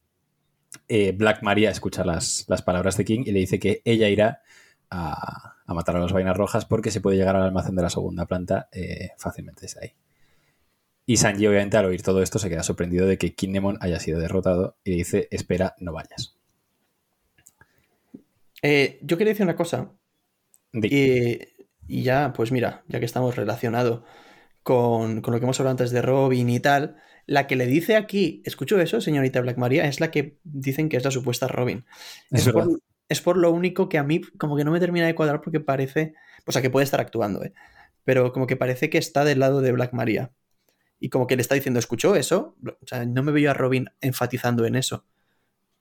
eh, 0.88 1.12
Black 1.14 1.44
Maria 1.44 1.70
escucha 1.70 2.04
las, 2.06 2.46
las 2.48 2.62
palabras 2.62 2.98
de 2.98 3.06
King 3.06 3.24
y 3.26 3.32
le 3.32 3.40
dice 3.40 3.60
que 3.60 3.82
ella 3.86 4.08
irá 4.10 4.42
a, 4.90 5.56
a 5.66 5.74
matar 5.74 5.96
a 5.96 6.00
las 6.00 6.12
vainas 6.12 6.36
rojas 6.36 6.66
porque 6.66 6.92
se 6.92 7.02
puede 7.02 7.18
llegar 7.18 7.36
al 7.36 7.44
almacén 7.44 7.76
de 7.76 7.82
la 7.84 7.90
segunda 7.90 8.26
planta 8.26 8.68
fácilmente 9.18 9.62
desde 9.62 9.80
ahí. 9.82 9.94
Y 11.06 11.18
Sanji, 11.18 11.48
obviamente, 11.48 11.78
al 11.78 11.86
oír 11.86 12.02
todo 12.02 12.22
esto, 12.22 12.40
se 12.40 12.50
queda 12.50 12.64
sorprendido 12.64 13.06
de 13.08 13.18
que 13.18 13.34
Kinemon 13.34 13.78
haya 13.82 14.00
sido 14.00 14.20
derrotado 14.20 14.78
y 14.84 14.92
le 14.92 14.96
dice: 14.98 15.28
Espera, 15.32 15.76
no 15.80 15.94
vayas. 15.94 16.38
Eh, 18.62 19.00
yo 19.02 19.18
quería 19.18 19.34
decir 19.34 19.46
una 19.46 19.56
cosa. 19.56 19.92
Y, 20.74 21.40
ya, 21.88 22.32
pues 22.34 22.52
mira, 22.52 22.84
ya 22.88 23.00
que 23.00 23.06
estamos 23.06 23.36
relacionados 23.36 24.04
con, 24.64 25.22
con 25.22 25.34
lo 25.34 25.40
que 25.40 25.46
hemos 25.46 25.60
hablado 25.60 25.72
antes 25.72 25.92
de 25.92 26.02
Robin 26.02 26.50
y 26.50 26.60
tal, 26.60 26.98
la 27.26 27.48
que 27.48 27.56
le 27.56 27.66
dice 27.66 27.96
aquí, 27.96 28.42
escucho 28.46 28.80
eso, 28.80 29.02
señorita 29.02 29.42
Black 29.42 29.58
Maria, 29.58 29.86
es 29.86 30.00
la 30.00 30.12
que 30.12 30.38
dicen 30.44 30.90
que 30.90 30.98
es 30.98 31.04
la 31.04 31.12
supuesta 31.12 31.48
Robin. 31.48 31.86
Es 32.30 32.48
Es, 32.48 32.54
por, 32.54 32.82
es 33.10 33.22
por 33.22 33.38
lo 33.38 33.52
único 33.52 33.90
que 33.90 33.98
a 33.98 34.04
mí 34.04 34.22
como 34.38 34.56
que 34.56 34.64
no 34.64 34.72
me 34.72 34.80
termina 34.80 35.06
de 35.06 35.16
cuadrar 35.16 35.42
porque 35.42 35.60
parece, 35.60 36.14
o 36.46 36.52
sea, 36.52 36.62
que 36.62 36.70
puede 36.70 36.86
estar 36.86 37.02
actuando, 37.02 37.44
¿eh? 37.44 37.54
pero 38.04 38.32
como 38.32 38.48
que 38.48 38.56
parece 38.56 38.90
que 38.90 38.98
está 38.98 39.26
del 39.26 39.40
lado 39.40 39.62
de 39.62 39.72
Black 39.72 39.94
Maria. 39.94 40.32
Y 41.02 41.10
como 41.10 41.28
que 41.28 41.36
le 41.38 41.44
está 41.44 41.56
diciendo, 41.56 41.80
¿escuchó 41.82 42.16
eso? 42.16 42.56
O 42.66 42.88
sea, 42.88 43.06
no 43.06 43.24
me 43.24 43.34
veo 43.34 43.52
a 43.52 43.56
Robin 43.56 43.90
enfatizando 44.02 44.66
en 44.68 44.78
eso. 44.78 45.06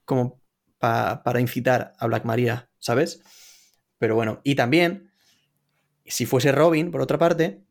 Como 0.05 0.41
pa- 0.79 1.23
para 1.23 1.41
incitar 1.41 1.93
a 1.99 2.07
Black 2.07 2.25
Maria, 2.25 2.69
¿sabes? 2.79 3.23
Pero 3.99 4.15
bueno, 4.15 4.41
y 4.43 4.55
también, 4.55 5.11
si 6.05 6.25
fuese 6.25 6.51
Robin, 6.51 6.91
por 6.91 7.01
otra 7.01 7.17
parte, 7.17 7.63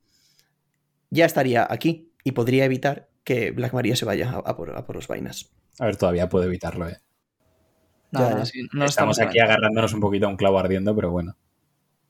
ya 1.11 1.25
estaría 1.27 1.67
aquí 1.71 2.13
y 2.25 2.33
podría 2.33 2.65
evitar 2.65 3.09
que 3.25 3.51
Black 3.51 3.73
Maria 3.75 3.97
se 3.97 4.05
vaya 4.05 4.31
a, 4.31 4.37
a 4.39 4.57
por, 4.57 4.77
a 4.77 4.85
por 4.85 4.97
los 4.97 5.09
vainas. 5.09 5.51
A 5.81 5.87
ver, 5.87 5.97
todavía 5.97 6.29
puedo 6.29 6.45
evitarlo, 6.45 6.89
¿eh? 6.89 6.99
No, 8.13 8.21
Ya, 8.21 8.31
no, 8.31 8.45
ya. 8.45 8.45
sí, 8.45 8.69
no 8.73 8.87
Estamos 8.87 9.19
estamos 9.19 9.21
aquí 9.21 9.39
agarrándonos 9.41 9.93
un 9.95 10.01
poquito 10.01 10.27
a 10.27 10.29
un 10.29 10.37
clavo 10.37 10.59
ardiendo, 10.61 10.95
pero 10.95 11.11
bueno. 11.11 11.37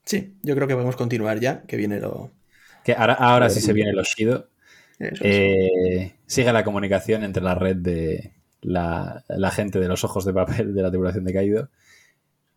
Sí, 0.05 0.39
yo 0.43 0.55
creo 0.55 0.67
que 0.69 0.75
podemos 0.75 0.97
continuar 0.97 1.41
ya, 1.41 1.63
que 1.67 1.77
viene 1.77 2.01
lo... 2.01 2.33
Que 2.85 2.93
ahora, 2.95 3.15
ahora 3.15 3.49
sí 3.51 3.61
se 3.61 3.73
viene 3.73 3.93
lo 3.93 4.03
Shido. 4.05 4.50
Eh, 5.23 6.15
sigue 6.27 6.53
la 6.53 6.65
comunicación 6.65 7.25
entre 7.25 7.43
la 7.43 7.55
red 7.55 7.77
de 7.77 8.33
la, 8.61 9.25
la 9.29 9.51
gente 9.51 9.81
de 9.81 9.89
los 9.89 10.05
ojos 10.05 10.25
de 10.25 10.33
papel 10.35 10.75
de 10.75 10.83
la 10.83 10.91
tripulación 10.91 11.25
de 11.25 11.33
Caído 11.33 11.69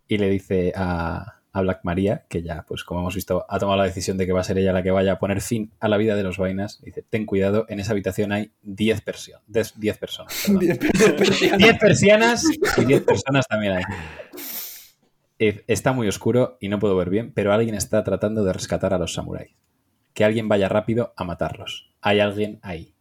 y 0.08 0.18
le 0.18 0.30
dice 0.30 0.74
a, 0.76 1.40
a 1.54 1.62
Black 1.62 1.80
Maria, 1.84 2.26
que 2.28 2.42
ya, 2.44 2.66
pues 2.68 2.84
como 2.84 3.00
hemos 3.00 3.16
visto, 3.16 3.46
ha 3.48 3.58
tomado 3.60 3.78
la 3.78 3.86
decisión 3.86 4.18
de 4.18 4.26
que 4.26 4.34
va 4.34 4.42
a 4.42 4.44
ser 4.44 4.58
ella 4.58 4.74
la 4.74 4.84
que 4.84 4.92
vaya 4.92 5.14
a 5.14 5.20
poner 5.20 5.40
fin 5.40 5.72
a 5.80 5.88
la 5.88 5.96
vida 5.98 6.16
de 6.16 6.24
los 6.24 6.38
vainas. 6.38 6.82
Dice, 6.82 7.04
ten 7.10 7.26
cuidado, 7.26 7.66
en 7.70 7.80
esa 7.80 7.94
habitación 7.94 8.32
hay 8.34 8.52
10 8.64 9.06
perso- 9.06 9.40
des- 9.48 9.80
10 9.80 9.98
personas. 9.98 10.46
perdón. 10.46 10.78
10 11.58 11.80
persianas 11.80 12.44
y 12.78 12.86
10 12.86 13.02
personas 13.04 13.48
también 13.48 13.74
hay. 13.74 13.84
Eh, 15.40 15.64
Está 15.68 15.94
muy 15.94 16.08
oscuro 16.08 16.58
y 16.60 16.70
no 16.70 16.80
puedo 16.80 16.96
ver 16.96 17.10
bien, 17.10 17.32
pero 17.34 17.54
alguien 17.54 17.76
está 17.76 18.04
tratando 18.04 18.44
de 18.44 18.54
rescatar 18.54 18.94
a 18.94 18.98
los 18.98 19.14
samuráis. 19.14 19.52
Que 20.14 20.24
alguien 20.26 20.48
vaya 20.48 20.70
rápido 20.70 21.14
a 21.18 21.24
matarlos. 21.24 21.90
Hay 22.02 22.20
alguien 22.20 22.60
ahí. 22.62 22.94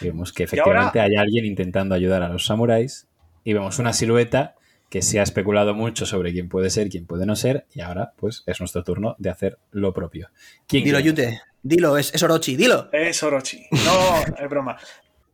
Y 0.00 0.06
vemos 0.06 0.32
que 0.32 0.42
ahora- 0.44 0.48
efectivamente 0.54 1.00
hay 1.00 1.16
alguien 1.16 1.44
intentando 1.44 1.94
ayudar 1.94 2.22
a 2.22 2.28
los 2.28 2.46
samuráis. 2.46 3.08
Y 3.44 3.52
vemos 3.52 3.78
una 3.78 3.92
silueta 3.92 4.54
que 4.88 5.02
se 5.02 5.20
ha 5.20 5.22
especulado 5.22 5.74
mucho 5.74 6.04
sobre 6.06 6.32
quién 6.32 6.48
puede 6.48 6.68
ser, 6.70 6.88
quién 6.88 7.06
puede 7.06 7.24
no 7.26 7.34
ser. 7.36 7.66
Y 7.74 7.80
ahora, 7.80 8.12
pues, 8.16 8.42
es 8.46 8.60
nuestro 8.60 8.84
turno 8.84 9.16
de 9.18 9.30
hacer 9.30 9.58
lo 9.70 9.94
propio. 9.94 10.28
¿Quién 10.66 10.84
Dilo, 10.84 10.98
quiere? 11.00 11.08
Yute. 11.08 11.40
Dilo, 11.62 11.96
es, 11.96 12.12
es 12.14 12.22
Orochi, 12.22 12.56
dilo. 12.56 12.88
Es 12.92 13.22
Orochi. 13.22 13.64
No, 13.70 14.44
es 14.44 14.50
broma. 14.50 14.76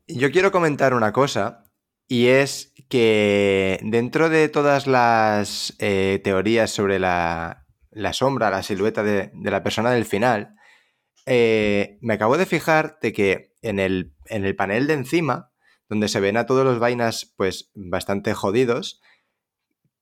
Yo 0.07 0.31
quiero 0.31 0.53
comentar 0.53 0.95
una 0.95 1.13
cosa, 1.13 1.65
y 2.07 2.27
es 2.29 2.73
que 2.89 3.79
dentro 3.83 4.29
de 4.29 4.49
todas 4.49 4.87
las 4.87 5.75
eh, 5.81 6.21
teorías 6.23 6.71
sobre 6.71 6.99
la, 6.99 7.67
la 7.91 8.13
sombra, 8.13 8.51
la 8.51 8.63
silueta 8.63 9.03
de, 9.03 9.31
de 9.35 9.51
la 9.51 9.63
persona 9.63 9.91
del 9.91 10.05
final, 10.05 10.55
eh, 11.29 11.99
me 12.01 12.15
acabo 12.15 12.37
de 12.39 12.47
fijar 12.47 12.99
de 13.03 13.13
que 13.13 13.55
en 13.63 13.79
el, 13.79 14.15
en 14.27 14.45
el 14.45 14.57
panel 14.57 14.87
de 14.87 14.95
encima, 14.95 15.51
donde 15.89 16.09
se 16.09 16.21
ven 16.21 16.37
a 16.37 16.47
todos 16.47 16.65
los 16.65 16.79
vainas 16.79 17.35
pues 17.37 17.71
bastante 17.75 18.35
jodidos, 18.35 19.01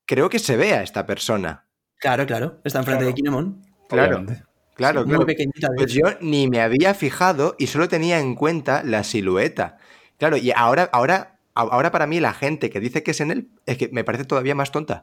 creo 0.04 0.28
que 0.28 0.38
se 0.38 0.56
ve 0.56 0.74
a 0.74 0.82
esta 0.82 1.06
persona. 1.06 1.68
Claro, 1.98 2.26
claro. 2.26 2.60
Está 2.64 2.78
enfrente 2.80 3.00
Claro. 3.04 3.08
de 3.08 3.14
Kinemon. 3.14 3.62
Claro, 3.88 4.16
Obviamente. 4.18 4.44
claro, 4.74 5.00
Muy 5.02 5.10
claro. 5.10 5.26
pequeñita. 5.26 5.68
de 5.70 5.76
Pues 5.76 5.92
yo 5.92 6.02
ni 6.20 6.48
me 6.48 6.60
había 6.60 6.94
fijado 6.94 7.54
y 7.58 7.66
solo 7.68 7.88
tenía 7.88 8.18
en 8.20 8.34
cuenta 8.34 8.82
la 8.84 9.02
silueta. 9.04 9.78
Claro, 10.18 10.36
y 10.36 10.50
ahora, 10.54 10.88
ahora, 10.92 11.38
ahora 11.54 11.90
para 11.90 12.06
mí 12.06 12.20
la 12.20 12.32
gente 12.34 12.70
que 12.70 12.80
dice 12.80 13.02
que 13.02 13.10
es 13.12 13.20
en 13.20 13.30
él 13.30 13.50
es 13.66 13.78
que 13.78 13.88
me 13.92 14.04
parece 14.04 14.24
todavía 14.24 14.54
más 14.54 14.72
tonta. 14.72 15.02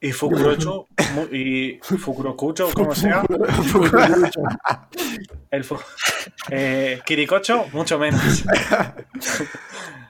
Y 0.00 0.12
Fukurocho, 0.12 0.86
y 1.32 1.78
Fukurokucho, 1.82 2.70
como 2.74 2.94
sea. 2.94 3.22
El 5.50 5.64
fu- 5.64 5.78
eh, 6.50 7.00
Kirikocho, 7.04 7.66
mucho 7.72 7.98
menos. 7.98 8.44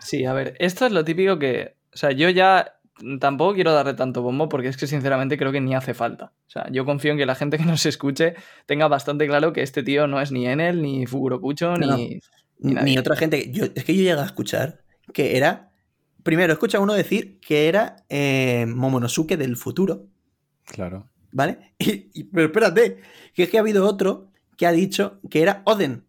Sí, 0.01 0.25
a 0.25 0.33
ver, 0.33 0.55
esto 0.59 0.87
es 0.87 0.93
lo 0.93 1.05
típico 1.05 1.39
que. 1.39 1.77
O 1.93 1.97
sea, 1.97 2.13
yo 2.13 2.29
ya 2.31 2.75
tampoco 3.21 3.55
quiero 3.55 3.73
darle 3.73 3.95
tanto 3.95 4.23
bombo 4.23 4.49
porque 4.49 4.69
es 4.69 4.77
que 4.77 4.87
sinceramente 4.87 5.37
creo 5.37 5.53
que 5.53 5.61
ni 5.61 5.75
hace 5.75 5.95
falta. 5.95 6.33
O 6.47 6.51
sea, 6.51 6.67
yo 6.71 6.85
confío 6.85 7.13
en 7.13 7.19
que 7.19 7.27
la 7.27 7.35
gente 7.35 7.59
que 7.59 7.65
nos 7.65 7.85
escuche 7.87 8.35
tenga 8.67 8.89
bastante 8.89 9.27
claro 9.27 9.53
que 9.53 9.63
este 9.63 9.83
tío 9.83 10.07
no 10.07 10.21
es 10.21 10.33
ni 10.33 10.47
Enel, 10.47 10.83
ni 10.83 11.07
Fukurokucho, 11.07 11.77
No, 11.77 11.87
no. 11.87 11.97
ni. 11.97 12.21
ni 12.59 12.99
otra 12.99 13.17
gente. 13.17 13.51
Yo, 13.51 13.65
es 13.75 13.85
que 13.85 13.95
yo 13.95 14.03
llegué 14.03 14.13
a 14.21 14.25
escuchar 14.25 14.81
que 15.13 15.37
era. 15.37 15.71
Primero, 16.23 16.53
escucha 16.53 16.79
a 16.79 16.81
uno 16.81 16.95
decir 16.95 17.39
que 17.41 17.69
era 17.69 17.97
eh, 18.09 18.67
Momonosuke 18.67 19.37
del 19.37 19.57
futuro, 19.57 20.07
Claro. 20.67 21.09
¿vale? 21.33 21.73
Y, 21.79 22.11
y- 22.15 22.25
pero 22.25 22.47
espérate, 22.47 23.01
que 23.35 23.45
es 23.45 23.49
que 23.51 23.57
ha 23.57 23.61
habido 23.61 23.87
otro 23.87 24.29
que 24.57 24.67
ha 24.67 24.73
dicho 24.73 25.21
que 25.31 25.41
era 25.43 25.63
Oden. 25.65 26.05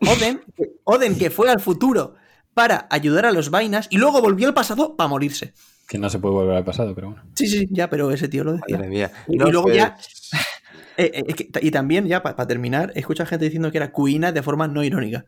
Oden, 0.00 0.40
que- 0.56 0.72
Oden 0.84 1.16
que 1.18 1.30
fue 1.30 1.50
al 1.50 1.60
futuro 1.60 2.14
para 2.54 2.86
ayudar 2.90 3.26
a 3.26 3.32
los 3.32 3.50
vainas 3.50 3.86
y 3.90 3.98
luego 3.98 4.20
volvió 4.20 4.48
al 4.48 4.54
pasado 4.54 4.96
para 4.96 5.08
morirse. 5.08 5.54
Que 5.88 5.98
no 5.98 6.08
se 6.10 6.18
puede 6.20 6.34
volver 6.34 6.56
al 6.56 6.64
pasado, 6.64 6.94
pero 6.94 7.08
bueno. 7.10 7.22
Sí, 7.34 7.46
sí, 7.48 7.66
ya, 7.70 7.90
pero 7.90 8.10
ese 8.12 8.28
tío 8.28 8.44
lo 8.44 8.52
decía. 8.52 8.76
Madre 8.76 8.88
mía. 8.90 9.10
Y- 9.28 9.36
luego 9.38 9.62
pues, 9.64 9.76
ya- 9.76 9.96
Eh, 10.96 11.10
eh, 11.14 11.24
es 11.28 11.34
que- 11.34 11.48
y 11.62 11.70
también, 11.70 12.06
ya 12.06 12.22
para 12.22 12.46
terminar, 12.46 12.92
escucha 12.94 13.24
gente 13.24 13.46
diciendo 13.46 13.70
que 13.70 13.78
era 13.78 13.90
Kuina 13.90 14.32
de 14.32 14.42
forma 14.42 14.68
no 14.68 14.82
irónica. 14.84 15.24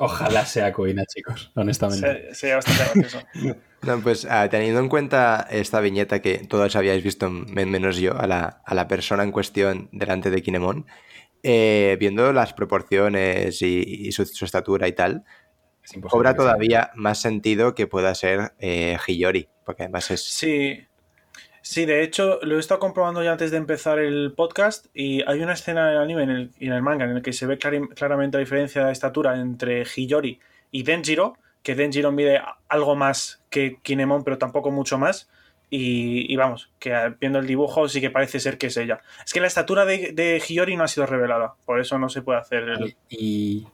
Ojalá 0.00 0.44
sea 0.46 0.72
Coina, 0.72 1.04
chicos, 1.06 1.52
honestamente. 1.54 2.28
Se- 2.30 2.34
Sería 2.34 2.56
bastante 2.56 2.82
gracioso. 2.84 3.26
no, 3.82 4.00
pues 4.00 4.26
ah, 4.28 4.48
teniendo 4.48 4.80
en 4.80 4.88
cuenta 4.88 5.46
esta 5.50 5.80
viñeta 5.80 6.20
que 6.20 6.38
todos 6.38 6.74
habíais 6.76 7.02
visto, 7.04 7.30
men- 7.30 7.70
menos 7.70 7.96
yo, 7.98 8.16
a 8.18 8.26
la, 8.26 8.62
a 8.64 8.74
la 8.74 8.88
persona 8.88 9.22
en 9.22 9.32
cuestión 9.32 9.88
delante 9.92 10.30
de 10.30 10.42
Kinemon, 10.42 10.86
eh, 11.42 11.96
viendo 12.00 12.32
las 12.32 12.52
proporciones 12.52 13.62
y, 13.62 13.82
y 14.08 14.12
su, 14.12 14.24
su 14.26 14.44
estatura 14.44 14.88
y 14.88 14.92
tal, 14.92 15.24
cobra 16.08 16.30
sea. 16.30 16.36
todavía 16.36 16.90
más 16.94 17.20
sentido 17.20 17.74
que 17.74 17.86
pueda 17.86 18.14
ser 18.14 18.54
eh, 18.58 18.98
Hiyori, 19.06 19.48
porque 19.64 19.84
además 19.84 20.10
es... 20.10 20.24
Sí. 20.24 20.85
Sí, 21.68 21.84
de 21.84 22.04
hecho, 22.04 22.38
lo 22.42 22.56
he 22.56 22.60
estado 22.60 22.78
comprobando 22.78 23.24
ya 23.24 23.32
antes 23.32 23.50
de 23.50 23.56
empezar 23.56 23.98
el 23.98 24.32
podcast 24.36 24.86
y 24.94 25.22
hay 25.28 25.40
una 25.40 25.54
escena 25.54 25.88
en 25.88 25.96
el 25.96 25.98
anime 26.00 26.22
en 26.22 26.30
el- 26.30 26.50
y 26.60 26.68
en 26.68 26.72
el 26.72 26.80
manga 26.80 27.06
en 27.06 27.10
el 27.10 27.22
que 27.22 27.32
se 27.32 27.44
ve 27.44 27.58
claramente 27.58 28.36
la 28.36 28.44
diferencia 28.44 28.86
de 28.86 28.92
estatura 28.92 29.36
entre 29.40 29.84
Hiyori 29.84 30.38
y 30.70 30.84
Denjiro, 30.84 31.36
que 31.64 31.74
Denjiro 31.74 32.12
mide 32.12 32.40
algo 32.68 32.94
más 32.94 33.42
que 33.50 33.78
Kinemon, 33.82 34.22
pero 34.22 34.38
tampoco 34.38 34.70
mucho 34.70 34.96
más. 34.96 35.28
Y, 35.68 36.36
vamos, 36.36 36.70
que 36.78 36.94
viendo 37.20 37.40
el 37.40 37.48
dibujo 37.48 37.88
sí 37.88 38.00
que 38.00 38.10
parece 38.10 38.38
ser 38.38 38.58
que 38.58 38.68
es 38.68 38.76
ella. 38.76 39.00
Es 39.24 39.32
que 39.32 39.40
la 39.40 39.48
estatura 39.48 39.84
de, 39.84 40.40
Hiyori 40.48 40.76
no 40.76 40.84
ha 40.84 40.88
sido 40.88 41.06
revelada, 41.06 41.56
por 41.64 41.80
eso 41.80 41.98
no 41.98 42.08
se 42.08 42.22
puede 42.22 42.38
hacer 42.38 42.62
el... 42.62 42.94
¿Y 43.10 43.66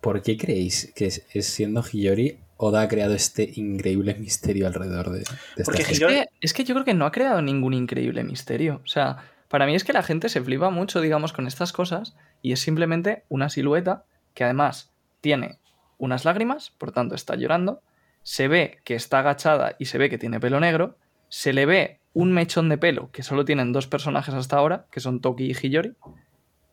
por 0.00 0.22
qué 0.22 0.36
creéis 0.36 0.92
que 0.96 1.06
es 1.06 1.46
siendo 1.46 1.84
Hiyori 1.84 2.36
Oda 2.64 2.82
ha 2.82 2.88
creado 2.88 3.12
este 3.12 3.50
increíble 3.56 4.14
misterio 4.14 4.68
alrededor 4.68 5.10
de, 5.10 5.18
de 5.18 5.24
esta 5.56 5.64
Porque? 5.64 5.82
Es 5.82 5.98
que, 5.98 6.28
es 6.40 6.54
que 6.54 6.62
yo 6.62 6.74
creo 6.76 6.84
que 6.84 6.94
no 6.94 7.06
ha 7.06 7.10
creado 7.10 7.42
ningún 7.42 7.74
increíble 7.74 8.22
misterio. 8.22 8.80
O 8.84 8.86
sea, 8.86 9.16
para 9.48 9.66
mí 9.66 9.74
es 9.74 9.82
que 9.82 9.92
la 9.92 10.04
gente 10.04 10.28
se 10.28 10.40
flipa 10.40 10.70
mucho, 10.70 11.00
digamos, 11.00 11.32
con 11.32 11.48
estas 11.48 11.72
cosas 11.72 12.14
y 12.40 12.52
es 12.52 12.60
simplemente 12.60 13.24
una 13.28 13.48
silueta 13.48 14.04
que 14.32 14.44
además 14.44 14.92
tiene 15.20 15.58
unas 15.98 16.24
lágrimas, 16.24 16.70
por 16.78 16.92
tanto 16.92 17.16
está 17.16 17.34
llorando, 17.34 17.82
se 18.22 18.46
ve 18.46 18.78
que 18.84 18.94
está 18.94 19.18
agachada 19.18 19.74
y 19.80 19.86
se 19.86 19.98
ve 19.98 20.08
que 20.08 20.18
tiene 20.18 20.38
pelo 20.38 20.60
negro, 20.60 20.96
se 21.28 21.52
le 21.52 21.66
ve 21.66 21.98
un 22.14 22.32
mechón 22.32 22.68
de 22.68 22.78
pelo 22.78 23.10
que 23.10 23.24
solo 23.24 23.44
tienen 23.44 23.72
dos 23.72 23.88
personajes 23.88 24.36
hasta 24.36 24.56
ahora, 24.56 24.86
que 24.92 25.00
son 25.00 25.20
Toki 25.20 25.50
y 25.50 25.54
Hiyori, 25.54 25.96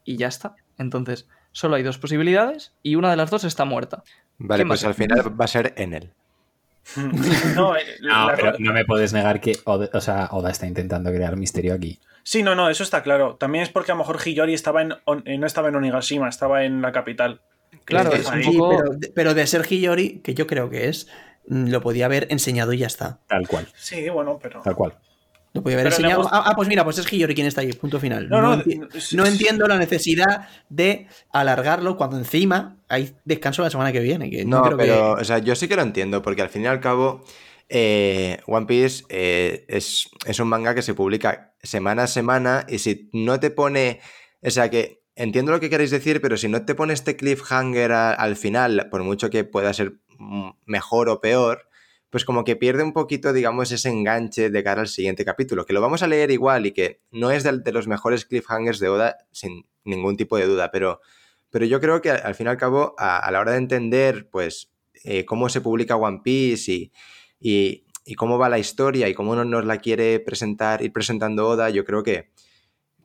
y 0.05 0.17
ya 0.17 0.27
está. 0.27 0.55
Entonces, 0.77 1.27
solo 1.51 1.77
hay 1.77 1.83
dos 1.83 1.97
posibilidades 1.97 2.73
y 2.83 2.93
una 2.93 3.09
de 3.09 3.17
las 3.17 3.31
dos 3.31 3.43
está 3.43 3.65
muerta. 3.65 4.03
Vale, 4.39 4.63
¿Qué 4.63 4.67
pues 4.67 4.83
al 4.85 4.93
final 4.95 5.39
va 5.39 5.45
a 5.45 5.47
ser 5.47 5.73
Enel. 5.77 6.11
No, 7.55 7.75
eh, 7.75 7.81
No, 8.01 8.27
la- 8.27 8.35
pero 8.35 8.53
no 8.59 8.73
me 8.73 8.85
puedes 8.85 9.13
negar 9.13 9.39
que 9.41 9.57
Oda, 9.65 9.89
o 9.93 10.01
sea, 10.01 10.29
Oda 10.31 10.49
está 10.49 10.65
intentando 10.65 11.11
crear 11.11 11.35
misterio 11.35 11.73
aquí. 11.73 11.99
Sí, 12.23 12.41
no, 12.43 12.55
no, 12.55 12.69
eso 12.69 12.83
está 12.83 13.03
claro. 13.03 13.35
También 13.35 13.63
es 13.63 13.69
porque 13.69 13.91
a 13.91 13.95
lo 13.95 13.99
mejor 13.99 14.19
Hiyori 14.25 14.53
estaba 14.53 14.81
en, 14.81 14.93
on- 15.05 15.23
eh, 15.25 15.37
no 15.37 15.45
estaba 15.47 15.69
en 15.69 15.75
Onigashima, 15.75 16.29
estaba 16.29 16.63
en 16.63 16.81
la 16.81 16.91
capital. 16.91 17.41
Claro, 17.85 18.11
es 18.13 18.27
un 18.29 18.41
poco- 18.43 18.69
pero, 18.77 18.89
de- 18.93 19.11
pero 19.13 19.33
de 19.33 19.45
ser 19.47 19.65
Hiyori, 19.71 20.19
que 20.19 20.33
yo 20.33 20.47
creo 20.47 20.69
que 20.69 20.89
es, 20.89 21.07
mm, 21.47 21.69
lo 21.69 21.81
podía 21.81 22.05
haber 22.05 22.27
enseñado 22.31 22.73
y 22.73 22.79
ya 22.79 22.87
está. 22.87 23.19
Tal 23.27 23.47
cual, 23.47 23.67
Sí, 23.75 24.09
bueno, 24.09 24.39
pero... 24.41 24.61
tal 24.61 24.75
cual. 24.75 24.93
Lo 25.53 25.63
podía 25.63 25.77
haber 25.77 25.85
Pero 25.85 25.95
enseñado. 25.95 26.21
hemos- 26.21 26.31
Ah, 26.33 26.43
ah, 26.45 26.53
pues 26.55 26.67
mira, 26.67 26.83
pues 26.83 26.97
es 26.99 27.11
Hiyori 27.11 27.33
quien 27.33 27.47
está 27.47 27.61
ahí, 27.61 27.73
punto 27.73 27.99
final. 27.99 28.29
No, 28.29 28.41
No, 28.41 28.55
no, 28.55 28.63
enti- 28.63 28.77
no, 28.79 28.87
sí, 29.01 29.15
no 29.15 29.25
sí. 29.25 29.31
entiendo 29.31 29.67
la 29.67 29.77
necesidad 29.77 30.47
de 30.69 31.07
alargarlo 31.31 31.97
cuando 31.97 32.17
encima 32.17 32.77
hay 32.87 33.15
descanso 33.25 33.63
la 33.63 33.69
semana 33.69 33.91
que 33.91 33.99
viene. 33.99 34.29
Que 34.29 34.45
No, 34.45 34.61
creo 34.61 34.77
pero, 34.77 35.15
que- 35.15 35.21
o 35.21 35.23
sea, 35.23 35.39
yo 35.39 35.55
sí 35.55 35.67
que 35.67 35.75
lo 35.75 35.81
entiendo, 35.81 36.21
porque 36.21 36.41
al 36.43 36.49
fin 36.49 36.63
y 36.63 36.67
al 36.67 36.79
cabo, 36.79 37.23
eh, 37.67 38.39
One 38.47 38.65
Piece 38.67 39.03
eh, 39.09 39.65
es, 39.67 40.09
es 40.25 40.39
un 40.39 40.47
manga 40.47 40.75
que 40.75 40.81
se 40.81 40.93
publica 40.93 41.53
semana 41.63 42.03
a 42.03 42.07
semana 42.07 42.65
y 42.69 42.79
si 42.79 43.09
no 43.13 43.39
te 43.39 43.49
pone, 43.49 43.99
o 44.41 44.49
sea, 44.49 44.69
que 44.69 45.01
entiendo 45.15 45.51
lo 45.51 45.59
que 45.59 45.69
queréis 45.69 45.91
decir, 45.91 46.21
pero 46.21 46.37
si 46.37 46.47
no 46.47 46.63
te 46.65 46.75
pone 46.75 46.93
este 46.93 47.15
cliffhanger 47.15 47.91
a- 47.91 48.13
al 48.13 48.35
final, 48.35 48.87
por 48.89 49.03
mucho 49.03 49.29
que 49.29 49.43
pueda 49.43 49.73
ser 49.73 49.93
mejor 50.65 51.09
o 51.09 51.21
peor, 51.21 51.68
pues 52.09 52.25
como 52.25 52.43
que 52.43 52.55
pierde 52.55 52.83
un 52.83 52.93
poquito, 52.93 53.33
digamos, 53.33 53.71
ese 53.71 53.89
enganche 53.89 54.49
de 54.49 54.63
cara 54.63 54.81
al 54.81 54.87
siguiente 54.87 55.25
capítulo, 55.25 55.65
que 55.65 55.73
lo 55.73 55.81
vamos 55.81 56.01
a 56.03 56.07
leer 56.07 56.31
igual 56.31 56.65
y 56.65 56.71
que 56.71 57.01
no 57.11 57.31
es 57.31 57.43
del- 57.43 57.63
de, 57.63 57.71
los 57.71 57.87
mejores 57.87 58.25
cliffhangers 58.25 58.79
de 58.79 58.89
Oda, 58.89 59.17
sin 59.31 59.65
ningún 59.83 60.17
tipo 60.17 60.37
de 60.37 60.45
duda, 60.47 60.71
pero, 60.71 61.01
pero 61.49 61.65
yo 61.65 61.79
creo 61.79 62.01
que 62.01 62.11
al, 62.11 62.35
fin 62.35 62.47
y 62.47 62.49
al 62.49 62.57
cabo, 62.57 62.95
a, 62.97 63.29
la 63.31 63.39
hora 63.39 63.51
de 63.51 63.59
entender, 63.59 64.29
pues, 64.29 64.71
eh, 65.03 65.25
cómo 65.25 65.49
se 65.49 65.61
publica 65.61 65.95
One 65.95 66.21
Piece 66.23 66.71
y, 66.71 66.91
y, 67.39 68.15
cómo 68.15 68.37
va 68.39 68.49
la 68.49 68.59
historia 68.59 69.07
y 69.07 69.13
cómo 69.13 69.35
no- 69.35 69.45
nos 69.45 69.65
la 69.65 69.77
quiere 69.77 70.19
presentar, 70.19 70.81
ir 70.83 70.91
presentando 70.91 71.47
Oda, 71.47 71.69
yo 71.69 71.85
creo 71.85 72.01
que, 72.03 72.31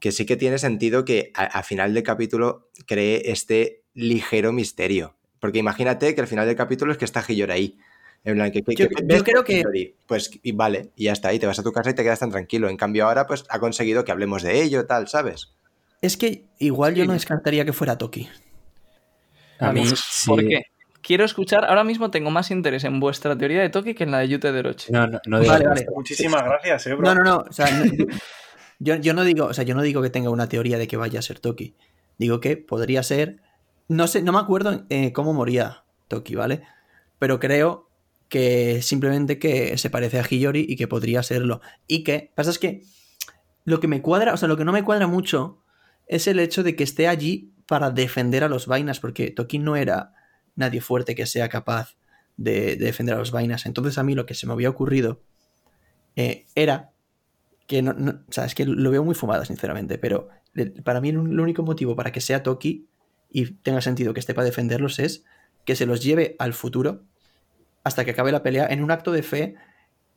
que 0.00 0.12
sí 0.12 0.26
que 0.26 0.36
tiene 0.36 0.58
sentido 0.58 1.04
que 1.04 1.30
a 1.34 1.62
final 1.62 1.94
del 1.94 2.02
capítulo 2.02 2.68
cree 2.86 3.30
este 3.30 3.84
ligero 3.94 4.52
misterio. 4.52 5.16
Porque 5.40 5.58
imagínate 5.58 6.14
que 6.14 6.20
al 6.20 6.26
final 6.26 6.46
del 6.46 6.56
capítulo 6.56 6.92
es 6.92 6.98
que 6.98 7.04
está 7.04 7.22
Hiyori 7.26 7.52
ahí. 7.52 7.78
En 8.24 8.34
plan, 8.36 8.50
que, 8.50 8.62
que- 8.62 8.74
Yo- 8.74 8.88
que 8.88 8.94
yo 9.02 9.06
ves 9.06 9.22
creo 9.22 9.44
que- 9.44 9.94
Pues 10.06 10.30
y 10.42 10.52
vale, 10.52 10.90
y 10.96 11.04
ya 11.04 11.12
está, 11.12 11.32
y 11.34 11.38
te 11.38 11.46
vas 11.46 11.58
a 11.58 11.62
tu 11.62 11.72
casa 11.72 11.90
y 11.90 11.94
te 11.94 12.02
quedas 12.02 12.20
tan 12.20 12.30
tranquilo. 12.30 12.68
En 12.68 12.76
cambio 12.76 13.06
ahora 13.06 13.26
pues 13.26 13.44
ha 13.50 13.58
conseguido 13.58 14.04
que 14.04 14.12
hablemos 14.12 14.42
de 14.42 14.62
ello, 14.62 14.86
tal, 14.86 15.08
¿sabes? 15.08 15.52
Es 16.00 16.16
que 16.16 16.44
igual 16.58 16.94
yo 16.94 17.04
no 17.06 17.12
descartaría 17.12 17.64
que 17.64 17.72
fuera 17.72 17.96
Toki. 17.98 18.28
A 19.58 19.72
mí, 19.72 19.86
sí. 19.86 20.28
¿Por 20.28 20.40
qué? 20.46 20.62
Quiero 21.02 21.24
escuchar, 21.24 21.66
ahora 21.66 21.84
mismo 21.84 22.10
tengo 22.10 22.30
más 22.30 22.50
interés 22.50 22.84
en 22.84 22.98
vuestra 22.98 23.36
teoría 23.36 23.60
de 23.60 23.68
Toki 23.68 23.94
que 23.94 24.04
en 24.04 24.10
la 24.10 24.20
de 24.20 24.28
Yute 24.28 24.52
de 24.52 24.58
Orochi. 24.58 24.90
No, 24.92 25.06
no, 25.06 25.20
no 25.26 25.38
digas 25.40 25.58
Vale, 25.58 25.68
vale. 25.68 25.86
Muchísimas 25.94 26.42
gracias, 26.44 26.86
eh, 26.86 26.94
bro. 26.94 27.02
No, 27.06 27.14
no, 27.14 27.22
no. 27.22 27.36
O 27.48 27.52
sea, 27.52 27.70
no- 27.70 27.84
yo, 28.78 28.96
yo 28.96 29.12
no 29.12 29.22
digo, 29.24 29.46
o 29.46 29.52
sea, 29.54 29.64
yo 29.64 29.74
no 29.74 29.82
digo 29.82 30.00
que 30.00 30.08
tenga 30.10 30.30
una 30.30 30.48
teoría 30.48 30.78
de 30.78 30.88
que 30.88 30.96
vaya 30.96 31.18
a 31.18 31.22
ser 31.22 31.40
Toki. 31.40 31.74
Digo 32.18 32.40
que 32.40 32.56
podría 32.56 33.02
ser. 33.02 33.40
No 33.88 34.06
sé, 34.06 34.22
no 34.22 34.32
me 34.32 34.38
acuerdo 34.38 34.84
eh, 34.88 35.12
cómo 35.12 35.34
moría 35.34 35.84
Toki, 36.08 36.34
¿vale? 36.36 36.62
Pero 37.18 37.38
creo 37.38 37.90
que 38.34 38.82
simplemente 38.82 39.38
que 39.38 39.78
se 39.78 39.90
parece 39.90 40.18
a 40.18 40.24
Hiyori 40.28 40.66
y 40.68 40.74
que 40.74 40.88
podría 40.88 41.22
serlo. 41.22 41.60
Y 41.86 42.02
que. 42.02 42.32
Pasa 42.34 42.50
es 42.50 42.58
que. 42.58 42.82
Lo 43.64 43.78
que 43.78 43.86
me 43.86 44.02
cuadra, 44.02 44.34
o 44.34 44.36
sea, 44.36 44.48
lo 44.48 44.56
que 44.56 44.64
no 44.64 44.72
me 44.72 44.82
cuadra 44.82 45.06
mucho 45.06 45.62
es 46.08 46.26
el 46.26 46.40
hecho 46.40 46.64
de 46.64 46.74
que 46.74 46.82
esté 46.82 47.06
allí 47.06 47.52
para 47.68 47.90
defender 47.92 48.42
a 48.42 48.48
los 48.48 48.66
vainas, 48.66 48.98
porque 48.98 49.30
Toki 49.30 49.60
no 49.60 49.76
era 49.76 50.12
nadie 50.56 50.80
fuerte 50.80 51.14
que 51.14 51.26
sea 51.26 51.48
capaz 51.48 51.96
de, 52.36 52.74
de 52.76 52.86
defender 52.86 53.14
a 53.14 53.18
los 53.18 53.30
vainas. 53.30 53.66
Entonces 53.66 53.98
a 53.98 54.02
mí 54.02 54.16
lo 54.16 54.26
que 54.26 54.34
se 54.34 54.48
me 54.48 54.52
había 54.52 54.68
ocurrido 54.68 55.22
eh, 56.16 56.44
era 56.56 56.90
que 57.68 57.82
no, 57.82 57.92
no- 57.92 58.20
o 58.28 58.32
sea, 58.32 58.46
es 58.46 58.54
que 58.56 58.66
lo 58.66 58.90
veo 58.90 59.04
muy 59.04 59.14
fumado, 59.14 59.44
sinceramente, 59.44 59.96
pero 59.96 60.28
para 60.82 61.00
mí 61.00 61.10
el 61.10 61.18
único 61.40 61.62
motivo 61.62 61.94
para 61.94 62.10
que 62.10 62.20
sea 62.20 62.42
Toki 62.42 62.88
y 63.30 63.46
tenga 63.62 63.80
sentido 63.80 64.12
que 64.12 64.20
esté 64.20 64.34
para 64.34 64.44
defenderlos 64.44 64.98
es 64.98 65.24
que 65.64 65.76
se 65.76 65.86
los 65.86 66.02
lleve 66.02 66.34
al 66.40 66.52
futuro 66.52 67.04
hasta 67.84 68.04
que 68.04 68.10
acabe 68.12 68.32
la 68.32 68.42
pelea 68.42 68.66
en 68.66 68.82
un 68.82 68.90
acto 68.90 69.12
de 69.12 69.22
fe 69.22 69.54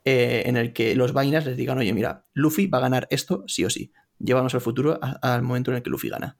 eh, 0.06 0.44
en 0.46 0.56
el 0.58 0.74
que 0.74 0.96
los 0.96 1.14
vainas 1.14 1.46
les 1.46 1.58
digan, 1.58 1.78
oye, 1.78 1.94
mira, 1.94 2.26
Luffy 2.34 2.68
va 2.68 2.78
a 2.80 2.82
ganar 2.82 3.08
esto 3.12 3.44
sí 3.48 3.66
o 3.66 3.70
sí. 3.70 3.92
Llévanos 4.20 4.56
al 4.56 4.62
futuro 4.62 4.98
a- 5.02 5.20
al 5.36 5.42
momento 5.44 5.72
en 5.72 5.78
el 5.78 5.84
que 5.84 5.90
Luffy 5.90 6.10
gana. 6.10 6.38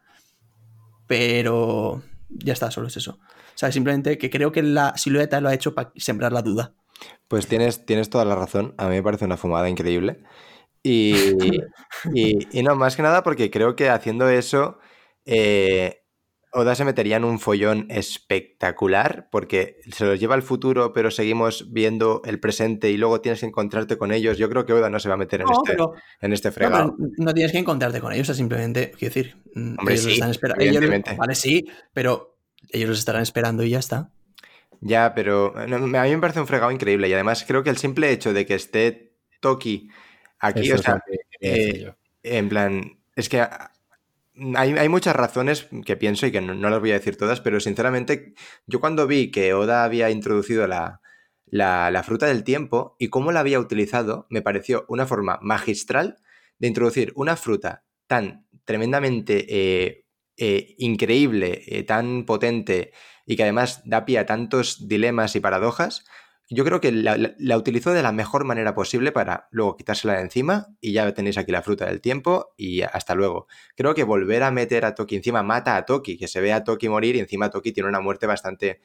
Pero 1.08 2.02
ya 2.30 2.54
está, 2.54 2.72
solo 2.72 2.88
es 2.88 2.98
eso. 2.98 3.20
O 3.22 3.58
sea, 3.58 3.72
simplemente 3.72 4.18
que 4.18 4.30
creo 4.30 4.52
que 4.52 4.62
la 4.64 4.96
silueta 4.98 5.42
lo 5.42 5.50
ha 5.50 5.54
hecho 5.54 5.74
para 5.74 5.92
sembrar 5.96 6.32
la 6.34 6.42
duda. 6.42 6.74
Pues 7.28 7.48
tienes, 7.48 7.86
tienes 7.86 8.10
toda 8.10 8.26
la 8.26 8.36
razón. 8.36 8.74
A 8.78 8.86
mí 8.88 8.96
me 8.96 9.04
parece 9.04 9.26
una 9.26 9.38
fumada 9.38 9.70
increíble. 9.70 10.22
Y, 10.84 11.14
y- 12.14 12.60
y 12.60 12.64
no, 12.64 12.76
más 12.76 12.96
que 12.96 13.02
nada 13.04 13.24
porque 13.24 13.50
creo 13.52 13.76
que 13.76 13.90
haciendo 13.90 14.30
eso, 14.30 14.80
eh, 15.26 16.04
Oda 16.54 16.76
se 16.76 16.86
metería 16.86 17.18
en 17.18 17.24
un 17.26 17.40
follón 17.40 17.88
espectacular 17.90 19.28
porque 19.32 19.80
se 19.92 20.06
los 20.06 20.20
lleva 20.20 20.36
al 20.36 20.44
futuro, 20.44 20.94
pero 20.94 21.12
seguimos 21.12 21.72
viendo 21.74 22.22
el 22.26 22.40
presente 22.40 22.90
y 22.90 22.98
luego 22.98 23.22
tienes 23.22 23.42
que 23.42 23.46
encontrarte 23.48 23.98
con 23.98 24.12
ellos. 24.12 24.38
Yo 24.38 24.50
creo 24.50 24.66
que 24.66 24.74
Oda 24.74 24.90
no 24.90 25.00
se 25.00 25.10
va 25.10 25.16
a 25.16 25.18
meter 25.18 25.42
en, 25.42 25.48
No, 25.48 25.54
este, 25.54 25.72
pero, 25.72 25.94
en 26.22 26.34
este 26.34 26.50
no, 26.50 26.54
fregado. 26.54 26.96
no 27.18 27.34
tienes 27.34 27.52
que 27.52 27.58
encontrarte 27.60 28.00
con 28.00 28.14
ellos, 28.14 28.30
es 28.30 28.38
simplemente, 28.38 28.92
quiero 28.98 29.14
decir, 29.14 29.36
mm, 29.54 29.76
Hombre, 29.80 29.94
ellos 29.96 30.06
los 30.06 30.14
sí, 30.14 30.14
están 30.14 30.32
esperando. 30.32 30.64
Ellos, 30.64 30.76
evidentemente. 30.78 31.16
vale, 31.18 31.36
sí, 31.36 31.68
pero 31.94 32.38
ellos 32.70 32.90
los 32.90 33.00
estarán 33.00 33.22
esperando 33.22 33.64
y 33.64 33.72
ya 33.72 33.80
está. 33.80 34.10
Ya, 34.82 35.14
pero 35.16 35.54
no, 35.68 35.76
a 35.76 36.04
mí 36.04 36.10
me 36.12 36.20
parece 36.20 36.40
un 36.40 36.48
fregado 36.48 36.72
increíble 36.72 37.10
y 37.10 37.14
además 37.14 37.44
creo 37.48 37.64
que 37.64 37.70
el 37.70 37.78
simple 37.78 38.12
hecho 38.12 38.34
de 38.34 38.46
que 38.46 38.56
esté 38.56 39.16
Toki 39.42 39.90
aquí, 40.40 40.68
Eso 40.68 40.76
o 40.76 40.78
sea, 40.78 41.04
eh. 41.42 41.92
En 42.24 42.50
plan, 42.50 43.00
es 43.16 43.30
que 43.30 43.46
hay, 44.56 44.90
muchas 44.90 45.16
razones 45.16 45.68
que 45.86 45.98
pienso 45.98 46.26
y 46.26 46.32
que 46.32 46.42
no, 46.42 46.70
las 46.70 46.80
voy 46.80 46.92
a 46.92 46.96
decir 46.96 47.18
todas, 47.18 47.42
pero 47.42 47.60
sinceramente, 47.60 48.34
yo 48.66 48.80
cuando 48.80 49.08
vi 49.08 49.32
que 49.32 49.54
Oda 49.54 49.84
había 49.84 50.10
introducido 50.10 50.68
la, 50.68 51.02
la, 51.46 51.92
la 51.92 52.04
fruta 52.04 52.28
del 52.28 52.44
tiempo 52.44 52.96
y 53.00 53.10
cómo 53.10 53.32
la 53.32 53.40
había 53.40 53.60
utilizado, 53.60 54.28
me 54.30 54.42
pareció 54.42 54.86
una 54.88 55.06
forma 55.06 55.40
magistral 55.42 56.18
de 56.60 56.68
introducir 56.68 57.12
una 57.16 57.36
fruta 57.36 57.84
tan 58.08 58.48
tremendamente 58.66 59.46
eh, 59.50 60.06
eh, 60.38 60.76
increíble, 60.78 61.64
eh, 61.68 61.84
tan 61.84 62.26
potente 62.26 62.92
y 63.26 63.36
que 63.36 63.44
además 63.44 63.82
da 63.86 64.06
pie 64.06 64.20
a 64.20 64.26
tantos 64.26 64.88
dilemas 64.88 65.36
y 65.36 65.40
paradojas. 65.40 66.06
Yo 66.50 66.64
creo 66.64 66.80
que 66.80 66.92
la, 66.92 67.18
la- 67.18 67.34
la 67.38 67.58
utilizó 67.58 67.92
de 67.92 68.02
la 68.02 68.12
mejor 68.14 68.46
manera 68.46 68.74
posible 68.74 69.12
para 69.12 69.48
luego 69.52 69.76
quitársela 69.76 70.14
de 70.14 70.22
encima 70.22 70.68
y 70.80 70.94
ya 70.94 71.14
tenéis 71.14 71.38
aquí 71.38 71.52
la 71.52 71.62
fruta 71.62 71.86
del 71.86 72.00
tiempo 72.00 72.54
y 72.56 72.82
hasta 72.84 73.16
luego. 73.16 73.48
Creo 73.76 73.94
que 73.94 74.04
volver 74.04 74.44
a 74.44 74.52
meter 74.52 74.86
a 74.86 74.96
Toki 74.96 75.16
encima 75.18 75.44
mata 75.44 75.76
a 75.76 75.86
Toki, 75.86 76.18
que 76.18 76.28
se 76.30 76.40
ve 76.40 76.54
a 76.54 76.64
Toki 76.64 76.88
morir 76.90 77.16
y 77.16 77.20
encima 77.20 77.50
Toki 77.50 77.74
tiene 77.74 77.90
una 77.90 78.00
muerte 78.00 78.28
bastante 78.28 78.80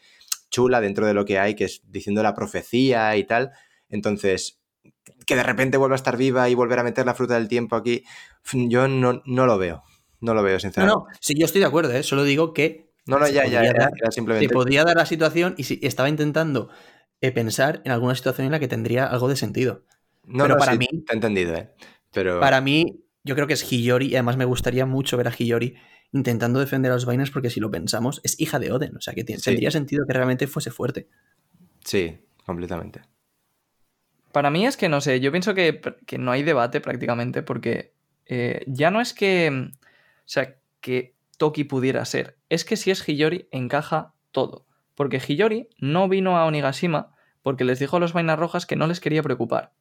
chula 0.50 0.80
dentro 0.80 1.06
de 1.06 1.14
lo 1.14 1.24
que 1.24 1.38
hay, 1.38 1.54
que 1.54 1.64
es 1.64 1.82
diciendo 1.86 2.22
la 2.22 2.34
profecía 2.34 3.16
y 3.16 3.24
tal. 3.24 3.52
Entonces, 3.88 4.60
que 5.26 5.36
de 5.36 5.42
repente 5.42 5.76
vuelva 5.76 5.94
a 5.94 5.96
estar 6.02 6.16
viva 6.16 6.48
y 6.48 6.54
volver 6.54 6.78
a 6.80 6.82
meter 6.82 7.06
la 7.06 7.14
fruta 7.14 7.34
del 7.34 7.48
tiempo 7.48 7.76
aquí, 7.76 8.04
yo 8.52 8.88
no, 8.88 9.22
no 9.24 9.46
lo 9.46 9.58
veo. 9.58 9.82
No 10.20 10.34
lo 10.34 10.42
veo, 10.42 10.54
No, 10.56 10.60
sinceramente. 10.60 10.96
no, 11.12 11.18
sí, 11.20 11.34
yo 11.38 11.44
estoy 11.46 11.60
de 11.60 11.66
acuerdo, 11.66 11.92
¿eh? 11.92 12.02
solo 12.02 12.22
digo 12.24 12.52
que 12.54 12.92
No, 13.06 13.18
no, 13.18 13.26
ya, 13.28 13.44
ya, 13.46 13.62
era, 13.62 13.72
dar- 13.84 13.92
era 13.96 14.10
se 14.10 14.14
simplemente. 14.16 14.52
podría 14.52 14.84
dar 14.84 14.96
la 14.96 15.06
situación 15.06 15.54
y 15.58 15.64
si 15.64 15.80
estaba 15.82 16.08
intentando 16.08 16.68
pensar 17.30 17.80
en 17.84 17.92
alguna 17.92 18.14
situación 18.16 18.46
en 18.46 18.52
la 18.52 18.58
que 18.58 18.66
tendría 18.68 19.06
algo 19.06 19.28
de 19.28 19.36
sentido. 19.36 19.84
No, 20.24 20.44
pero 20.44 20.54
no, 20.54 20.58
para 20.58 20.72
sí, 20.72 20.78
mí- 20.78 21.04
Te 21.06 21.12
he 21.12 21.14
entendido, 21.14 21.54
¿eh? 21.54 21.70
Pero. 22.12 22.40
Para 22.40 22.60
mí, 22.60 23.04
yo 23.22 23.34
creo 23.36 23.46
que 23.46 23.52
es 23.54 23.62
Hiyori 23.72 24.06
y 24.08 24.14
además 24.16 24.36
me 24.36 24.44
gustaría 24.44 24.86
mucho 24.86 25.16
ver 25.16 25.28
a 25.28 25.32
Hiyori 25.36 25.76
intentando 26.10 26.58
defender 26.58 26.90
a 26.90 26.94
los 26.94 27.06
vainas 27.06 27.30
porque 27.30 27.48
si 27.50 27.60
lo 27.60 27.70
pensamos, 27.70 28.20
es 28.24 28.38
hija 28.40 28.58
de 28.58 28.72
Oden, 28.72 28.96
o 28.96 29.00
sea 29.00 29.14
que 29.14 29.24
Sí. 29.24 29.36
tendría 29.40 29.70
sentido 29.70 30.04
que 30.06 30.12
realmente 30.12 30.46
fuese 30.46 30.70
fuerte. 30.70 31.08
Sí, 31.84 32.18
completamente. 32.44 33.02
Para 34.32 34.50
mí 34.50 34.66
es 34.66 34.76
que 34.76 34.88
no 34.88 35.00
sé, 35.00 35.20
yo 35.20 35.30
pienso 35.30 35.54
que, 35.54 35.80
que 36.06 36.18
no 36.18 36.30
hay 36.32 36.42
debate 36.42 36.80
prácticamente 36.80 37.42
porque 37.42 37.92
eh, 38.26 38.62
ya 38.66 38.90
no 38.90 39.00
es 39.00 39.12
que, 39.12 39.50
o 39.50 40.22
sea, 40.26 40.56
que 40.80 41.14
Toki 41.38 41.64
pudiera 41.64 42.04
ser, 42.04 42.38
es 42.48 42.64
que 42.64 42.76
si 42.76 42.90
es 42.90 43.06
Hiyori 43.06 43.48
encaja 43.50 44.14
todo. 44.30 44.66
Porque 44.94 45.18
Hiyori 45.26 45.68
no 45.78 46.08
vino 46.08 46.36
a 46.38 46.44
Onigashima 46.46 47.14
porque 47.42 47.64
les 47.64 47.78
dijo 47.78 47.96
a 47.96 48.00
los 48.00 48.12
vainas 48.12 48.38
rojas 48.38 48.66
que 48.66 48.76
no 48.76 48.86
les 48.86 49.00
quería 49.00 49.22
preocupar 49.22 49.72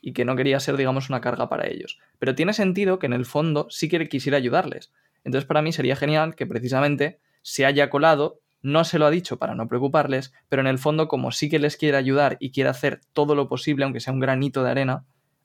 y 0.00 0.12
que 0.12 0.24
no 0.24 0.36
quería 0.36 0.60
ser, 0.60 0.76
digamos, 0.76 1.10
una 1.10 1.20
carga 1.20 1.48
para 1.48 1.68
ellos. 1.68 1.98
Pero 2.18 2.34
tiene 2.34 2.52
sentido 2.52 2.98
que 2.98 3.06
en 3.06 3.12
el 3.12 3.26
fondo 3.26 3.66
sí 3.70 3.88
que 3.88 4.08
quisiera 4.08 4.38
ayudarles. 4.38 4.92
Entonces 5.24 5.46
para 5.46 5.62
mí 5.62 5.72
sería 5.72 5.96
genial 5.96 6.34
que 6.34 6.46
precisamente 6.46 7.20
se 7.42 7.66
haya 7.66 7.90
colado, 7.90 8.40
no 8.62 8.84
se 8.84 8.98
lo 8.98 9.06
ha 9.06 9.10
dicho 9.10 9.38
para 9.38 9.54
no 9.54 9.68
preocuparles, 9.68 10.32
pero 10.48 10.60
en 10.60 10.68
el 10.68 10.78
fondo 10.78 11.08
como 11.08 11.32
sí 11.32 11.48
que 11.48 11.58
les 11.58 11.76
quiere 11.76 11.96
ayudar 11.96 12.36
y 12.40 12.50
quiere 12.50 12.70
hacer 12.70 13.00
todo 13.12 13.34
lo 13.34 13.48
posible, 13.48 13.84
aunque 13.84 14.00
sea 14.00 14.12
un 14.12 14.20
granito 14.20 14.62
de 14.62 14.70
arena, 14.70 15.04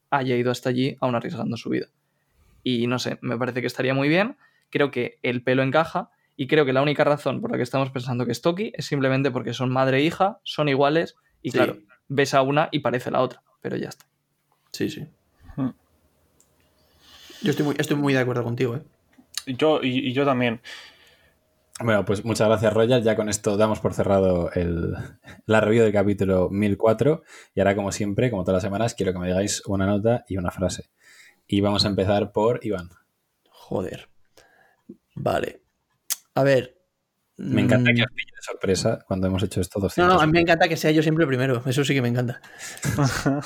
haya 0.09 0.35
ido 0.35 0.51
hasta 0.51 0.69
allí 0.69 0.97
aún 1.01 1.15
arriesgando 1.15 1.57
su 1.57 1.69
vida. 1.69 1.87
Y 2.63 2.87
no 2.87 2.99
sé, 2.99 3.17
me 3.21 3.37
parece 3.37 3.61
que 3.61 3.67
estaría 3.67 3.93
muy 3.93 4.07
bien, 4.07 4.37
creo 4.69 4.91
que 4.91 5.19
el 5.21 5.43
pelo 5.43 5.63
encaja 5.63 6.09
y 6.35 6.47
creo 6.47 6.65
que 6.65 6.73
la 6.73 6.81
única 6.81 7.03
razón 7.03 7.41
por 7.41 7.51
la 7.51 7.57
que 7.57 7.63
estamos 7.63 7.91
pensando 7.91 8.25
que 8.25 8.31
es 8.31 8.41
Toki 8.41 8.71
es 8.75 8.85
simplemente 8.85 9.31
porque 9.31 9.53
son 9.53 9.71
madre 9.71 9.99
e 9.99 10.03
hija, 10.03 10.39
son 10.43 10.67
iguales 10.67 11.15
y 11.45 11.51
Sí. 11.51 11.57
claro, 11.57 11.77
ves 12.07 12.33
a 12.33 12.41
una 12.41 12.69
y 12.71 12.79
parece 12.79 13.11
la 13.11 13.21
otra, 13.21 13.43
pero 13.61 13.77
ya 13.77 13.89
está. 13.89 14.05
Sí, 14.71 14.89
sí. 14.89 15.05
Hmm. 15.55 15.69
Yo 17.43 17.51
estoy 17.51 17.65
muy, 17.65 17.75
estoy 17.77 17.95
muy 17.97 18.13
de 18.13 18.19
acuerdo 18.19 18.43
contigo, 18.43 18.75
¿eh? 18.75 18.81
Yo, 19.45 19.81
y, 19.83 20.09
y 20.09 20.13
yo 20.13 20.25
también. 20.25 20.59
Bueno, 21.79 22.03
pues 22.03 22.25
muchas 22.25 22.47
gracias, 22.47 22.73
Royal. 22.73 23.03
Ya 23.03 23.15
con 23.15 23.29
esto 23.29 23.57
damos 23.57 23.79
por 23.79 23.93
cerrado 23.93 24.49
el, 24.53 24.95
la 25.45 25.61
review 25.61 25.83
del 25.83 25.93
capítulo 25.93 26.49
1004. 26.49 27.21
Y 27.53 27.59
ahora, 27.59 27.75
como 27.75 27.91
siempre, 27.91 28.31
como 28.31 28.43
todas 28.43 28.55
las 28.55 28.63
semanas, 28.63 28.95
quiero 28.95 29.13
que 29.13 29.19
me 29.19 29.27
digáis 29.27 29.61
una 29.67 29.85
nota 29.85 30.25
y 30.27 30.37
una 30.37 30.49
frase. 30.49 30.89
Y 31.45 31.61
vamos 31.61 31.85
a 31.85 31.89
empezar 31.89 32.31
por 32.31 32.65
Iván. 32.65 32.89
Joder. 33.49 34.09
Vale. 35.13 35.61
A 36.33 36.43
ver. 36.43 36.74
Me 37.37 37.61
encanta 37.61 37.91
mm, 37.91 37.95
que 37.95 38.01
os 38.03 38.11
pille 38.11 38.31
de 38.35 38.41
sorpresa 38.41 38.99
cuando 39.07 39.27
hemos 39.27 39.43
hecho 39.43 39.59
esto 39.61 39.79
No, 39.79 39.83
200. 39.83 40.15
no, 40.15 40.21
a 40.21 40.25
mí 40.25 40.31
me 40.31 40.39
encanta 40.41 40.67
que 40.69 40.77
sea 40.77 40.91
yo 40.91 41.01
siempre 41.03 41.23
el 41.23 41.27
primero. 41.27 41.61
Eso 41.65 41.83
sí 41.83 41.93
que 41.93 42.01
me 42.01 42.07
encanta. 42.09 42.41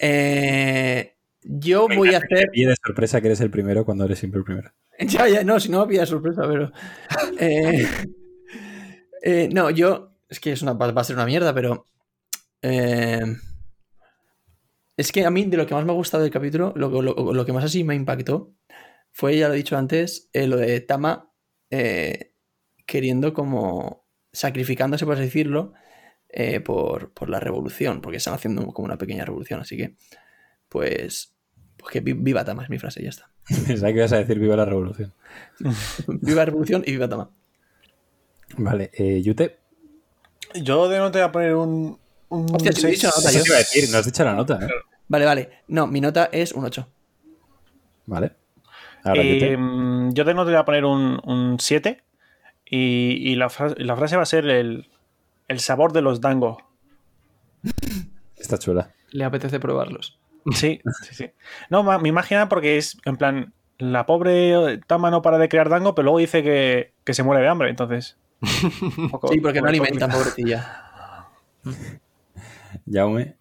Eh, 0.00 1.16
Yo 1.42 1.88
Me 1.88 1.96
voy 1.96 2.08
a 2.08 2.18
encanta 2.18 2.28
que 2.28 2.34
hacer. 2.36 2.50
pille 2.50 2.68
de 2.68 2.76
sorpresa 2.84 3.20
que 3.20 3.26
eres 3.28 3.40
el 3.40 3.50
primero 3.50 3.84
cuando 3.84 4.04
eres 4.04 4.18
siempre 4.18 4.38
el 4.38 4.44
primero. 4.44 4.70
Ya, 5.00 5.28
ya, 5.28 5.44
no, 5.44 5.58
si 5.60 5.68
no 5.70 5.80
me 5.80 5.86
pilla 5.88 6.06
sorpresa, 6.06 6.42
pero. 6.46 6.72
Eh, 7.38 7.86
eh, 9.22 9.48
no, 9.52 9.70
yo. 9.70 10.12
Es 10.28 10.40
que 10.40 10.52
es 10.52 10.60
una, 10.62 10.72
va 10.74 11.00
a 11.00 11.04
ser 11.04 11.16
una 11.16 11.24
mierda, 11.26 11.54
pero. 11.54 11.86
es 14.96 15.12
que 15.12 15.24
a 15.24 15.30
mí, 15.30 15.44
de 15.46 15.56
lo 15.56 15.66
que 15.66 15.74
más 15.74 15.84
me 15.84 15.92
ha 15.92 15.94
gustado 15.94 16.22
del 16.24 16.32
capítulo, 16.32 16.72
lo, 16.76 17.00
lo- 17.02 17.32
lo 17.32 17.46
que 17.46 17.52
más 17.52 17.64
así 17.64 17.82
me 17.84 17.94
impactó 17.94 18.54
fue, 19.12 19.36
ya 19.38 19.48
lo 19.48 19.54
he 19.54 19.58
dicho 19.58 19.76
antes, 19.76 20.28
lo 20.34 20.56
de 20.56 20.80
Tama 20.80 21.32
eh, 21.70 22.27
queriendo 22.88 23.32
como. 23.34 24.04
sacrificándose, 24.32 25.04
por 25.04 25.14
así 25.14 25.22
decirlo, 25.24 25.72
eh, 26.28 26.60
por, 26.60 27.12
por 27.12 27.28
la 27.30 27.38
revolución, 27.40 28.00
porque 28.00 28.16
están 28.18 28.34
haciendo 28.34 28.66
como 28.72 28.86
una 28.86 28.98
pequeña 28.98 29.24
revolución, 29.24 29.60
así 29.60 29.76
que. 29.76 29.94
Pues. 30.68 31.34
Pues 31.76 31.92
que 31.92 32.00
vi- 32.00 32.12
viva 32.14 32.44
Tama 32.44 32.64
es 32.64 32.70
mi 32.70 32.78
frase, 32.80 33.02
ya 33.02 33.10
está. 33.10 33.30
Pensaba 33.66 33.92
que 33.92 33.98
ibas 33.98 34.12
a 34.12 34.16
decir 34.18 34.38
viva 34.40 34.56
la 34.56 34.64
revolución. 34.64 35.14
Viva 36.08 36.38
la 36.40 36.44
revolución 36.46 36.82
y 36.84 36.90
viva 36.92 37.08
Tama. 37.08 37.30
Vale, 38.56 38.90
eh, 38.94 39.22
Yute. 39.22 39.58
Yo 40.54 40.88
de 40.88 40.98
no 40.98 41.10
te 41.10 41.18
voy 41.18 41.28
a 41.28 41.32
poner 41.32 41.54
un. 41.54 41.98
un 42.30 42.46
Hostia, 42.54 42.72
si 42.72 42.82
me 42.82 42.88
he 42.88 42.96
seis. 42.96 43.02
dicho 43.02 43.08
nota 43.16 43.28
Eso 43.30 43.38
yo. 43.38 43.44
te 43.44 43.48
iba 43.50 43.56
a 43.56 43.58
decir, 43.60 43.88
no 43.90 43.98
has 43.98 44.06
dicho 44.06 44.24
la 44.24 44.34
nota, 44.34 44.58
¿eh? 44.62 44.68
Vale, 45.08 45.24
vale. 45.24 45.50
No, 45.68 45.86
mi 45.86 46.00
nota 46.00 46.28
es 46.32 46.52
un 46.52 46.64
8. 46.64 46.86
Vale. 48.06 48.32
Ahora 49.04 49.22
Eh, 49.22 49.34
Yute. 49.34 50.14
yo 50.14 50.24
de 50.24 50.34
no 50.34 50.44
te 50.44 50.50
voy 50.50 50.60
a 50.60 50.64
poner 50.64 50.84
un, 50.84 51.20
un 51.24 51.56
7. 51.60 52.02
Y, 52.70 53.30
y 53.30 53.34
la, 53.36 53.48
fra- 53.48 53.74
la 53.76 53.96
frase 53.96 54.16
va 54.16 54.22
a 54.22 54.26
ser 54.26 54.46
el, 54.46 54.88
el 55.48 55.60
sabor 55.60 55.92
de 55.92 56.02
los 56.02 56.20
dango. 56.20 56.58
Está 58.36 58.58
chula. 58.58 58.92
Le 59.10 59.24
apetece 59.24 59.58
probarlos. 59.60 60.18
Sí, 60.54 60.80
sí, 61.02 61.14
sí. 61.14 61.30
No, 61.70 61.82
ma- 61.82 61.98
me 61.98 62.08
imagina 62.08 62.48
porque 62.48 62.76
es, 62.78 62.98
en 63.04 63.16
plan, 63.16 63.52
la 63.78 64.06
pobre 64.06 64.78
Tama 64.86 65.10
no 65.10 65.22
para 65.22 65.38
de 65.38 65.48
crear 65.48 65.68
dango, 65.68 65.94
pero 65.94 66.04
luego 66.04 66.18
dice 66.18 66.42
que, 66.42 66.92
que 67.04 67.14
se 67.14 67.22
muere 67.22 67.42
de 67.42 67.48
hambre, 67.48 67.70
entonces. 67.70 68.16
poco- 69.10 69.28
Sí, 69.28 69.40
porque 69.40 69.60
no 69.60 69.72
hipócrita. 69.72 70.08
pobrecilla. 70.08 71.26
Jaume. 72.90 73.36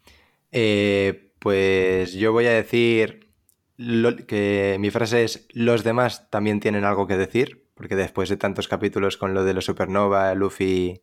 Eh, 0.51 1.31
pues 1.39 2.13
yo 2.13 2.31
voy 2.31 2.45
a 2.47 2.51
decir 2.51 3.29
lo- 3.77 4.15
que 4.15 4.77
mi 4.79 4.89
frase 4.89 5.23
es 5.23 5.47
los 5.51 5.83
demás 5.83 6.29
también 6.29 6.59
tienen 6.59 6.83
algo 6.85 7.07
que 7.07 7.17
decir, 7.17 7.63
porque 7.77 7.95
después 7.95 8.27
de 8.29 8.37
tantos 8.37 8.67
capítulos 8.67 9.17
con 9.17 9.33
lo 9.33 9.43
de 9.43 9.53
los 9.53 9.65
Supernova, 9.65 10.33
Luffy 10.33 11.01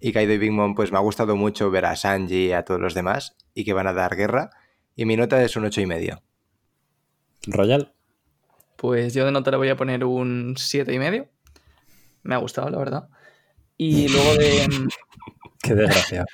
y 0.00 0.12
Kaido 0.12 0.32
y 0.32 0.38
Big 0.38 0.52
Mom, 0.52 0.74
pues 0.74 0.92
me 0.92 0.98
ha 0.98 1.00
gustado 1.00 1.36
mucho 1.36 1.70
ver 1.70 1.84
a 1.84 1.96
Sanji 1.96 2.46
y 2.46 2.52
a 2.52 2.64
todos 2.64 2.80
los 2.80 2.94
demás 2.94 3.36
y 3.54 3.64
que 3.64 3.72
van 3.72 3.86
a 3.86 3.92
dar 3.92 4.16
guerra. 4.16 4.50
Y 4.94 5.04
mi 5.04 5.16
nota 5.16 5.42
es 5.42 5.56
un 5.56 5.64
ocho 5.64 5.80
y 5.80 5.86
medio. 5.86 6.22
Royal. 7.46 7.92
Pues 8.76 9.14
yo 9.14 9.24
de 9.24 9.32
nota 9.32 9.50
le 9.50 9.56
voy 9.56 9.68
a 9.68 9.76
poner 9.76 10.04
un 10.04 10.54
siete 10.56 10.94
y 10.94 10.98
medio. 10.98 11.28
Me 12.22 12.34
ha 12.34 12.38
gustado, 12.38 12.70
la 12.70 12.78
verdad. 12.78 13.08
Y 13.76 14.08
luego 14.08 14.34
de, 14.36 14.68
Qué 15.62 15.74
desgraciado. 15.74 16.26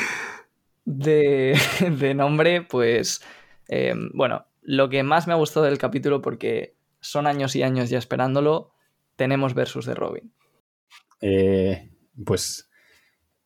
de, 0.84 1.58
de 1.80 2.14
nombre, 2.14 2.62
pues 2.62 3.22
eh, 3.68 3.94
bueno, 4.14 4.46
lo 4.62 4.88
que 4.88 5.02
más 5.02 5.26
me 5.26 5.32
ha 5.32 5.36
gustado 5.36 5.66
del 5.66 5.78
capítulo, 5.78 6.22
porque 6.22 6.76
son 7.00 7.26
años 7.26 7.56
y 7.56 7.62
años 7.62 7.90
ya 7.90 7.98
esperándolo, 7.98 8.71
tenemos 9.16 9.54
versus 9.54 9.86
de 9.86 9.94
Robin. 9.94 10.32
Eh, 11.20 11.90
pues 12.24 12.70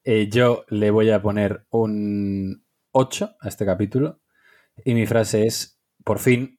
eh, 0.04 0.28
yo 0.30 0.64
le 0.68 0.90
voy 0.90 1.10
a 1.10 1.20
poner 1.20 1.66
un 1.70 2.64
8 2.92 3.36
a 3.40 3.48
este 3.48 3.66
capítulo. 3.66 4.20
Y 4.84 4.94
mi 4.94 5.06
frase 5.06 5.46
es: 5.46 5.80
por 6.04 6.18
fin, 6.18 6.58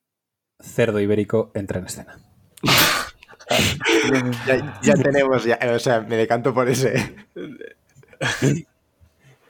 cerdo 0.60 1.00
ibérico 1.00 1.52
entra 1.54 1.80
en 1.80 1.86
escena. 1.86 2.20
Ya, 4.46 4.80
ya 4.82 4.94
tenemos, 4.96 5.46
ya, 5.46 5.58
o 5.74 5.80
sea, 5.80 6.02
me 6.02 6.18
decanto 6.18 6.54
por 6.54 6.68
ese. 6.68 7.16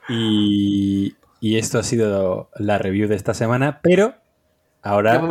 Y, 0.10 1.16
y 1.40 1.58
esto 1.58 1.80
ha 1.80 1.84
sido 1.84 2.50
la 2.56 2.78
review 2.78 3.08
de 3.08 3.16
esta 3.16 3.34
semana, 3.34 3.82
pero 3.82 4.16
ahora. 4.82 5.28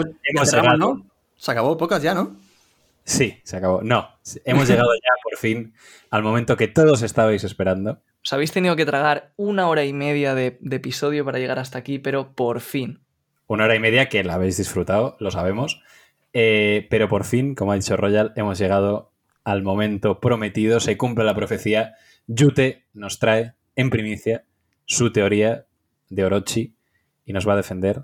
Se 1.36 1.50
acabó 1.50 1.76
pocas 1.76 2.02
ya, 2.02 2.14
¿no? 2.14 2.36
Sí, 3.06 3.40
se 3.44 3.56
acabó. 3.56 3.82
No, 3.82 4.08
hemos 4.44 4.68
llegado 4.68 4.92
ya 4.94 5.12
por 5.22 5.38
fin 5.38 5.74
al 6.10 6.24
momento 6.24 6.56
que 6.56 6.66
todos 6.66 7.02
estabais 7.02 7.44
esperando. 7.44 8.02
Os 8.24 8.32
habéis 8.32 8.50
tenido 8.50 8.74
que 8.74 8.84
tragar 8.84 9.32
una 9.36 9.68
hora 9.68 9.84
y 9.84 9.92
media 9.92 10.34
de, 10.34 10.58
de 10.60 10.76
episodio 10.76 11.24
para 11.24 11.38
llegar 11.38 11.60
hasta 11.60 11.78
aquí, 11.78 12.00
pero 12.00 12.34
por 12.34 12.60
fin. 12.60 13.00
Una 13.46 13.64
hora 13.64 13.76
y 13.76 13.78
media 13.78 14.08
que 14.08 14.24
la 14.24 14.34
habéis 14.34 14.56
disfrutado, 14.56 15.16
lo 15.20 15.30
sabemos. 15.30 15.80
Eh, 16.32 16.88
pero 16.90 17.08
por 17.08 17.24
fin, 17.24 17.54
como 17.54 17.70
ha 17.70 17.76
dicho 17.76 17.96
Royal, 17.96 18.32
hemos 18.34 18.58
llegado 18.58 19.12
al 19.44 19.62
momento 19.62 20.18
prometido. 20.18 20.80
Se 20.80 20.96
cumple 20.96 21.24
la 21.24 21.34
profecía. 21.36 21.94
Yute 22.26 22.86
nos 22.92 23.20
trae 23.20 23.54
en 23.76 23.88
primicia 23.88 24.44
su 24.84 25.12
teoría 25.12 25.66
de 26.10 26.24
Orochi 26.24 26.74
y 27.24 27.32
nos 27.32 27.48
va 27.48 27.52
a 27.52 27.56
defender 27.56 28.02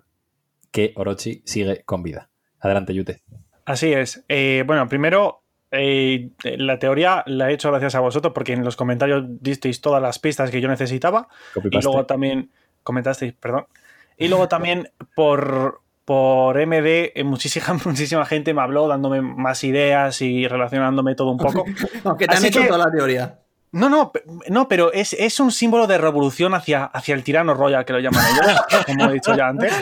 que 0.71 0.93
Orochi 0.95 1.43
sigue 1.45 1.83
con 1.85 2.05
vida. 2.05 2.31
Adelante, 2.61 2.95
Yute. 2.95 3.23
Así 3.65 3.93
es. 3.93 4.25
Eh, 4.29 4.65
bueno, 4.67 4.89
primero, 4.89 5.43
eh, 5.71 6.31
la 6.43 6.79
teoría 6.79 7.23
la 7.27 7.51
he 7.51 7.55
hecho 7.55 7.71
gracias 7.71 7.95
a 7.95 8.01
vosotros 8.01 8.33
porque 8.35 8.53
en 8.53 8.65
los 8.65 8.77
comentarios 8.77 9.25
disteis 9.41 9.81
todas 9.81 10.03
las 10.03 10.19
pistas 10.19 10.51
que 10.51 10.61
yo 10.61 10.69
necesitaba. 10.69 11.29
Y 11.71 11.81
luego 11.83 12.05
también 12.07 12.51
comentasteis, 12.83 13.33
perdón. 13.35 13.67
Y 14.19 14.29
luego 14.29 14.49
también 14.49 14.91
por, 15.15 15.81
por 16.05 16.57
MD, 16.67 17.13
eh, 17.15 17.25
muchísima, 17.25 17.67
muchísima 17.85 18.25
gente 18.27 18.53
me 18.55 18.61
habló 18.63 18.87
dándome 18.89 19.23
más 19.23 19.65
ideas 19.65 20.21
y 20.23 20.47
relacionándome 20.49 21.15
todo 21.15 21.31
un 21.31 21.39
poco. 21.39 21.65
Aunque 22.05 22.27
te 22.27 22.33
han 22.33 22.39
Así 22.39 22.49
hecho 22.49 22.61
que- 22.61 22.67
toda 22.69 22.85
la 22.87 22.91
teoría. 22.91 23.39
No, 23.73 23.89
no, 23.89 24.13
no, 24.49 24.69
pero 24.69 24.93
es, 24.93 25.15
es 25.15 25.41
un 25.41 25.51
símbolo 25.51 25.87
de 25.87 25.97
revolución 25.99 26.53
hacia, 26.55 26.85
hacia 26.85 27.15
el 27.15 27.25
tirano 27.25 27.55
royal, 27.55 27.85
que 27.87 27.95
lo 27.95 28.01
llaman 28.01 28.23
ellos, 28.35 28.61
como 28.87 29.09
he 29.09 29.15
dicho 29.15 29.35
ya 29.35 29.49
antes. 29.49 29.73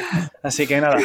Así 0.42 0.66
que 0.66 0.80
nada, 0.80 0.96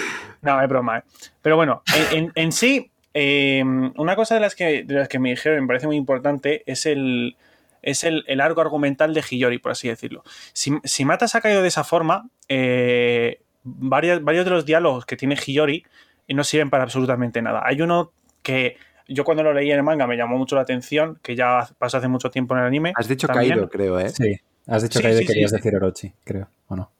no, 0.43 0.61
es 0.61 0.69
broma. 0.69 0.99
¿eh? 0.99 1.03
Pero 1.41 1.55
bueno, 1.55 1.81
en, 2.11 2.31
en- 2.35 2.51
sí, 2.51 2.91
eh, 3.15 3.63
una 3.95 4.15
cosa 4.15 4.35
de 4.35 4.41
las, 4.41 4.53
que, 4.55 4.83
de 4.83 4.93
las 4.93 5.07
que 5.07 5.17
me 5.17 5.31
dijeron 5.31 5.57
y 5.57 5.61
me 5.61 5.67
parece 5.67 5.87
muy 5.87 5.95
importante 5.95 6.61
es 6.67 6.85
el, 6.85 7.35
es 7.81 8.03
el, 8.03 8.23
el 8.27 8.39
arco 8.39 8.61
argumental 8.61 9.13
de 9.15 9.23
Hiyori, 9.27 9.57
por 9.57 9.71
así 9.71 9.87
decirlo. 9.87 10.23
Si, 10.53 10.77
si 10.83 11.05
Matas 11.05 11.33
ha 11.33 11.41
caído 11.41 11.63
de 11.63 11.69
esa 11.69 11.83
forma, 11.83 12.29
eh, 12.49 13.41
varias- 13.63 14.23
varios 14.23 14.45
de 14.45 14.51
los 14.51 14.65
diálogos 14.65 15.05
que 15.07 15.17
tiene 15.17 15.35
Hiyori 15.35 15.83
no 16.29 16.43
sirven 16.43 16.69
para 16.69 16.83
absolutamente 16.83 17.41
nada. 17.41 17.63
Hay 17.65 17.81
uno 17.81 18.11
que 18.43 18.77
yo 19.07 19.23
cuando 19.23 19.43
lo 19.43 19.53
leí 19.53 19.71
en 19.71 19.77
el 19.77 19.83
manga 19.83 20.07
me 20.07 20.17
llamó 20.17 20.37
mucho 20.37 20.55
la 20.55 20.61
atención, 20.61 21.19
que 21.21 21.35
ya 21.35 21.67
pasó 21.77 21.97
hace 21.97 22.07
mucho 22.07 22.29
tiempo 22.31 22.53
en 22.55 22.61
el 22.61 22.67
anime. 22.67 22.93
Has 22.95 23.07
dicho 23.07 23.27
También. 23.27 23.53
Kaido, 23.53 23.69
creo, 23.69 23.99
¿eh? 23.99 24.09
Sí, 24.09 24.39
has 24.67 24.83
dicho 24.83 24.99
Sí, 24.99 25.05
que 25.05 25.13
sí, 25.17 25.25
querías 25.25 25.51
sí. 25.51 25.57
decir 25.57 25.75
Orochi, 25.75 26.13
creo, 26.23 26.49
¿o 26.67 26.75
no? 26.75 26.91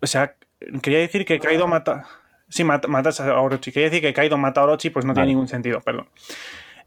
O 0.00 0.06
sea, 0.06 0.34
quería 0.82 0.98
decir 1.00 1.24
que 1.24 1.38
Kaido 1.38 1.66
mata. 1.66 2.06
Sí, 2.48 2.64
mata, 2.64 2.88
matas 2.88 3.20
a 3.20 3.40
Orochi. 3.40 3.70
Quería 3.72 3.90
decir 3.90 4.02
que 4.02 4.12
Kaido 4.12 4.36
mata 4.38 4.60
a 4.60 4.64
Orochi, 4.64 4.90
pues 4.90 5.04
no 5.04 5.10
Vale. 5.12 5.20
tiene 5.22 5.32
ningún 5.32 5.48
sentido, 5.48 5.80
perdón. 5.80 6.08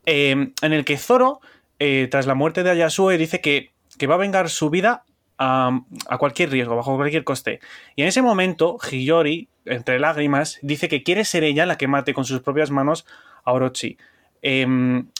Eh, 0.05 0.51
en 0.61 0.73
el 0.73 0.83
que 0.83 0.97
Zoro, 0.97 1.39
eh, 1.79 2.07
tras 2.11 2.25
la 2.27 2.33
muerte 2.35 2.63
de 2.63 2.71
Ayasue, 2.71 3.17
dice 3.17 3.39
que, 3.39 3.71
que 3.97 4.07
va 4.07 4.15
a 4.15 4.17
vengar 4.17 4.49
su 4.49 4.69
vida 4.69 5.03
a, 5.37 5.79
a 6.09 6.17
cualquier 6.17 6.49
riesgo, 6.49 6.75
bajo 6.75 6.95
cualquier 6.97 7.23
coste. 7.23 7.59
Y 7.95 8.01
en 8.01 8.07
ese 8.09 8.21
momento, 8.21 8.77
Hiyori, 8.91 9.47
entre 9.65 9.99
lágrimas, 9.99 10.59
dice 10.61 10.89
que 10.89 11.03
quiere 11.03 11.23
ser 11.23 11.43
ella 11.45 11.65
la 11.65 11.77
que 11.77 11.87
mate 11.87 12.13
con 12.13 12.25
sus 12.25 12.41
propias 12.41 12.69
manos 12.71 13.05
a 13.45 13.53
Orochi. 13.53 13.97
Eh, 14.45 14.67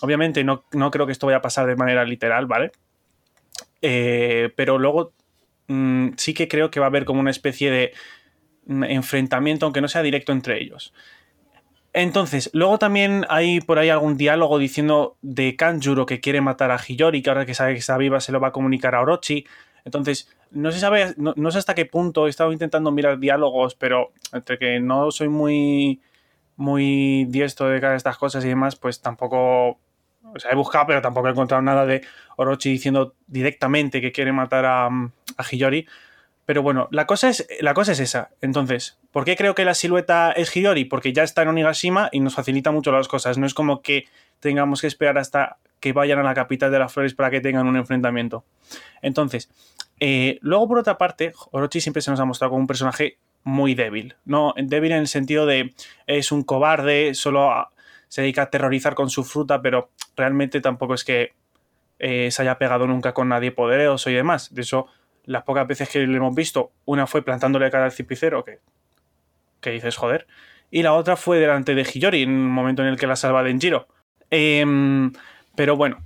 obviamente 0.01 0.43
no, 0.43 0.65
no 0.73 0.91
creo 0.91 1.05
que 1.05 1.13
esto 1.13 1.27
vaya 1.27 1.37
a 1.37 1.41
pasar 1.41 1.65
de 1.65 1.77
manera 1.77 2.03
literal, 2.03 2.45
¿vale? 2.45 2.73
Eh, 3.81 4.51
pero 4.57 4.77
luego 4.77 5.13
mm, 5.67 6.09
sí 6.17 6.33
que 6.33 6.49
creo 6.49 6.69
que 6.69 6.81
va 6.81 6.87
a 6.87 6.89
haber 6.89 7.05
como 7.05 7.21
una 7.21 7.31
especie 7.31 7.71
de 7.71 7.93
mm, 8.65 8.83
enfrentamiento, 8.83 9.65
aunque 9.65 9.79
no 9.79 9.87
sea 9.87 10.03
directo 10.03 10.33
entre 10.33 10.61
ellos. 10.61 10.93
Entonces, 11.93 12.49
luego 12.53 12.79
también 12.79 13.25
hay 13.29 13.61
por 13.61 13.79
ahí 13.79 13.89
algún 13.89 14.17
diálogo 14.17 14.57
diciendo 14.57 15.15
de 15.21 15.55
Kanjuro 15.55 16.05
que 16.05 16.19
quiere 16.19 16.41
matar 16.41 16.71
a 16.71 16.77
Hiyori, 16.77 17.21
que 17.21 17.29
ahora 17.29 17.45
que 17.45 17.53
sabe 17.53 17.73
que 17.73 17.79
está 17.79 17.97
viva 17.97 18.19
se 18.19 18.31
lo 18.33 18.41
va 18.41 18.49
a 18.49 18.51
comunicar 18.51 18.93
a 18.93 19.01
Orochi. 19.01 19.45
Entonces, 19.85 20.29
no 20.51 20.71
se 20.71 20.79
sabe, 20.79 21.13
no, 21.17 21.33
no 21.37 21.51
sé 21.51 21.59
hasta 21.59 21.75
qué 21.75 21.85
punto 21.85 22.27
he 22.27 22.29
estado 22.29 22.51
intentando 22.51 22.91
mirar 22.91 23.19
diálogos, 23.19 23.75
pero 23.75 24.11
entre 24.33 24.57
que 24.57 24.79
no 24.81 25.11
soy 25.11 25.29
muy, 25.29 26.01
muy 26.55 27.25
diestro 27.25 27.67
de 27.67 27.81
cara 27.81 27.93
a 27.93 27.97
estas 27.97 28.17
cosas 28.17 28.43
y 28.45 28.49
demás, 28.49 28.75
pues 28.75 29.01
tampoco. 29.01 29.80
O 30.35 30.39
sea, 30.39 30.51
he 30.51 30.55
buscado, 30.55 30.88
pero 30.88 31.01
tampoco 31.01 31.27
he 31.27 31.31
encontrado 31.31 31.61
nada 31.61 31.85
de 31.85 32.01
Orochi 32.38 32.69
diciendo 32.69 33.13
directamente 33.27 34.01
que 34.01 34.11
quiere 34.11 34.31
matar 34.31 34.65
a, 34.65 34.88
a 34.88 35.43
Hiyori. 35.51 35.88
Pero 36.45 36.61
bueno, 36.61 36.88
la 36.91 37.05
cosa, 37.05 37.30
es, 37.30 37.47
la 37.61 37.73
cosa 37.73 37.93
es 37.93 37.99
esa. 37.99 38.30
Entonces, 38.41 38.97
¿por 39.11 39.25
qué 39.25 39.35
creo 39.35 39.55
que 39.55 39.65
la 39.65 39.73
silueta 39.73 40.31
es 40.31 40.53
Hiyori? 40.55 40.85
Porque 40.85 41.13
ya 41.13 41.23
está 41.23 41.41
en 41.41 41.49
Onigashima 41.49 42.09
y 42.11 42.19
nos 42.19 42.35
facilita 42.35 42.71
mucho 42.71 42.91
las 42.91 43.07
cosas. 43.07 43.38
No 43.38 43.45
es 43.45 43.53
como 43.53 43.81
que 43.81 44.05
tengamos 44.39 44.81
que 44.81 44.88
esperar 44.88 45.17
hasta 45.17 45.57
que 45.80 45.93
vayan 45.93 46.19
a 46.19 46.23
la 46.23 46.34
capital 46.34 46.71
de 46.71 46.80
las 46.80 46.93
flores 46.93 47.13
para 47.13 47.30
que 47.30 47.41
tengan 47.41 47.67
un 47.67 47.77
enfrentamiento. 47.77 48.45
Entonces, 49.01 49.49
eh, 49.99 50.38
luego 50.41 50.67
por 50.67 50.77
otra 50.80 50.97
parte, 50.97 51.34
Orochi 51.51 51.81
siempre 51.81 52.01
se 52.01 52.11
nos 52.11 52.19
ha 52.19 52.25
mostrado 52.25 52.51
como 52.51 52.61
un 52.61 52.67
personaje 52.67 53.17
muy 53.43 53.75
débil. 53.75 54.15
No, 54.25 54.53
débil 54.57 54.91
en 54.91 54.99
el 54.99 55.07
sentido 55.07 55.45
de 55.45 55.73
es 56.07 56.31
un 56.31 56.43
cobarde, 56.43 57.13
solo 57.13 57.69
se 58.07 58.21
dedica 58.21 58.41
a 58.41 58.45
aterrorizar 58.45 58.95
con 58.95 59.09
su 59.09 59.23
fruta, 59.23 59.61
pero 59.61 59.89
realmente 60.15 60.61
tampoco 60.61 60.93
es 60.93 61.03
que 61.03 61.33
eh, 61.99 62.29
se 62.31 62.41
haya 62.41 62.57
pegado 62.57 62.85
nunca 62.85 63.13
con 63.13 63.29
nadie 63.29 63.51
poderoso 63.51 64.09
y 64.09 64.13
demás. 64.13 64.53
De 64.53 64.61
hecho, 64.61 64.87
las 65.25 65.43
pocas 65.43 65.67
veces 65.67 65.89
que 65.89 65.99
lo 65.99 66.17
hemos 66.17 66.35
visto, 66.35 66.71
una 66.85 67.07
fue 67.07 67.23
plantándole 67.23 67.71
cara 67.71 67.85
al 67.85 67.91
cipicero, 67.91 68.43
que, 68.43 68.59
que 69.61 69.71
dices, 69.71 69.95
joder, 69.95 70.27
y 70.69 70.83
la 70.83 70.93
otra 70.93 71.15
fue 71.15 71.39
delante 71.39 71.75
de 71.75 71.83
Hiyori, 71.83 72.23
en 72.23 72.31
un 72.31 72.49
momento 72.49 72.81
en 72.81 72.89
el 72.89 72.97
que 72.97 73.07
la 73.07 73.15
salva 73.15 73.43
de 73.43 73.51
Enjiro. 73.51 73.87
Em, 74.29 75.11
pero 75.55 75.77
bueno, 75.77 76.03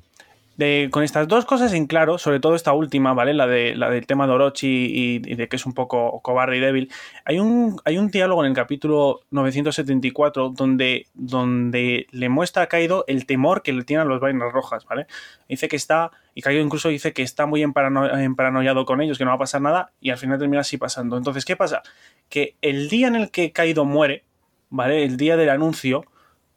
con 0.89 1.03
estas 1.03 1.27
dos 1.27 1.45
cosas 1.45 1.73
en 1.73 1.85
claro, 1.85 2.17
sobre 2.17 2.39
todo 2.39 2.55
esta 2.55 2.73
última, 2.73 3.13
¿vale? 3.13 3.33
La, 3.33 3.45
de, 3.45 3.75
la 3.75 3.89
del 3.91 4.07
tema 4.07 4.25
de 4.25 4.33
Orochi 4.33 4.67
y, 4.91 5.19
de 5.19 5.47
que 5.47 5.55
es 5.55 5.65
un 5.67 5.73
poco 5.73 6.19
cobarde 6.21 6.57
y 6.57 6.59
débil. 6.59 6.91
Hay 7.25 7.39
un, 7.39 7.79
hay 7.85 7.97
un 7.97 8.07
diálogo 8.09 8.43
en 8.43 8.49
el 8.49 8.55
capítulo 8.55 9.21
974 9.29 10.49
donde, 10.49 11.05
donde 11.13 12.07
le 12.11 12.29
muestra 12.29 12.63
a 12.63 12.67
Kaido 12.67 13.05
el 13.07 13.25
temor 13.27 13.61
que 13.61 13.73
le 13.73 13.83
tienen 13.83 14.07
los 14.07 14.19
vainas 14.19 14.51
rojas, 14.51 14.85
¿vale? 14.85 15.05
Dice 15.47 15.67
que 15.67 15.75
está, 15.75 16.11
y 16.33 16.41
Kaido 16.41 16.61
incluso 16.63 16.89
dice 16.89 17.13
que 17.13 17.21
está 17.21 17.45
muy 17.45 17.63
emparano- 17.63 18.19
emparanoiado 18.19 18.85
con 18.85 19.01
ellos, 19.01 19.17
que 19.17 19.25
no 19.25 19.31
va 19.31 19.35
a 19.35 19.39
pasar 19.39 19.61
nada, 19.61 19.91
y 20.01 20.09
al 20.09 20.17
final 20.17 20.39
termina 20.39 20.61
así 20.61 20.77
pasando. 20.77 21.17
Entonces, 21.17 21.45
¿qué 21.45 21.55
pasa? 21.55 21.83
Que 22.29 22.55
el 22.61 22.89
día 22.89 23.07
en 23.07 23.15
el 23.15 23.29
que 23.31 23.51
Kaido 23.51 23.85
muere, 23.85 24.23
¿vale? 24.69 25.03
El 25.03 25.17
día 25.17 25.37
del 25.37 25.49
anuncio, 25.49 26.03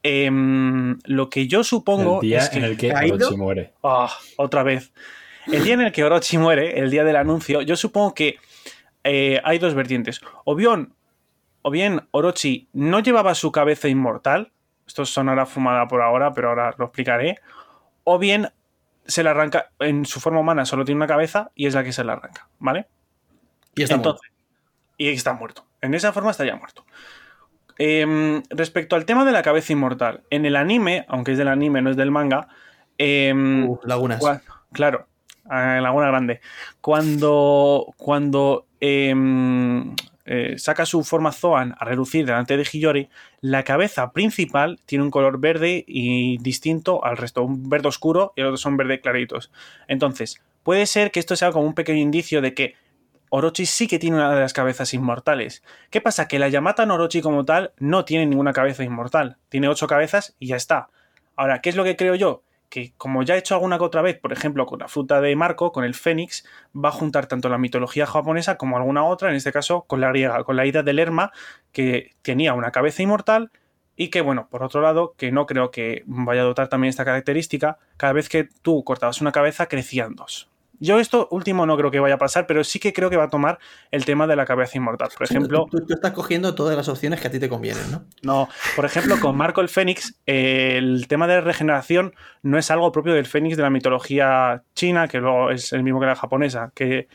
em, 0.03 0.99
lo 1.05 1.31
que 1.31 1.47
yo 1.47 1.65
supongo 1.65 2.21
el 2.21 2.29
día 2.29 2.39
es 2.39 2.51
que... 2.51 2.59
en 2.59 2.65
el 2.65 2.77
que 2.77 2.89
¿Kaido? 2.89 3.17
Orochi 3.17 3.37
muere. 3.37 3.73
Ah, 3.83 4.11
otra 4.37 4.63
vez. 4.63 4.93
El 5.47 5.65
día 5.65 5.75
en 5.75 5.81
el 5.83 5.93
que 5.93 6.05
Orochi 6.05 6.39
muere, 6.39 6.79
el 6.79 6.91
día 6.91 7.05
del 7.05 7.17
anuncio, 7.17 7.63
yo 7.63 7.77
supongo 7.77 8.15
que 8.15 8.39
eh, 9.05 9.41
hay 9.45 9.59
dos 9.59 9.75
vertientes. 9.75 10.21
O 10.45 10.55
bien, 10.55 10.93
o 11.63 11.71
bien 11.71 12.09
Orochi 12.11 12.69
no 12.73 13.01
llevaba 13.01 13.35
su 13.35 13.51
cabeza 13.53 13.89
inmortal. 13.89 14.53
Esto 14.87 15.05
sonará 15.05 15.47
fumada 15.47 15.87
por 15.89 16.03
ahora, 16.03 16.33
pero 16.35 16.51
ahora 16.51 16.75
lo 16.79 16.87
explicaré. 16.87 17.39
O 18.05 18.19
bien 18.19 18.51
se 19.07 19.23
le 19.23 19.31
arranca, 19.31 19.71
en 19.79 20.05
su 20.05 20.21
forma 20.21 20.41
humana 20.41 20.65
solo 20.65 20.85
tiene 20.85 20.97
una 20.97 21.07
cabeza 21.07 21.51
y 21.55 21.67
es 21.67 21.75
la 21.75 21.83
que 21.85 21.93
se 21.93 22.05
le 22.05 22.13
arranca, 22.13 22.49
¿vale? 22.59 22.87
Y 23.75 23.83
está 23.83 23.97
muerto. 23.97 24.11
Entonces, 24.11 24.33
y 24.97 25.09
está 25.09 25.33
muerto. 25.33 25.67
En 25.81 25.95
esa 25.95 26.13
forma 26.13 26.31
estaría 26.31 26.55
muerto. 26.57 26.85
Em, 27.83 28.43
respecto 28.51 28.95
al 28.95 29.07
tema 29.07 29.25
de 29.25 29.33
la 29.33 29.41
cabeza 29.43 29.73
inmortal, 29.73 30.23
en 30.29 30.45
el 30.45 30.57
anime, 30.57 31.07
aunque 31.09 31.33
es 31.33 31.39
del 31.39 31.49
anime, 31.49 31.81
no 31.81 31.89
es 31.89 31.97
del 31.97 32.11
manga, 32.11 32.49
em, 32.99 33.67
Uh, 33.71 33.81
lagunas. 33.85 34.23
Claro, 34.71 35.07
en 35.51 35.83
Laguna 35.83 36.09
Grande. 36.09 36.41
Cuando, 36.83 37.95
cuando 37.97 38.67
em, 38.81 39.95
eh, 40.27 40.57
saca 40.59 40.85
su 40.85 41.03
forma 41.05 41.33
Zoan 41.33 41.75
a 41.79 41.87
relucir 41.87 42.27
delante 42.27 42.59
de 42.59 42.69
Hiyori, 42.71 43.09
la 43.41 43.63
cabeza 43.63 44.13
principal 44.13 44.79
tiene 44.85 45.05
un 45.05 45.11
color 45.11 45.41
verde 45.41 45.83
y 45.87 46.37
distinto 46.37 47.03
al 47.03 47.17
resto, 47.17 47.43
un 47.43 47.71
verde 47.71 47.89
oscuro 47.89 48.35
y 48.37 48.43
el 48.43 48.49
otro 48.49 48.59
son 48.59 48.77
verde 48.77 49.01
claritos. 49.01 49.51
Entonces, 49.89 50.43
puede 50.65 50.85
ser 50.85 51.13
que 51.13 51.21
esto 51.21 51.35
sea 51.35 51.51
como 51.51 51.67
un 51.67 51.75
pequeño 51.75 52.01
indicio 52.01 52.43
de 52.43 52.53
que 52.53 52.75
Orochi 53.31 53.65
sí 53.65 53.87
que 53.87 54.01
tiene 54.01 54.17
una 54.17 54.35
de 54.35 54.41
las 54.41 54.53
cabezas 54.53 54.93
inmortales. 54.93 55.63
¿Qué 55.91 56.01
pasa? 56.01 56.27
Que 56.27 56.41
la 56.41 56.49
Yamata 56.49 56.85
no 56.85 56.95
Orochi 56.95 57.23
como 57.23 57.45
tal 57.45 57.73
no 57.79 58.05
tiene 58.05 58.27
ninguna 58.27 58.53
cabeza 58.53 58.83
inmortal. 58.83 59.39
Tiene 59.49 59.69
ocho 59.69 59.87
cabezas 59.87 60.35
y 60.41 60.49
ya 60.49 60.57
está. 60.57 60.89
Ahora, 61.37 61.61
¿qué 61.61 61.71
es 61.71 61.77
lo 61.77 61.85
que 61.85 61.97
creo 61.97 62.17
yo? 62.17 62.43
Que 62.69 62.93
como 62.97 63.23
ya 63.23 63.37
he 63.37 63.39
hecho 63.39 63.55
alguna 63.55 63.79
que 63.79 63.85
otra 63.85 64.03
vez, 64.03 64.19
por 64.19 64.33
ejemplo, 64.33 64.67
con 64.67 64.81
la 64.81 64.89
fruta 64.89 65.21
de 65.21 65.35
Marco, 65.37 65.71
con 65.71 65.85
el 65.85 65.95
Fénix, 65.95 66.45
va 66.75 66.89
a 66.89 66.93
juntar 66.93 67.27
tanto 67.27 67.49
la 67.49 67.57
mitología 67.57 68.05
japonesa 68.05 68.57
como 68.57 68.77
alguna 68.77 69.05
otra, 69.05 69.31
en 69.31 69.37
este 69.37 69.53
caso 69.53 69.83
con 69.83 70.01
la 70.01 70.09
griega, 70.09 70.43
con 70.43 70.57
la 70.57 70.67
ida 70.67 70.83
del 70.83 70.97
Lerma, 70.97 71.31
que 71.71 72.11
tenía 72.23 72.53
una 72.55 72.73
cabeza 72.73 73.03
inmortal 73.03 73.53
y 73.95 74.09
que, 74.09 74.23
bueno, 74.23 74.49
por 74.51 74.65
otro 74.65 74.81
lado, 74.81 75.15
que 75.17 75.31
no 75.31 75.47
creo 75.47 75.71
que 75.71 76.03
vaya 76.07 76.41
a 76.41 76.45
dotar 76.45 76.67
también 76.67 76.89
esta 76.89 77.05
característica, 77.05 77.79
cada 77.97 78.13
vez 78.13 78.29
que 78.29 78.49
tú 78.63 78.83
cortabas 78.83 79.21
una 79.21 79.31
cabeza 79.31 79.67
crecían 79.67 80.17
dos. 80.17 80.50
Yo 80.81 80.99
esto 80.99 81.29
último 81.31 81.67
no 81.67 81.77
creo 81.77 81.91
que 81.91 82.01
vaya 82.01 82.15
a 82.15 82.19
pasar, 82.19 82.47
pero 82.47 82.65
sí 82.65 82.81
que 82.81 82.93
creo 82.93 83.11
que 83.11 83.17
va 83.17 83.25
a 83.25 83.29
tomar 83.29 83.59
el 83.91 84.05
tema 84.07 84.27
de 84.27 84.35
la 84.35 84.47
cabeza 84.47 84.79
inmortal. 84.79 85.11
Por 85.17 85.27
ejemplo, 85.27 85.67
Tú, 85.71 85.85
tú 85.87 85.95
estás 85.95 86.13
cogiendo 86.13 86.55
todas 86.55 86.75
las 86.77 86.89
opciones 86.89 87.21
que 87.21 87.29
a 87.29 87.31
ti 87.31 87.39
te 87.39 87.51
convienen, 87.51 87.91
¿no? 87.93 88.05
no, 88.23 88.49
por 88.75 88.87
ejemplo, 88.87 89.21
con 89.21 89.37
Marco 89.37 89.61
el 89.61 89.69
Fénix, 89.69 90.15
eh, 90.27 90.77
el 90.79 91.07
tema 91.07 91.27
de 91.27 91.43
regeneración 91.43 92.15
no 92.43 92.59
es 92.59 92.71
algo 92.71 92.91
propio 92.93 93.13
del 93.13 93.27
Fénix 93.27 93.59
de 93.59 93.63
la 93.63 93.71
mitología 93.71 94.63
china, 94.75 95.07
que 95.07 95.19
luego 95.19 95.51
es 95.51 95.73
el 95.73 95.83
mismo 95.83 96.01
que 96.01 96.07
la 96.07 96.17
japonesa, 96.17 96.73
que, 96.75 97.09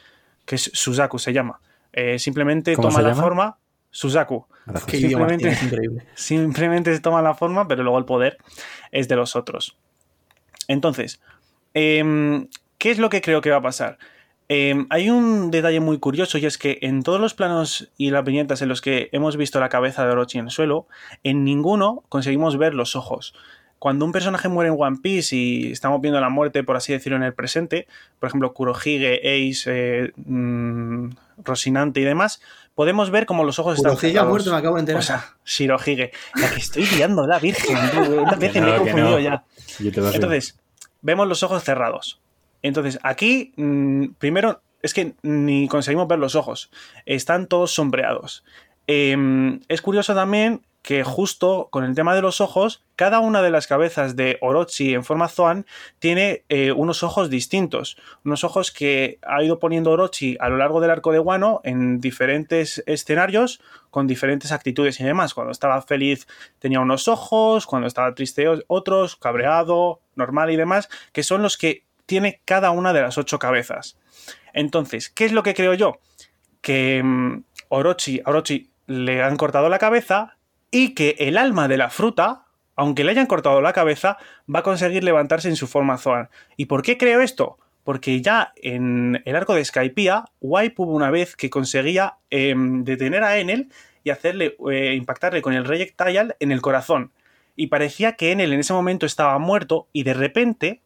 que 0.46 0.56
es 0.56 0.70
Suzaku 0.74 1.18
se 1.18 1.34
llama. 1.34 1.60
Eh, 1.92 2.20
simplemente 2.20 2.76
¿Cómo 2.76 2.90
toma 2.90 3.00
se 3.00 3.04
la 3.04 3.10
llama? 3.10 3.24
forma 3.24 3.58
Suzaku. 3.90 4.46
Gracias. 4.66 4.92
Qué 4.92 4.98
idioma 4.98 5.30
Simplemente-. 5.30 6.08
Simplemente 6.16 6.94
se 6.94 7.02
toma 7.02 7.22
la 7.22 7.34
forma, 7.34 7.68
pero 7.68 7.82
luego 7.84 7.98
el 7.98 8.06
poder 8.06 8.38
es 8.92 9.08
de 9.08 9.16
los 9.16 9.36
otros. 9.36 9.78
Entonces, 10.68 11.22
em, 11.74 12.48
¿qué 12.86 12.92
es 12.92 13.00
lo 13.00 13.10
que 13.10 13.20
creo 13.20 13.42
que 13.42 13.50
va 13.50 13.58
a 13.58 13.62
pasar? 13.64 13.98
Em, 14.48 14.86
hay 14.92 15.10
un 15.10 15.50
detalle 15.50 15.80
muy 15.80 15.98
curioso 15.98 16.38
y 16.38 16.46
es 16.46 16.60
que 16.60 16.78
en 16.84 17.02
todos 17.02 17.20
los 17.20 17.34
planos 17.34 17.90
y 17.98 18.12
las 18.12 18.24
viñetas 18.24 18.62
en 18.62 18.70
los 18.70 18.80
que 18.80 19.10
hemos 19.12 19.38
visto 19.38 19.60
la 19.60 19.70
cabeza 19.70 20.06
de 20.06 20.12
Orochi 20.12 20.38
en 20.38 20.46
el 20.46 20.52
suelo, 20.52 20.86
en 21.24 21.44
ninguno 21.44 22.04
conseguimos 22.10 22.60
ver 22.60 22.76
los 22.76 22.96
ojos. 22.96 23.34
Cuando 23.80 24.06
un 24.06 24.12
personaje 24.12 24.50
muere 24.50 24.70
en 24.70 24.76
One 24.78 25.00
Piece 25.02 25.36
y 25.36 25.72
estamos 25.72 26.00
viendo 26.00 26.22
la 26.22 26.30
muerte, 26.30 26.64
por 26.64 26.78
así 26.78 26.94
decirlo, 26.94 27.16
en 27.16 27.24
el 27.24 27.34
presente, 27.34 27.88
por 28.20 28.28
ejemplo, 28.28 28.54
Kurohige, 28.54 29.16
Ace, 29.16 29.64
eh, 29.66 30.12
mm, 30.18 31.10
Rosinante 31.44 32.02
y 32.02 32.04
demás, 32.04 32.40
podemos 32.76 33.10
ver 33.10 33.26
como 33.26 33.46
los 33.46 33.58
ojos 33.58 33.78
están 33.78 33.96
Kurohige 33.96 34.10
ha 34.10 34.12
cerrados. 34.12 34.30
muerto, 34.30 34.52
me 34.52 34.58
acabo 34.58 34.76
de 34.76 34.82
enterar. 34.82 35.00
O 35.00 35.04
sea, 35.04 35.34
Shirohige. 35.44 36.12
La 36.36 36.52
que 36.52 36.60
estoy 36.60 36.86
liando, 36.86 37.26
la 37.26 37.40
virgen. 37.40 37.78
tío. 37.90 38.22
Una 38.22 38.36
vez 38.36 38.54
me 38.54 38.76
he 38.76 38.78
confundido 38.78 39.10
no. 39.10 39.20
ya. 39.20 39.44
Entonces, 39.80 40.60
vemos 41.02 41.28
los 41.28 41.42
ojos 41.42 41.64
cerrados. 41.64 42.22
Entonces, 42.68 43.00
aquí, 43.04 43.54
mm, 43.58 44.16
primero, 44.18 44.62
es 44.82 44.96
que 44.96 45.14
ni 45.22 45.68
conseguimos 45.68 46.08
ver 46.08 46.18
los 46.18 46.34
ojos. 46.34 46.72
Están 47.06 47.46
todos 47.48 47.72
sombreados. 47.72 48.44
Em, 48.88 49.62
es 49.68 49.82
curioso 49.82 50.16
también 50.16 50.62
que 50.82 51.04
justo 51.04 51.70
con 51.72 51.84
el 51.84 51.96
tema 51.96 52.16
de 52.16 52.22
los 52.22 52.42
ojos, 52.42 52.84
cada 52.96 53.20
una 53.20 53.44
de 53.44 53.50
las 53.52 53.66
cabezas 53.68 54.16
de 54.16 54.38
Orochi 54.42 54.94
en 54.94 55.04
forma 55.04 55.28
Zoan 55.28 55.66
tiene 56.00 56.44
eh, 56.50 56.72
unos 56.72 57.04
ojos 57.04 57.30
distintos. 57.30 57.98
Unos 58.24 58.44
ojos 58.44 58.72
que 58.72 59.20
ha 59.22 59.44
ido 59.44 59.60
poniendo 59.60 59.92
Orochi 59.92 60.38
a 60.40 60.50
lo 60.50 60.58
largo 60.58 60.82
del 60.82 60.92
arco 60.92 61.12
de 61.12 61.20
Wano 61.20 61.62
en 61.64 62.00
diferentes 62.00 62.84
escenarios 62.88 63.62
con 63.92 64.08
diferentes 64.08 64.52
actitudes 64.52 65.00
y 65.00 65.04
demás. 65.04 65.36
Cuando 65.36 65.52
estaba 65.52 65.82
feliz 65.84 66.28
tenía 66.58 66.80
unos 66.80 67.08
ojos, 67.08 67.68
cuando 67.68 67.88
estaba 67.88 68.14
triste 68.16 68.46
otros, 68.68 69.16
cabreado, 69.16 70.02
normal 70.16 70.52
y 70.52 70.56
demás, 70.56 70.90
que 71.12 71.24
son 71.24 71.42
los 71.42 71.58
que 71.58 71.86
tiene 72.06 72.42
cada 72.46 72.72
una 72.72 72.94
de 72.94 73.02
las 73.02 73.18
ocho 73.18 73.40
cabezas. 73.40 73.98
Entonces, 74.54 75.10
¿qué 75.10 75.26
es 75.26 75.32
lo 75.32 75.44
que 75.44 75.54
creo 75.54 75.74
yo? 75.74 76.00
Que 76.62 77.02
mm, 77.04 77.44
Orochi, 77.70 78.22
a 78.24 78.30
Orochi 78.30 78.72
le 78.88 79.22
han 79.24 79.38
cortado 79.38 79.70
la 79.70 79.80
cabeza 79.80 80.38
y 80.72 80.94
que 80.94 81.16
el 81.20 81.38
alma 81.38 81.68
de 81.68 81.78
la 81.78 81.90
fruta, 81.90 82.46
aunque 82.76 83.04
le 83.04 83.12
hayan 83.12 83.28
cortado 83.28 83.62
la 83.62 83.74
cabeza, 83.74 84.18
va 84.54 84.60
a 84.60 84.64
conseguir 84.64 85.04
levantarse 85.04 85.50
en 85.50 85.56
su 85.56 85.68
forma 85.68 85.98
Zoan. 85.98 86.30
¿Y 86.58 86.66
por 86.66 86.82
qué 86.82 86.98
creo 86.98 87.22
esto? 87.22 87.58
Porque 87.84 88.22
ya 88.22 88.52
en 88.56 89.22
el 89.26 89.36
arco 89.36 89.54
de 89.56 89.64
Skypiea, 89.64 90.26
Wipe 90.42 90.82
hubo 90.82 90.94
una 90.94 91.12
vez 91.12 91.36
que 91.36 91.50
conseguía 91.50 92.18
em, 92.30 92.84
detener 92.84 93.24
a 93.24 93.38
Enel 93.38 93.70
y 94.04 94.10
hacerle 94.10 94.56
eh, 94.72 94.96
impactarle 94.96 95.42
con 95.42 95.54
el 95.54 95.66
Rejectile 95.66 96.36
en 96.40 96.52
el 96.52 96.62
corazón. 96.62 97.12
Y 97.56 97.68
parecía 97.68 98.14
que 98.14 98.32
Enel 98.32 98.54
en 98.54 98.60
ese 98.60 98.74
momento 98.74 99.06
estaba 99.06 99.38
muerto 99.40 99.88
y 99.94 100.04
de 100.04 100.14
repente, 100.14 100.82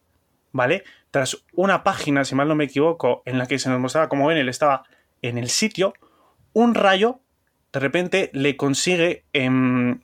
¿vale? 0.52 0.84
Tras 1.10 1.36
una 1.54 1.82
página, 1.82 2.24
si 2.24 2.34
mal 2.34 2.48
no 2.48 2.54
me 2.54 2.64
equivoco, 2.64 3.22
en 3.26 3.38
la 3.38 3.46
que 3.46 3.58
se 3.58 3.68
nos 3.68 3.80
mostraba 3.80 4.08
cómo 4.08 4.30
Enel 4.30 4.48
estaba 4.48 4.84
en 5.22 5.38
el 5.38 5.48
sitio, 5.50 5.94
un 6.52 6.74
rayo 6.74 7.20
de 7.72 7.80
repente 7.80 8.30
le 8.32 8.56
consigue 8.56 9.24
em, 9.32 10.00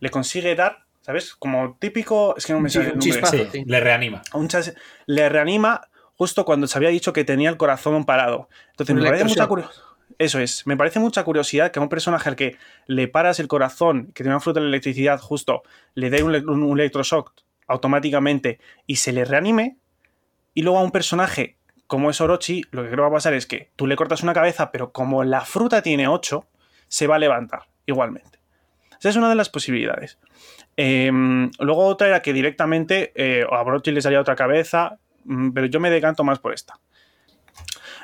le 0.00 0.10
consigue 0.10 0.54
dar, 0.54 0.84
¿sabes? 1.00 1.34
Como 1.34 1.76
típico, 1.80 2.34
es 2.36 2.44
que 2.46 2.52
no 2.52 2.60
me 2.60 2.68
Sí, 2.68 2.74
sale 2.74 2.86
el 2.88 2.92
un 2.92 2.98
nombre. 2.98 3.12
chispazo. 3.12 3.36
Sí, 3.36 3.48
sí. 3.52 3.64
le 3.66 3.80
reanima. 3.80 4.22
A 4.30 4.38
un 4.38 4.48
chas- 4.48 4.74
le 5.06 5.28
reanima 5.28 5.88
justo 6.16 6.44
cuando 6.44 6.66
se 6.66 6.76
había 6.78 6.90
dicho 6.90 7.12
que 7.12 7.24
tenía 7.24 7.48
el 7.50 7.56
corazón 7.56 8.04
parado. 8.04 8.48
Entonces 8.70 8.94
me 8.96 9.02
parece 9.04 9.24
mucha 9.24 9.46
curiosidad. 9.46 9.82
Eso 10.18 10.38
es, 10.40 10.66
me 10.66 10.76
parece 10.76 10.98
mucha 10.98 11.22
curiosidad 11.22 11.70
que 11.70 11.78
a 11.78 11.82
un 11.82 11.88
personaje 11.88 12.28
al 12.28 12.34
que 12.36 12.56
le 12.86 13.06
paras 13.08 13.38
el 13.40 13.46
corazón, 13.48 14.06
que 14.08 14.24
tiene 14.24 14.30
una 14.30 14.40
fruta 14.40 14.58
de 14.60 14.66
electricidad 14.66 15.20
justo, 15.20 15.62
le 15.94 16.10
dé 16.10 16.22
un, 16.24 16.32
le- 16.32 16.40
un- 16.40 16.62
un 16.64 16.78
electroshock 16.80 17.32
automáticamente 17.68 18.58
y 18.86 18.96
se 18.96 19.12
le 19.12 19.24
reanime, 19.24 19.76
y 20.54 20.62
luego 20.62 20.78
a 20.78 20.82
un 20.82 20.90
personaje 20.90 21.58
como 21.88 22.10
es 22.10 22.20
Orochi, 22.20 22.64
lo 22.70 22.84
que 22.84 22.90
creo 22.90 23.02
va 23.02 23.08
a 23.08 23.12
pasar 23.12 23.32
es 23.32 23.46
que 23.46 23.70
tú 23.74 23.86
le 23.86 23.96
cortas 23.96 24.22
una 24.22 24.34
cabeza, 24.34 24.70
pero 24.70 24.92
como 24.92 25.24
la 25.24 25.40
fruta 25.40 25.80
tiene 25.80 26.06
8, 26.06 26.46
se 26.86 27.06
va 27.06 27.16
a 27.16 27.18
levantar 27.18 27.62
igualmente. 27.86 28.38
Esa 29.00 29.08
es 29.08 29.16
una 29.16 29.30
de 29.30 29.34
las 29.34 29.48
posibilidades. 29.48 30.18
Eh, 30.76 31.10
luego 31.58 31.86
otra 31.86 32.08
era 32.08 32.20
que 32.20 32.34
directamente 32.34 33.12
eh, 33.14 33.42
a 33.50 33.62
Orochi 33.62 33.90
le 33.90 34.02
salía 34.02 34.20
otra 34.20 34.36
cabeza, 34.36 34.98
mm, 35.24 35.52
pero 35.52 35.66
yo 35.66 35.80
me 35.80 35.88
decanto 35.88 36.24
más 36.24 36.38
por 36.38 36.52
esta. 36.52 36.78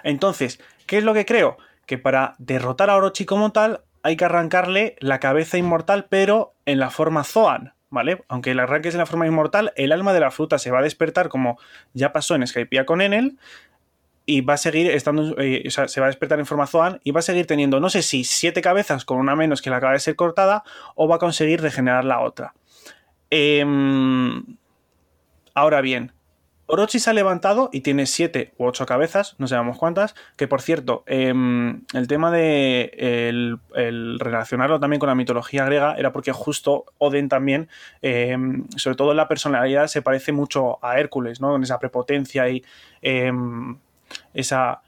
Entonces, 0.03 0.61
¿qué 0.87 0.99
es 0.99 1.05
lo 1.05 1.13
que 1.13 1.27
creo? 1.27 1.59
Que 1.85 1.99
para 1.99 2.37
derrotar 2.39 2.89
a 2.89 2.97
Orochi 2.97 3.27
como 3.27 3.53
tal, 3.53 3.83
hay 4.03 4.17
que 4.17 4.25
arrancarle 4.25 4.97
la 5.01 5.21
cabeza 5.21 5.59
inmortal, 5.59 6.07
pero 6.09 6.55
en 6.65 6.79
la 6.79 6.89
forma 6.89 7.23
Zoan, 7.23 7.74
¿vale? 7.95 8.23
Aunque 8.29 8.51
el 8.51 8.61
arranque 8.61 8.89
es 8.89 8.95
en 8.95 8.99
la 8.99 9.07
forma 9.07 9.27
inmortal, 9.27 9.73
el 9.77 9.93
alma 9.93 10.13
de 10.13 10.21
la 10.21 10.31
fruta 10.31 10.59
se 10.59 10.71
va 10.71 10.81
a 10.81 10.83
despertar 10.83 11.31
como 11.31 11.59
ya 11.95 12.13
pasó 12.13 12.35
en 12.35 12.47
Skypiea 12.47 12.85
con 12.85 13.01
Enel 13.01 13.39
y 14.27 14.41
va 14.41 14.55
a 14.55 14.59
seguir 14.59 14.91
estando, 14.91 15.39
eh, 15.39 15.65
o 15.67 15.71
sea, 15.71 15.89
se 15.89 16.01
va 16.01 16.07
a 16.07 16.11
despertar 16.11 16.39
en 16.39 16.47
forma 16.47 16.67
Zoan 16.67 17.01
y 17.05 17.13
va 17.13 17.21
a 17.21 17.23
seguir 17.23 17.47
teniendo, 17.47 17.81
no 17.81 17.89
sé 17.89 18.03
si 18.03 18.25
siete 18.25 18.61
cabezas 18.61 19.05
con 19.05 19.19
una 19.19 19.37
menos 19.37 19.63
que 19.63 19.71
la 19.71 19.77
acaba 19.77 19.93
de 19.93 20.01
ser 20.01 20.17
cortada 20.17 20.65
o 20.95 21.09
va 21.09 21.17
a 21.17 21.19
conseguir 21.19 21.61
regenerar 21.63 22.05
la 22.05 22.21
otra. 22.21 22.55
Em, 23.31 24.45
ahora 25.55 25.81
bien, 25.81 26.13
Orochi 26.67 26.99
se 26.99 27.11
ha 27.11 27.13
levantado 27.13 27.69
y 27.73 27.83
tiene 27.83 28.07
siete 28.07 28.55
u 28.57 28.65
ocho 28.65 28.87
cabezas, 28.87 29.35
no 29.39 29.47
sabemos 29.47 29.77
cuántas, 29.79 30.15
que 30.37 30.49
por 30.49 30.63
cierto, 30.63 31.05
em, 31.07 31.83
el 31.93 32.09
tema 32.09 32.31
de 32.31 32.91
el, 33.29 33.59
el 33.75 34.19
relacionarlo 34.19 34.81
también 34.81 34.99
con 35.01 35.09
la 35.09 35.15
mitología 35.15 35.65
griega 35.67 35.95
era 35.97 36.13
porque 36.13 36.33
justo 36.33 36.87
Oden 36.99 37.29
también, 37.29 37.69
em, 38.03 38.67
sobre 38.77 38.97
todo 38.97 39.11
en 39.11 39.19
la 39.19 39.29
personalidad, 39.29 39.89
se 39.89 40.03
parece 40.03 40.33
mucho 40.33 40.85
a 40.85 40.99
Hércules, 40.99 41.41
¿no? 41.41 41.51
Con 41.51 41.63
esa 41.63 41.79
prepotencia 41.79 42.49
y 42.49 42.65
em, 43.03 43.79
esa, 44.33 44.83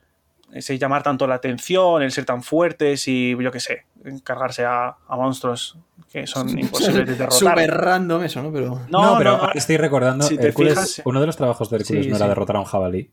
ese 0.52 0.78
llamar 0.78 1.02
tanto 1.02 1.26
la 1.26 1.34
atención, 1.36 2.02
el 2.02 2.12
ser 2.12 2.24
tan 2.24 2.42
fuertes 2.42 3.06
y 3.08 3.36
yo 3.42 3.50
qué 3.50 3.60
sé, 3.60 3.84
cargarse 4.24 4.64
a, 4.64 4.96
a 5.06 5.16
monstruos 5.16 5.78
que 6.10 6.26
son 6.26 6.48
imposibles 6.58 7.06
de 7.06 7.14
derrotar. 7.16 7.38
Súper 7.38 7.70
random 7.70 8.22
eso, 8.24 8.42
¿no? 8.42 8.52
Pero... 8.52 8.80
No, 8.88 9.12
No, 9.12 9.18
pero 9.18 9.30
no, 9.32 9.36
no. 9.36 9.42
ahora 9.42 9.52
estoy 9.54 9.76
recordando, 9.76 10.24
Si 10.26 10.36
te 10.36 10.46
Hércules, 10.48 10.74
fijas- 10.78 11.02
uno 11.04 11.20
de 11.20 11.26
los 11.26 11.36
trabajos 11.36 11.68
de 11.70 11.76
Hércules 11.78 12.04
Sí, 12.04 12.10
no 12.10 12.16
era 12.16 12.26
sí. 12.26 12.28
derrotar 12.30 12.56
a 12.56 12.60
un 12.60 12.64
jabalí. 12.64 13.10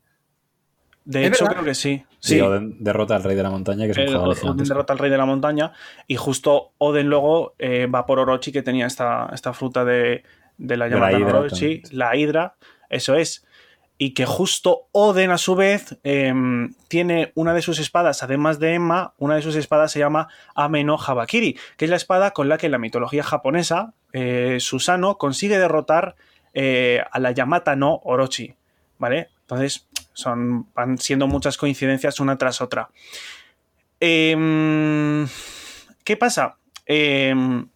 De 1.05 1.21
¿Es 1.25 1.31
hecho, 1.33 1.43
verdad? 1.45 1.55
creo 1.57 1.65
que 1.65 1.75
sí. 1.75 2.05
Sí, 2.19 2.35
Sí, 2.35 2.41
Oden 2.41 2.77
derrota 2.81 3.15
al 3.17 3.23
rey 3.23 3.35
de 3.35 3.43
la 3.43 3.49
montaña, 3.49 3.85
que 3.85 3.91
es 3.91 3.97
un 3.97 4.03
el- 4.05 4.09
jabalí 4.13 4.29
Oden 4.31 4.39
gigantesco. 4.41 4.73
derrota 4.73 4.93
al 4.93 4.99
rey 4.99 5.11
de 5.11 5.17
la 5.17 5.25
montaña 5.25 5.73
y 6.07 6.15
justo 6.15 6.71
Oden 6.77 7.09
luego 7.09 7.55
eh, 7.59 7.87
va 7.87 8.05
por 8.05 8.19
Orochi 8.19 8.53
que 8.53 8.61
tenía 8.63 8.85
esta, 8.85 9.29
esta 9.33 9.51
fruta 9.53 9.83
de, 9.83 10.23
de 10.57 10.77
la 10.77 10.85
De 10.85 10.91
la 10.91 10.95
llamada 11.11 11.19
hidra 11.19 11.39
Orochi, 11.39 11.79
también. 11.81 11.97
la 11.97 12.15
hidra, 12.15 12.55
eso 12.89 13.15
es. 13.15 13.45
Y 14.03 14.13
que 14.13 14.25
justo 14.25 14.89
Oden 14.91 15.31
a 15.31 15.37
su 15.37 15.55
vez 15.55 15.97
em, 16.03 16.73
tiene 16.89 17.31
una 17.35 17.53
de 17.53 17.61
sus 17.61 17.79
espadas, 17.79 18.21
además 18.21 18.59
de 18.59 18.73
Emma, 18.73 19.13
una 19.17 19.35
de 19.35 19.41
sus 19.41 19.55
espadas 19.55 19.93
se 19.93 19.99
llama 19.99 20.27
Ameno 20.55 20.97
Habakiri, 20.97 21.57
que 21.77 21.85
es 21.85 21.89
la 21.89 21.95
espada 21.95 22.31
con 22.31 22.49
la 22.49 22.57
que 22.57 22.65
en 22.65 22.73
la 22.73 22.79
mitología 22.79 23.23
japonesa 23.23 23.93
eh, 24.11 24.57
Susano 24.59 25.17
consigue 25.17 25.57
derrotar 25.57 26.17
eh, 26.53 27.01
a 27.13 27.17
la 27.19 27.31
Yamata 27.31 27.77
no 27.77 28.01
Orochi, 28.03 28.57
¿vale? 28.97 29.29
Entonces 29.39 29.87
son, 30.11 30.67
van 30.73 30.97
siendo 30.97 31.27
muchas 31.27 31.55
coincidencias 31.55 32.19
una 32.19 32.37
tras 32.37 32.59
otra. 32.59 32.89
Em, 34.01 35.25
¿Qué 36.03 36.17
pasa? 36.17 36.57
Em, 36.85 37.69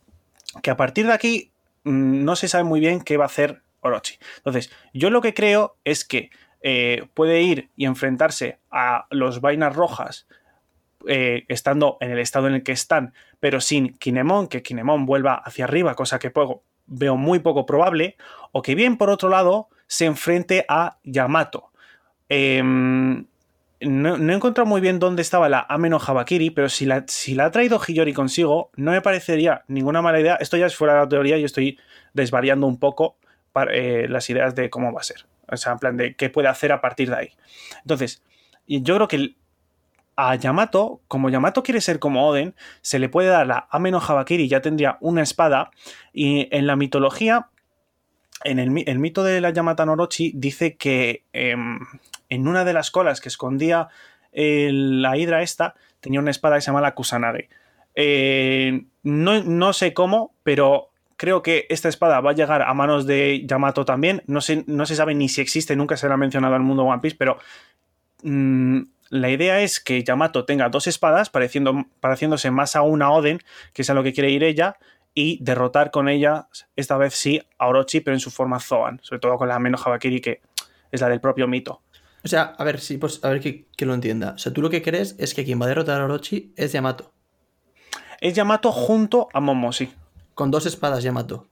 que 0.62 0.72
a 0.72 0.76
partir 0.76 1.08
de 1.08 1.14
aquí 1.14 1.52
mm, 1.86 2.26
no 2.26 2.36
se 2.36 2.50
sabe 2.50 2.66
muy 2.66 2.82
bien 2.82 3.00
qué 3.00 3.16
va 3.16 3.24
a 3.24 3.28
hacer 3.28 3.62
Orochi. 3.82 4.18
Entonces, 4.38 4.72
yo 4.94 5.10
lo 5.10 5.22
que 5.22 5.34
creo 5.34 5.78
es 5.84 6.06
que 6.06 6.30
eh, 6.62 7.08
puede 7.14 7.42
ir 7.42 7.70
y 7.76 7.86
enfrentarse 7.86 8.60
a 8.72 9.06
los 9.10 9.42
vainas 9.42 9.76
rojas 9.76 10.28
eh, 11.08 11.46
estando 11.48 11.98
en 12.02 12.12
el 12.12 12.20
estado 12.20 12.48
en 12.48 12.56
el 12.56 12.64
que 12.64 12.72
están, 12.72 13.14
pero 13.40 13.62
sin 13.62 13.94
Kinemon, 13.98 14.48
que 14.48 14.64
Kinemon 14.64 15.06
vuelva 15.06 15.36
hacia 15.36 15.66
arriba, 15.66 15.96
cosa 15.96 16.20
que 16.20 16.32
poco- 16.32 16.64
veo 16.88 17.16
muy 17.18 17.40
poco 17.40 17.66
probable, 17.66 18.18
o 18.52 18.62
que 18.62 18.76
bien 18.76 18.98
por 18.98 19.10
otro 19.10 19.30
lado 19.30 19.70
se 19.86 20.06
enfrente 20.06 20.66
a 20.68 20.98
Yamato. 21.04 21.72
Em, 22.30 23.26
no, 23.80 24.18
no 24.18 24.34
he 24.34 24.36
encontrado 24.36 24.68
muy 24.68 24.82
bien 24.82 25.00
dónde 25.00 25.22
estaba 25.22 25.50
la 25.50 25.66
Ameno 25.70 26.00
Habakiri, 26.06 26.50
pero 26.50 26.68
si 26.68 26.86
la, 26.86 27.06
si 27.08 27.36
la 27.36 27.46
ha 27.46 27.52
traído 27.52 27.80
Hiyori 27.80 28.14
consigo, 28.14 28.72
no 28.76 28.92
me 28.92 29.02
parecería 29.02 29.64
ninguna 29.68 30.02
mala 30.02 30.20
idea. 30.20 30.36
Esto 30.40 30.58
ya 30.58 30.66
es 30.66 30.76
fuera 30.76 30.96
de 30.96 31.00
la 31.02 31.10
teoría 31.10 31.38
y 31.38 31.44
estoy 31.44 31.80
desvariando 32.14 32.66
un 32.68 32.80
poco 32.80 33.18
eh, 33.72 34.08
las 34.10 34.30
ideas 34.30 34.56
de 34.56 34.70
cómo 34.70 34.92
va 34.94 35.02
a 35.02 35.04
ser. 35.04 35.26
O 35.50 35.58
sea, 35.58 35.74
en 35.74 35.80
plan 35.80 35.98
de 35.98 36.16
qué 36.16 36.30
puede 36.30 36.48
hacer 36.48 36.72
a 36.72 36.82
partir 36.82 37.10
de 37.10 37.16
ahí. 37.16 37.30
Entonces, 37.82 38.22
yo 38.68 38.96
creo 38.96 39.08
que 39.08 39.36
a 40.16 40.36
Yamato, 40.36 41.00
como 41.08 41.30
Yamato 41.30 41.64
quiere 41.64 41.80
ser 41.80 42.00
como 42.00 42.28
Oden, 42.28 42.56
se 42.82 43.00
le 43.00 43.08
puede 43.08 43.30
dar 43.30 43.46
la 43.48 43.68
Ameno 43.70 44.00
Habakiri, 44.06 44.48
ya 44.48 44.62
tendría 44.62 44.98
una 45.00 45.22
espada. 45.22 45.72
Y 46.12 46.48
en 46.56 46.66
la 46.68 46.76
mitología, 46.76 47.48
en 48.44 48.60
el, 48.60 48.72
mi- 48.72 48.84
el 48.88 49.00
mito 49.00 49.24
de 49.24 49.42
la 49.42 49.52
Yamata 49.52 49.86
Norochi, 49.86 50.32
dice 50.36 50.76
que 50.76 51.24
em, 51.34 51.80
en 52.30 52.48
una 52.48 52.66
de 52.66 52.74
las 52.74 52.92
colas 52.92 53.22
que 53.22 53.30
escondía 53.30 53.88
el- 54.32 55.02
la 55.02 55.18
hidra 55.18 55.42
esta, 55.44 55.76
tenía 56.00 56.20
una 56.20 56.32
espada 56.32 56.56
que 56.56 56.62
se 56.62 56.68
llama 56.68 56.82
la 56.82 56.94
Kusanage. 56.96 57.50
Eh, 57.96 58.86
no, 59.04 59.44
no 59.44 59.74
sé 59.74 59.94
cómo, 59.94 60.34
pero 60.44 60.90
creo 61.18 61.42
que 61.42 61.66
esta 61.70 61.90
espada 61.90 62.22
va 62.22 62.32
a 62.32 62.36
llegar 62.36 62.62
a 62.62 62.74
manos 62.74 63.06
de 63.06 63.44
Yamato 63.46 63.84
también. 63.84 64.24
No, 64.28 64.40
sé, 64.40 64.64
no 64.68 64.86
se 64.86 64.96
sabe 64.96 65.16
ni 65.16 65.28
si 65.28 65.42
existe, 65.42 65.76
nunca 65.76 65.98
se 65.98 66.08
la 66.08 66.14
ha 66.14 66.18
mencionado 66.18 66.56
al 66.56 66.62
mundo 66.62 66.84
One 66.84 67.02
Piece, 67.02 67.18
pero 67.18 67.38
mm, 68.24 68.82
la 69.10 69.30
idea 69.30 69.62
es 69.62 69.80
que 69.80 70.04
Yamato 70.04 70.46
tenga 70.46 70.70
dos 70.70 70.88
espadas, 70.88 71.30
pareciendo, 71.30 71.86
pareciéndose 72.00 72.52
más 72.52 72.76
a 72.76 72.84
una 72.84 73.12
Oden, 73.12 73.40
que 73.74 73.82
es 73.82 73.90
a 73.90 73.94
lo 73.94 74.04
que 74.04 74.14
quiere 74.14 74.30
ir 74.30 74.44
ella, 74.44 74.78
y 75.14 75.44
derrotar 75.44 75.90
con 75.90 76.10
ella, 76.10 76.48
esta 76.76 76.96
vez 76.96 77.16
sí, 77.16 77.42
a 77.58 77.68
Orochi, 77.68 78.02
pero 78.02 78.16
en 78.16 78.20
su 78.20 78.30
forma 78.30 78.60
Zoan, 78.60 79.00
sobre 79.02 79.20
todo 79.20 79.38
con 79.38 79.48
la 79.48 79.56
Ameno 79.56 79.78
Habakiri, 79.84 80.22
que 80.22 80.42
es 80.92 81.02
la 81.02 81.10
del 81.10 81.20
propio 81.20 81.48
mito. 81.48 81.82
O 82.24 82.28
sea, 82.28 82.54
a 82.58 82.64
ver, 82.64 82.80
sí, 82.80 82.98
pues 82.98 83.24
a 83.24 83.30
ver 83.30 83.40
que, 83.40 83.66
que 83.76 83.86
lo 83.86 83.96
entienda. 83.96 84.34
O 84.34 84.38
sea, 84.38 84.54
tú 84.54 84.62
lo 84.62 84.70
que 84.70 84.84
crees 84.84 85.16
es 85.18 85.34
que 85.34 85.44
quien 85.44 85.60
va 85.60 85.66
a 85.66 85.70
derrotar 85.70 86.00
a 86.00 86.06
Orochi 86.06 86.54
es 86.56 86.72
Yamato. 86.72 87.14
Es 88.22 88.36
Yamato 88.36 88.72
junto 88.72 89.28
a 89.34 89.40
Momo, 89.40 89.72
sí. 89.72 89.92
Con 90.38 90.52
dos 90.52 90.68
espadas 90.68 91.02
Yamato. 91.02 91.48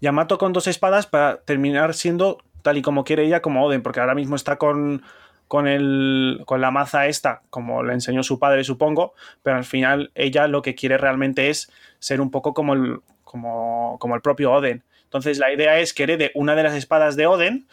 Yamato 0.00 0.38
con 0.38 0.52
dos 0.52 0.68
espadas 0.68 1.08
para 1.08 1.38
terminar 1.38 1.94
siendo 1.94 2.38
tal 2.62 2.78
y 2.78 2.82
como 2.82 3.02
quiere 3.02 3.24
ella 3.24 3.42
como 3.42 3.66
Oden, 3.66 3.82
porque 3.82 3.98
ahora 3.98 4.14
mismo 4.14 4.36
está 4.36 4.54
con, 4.56 5.02
con, 5.48 5.66
el, 5.66 6.40
con 6.46 6.60
la 6.60 6.70
maza 6.70 7.08
esta, 7.08 7.42
como 7.50 7.82
le 7.82 7.92
enseñó 7.92 8.22
su 8.22 8.38
padre, 8.38 8.62
supongo, 8.62 9.14
pero 9.42 9.56
al 9.56 9.64
final 9.64 10.12
ella 10.14 10.46
lo 10.46 10.62
que 10.62 10.76
quiere 10.76 10.96
realmente 10.96 11.50
es 11.50 11.72
ser 11.98 12.20
un 12.20 12.30
poco 12.30 12.54
como 12.54 12.74
el, 12.74 13.00
como, 13.24 13.96
como 13.98 14.14
el 14.14 14.20
propio 14.20 14.52
Oden. 14.52 14.84
Entonces 15.02 15.40
la 15.40 15.52
idea 15.52 15.80
es 15.80 15.92
que 15.92 16.04
herede 16.04 16.30
una 16.36 16.54
de 16.54 16.62
las 16.62 16.74
espadas 16.74 17.16
de 17.16 17.26
Oden 17.26 17.66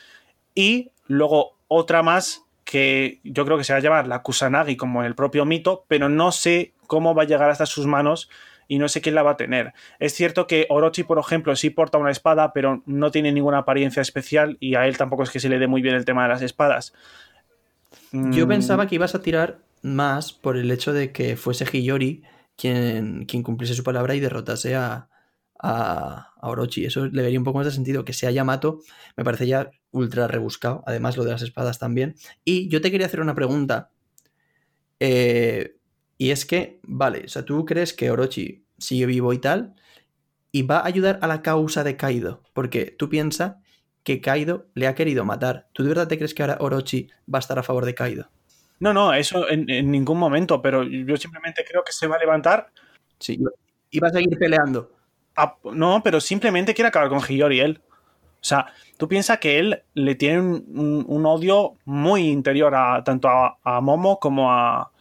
y 0.55 0.89
luego 1.05 1.55
otra 1.67 2.01
más 2.01 2.45
que 2.63 3.19
yo 3.23 3.45
creo 3.45 3.59
que 3.59 3.63
se 3.63 3.73
va 3.73 3.77
a 3.77 3.83
llamar 3.83 4.07
la 4.07 4.23
Kusanagi 4.23 4.75
como 4.75 5.01
en 5.01 5.05
el 5.05 5.13
propio 5.13 5.45
mito, 5.45 5.85
pero 5.87 6.09
no 6.09 6.31
sé 6.31 6.73
cómo 6.87 7.13
va 7.13 7.21
a 7.21 7.27
llegar 7.27 7.51
hasta 7.51 7.67
sus 7.67 7.85
manos 7.85 8.27
y 8.67 8.79
no 8.79 8.89
sé 8.89 9.01
quién 9.01 9.15
la 9.15 9.23
va 9.23 9.31
a 9.31 9.37
tener. 9.37 9.73
Es 9.99 10.13
cierto 10.13 10.47
que 10.47 10.65
Orochi, 10.69 11.03
por 11.03 11.19
ejemplo, 11.19 11.55
sí 11.55 11.69
porta 11.69 11.97
una 11.97 12.11
espada, 12.11 12.53
pero 12.53 12.83
no 12.85 13.11
tiene 13.11 13.31
ninguna 13.31 13.59
apariencia 13.59 14.01
especial 14.01 14.57
y 14.59 14.75
a 14.75 14.87
él 14.87 14.97
tampoco 14.97 15.23
es 15.23 15.31
que 15.31 15.39
se 15.39 15.49
le 15.49 15.59
dé 15.59 15.67
muy 15.67 15.81
bien 15.81 15.95
el 15.95 16.05
tema 16.05 16.23
de 16.23 16.29
las 16.29 16.41
espadas. 16.41 16.93
Yo 18.11 18.47
Mm, 18.47 18.47
pensaba 18.47 18.87
que 18.87 18.95
ibas 18.95 19.15
a 19.15 19.21
tirar 19.21 19.65
más 19.81 20.33
por 20.33 20.57
el 20.57 20.71
hecho 20.71 20.93
de 20.93 21.11
que 21.11 21.35
fuese 21.37 21.65
Hiyori 21.65 22.23
quien, 22.55 23.25
quien 23.25 23.43
cumpliese 23.43 23.75
su 23.75 23.83
palabra 23.83 24.15
y 24.15 24.19
derrotase 24.19 24.75
a, 24.75 25.09
a, 25.59 26.33
a 26.35 26.49
Orochi. 26.49 26.85
Eso 26.85 27.05
le 27.07 27.21
vería 27.21 27.39
un 27.39 27.45
poco 27.45 27.59
más 27.59 27.67
de 27.67 27.71
sentido. 27.73 28.05
Que 28.05 28.13
sea 28.13 28.31
Yamato 28.31 28.79
me 29.15 29.23
parece 29.23 29.47
ya 29.47 29.69
ultra 29.91 30.27
rebuscado. 30.27 30.83
Además, 30.87 31.17
lo 31.17 31.23
de 31.23 31.31
las 31.31 31.41
espadas 31.41 31.79
también. 31.79 32.15
Y 32.43 32.69
yo 32.69 32.81
te 32.81 32.91
quería 32.91 33.07
hacer 33.07 33.21
una 33.21 33.35
pregunta. 33.35 33.91
Eh, 34.99 35.76
y 36.17 36.31
es 36.31 36.45
que, 36.45 36.79
vale, 36.83 37.23
o 37.25 37.27
sea, 37.29 37.43
tú 37.45 37.65
crees 37.65 37.93
que 37.93 38.09
Orochi 38.11 38.63
sigue 38.77 39.05
vivo 39.05 39.33
y 39.33 39.39
tal, 39.39 39.75
y 40.51 40.63
va 40.63 40.79
a 40.79 40.85
ayudar 40.87 41.19
a 41.21 41.27
la 41.27 41.41
causa 41.41 41.83
de 41.83 41.97
Kaido. 41.97 42.41
Porque 42.53 42.95
tú 42.97 43.09
piensas 43.09 43.55
que 44.03 44.21
Kaido 44.21 44.65
le 44.73 44.87
ha 44.87 44.95
querido 44.95 45.25
matar. 45.25 45.67
¿Tú 45.73 45.83
de 45.83 45.89
verdad 45.89 46.07
te 46.07 46.17
crees 46.17 46.33
que 46.33 46.41
ahora 46.43 46.57
Orochi 46.59 47.09
va 47.31 47.37
a 47.37 47.41
estar 47.41 47.59
a 47.59 47.63
favor 47.63 47.85
de 47.85 47.93
Kaido? 47.93 48.29
No, 48.79 48.93
no, 48.93 49.13
eso 49.13 49.49
en, 49.49 49.69
en 49.69 49.91
ningún 49.91 50.17
momento, 50.19 50.61
pero 50.61 50.83
yo 50.83 51.17
simplemente 51.17 51.65
creo 51.67 51.83
que 51.83 51.91
se 51.91 52.07
va 52.07 52.15
a 52.15 52.19
levantar. 52.19 52.71
Sí, 53.19 53.39
y 53.91 53.99
va 53.99 54.07
a 54.07 54.11
seguir 54.11 54.37
peleando. 54.37 54.91
a- 55.35 55.55
no, 55.73 56.01
pero 56.03 56.19
simplemente 56.21 56.73
quiere 56.73 56.87
acabar 56.89 57.09
con 57.09 57.19
Hiyori 57.19 57.59
él. 57.59 57.81
O 58.39 58.43
sea, 58.47 58.67
tú 58.97 59.07
piensas 59.07 59.39
que 59.39 59.59
él 59.59 59.83
le 59.95 60.15
tiene 60.15 60.39
un, 60.39 60.65
un- 60.69 61.05
un 61.07 61.25
odio 61.25 61.73
muy 61.85 62.27
interior 62.29 62.73
a 62.75 63.03
tanto 63.03 63.27
a, 63.29 63.57
a 63.63 63.81
Momo 63.81 64.19
como 64.19 64.51
a 64.51 64.91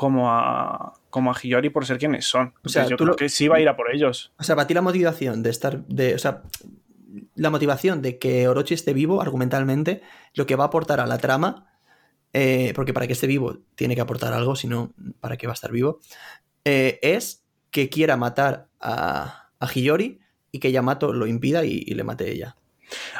como 0.00 0.30
a 0.32 0.94
como 1.10 1.30
a 1.30 1.34
Hiyori 1.38 1.68
por 1.68 1.84
ser 1.84 1.98
quienes 1.98 2.24
son. 2.24 2.54
O 2.64 2.68
sea, 2.70 2.84
yo 2.88 2.96
tú 2.96 3.04
creo 3.04 3.08
lo- 3.08 3.16
que 3.16 3.28
sí 3.28 3.48
va 3.48 3.56
a 3.56 3.60
ir 3.60 3.68
a 3.68 3.76
por 3.76 3.92
ellos. 3.94 4.32
O 4.38 4.42
sea, 4.42 4.56
para 4.56 4.66
ti 4.66 4.72
la 4.72 4.80
motivación 4.80 5.42
de 5.42 5.50
estar. 5.50 5.84
De, 5.88 6.14
o 6.14 6.18
sea, 6.18 6.42
la 7.34 7.50
motivación 7.50 8.00
de 8.00 8.18
que 8.18 8.48
Orochi 8.48 8.72
esté 8.72 8.94
vivo, 8.94 9.20
argumentalmente, 9.20 10.00
lo 10.34 10.46
que 10.46 10.56
va 10.56 10.64
a 10.64 10.66
aportar 10.68 11.00
a 11.00 11.06
la 11.06 11.18
trama. 11.18 11.66
eh, 12.32 12.72
porque 12.76 12.94
para 12.94 13.06
que 13.08 13.12
esté 13.12 13.26
vivo 13.26 13.58
tiene 13.74 13.94
que 13.94 14.00
aportar 14.00 14.32
algo, 14.32 14.54
si 14.56 14.68
no, 14.68 14.92
¿para 15.20 15.36
qué 15.36 15.46
va 15.48 15.52
a 15.52 15.58
estar 15.60 15.72
vivo? 15.72 15.98
eh, 16.64 16.98
es 17.02 17.44
que 17.70 17.88
quiera 17.90 18.16
matar 18.16 18.68
a, 18.80 19.48
a 19.58 19.66
Hiyori 19.72 20.20
y 20.52 20.58
que 20.60 20.72
Yamato 20.72 21.12
lo 21.12 21.26
impida 21.26 21.64
y, 21.64 21.82
y 21.86 21.94
le 21.94 22.04
mate 22.04 22.30
ella. 22.30 22.56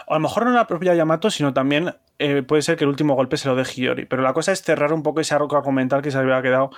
A 0.08 0.14
lo 0.14 0.20
mejor 0.20 0.44
no 0.44 0.52
la 0.52 0.66
propia 0.66 0.94
Yamato, 0.94 1.28
sino 1.30 1.52
también 1.52 1.92
eh, 2.20 2.42
puede 2.42 2.60
ser 2.60 2.76
que 2.76 2.84
el 2.84 2.90
último 2.90 3.14
golpe 3.14 3.38
se 3.38 3.48
lo 3.48 3.56
dé 3.56 3.64
Hiyori. 3.64 4.04
Pero 4.04 4.20
la 4.20 4.34
cosa 4.34 4.52
es 4.52 4.62
cerrar 4.62 4.92
un 4.92 5.02
poco 5.02 5.20
ese 5.20 5.34
arco 5.34 5.56
argumental 5.56 6.02
que 6.02 6.10
se 6.10 6.18
había 6.18 6.42
quedado 6.42 6.70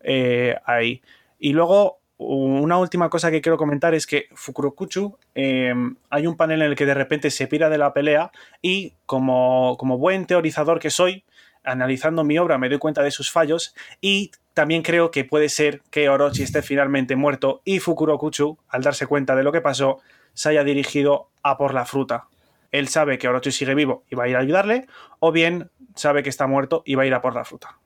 eh, 0.00 0.56
ahí. 0.66 1.00
Y 1.38 1.54
luego, 1.54 2.00
una 2.18 2.76
última 2.76 3.08
cosa 3.08 3.30
que 3.30 3.40
quiero 3.40 3.56
comentar 3.56 3.94
es 3.94 4.06
que 4.06 4.26
Fukurokuchu, 4.34 5.16
eh, 5.34 5.72
hay 6.10 6.26
un 6.26 6.36
panel 6.36 6.60
en 6.60 6.68
el 6.68 6.76
que 6.76 6.84
de 6.84 6.92
repente 6.92 7.30
se 7.30 7.46
pira 7.46 7.70
de 7.70 7.78
la 7.78 7.94
pelea 7.94 8.30
y 8.60 8.92
como, 9.06 9.78
como 9.78 9.96
buen 9.96 10.26
teorizador 10.26 10.80
que 10.80 10.90
soy, 10.90 11.24
analizando 11.64 12.22
mi 12.22 12.38
obra 12.38 12.58
me 12.58 12.68
doy 12.68 12.78
cuenta 12.78 13.02
de 13.02 13.10
sus 13.10 13.30
fallos 13.30 13.74
y 14.02 14.32
también 14.52 14.82
creo 14.82 15.10
que 15.10 15.24
puede 15.24 15.48
ser 15.48 15.80
que 15.90 16.10
Orochi 16.10 16.42
esté 16.42 16.60
finalmente 16.60 17.16
muerto 17.16 17.62
y 17.64 17.78
Fukurokuchu, 17.78 18.58
al 18.68 18.82
darse 18.82 19.06
cuenta 19.06 19.34
de 19.34 19.44
lo 19.44 19.52
que 19.52 19.62
pasó, 19.62 20.00
se 20.34 20.50
haya 20.50 20.62
dirigido 20.62 21.30
a 21.42 21.56
por 21.56 21.72
la 21.72 21.86
fruta. 21.86 22.26
Él 22.72 22.88
sabe 22.88 23.18
que 23.18 23.28
Orochi 23.28 23.50
sigue 23.52 23.74
vivo 23.74 24.04
y 24.10 24.14
va 24.14 24.24
a 24.24 24.28
ir 24.28 24.36
a 24.36 24.40
ayudarle, 24.40 24.86
o 25.18 25.32
bien 25.32 25.70
sabe 25.96 26.22
que 26.22 26.28
está 26.28 26.46
muerto 26.46 26.82
y 26.86 26.94
va 26.94 27.02
a 27.02 27.06
ir 27.06 27.14
a 27.14 27.20
por 27.20 27.34
la 27.34 27.44
fruta. 27.44 27.78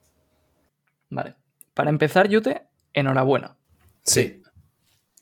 Vale. 1.11 1.35
Para 1.75 1.91
empezar, 1.91 2.29
Yute, 2.29 2.67
enhorabuena. 2.93 3.57
Sí. 4.03 4.43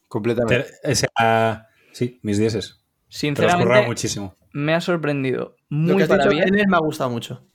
Completamente. 0.08 0.66
Te- 0.82 0.92
o 0.92 0.94
sea, 0.94 1.68
sí, 1.92 2.18
mis 2.22 2.38
dieces. 2.38 2.82
Te 3.08 3.26
los 3.28 3.34
curraba 3.36 3.48
Sinceramente, 3.58 3.86
muchísimo. 3.88 4.36
me 4.52 4.74
ha 4.74 4.80
sorprendido 4.80 5.56
Lo 5.68 5.76
muy 5.78 5.96
que 5.96 6.02
has 6.04 6.08
para 6.08 6.24
dicho 6.24 6.34
bien. 6.34 6.68
Me 6.68 6.76
ha 6.76 6.80
gustado 6.80 7.10
mucho. 7.10 7.46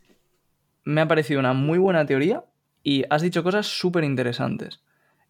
me 0.84 1.02
ha 1.02 1.08
parecido 1.08 1.40
una 1.40 1.54
muy 1.54 1.78
buena 1.80 2.06
teoría 2.06 2.46
y 2.84 3.04
has 3.10 3.22
dicho 3.22 3.44
cosas 3.44 3.66
súper 3.68 4.04
interesantes. 4.04 4.82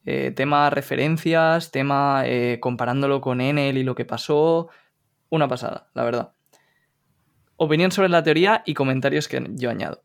Eh, 0.06 0.32
tema 0.32 0.70
referencias, 0.70 1.72
tema 1.72 2.24
eh, 2.26 2.60
comparándolo 2.62 3.20
con 3.20 3.42
Enel 3.42 3.78
y 3.78 3.84
lo 3.84 3.96
que 3.96 4.06
pasó. 4.06 4.70
Una 5.30 5.48
pasada, 5.50 5.90
la 5.94 6.04
verdad. 6.04 6.32
Opinión 7.58 7.92
sobre 7.92 8.10
la 8.10 8.24
teoría 8.24 8.64
y 8.66 8.74
comentarios 8.74 9.28
que 9.28 9.46
yo 9.56 9.70
añado. 9.70 10.04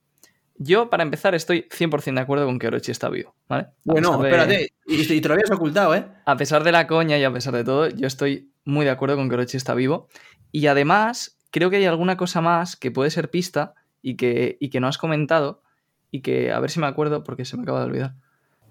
Yo, 0.57 0.91
para 0.91 1.03
empezar, 1.03 1.35
estoy 1.35 1.67
100% 1.71 2.15
de 2.15 2.21
acuerdo 2.21 2.47
con 2.47 2.59
que 2.59 2.67
Orochi 2.67 2.91
está 2.93 3.09
vivo, 3.09 3.35
¿vale? 3.49 3.65
A 3.65 3.73
Bueno, 3.85 4.19
de- 4.19 4.29
espérate. 4.29 4.69
Y, 4.87 5.13
y 5.13 5.21
te 5.21 5.29
lo 5.29 5.35
habías 5.35 5.51
ocultado, 5.51 5.95
¿eh? 5.95 6.07
a 6.25 6.37
pesar 6.37 6.63
de 6.63 6.73
la 6.73 6.87
coña 6.87 7.19
y 7.19 7.25
a 7.25 7.33
pesar 7.33 7.55
de 7.55 7.65
todo, 7.65 7.89
yo 7.89 8.07
estoy 8.07 8.53
muy 8.65 8.85
de 8.85 8.91
acuerdo 8.91 9.17
con 9.17 9.29
que 9.29 9.35
Orochi 9.35 9.57
está 9.57 9.75
vivo. 9.75 10.09
Y 10.53 10.67
además, 10.67 11.39
creo 11.51 11.71
que 11.71 11.77
hay 11.77 11.87
alguna 11.87 12.17
cosa 12.17 12.41
más 12.41 12.77
que 12.77 12.91
puede 12.91 13.11
ser 13.11 13.31
pista 13.31 13.75
y 14.03 14.17
que, 14.17 14.57
y 14.61 14.69
que 14.71 14.81
no 14.81 14.87
has 14.89 14.99
comentado 14.99 15.63
y 16.11 16.21
que 16.21 16.53
a 16.53 16.61
ver 16.61 16.71
si 16.71 16.79
me 16.81 16.87
acuerdo 16.87 17.25
porque 17.25 17.45
se 17.45 17.57
me 17.57 17.63
acaba 17.63 17.81
de 17.81 17.87
olvidar. 17.87 18.15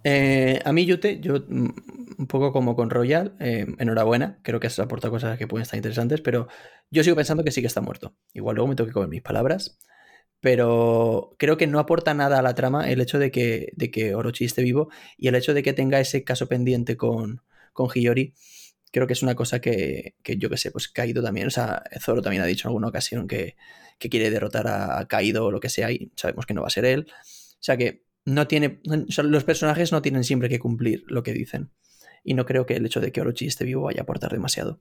Eh, 0.04 0.60
a 0.64 0.72
mí, 0.74 0.86
Yute, 0.86 1.20
yo 1.20 1.36
mm, 1.48 1.70
un 2.18 2.28
poco 2.28 2.52
como 2.52 2.76
con 2.76 2.90
Royal, 2.90 3.36
eh, 3.40 3.66
enhorabuena, 3.80 4.40
creo 4.44 4.60
que 4.60 4.68
has 4.68 4.80
aportado 4.80 5.12
cosas 5.12 5.38
que 5.38 5.48
pueden 5.48 5.64
estar 5.64 5.78
interesantes, 5.78 6.22
pero 6.22 6.48
yo 6.90 7.04
sigo 7.04 7.16
pensando 7.16 7.44
que 7.44 7.52
sí 7.52 7.62
que 7.62 7.68
está 7.68 7.82
muerto. 7.82 8.16
Igual 8.34 8.56
luego 8.56 8.68
me 8.70 8.76
tengo 8.76 8.88
que 8.88 8.94
comer 8.94 9.10
mis 9.10 9.22
palabras, 9.22 9.80
pero 10.40 11.36
creo 11.38 11.58
que 11.58 11.68
no 11.68 11.80
aporta 11.80 12.14
nada 12.14 12.40
a 12.40 12.42
la 12.42 12.56
trama 12.56 12.90
el 12.90 13.02
hecho 13.02 13.20
de 13.20 13.32
que, 13.32 13.72
de 13.76 13.92
que 13.92 14.16
Orochi 14.16 14.46
esté 14.46 14.64
vivo 14.64 14.90
y 15.18 15.28
el 15.28 15.36
hecho 15.36 15.54
de 15.54 15.64
que 15.64 15.74
tenga 15.74 16.00
ese 16.00 16.24
caso 16.24 16.48
pendiente 16.48 16.98
con, 16.98 17.42
con 17.74 17.90
Hiyori. 17.94 18.34
Creo 18.92 19.08
que 19.08 19.14
es 19.14 19.24
una 19.24 19.36
cosa 19.36 19.62
que, 19.62 20.16
que 20.24 20.38
yo 20.38 20.50
que 20.50 20.58
sé, 20.58 20.72
pues 20.72 20.90
Kaido 20.90 21.24
también, 21.24 21.48
o 21.48 21.50
sea, 21.52 21.84
Zoro 22.02 22.22
también 22.22 22.44
ha 22.44 22.46
dicho 22.46 22.68
en 22.68 22.72
alguna 22.72 22.90
ocasión 22.90 23.28
que, 23.28 23.56
que 24.00 24.10
quiere 24.10 24.30
derrotar 24.32 24.68
a, 24.68 25.08
Kaido 25.08 25.46
o 25.46 25.52
lo 25.52 25.60
que 25.62 25.70
sea 25.70 25.92
y 25.92 26.12
sabemos 26.18 26.46
que 26.46 26.54
no 26.54 26.62
va 26.62 26.68
a 26.68 26.72
ser 26.72 26.86
él. 26.86 27.08
O 27.10 27.64
sea 27.64 27.78
que 27.78 28.04
no 28.26 28.48
tiene. 28.48 28.80
los 28.84 29.44
personajes 29.44 29.92
no 29.92 30.02
tienen 30.02 30.24
siempre 30.24 30.50
que 30.50 30.60
cumplir 30.60 31.04
lo 31.08 31.24
que 31.24 31.34
dicen. 31.34 31.72
Y 32.24 32.34
no 32.36 32.46
creo 32.46 32.66
que 32.66 32.76
el 32.76 32.86
hecho 32.86 33.02
de 33.02 33.12
que 33.12 33.22
Orochi 33.22 33.48
esté 33.48 33.66
vivo 33.66 33.84
vaya 33.84 34.02
a 34.02 34.04
aportar 34.04 34.32
demasiado. 34.32 34.80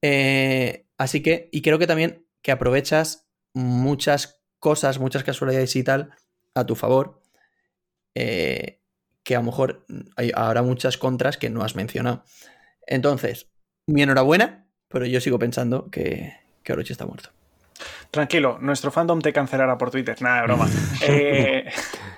Eh, 0.00 0.86
así 0.96 1.22
que, 1.22 1.48
y 1.52 1.62
creo 1.62 1.78
que 1.78 1.86
también 1.86 2.26
que 2.42 2.52
aprovechas 2.52 3.28
muchas 3.54 4.42
cosas, 4.58 4.98
muchas 4.98 5.24
casualidades 5.24 5.74
y 5.76 5.82
tal 5.84 6.10
a 6.54 6.66
tu 6.66 6.74
favor. 6.76 7.20
eh, 8.14 8.80
que 9.24 9.36
a 9.36 9.38
lo 9.38 9.44
mejor 9.44 9.86
hay, 10.16 10.32
habrá 10.34 10.62
muchas 10.62 10.98
contras 10.98 11.36
que 11.38 11.50
no 11.50 11.62
has 11.62 11.76
mencionado. 11.76 12.24
Entonces, 12.86 13.50
mi 13.86 14.02
enhorabuena, 14.02 14.66
pero 14.88 15.06
yo 15.06 15.20
sigo 15.20 15.38
pensando 15.38 15.90
que, 15.90 16.34
que 16.62 16.72
Orochi 16.72 16.92
está 16.92 17.06
muerto. 17.06 17.30
Tranquilo, 18.10 18.58
nuestro 18.60 18.90
fandom 18.90 19.20
te 19.20 19.32
cancelará 19.32 19.78
por 19.78 19.90
Twitter. 19.90 20.20
Nada, 20.20 20.40
de 20.40 20.46
broma. 20.46 20.68
Eh, 21.06 21.64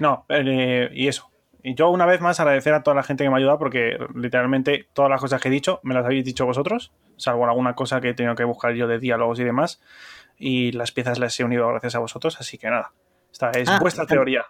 no, 0.00 0.26
eh, 0.28 0.90
y 0.92 1.08
eso. 1.08 1.30
Y 1.62 1.74
yo 1.74 1.88
una 1.88 2.04
vez 2.04 2.20
más 2.20 2.40
agradecer 2.40 2.74
a 2.74 2.82
toda 2.82 2.94
la 2.94 3.02
gente 3.02 3.24
que 3.24 3.30
me 3.30 3.36
ha 3.36 3.38
ayudado 3.38 3.58
porque 3.58 3.96
literalmente 4.14 4.86
todas 4.92 5.10
las 5.10 5.20
cosas 5.20 5.40
que 5.40 5.48
he 5.48 5.50
dicho 5.50 5.80
me 5.82 5.94
las 5.94 6.04
habéis 6.04 6.24
dicho 6.24 6.44
vosotros, 6.44 6.92
salvo 7.16 7.46
alguna 7.46 7.74
cosa 7.74 8.02
que 8.02 8.10
he 8.10 8.14
tenido 8.14 8.34
que 8.34 8.44
buscar 8.44 8.74
yo 8.74 8.86
de 8.86 8.98
diálogos 8.98 9.40
y 9.40 9.44
demás. 9.44 9.80
Y 10.36 10.72
las 10.72 10.92
piezas 10.92 11.18
las 11.18 11.38
he 11.40 11.44
unido 11.44 11.66
gracias 11.68 11.94
a 11.94 12.00
vosotros, 12.00 12.38
así 12.38 12.58
que 12.58 12.68
nada. 12.68 12.92
Esta 13.32 13.50
es 13.52 13.68
Ah, 13.68 13.78
vuestra 13.80 14.04
teoría. 14.06 14.44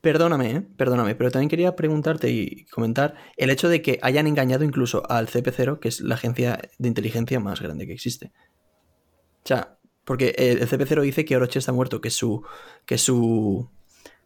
Perdóname, 0.00 0.50
¿eh? 0.50 0.62
perdóname, 0.76 1.14
pero 1.14 1.30
también 1.30 1.48
quería 1.48 1.76
preguntarte 1.76 2.30
y 2.30 2.66
comentar 2.66 3.14
el 3.36 3.50
hecho 3.50 3.68
de 3.68 3.80
que 3.82 3.98
hayan 4.02 4.26
engañado 4.26 4.62
incluso 4.64 5.02
al 5.10 5.28
CP0, 5.28 5.80
que 5.80 5.88
es 5.88 6.00
la 6.00 6.14
agencia 6.14 6.58
de 6.78 6.88
inteligencia 6.88 7.40
más 7.40 7.60
grande 7.60 7.86
que 7.86 7.94
existe. 7.94 8.32
O 9.44 9.46
sea, 9.46 9.76
porque 10.04 10.34
eh, 10.36 10.58
el 10.60 10.68
CP0 10.68 11.00
dice 11.02 11.24
que 11.24 11.36
Orochi 11.36 11.58
está 11.58 11.72
muerto, 11.72 12.00
que 12.00 12.10
su. 12.10 12.44
que 12.86 12.98
su. 12.98 13.68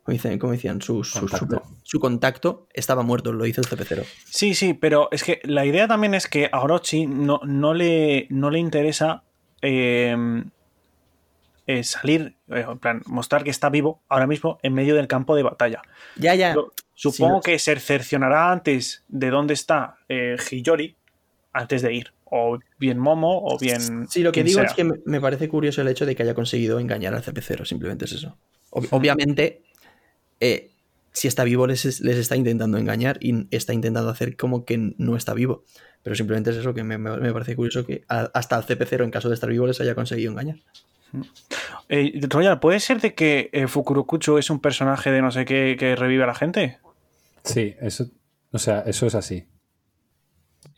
¿Cómo, 0.03 0.13
dicen, 0.15 0.39
cómo 0.39 0.53
decían? 0.53 0.81
Su, 0.81 1.05
su, 1.05 1.21
Contacto. 1.21 1.63
su 1.83 2.01
contacto 2.01 2.67
estaba 2.73 3.03
muerto, 3.03 3.33
lo 3.33 3.45
hizo 3.45 3.61
el 3.61 3.67
CP0. 3.67 4.07
Sí, 4.25 4.55
sí, 4.55 4.73
pero 4.73 5.09
es 5.13 5.23
que 5.23 5.41
la 5.45 5.67
idea 5.67 5.87
también 5.87 6.15
es 6.15 6.27
que 6.27 6.49
a 6.51 6.61
Orochi 6.61 7.07
no, 7.07 7.41
no, 7.45 7.75
le, 7.75 8.27
no 8.31 8.51
le 8.51 8.59
interesa 8.59 9.25
eh, 9.61 10.17
eh, 11.67 11.85
salir, 11.85 12.37
eh, 12.49 12.65
en 12.67 12.79
plan, 12.79 13.03
mostrar 13.07 13.45
que 13.45 13.51
está 13.51 13.69
vivo 13.69 14.03
ahora 14.09 14.27
mismo 14.27 14.59
en 14.63 14.73
medio 14.73 14.95
del 14.95 15.09
campo 15.09 15.37
de 15.37 15.43
batalla. 15.43 15.83
Ya, 16.17 16.35
ya. 16.35 16.55
Supongo 16.95 17.43
Sí, 17.43 17.53
que 17.53 17.59
se 17.59 17.79
cercionará 17.79 18.51
antes 18.51 19.05
de 19.09 19.31
dónde 19.31 19.55
está 19.55 19.99
Hiyori 20.09 20.97
antes 21.59 21.83
de 21.83 21.93
ir. 21.95 22.13
O 22.25 22.59
bien 22.79 22.99
Momo 22.99 23.41
o 23.45 23.59
bien. 23.59 24.07
Sí, 24.09 24.23
lo 24.23 24.33
que 24.33 24.45
digo 24.45 24.61
sea. 24.61 24.69
es 24.69 24.75
que 24.75 24.85
me, 24.85 25.21
parece 25.21 25.49
curioso 25.49 25.81
el 25.83 25.89
hecho 25.89 26.07
de 26.07 26.15
que 26.15 26.23
haya 26.23 26.35
conseguido 26.35 26.79
engañar 26.79 27.15
al 27.15 27.23
CP0, 27.23 27.65
simplemente 27.65 28.05
es 28.05 28.13
eso. 28.13 28.37
Ob- 28.71 28.89
obviamente, 28.91 29.63
eh, 30.41 30.71
si 31.13 31.27
está 31.27 31.45
vivo 31.45 31.67
les, 31.67 31.85
es- 31.85 32.01
les 32.01 32.17
está 32.19 32.37
intentando 32.37 32.79
engañar 32.79 33.19
y 33.21 33.47
está 33.55 33.73
intentando 33.73 34.11
hacer 34.11 34.37
como 34.37 34.65
que 34.65 34.95
no 34.99 35.17
está 35.17 35.35
vivo. 35.35 35.65
Pero 36.03 36.15
simplemente 36.15 36.51
es 36.51 36.57
eso 36.57 36.75
que 36.75 36.85
me, 36.85 36.97
me- 36.99 37.17
me 37.17 37.33
parece 37.33 37.57
curioso 37.57 37.85
que 37.85 38.05
a- 38.09 38.31
hasta 38.35 38.57
al 38.57 38.65
CP0 38.65 39.05
en 39.05 39.11
caso 39.11 39.29
de 39.29 39.35
estar 39.35 39.51
vivo 39.51 39.67
les 39.67 39.81
haya 39.81 39.95
conseguido 39.95 40.31
engañar. 40.31 40.57
Eh, 41.89 42.21
Royal, 42.29 42.61
¿puede 42.61 42.81
ser 42.81 43.01
de 43.01 43.15
que 43.15 43.49
eh, 43.53 43.67
Fukurokucho 43.67 44.39
es 44.39 44.51
un 44.51 44.61
personaje 44.61 45.11
de 45.11 45.23
no 45.23 45.31
sé 45.31 45.45
qué 45.47 45.77
que 45.79 45.97
revive 45.97 46.25
a 46.25 46.27
la 46.27 46.35
gente? 46.35 46.79
Sí, 47.43 47.75
eso, 47.81 48.07
o 48.53 48.59
sea, 48.59 48.81
eso 48.87 49.07
es 49.07 49.15
así. 49.15 49.47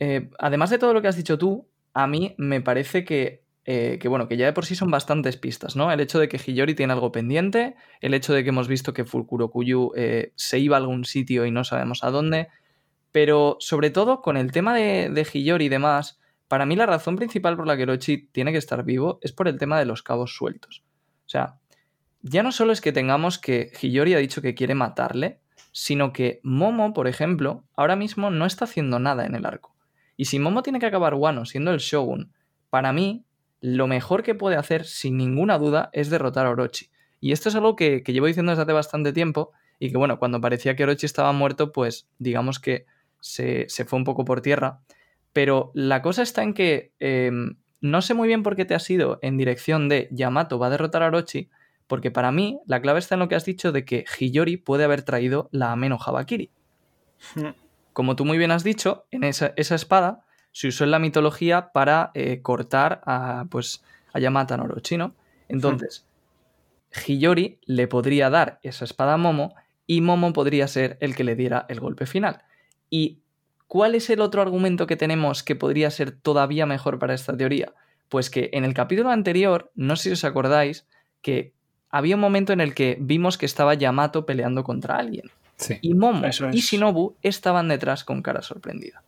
Eh, 0.03 0.31
además 0.39 0.71
de 0.71 0.79
todo 0.79 0.95
lo 0.95 1.01
que 1.03 1.09
has 1.09 1.15
dicho 1.15 1.37
tú, 1.37 1.69
a 1.93 2.07
mí 2.07 2.33
me 2.39 2.59
parece 2.59 3.05
que, 3.05 3.43
eh, 3.65 3.99
que, 4.01 4.07
bueno, 4.07 4.27
que 4.27 4.35
ya 4.35 4.47
de 4.47 4.53
por 4.53 4.65
sí 4.65 4.73
son 4.73 4.89
bastantes 4.89 5.37
pistas, 5.37 5.75
¿no? 5.75 5.91
El 5.91 5.99
hecho 5.99 6.17
de 6.19 6.27
que 6.27 6.39
Hiyori 6.39 6.73
tiene 6.73 6.93
algo 6.93 7.11
pendiente, 7.11 7.75
el 7.99 8.15
hecho 8.15 8.33
de 8.33 8.43
que 8.43 8.49
hemos 8.49 8.67
visto 8.67 8.93
que 8.93 9.05
Fukurokuyu 9.05 9.91
eh, 9.95 10.33
se 10.35 10.57
iba 10.57 10.75
a 10.75 10.79
algún 10.79 11.05
sitio 11.05 11.45
y 11.45 11.51
no 11.51 11.63
sabemos 11.63 12.03
a 12.03 12.09
dónde, 12.09 12.47
pero 13.11 13.57
sobre 13.59 13.91
todo 13.91 14.23
con 14.23 14.37
el 14.37 14.51
tema 14.51 14.73
de, 14.73 15.11
de 15.11 15.27
Hiyori 15.31 15.65
y 15.65 15.69
demás, 15.69 16.19
para 16.47 16.65
mí 16.65 16.75
la 16.75 16.87
razón 16.87 17.15
principal 17.15 17.55
por 17.55 17.67
la 17.67 17.77
que 17.77 17.83
Orochi 17.83 18.27
tiene 18.31 18.51
que 18.51 18.57
estar 18.57 18.83
vivo 18.83 19.19
es 19.21 19.33
por 19.33 19.47
el 19.47 19.59
tema 19.59 19.77
de 19.77 19.85
los 19.85 20.01
cabos 20.01 20.35
sueltos. 20.35 20.83
O 21.27 21.29
sea, 21.29 21.59
ya 22.23 22.41
no 22.41 22.51
solo 22.51 22.73
es 22.73 22.81
que 22.81 22.91
tengamos 22.91 23.37
que 23.37 23.71
Hiyori 23.79 24.15
ha 24.15 24.17
dicho 24.17 24.41
que 24.41 24.55
quiere 24.55 24.73
matarle, 24.73 25.41
sino 25.71 26.11
que 26.11 26.39
Momo, 26.41 26.91
por 26.95 27.07
ejemplo, 27.07 27.65
ahora 27.75 27.95
mismo 27.95 28.31
no 28.31 28.47
está 28.47 28.65
haciendo 28.65 28.97
nada 28.97 29.27
en 29.27 29.35
el 29.35 29.45
arco. 29.45 29.75
Y 30.21 30.25
si 30.25 30.37
Momo 30.37 30.61
tiene 30.61 30.77
que 30.77 30.85
acabar 30.85 31.15
Wano 31.15 31.45
siendo 31.45 31.71
el 31.71 31.79
Shogun, 31.79 32.31
para 32.69 32.93
mí, 32.93 33.25
lo 33.59 33.87
mejor 33.87 34.21
que 34.21 34.35
puede 34.35 34.55
hacer, 34.55 34.85
sin 34.85 35.17
ninguna 35.17 35.57
duda, 35.57 35.89
es 35.93 36.11
derrotar 36.11 36.45
a 36.45 36.51
Orochi. 36.51 36.91
Y 37.19 37.31
esto 37.31 37.49
es 37.49 37.55
algo 37.55 37.75
que, 37.75 38.03
que 38.03 38.13
llevo 38.13 38.27
diciendo 38.27 38.51
desde 38.51 38.61
hace 38.61 38.71
bastante 38.71 39.13
tiempo, 39.13 39.51
y 39.79 39.89
que 39.89 39.97
bueno, 39.97 40.19
cuando 40.19 40.39
parecía 40.39 40.75
que 40.75 40.83
Orochi 40.83 41.07
estaba 41.07 41.31
muerto, 41.31 41.71
pues 41.71 42.07
digamos 42.19 42.59
que 42.59 42.85
se, 43.19 43.67
se 43.67 43.83
fue 43.83 43.97
un 43.97 44.05
poco 44.05 44.23
por 44.23 44.41
tierra. 44.41 44.81
Pero 45.33 45.71
la 45.73 46.03
cosa 46.03 46.21
está 46.21 46.43
en 46.43 46.53
que 46.53 46.91
eh, 46.99 47.31
no 47.79 48.03
sé 48.03 48.13
muy 48.13 48.27
bien 48.27 48.43
por 48.43 48.55
qué 48.55 48.65
te 48.65 48.75
has 48.75 48.87
ido 48.91 49.17
en 49.23 49.37
dirección 49.37 49.89
de 49.89 50.07
Yamato 50.11 50.59
va 50.59 50.67
a 50.67 50.69
derrotar 50.69 51.01
a 51.01 51.07
Orochi, 51.07 51.49
porque 51.87 52.11
para 52.11 52.31
mí 52.31 52.59
la 52.67 52.79
clave 52.79 52.99
está 52.99 53.15
en 53.15 53.21
lo 53.21 53.27
que 53.27 53.33
has 53.33 53.45
dicho 53.45 53.71
de 53.71 53.85
que 53.85 54.05
Hiyori 54.19 54.57
puede 54.57 54.83
haber 54.83 55.01
traído 55.01 55.49
la 55.51 55.71
Ameno 55.71 55.97
Habakiri. 55.99 56.51
Como 57.93 58.15
tú 58.15 58.25
muy 58.25 58.37
bien 58.37 58.51
has 58.51 58.63
dicho, 58.63 59.05
en 59.11 59.23
esa, 59.23 59.53
espada 59.55 60.25
se 60.51 60.67
usó 60.67 60.83
en 60.83 60.91
la 60.91 60.99
mitología 60.99 61.71
para 61.71 62.11
eh, 62.13 62.41
cortar 62.41 63.01
a, 63.05 63.45
pues, 63.49 63.83
a 64.13 64.19
Yamata 64.19 64.57
no 64.57 64.63
Orochi, 64.63 64.97
¿no? 64.97 65.15
Entonces, 65.47 66.05
Hiyori 66.91 67.59
le 67.65 67.87
podría 67.87 68.29
dar 68.29 68.59
esa 68.63 68.85
espada 68.85 69.13
a 69.13 69.17
Momo 69.17 69.55
y 69.87 70.01
Momo 70.01 70.33
podría 70.33 70.67
ser 70.67 70.97
el 71.01 71.15
que 71.15 71.23
le 71.23 71.35
diera 71.35 71.65
el 71.69 71.79
golpe 71.79 72.05
final. 72.05 72.43
¿Y 72.89 73.19
cuál 73.67 73.95
es 73.95 74.09
el 74.09 74.21
otro 74.21 74.41
argumento 74.41 74.87
que 74.87 74.97
tenemos 74.97 75.43
que 75.43 75.55
podría 75.55 75.89
ser 75.89 76.11
todavía 76.11 76.65
mejor 76.65 76.99
para 76.99 77.13
esta 77.13 77.35
teoría? 77.35 77.73
Pues 78.09 78.29
que 78.29 78.49
en 78.53 78.65
el 78.65 78.73
capítulo 78.73 79.09
anterior, 79.09 79.71
no 79.75 79.95
sé 79.95 80.03
si 80.03 80.11
os 80.11 80.23
acordáis, 80.23 80.85
que 81.21 81.53
había 81.89 82.15
un 82.15 82.21
momento 82.21 82.53
en 82.53 82.61
el 82.61 82.73
que 82.73 82.97
vimos 82.99 83.37
que 83.37 83.45
estaba 83.45 83.73
Yamato 83.73 84.25
peleando 84.25 84.63
contra 84.63 84.97
alguien. 84.97 85.29
Sí. 85.61 85.77
Y 85.81 85.93
Momo 85.93 86.25
y. 86.51 86.59
Shinobu 86.59 87.15
estaban 87.21 87.67
detrás 87.67 88.03
con 88.03 88.21
cara 88.21 88.41
sorprendida. 88.41 89.03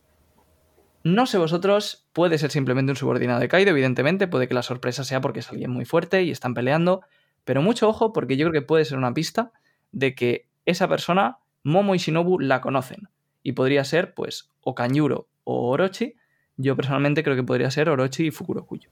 No 1.03 1.25
sé 1.25 1.37
vosotros, 1.37 2.05
puede 2.13 2.37
ser 2.37 2.51
simplemente 2.51 2.91
un 2.91 2.95
subordinado 2.95 3.41
de 3.41 3.49
Kaido, 3.49 3.71
evidentemente, 3.71 4.27
puede 4.27 4.47
que 4.47 4.53
la 4.53 4.63
sorpresa 4.63 5.03
sea 5.03 5.19
porque 5.19 5.39
es 5.39 5.49
alguien 5.49 5.71
muy 5.71 5.83
fuerte 5.83 6.23
y 6.23 6.31
están 6.31 6.53
peleando, 6.53 7.01
pero 7.43 7.61
mucho 7.61 7.89
ojo 7.89 8.13
porque 8.13 8.37
yo 8.37 8.47
creo 8.47 8.61
que 8.61 8.65
puede 8.65 8.85
ser 8.85 8.97
una 8.97 9.13
pista 9.13 9.51
de 9.91 10.15
que 10.15 10.47
esa 10.65 10.87
persona, 10.87 11.39
Momo 11.63 11.93
y 11.93 11.97
Shinobu, 11.97 12.39
la 12.39 12.61
conocen. 12.61 13.09
Y 13.41 13.51
podría 13.51 13.83
ser, 13.83 14.13
pues, 14.13 14.49
o 14.61 14.75
Kanjuro 14.75 15.27
o 15.43 15.69
Orochi. 15.69 16.15
Yo 16.55 16.77
personalmente 16.77 17.23
creo 17.23 17.35
que 17.35 17.43
podría 17.43 17.69
ser 17.69 17.89
Orochi 17.89 18.27
y 18.27 18.31
Fukurokuyo. 18.31 18.89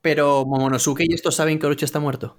Pero 0.00 0.44
Momonosuke 0.44 1.04
y 1.04 1.14
estos 1.14 1.36
saben 1.36 1.60
que 1.60 1.66
Orochi 1.66 1.84
está 1.84 2.00
muerto. 2.00 2.36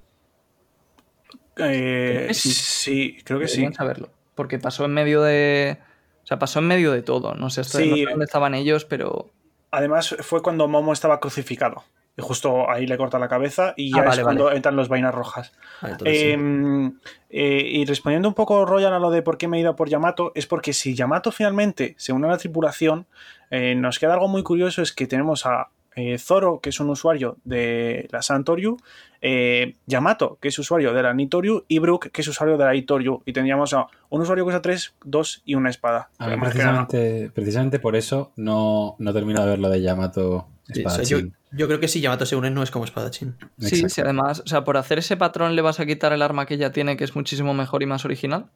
Eh, 1.57 2.29
sí. 2.33 2.51
sí, 2.51 3.17
creo 3.23 3.39
que 3.39 3.47
sí. 3.47 3.57
Deberían 3.57 3.73
saberlo. 3.73 4.09
Porque 4.36 4.60
pasó 4.60 4.86
en 4.86 4.94
medio 4.94 5.22
de. 5.24 5.80
O 6.24 6.28
sea, 6.28 6.38
pasó 6.40 6.60
en 6.60 6.68
medio 6.68 6.91
de 6.91 7.02
todo. 7.02 7.34
No 7.36 7.49
sé, 7.49 7.62
hasta- 7.62 7.78
Sí. 7.80 7.90
no 7.90 7.95
sé 7.95 8.06
dónde 8.10 8.26
estaban 8.26 8.53
ellos, 8.53 8.86
pero. 8.86 9.32
Además, 9.72 10.16
fue 10.22 10.41
cuando 10.41 10.68
Momo 10.68 10.94
estaba 10.94 11.20
crucificado. 11.20 11.84
Y 12.18 12.22
justo 12.22 12.70
ahí 12.72 12.88
le 12.88 12.95
corta 12.98 13.20
la 13.20 13.28
cabeza 13.28 13.74
y 13.76 13.91
Ah, 13.94 13.98
ya 13.98 14.03
vale, 14.03 14.16
es 14.22 14.24
cuando 14.24 14.44
vale. 14.45 14.56
entran 14.56 14.78
los 14.78 14.88
vainas 14.88 15.14
rojas. 15.14 15.52
Vale, 15.82 15.94
entonces 15.95 16.18
sí. 16.20 16.30
Em, 16.30 16.98
eh, 17.30 17.62
y 17.74 17.84
respondiendo 17.86 18.30
un 18.30 18.34
poco, 18.36 18.66
Royal, 18.66 18.94
a 18.94 18.99
lo 18.99 19.12
de 19.12 19.22
por 19.22 19.38
qué 19.38 19.49
me 19.49 19.57
he 19.57 19.60
ido 19.60 19.76
por 19.76 19.90
Yamato, 19.90 20.32
es 20.34 20.48
porque 20.48 20.72
si 20.72 20.95
Yamato 20.95 21.34
finalmente 21.34 21.94
se 21.98 22.14
une 22.14 22.28
a 22.28 22.32
la 22.32 22.38
tripulación, 22.38 23.06
eh, 23.52 23.76
nos 23.76 23.99
queda 23.99 24.14
algo 24.14 24.30
muy 24.30 24.44
curioso, 24.44 24.82
es 24.82 24.94
que 24.94 25.07
tenemos 25.07 25.45
a 25.45 25.68
eh, 25.95 26.17
Zoro, 26.17 26.59
que 26.59 26.69
es 26.69 26.80
un 26.80 26.89
usuario 26.89 27.38
de 27.43 28.07
la 28.11 28.22
Santoryu, 28.22 28.77
eh, 29.22 29.76
Yamato, 29.85 30.38
que 30.41 30.49
es 30.49 30.59
usuario 30.59 30.93
de 30.93 31.03
la 31.03 31.13
Nitoryu, 31.13 31.65
y 31.67 31.80
Brook, 31.80 32.11
que 32.11 32.22
es 32.22 32.27
usuario 32.27 32.57
de 32.57 32.65
la 32.65 32.76
Itoryu. 32.76 33.22
Y 33.26 33.34
tendríamos 33.34 33.73
a 33.73 33.88
un 34.09 34.22
usuario 34.22 34.45
que 34.45 34.49
usa 34.49 34.61
3, 34.61 34.95
2 35.03 35.41
y 35.45 35.55
una 35.55 35.69
espada. 35.69 36.09
A 36.17 36.27
mí 36.27 36.38
Más 36.38 36.53
que 36.53 36.59
nada. 36.59 36.88
precisamente, 36.88 37.31
precisamente 37.34 37.80
por 37.80 37.95
eso 37.95 38.31
no, 38.35 38.95
no 38.99 39.13
termino 39.13 39.41
de 39.41 39.47
ver 39.47 39.59
lo 39.59 39.69
de 39.69 39.81
Yamato 39.81 40.47
Sí, 40.73 40.84
o 40.84 40.89
sea, 40.89 41.03
yo, 41.03 41.67
creo 41.67 41.80
que 41.80 41.88
si 41.88 42.01
Yamato 42.01 42.26
se 42.26 42.35
une 42.35 42.49
no 42.49 42.63
es 42.63 42.72
como 42.72 42.85
espadachín. 42.85 43.35
Sí, 43.59 43.88
sí, 43.88 44.01
además, 44.01 44.41
o 44.43 44.47
sea, 44.47 44.63
por 44.63 44.77
hacer 44.77 44.97
ese 44.97 45.15
patrón 45.15 45.55
le 45.55 45.61
vas 45.61 45.80
a 45.80 45.85
quitar 45.85 46.11
el 46.11 46.23
arma 46.23 46.47
que 46.47 46.55
ella 46.55 46.72
tiene, 46.72 46.97
que 46.97 47.03
es 47.03 47.15
muchísimo 47.15 47.53
mejor 47.53 47.84
y 47.84 47.85
más 47.85 48.03
original. 48.03 48.47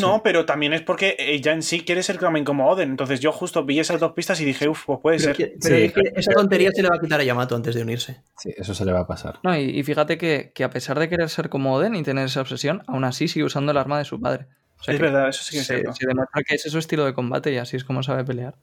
No, 0.00 0.22
pero 0.22 0.44
también 0.44 0.72
es 0.72 0.82
porque 0.82 1.16
ella 1.18 1.52
en 1.52 1.62
sí 1.62 1.80
quiere 1.80 2.02
ser 2.02 2.18
también 2.18 2.44
como 2.44 2.68
Oden. 2.68 2.90
Entonces 2.90 3.20
yo 3.20 3.32
justo 3.32 3.64
vi 3.64 3.78
esas 3.80 4.00
dos 4.00 4.12
pistas 4.12 4.40
y 4.40 4.44
dije, 4.44 4.68
uff, 4.68 4.84
pues 4.86 4.98
puede 5.02 5.16
Pero, 5.18 5.34
ser. 5.34 5.36
que- 5.36 5.56
pero 5.60 5.76
Sí. 5.76 5.82
es 5.84 5.92
que 5.92 6.00
esa 6.16 6.32
tontería 6.32 6.70
se 6.72 6.82
le 6.82 6.88
va 6.88 6.96
a 6.96 7.00
quitar 7.00 7.20
a 7.20 7.24
Yamato 7.24 7.54
antes 7.56 7.74
de 7.74 7.82
unirse. 7.82 8.22
Sí, 8.38 8.52
eso 8.56 8.74
se 8.74 8.84
le 8.84 8.92
va 8.92 9.00
a 9.00 9.06
pasar. 9.06 9.38
No, 9.42 9.56
y, 9.56 9.62
y 9.78 9.82
fíjate 9.82 10.18
que, 10.18 10.52
que 10.54 10.64
a 10.64 10.70
pesar 10.70 10.98
de 10.98 11.08
querer 11.08 11.28
ser 11.28 11.48
como 11.48 11.74
Oden 11.74 11.94
y 11.94 12.02
tener 12.02 12.26
esa 12.26 12.40
obsesión, 12.40 12.82
aún 12.86 13.04
así 13.04 13.28
sigue 13.28 13.44
usando 13.44 13.72
el 13.72 13.78
arma 13.78 13.98
de 13.98 14.04
su 14.04 14.20
padre. 14.20 14.46
O 14.80 14.82
sea 14.82 14.94
Es 14.94 15.00
que 15.00 15.06
verdad, 15.06 15.28
eso 15.28 15.42
sí 15.44 15.52
que 15.52 15.58
es 15.60 15.66
se, 15.66 15.74
cierto. 15.76 15.92
se 15.94 16.06
demuestra 16.06 16.42
que 16.42 16.54
ese 16.56 16.68
es 16.68 16.72
su 16.72 16.78
estilo 16.78 17.04
de 17.06 17.14
combate 17.14 17.52
y 17.52 17.56
así 17.58 17.76
es 17.76 17.84
como 17.84 18.02
sabe 18.02 18.24
pelear. 18.24 18.54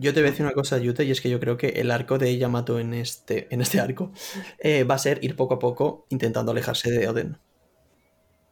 Yo 0.00 0.14
te 0.14 0.20
voy 0.20 0.28
a 0.28 0.30
decir 0.30 0.46
una 0.46 0.54
cosa, 0.54 0.78
Yute, 0.78 1.04
y 1.04 1.10
es 1.10 1.20
que 1.20 1.28
yo 1.28 1.40
creo 1.40 1.56
que 1.56 1.68
el 1.70 1.90
arco 1.90 2.18
de 2.18 2.38
Yamato 2.38 2.78
en 2.78 2.94
este, 2.94 3.48
en 3.50 3.60
este 3.60 3.80
arco 3.80 4.12
eh, 4.60 4.84
va 4.84 4.94
a 4.94 4.98
ser 4.98 5.18
ir 5.24 5.34
poco 5.34 5.54
a 5.54 5.58
poco 5.58 6.06
intentando 6.08 6.52
alejarse 6.52 6.90
de 6.90 7.08
Oden. 7.08 7.36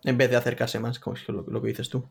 En 0.04 0.18
vez 0.18 0.28
de 0.30 0.36
acercarse 0.36 0.78
más, 0.78 0.98
como 0.98 1.16
es 1.16 1.28
lo, 1.28 1.44
lo 1.48 1.62
que 1.62 1.68
dices 1.68 1.88
tú. 1.88 2.08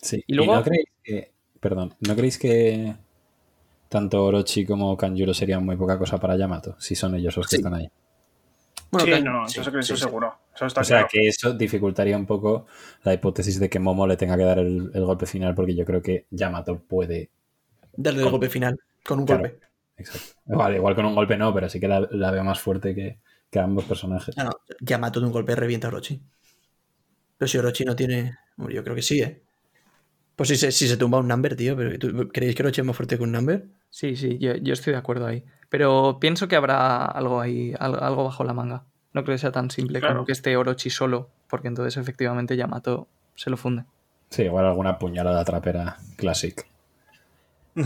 Sí. 0.00 0.22
Y 0.26 0.34
luego- 0.34 0.54
no 0.56 0.62
creéis 0.62 0.88
que. 1.02 1.32
Perdón, 1.60 1.94
¿no 2.00 2.14
creéis 2.14 2.38
que 2.38 2.94
tanto 3.88 4.24
Orochi 4.24 4.64
como 4.64 4.96
Kanjuro 4.96 5.34
serían 5.34 5.64
muy 5.64 5.76
poca 5.76 5.98
cosa 5.98 6.18
para 6.18 6.36
Yamato? 6.36 6.76
Si 6.80 6.94
son 6.94 7.14
ellos 7.16 7.36
los 7.36 7.46
que 7.48 7.56
Sí. 7.56 7.62
están 7.62 7.74
ahí. 7.74 7.90
Bueno, 8.90 9.16
sí, 9.16 9.22
no, 9.22 9.48
sí, 9.48 9.60
eso, 9.60 9.78
eso 9.78 9.96
sí, 9.96 10.02
seguro. 10.02 10.34
Eso 10.54 10.66
está 10.66 10.80
O 10.80 10.84
sea, 10.84 10.98
claro. 10.98 11.08
que 11.12 11.28
eso 11.28 11.52
dificultaría 11.52 12.16
un 12.16 12.24
poco 12.26 12.66
la 13.02 13.12
hipótesis 13.12 13.58
de 13.60 13.68
que 13.68 13.78
Momo 13.78 14.06
le 14.06 14.16
tenga 14.16 14.36
que 14.36 14.44
dar 14.44 14.58
el, 14.60 14.90
el 14.94 15.04
golpe 15.04 15.26
final, 15.26 15.54
porque 15.54 15.74
yo 15.74 15.84
creo 15.84 16.00
que 16.00 16.26
Yamato 16.30 16.78
puede. 16.78 17.28
Darle 17.96 18.22
el 18.22 18.30
golpe 18.30 18.48
final, 18.48 18.78
con 19.04 19.18
un 19.18 19.26
Claro. 19.26 19.42
golpe. 19.42 19.58
Exacto. 19.98 20.40
Igual, 20.48 20.76
igual 20.76 20.94
con 20.94 21.04
un 21.04 21.14
golpe 21.14 21.36
no, 21.36 21.52
pero 21.52 21.68
sí 21.68 21.80
que 21.80 21.88
la, 21.88 22.06
la 22.12 22.30
veo 22.30 22.44
más 22.44 22.60
fuerte 22.60 22.94
que, 22.94 23.18
que 23.50 23.58
ambos 23.58 23.84
personajes. 23.84 24.34
Ah, 24.38 24.44
no, 24.44 24.52
Yamato 24.80 25.20
de 25.20 25.26
un 25.26 25.32
golpe 25.32 25.54
revienta 25.56 25.88
a 25.88 25.90
Orochi. 25.90 26.22
Pero 27.36 27.48
si 27.48 27.58
Orochi 27.58 27.84
no 27.84 27.94
tiene. 27.96 28.36
Yo 28.56 28.82
creo 28.84 28.94
que 28.94 29.02
sí, 29.02 29.20
¿eh? 29.20 29.42
Pues 30.38 30.48
si 30.50 30.56
se, 30.56 30.70
si 30.72 30.86
se 30.88 30.96
tumba 30.96 31.18
un 31.18 31.26
number, 31.28 31.54
tío. 31.56 31.76
Pero 31.76 31.98
¿tú- 31.98 32.28
¿Creéis 32.32 32.54
que 32.54 32.62
Orochi 32.62 32.80
es 32.80 32.86
más 32.86 32.96
fuerte 32.96 33.16
que 33.18 33.24
un 33.24 33.32
number? 33.32 33.66
Sí, 33.90 34.14
sí, 34.16 34.38
yo, 34.38 34.54
yo 34.56 34.72
estoy 34.72 34.92
de 34.94 34.98
acuerdo 34.98 35.26
ahí. 35.26 35.44
Pero 35.68 36.18
pienso 36.20 36.46
que 36.48 36.54
habrá 36.56 37.04
algo 37.04 37.40
ahí, 37.40 37.74
al- 37.78 38.00
algo 38.02 38.22
bajo 38.24 38.44
la 38.44 38.54
manga. 38.54 38.84
No 39.12 39.24
creo 39.24 39.34
que 39.34 39.40
sea 39.40 39.50
tan 39.52 39.70
simple 39.70 39.98
Claro. 39.98 40.14
como 40.14 40.26
que 40.26 40.32
esté 40.32 40.56
Orochi 40.56 40.90
solo, 40.90 41.28
porque 41.50 41.66
entonces 41.68 41.96
efectivamente 41.96 42.56
Yamato 42.56 43.08
se 43.34 43.50
lo 43.50 43.56
funde. 43.56 43.82
Sí, 44.30 44.42
igual 44.42 44.64
alguna 44.66 44.98
puñalada 44.98 45.44
trapera 45.44 45.96
clásica. 46.16 46.64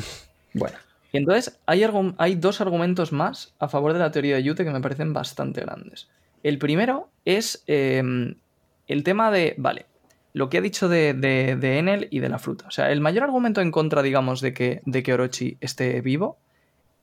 Bueno. 0.55 0.77
Y 1.13 1.17
entonces 1.19 1.59
hay, 1.67 1.83
hay 2.19 2.35
dos 2.35 2.61
argumentos 2.61 3.13
más 3.13 3.55
a 3.59 3.69
favor 3.69 3.93
de 3.95 3.99
la 3.99 4.11
teoría 4.11 4.37
de 4.37 4.43
Yute 4.43 4.65
que 4.65 4.71
me 4.71 4.81
parecen 4.81 5.13
bastante 5.13 5.61
grandes. 5.63 6.09
El 6.43 6.59
primero 6.59 7.09
es 7.25 7.63
eh, 7.67 8.03
el 8.87 9.03
tema 9.05 9.31
de, 9.31 9.55
vale, 9.59 9.87
lo 10.33 10.49
que 10.49 10.59
ha 10.59 10.63
dicho 10.63 10.89
de, 10.89 11.13
de, 11.15 11.79
Enel 11.79 12.09
y 12.11 12.21
de 12.21 12.29
la 12.29 12.39
fruta. 12.39 12.67
O 12.67 12.71
sea, 12.71 12.91
el 12.91 13.01
mayor 13.01 13.25
argumento 13.25 13.61
en 13.61 13.71
contra, 13.71 14.03
digamos, 14.03 14.41
de 14.41 14.55
que, 14.55 14.81
de 14.87 15.03
que 15.03 15.13
Orochi 15.13 15.59
esté 15.61 16.01
vivo 16.01 16.39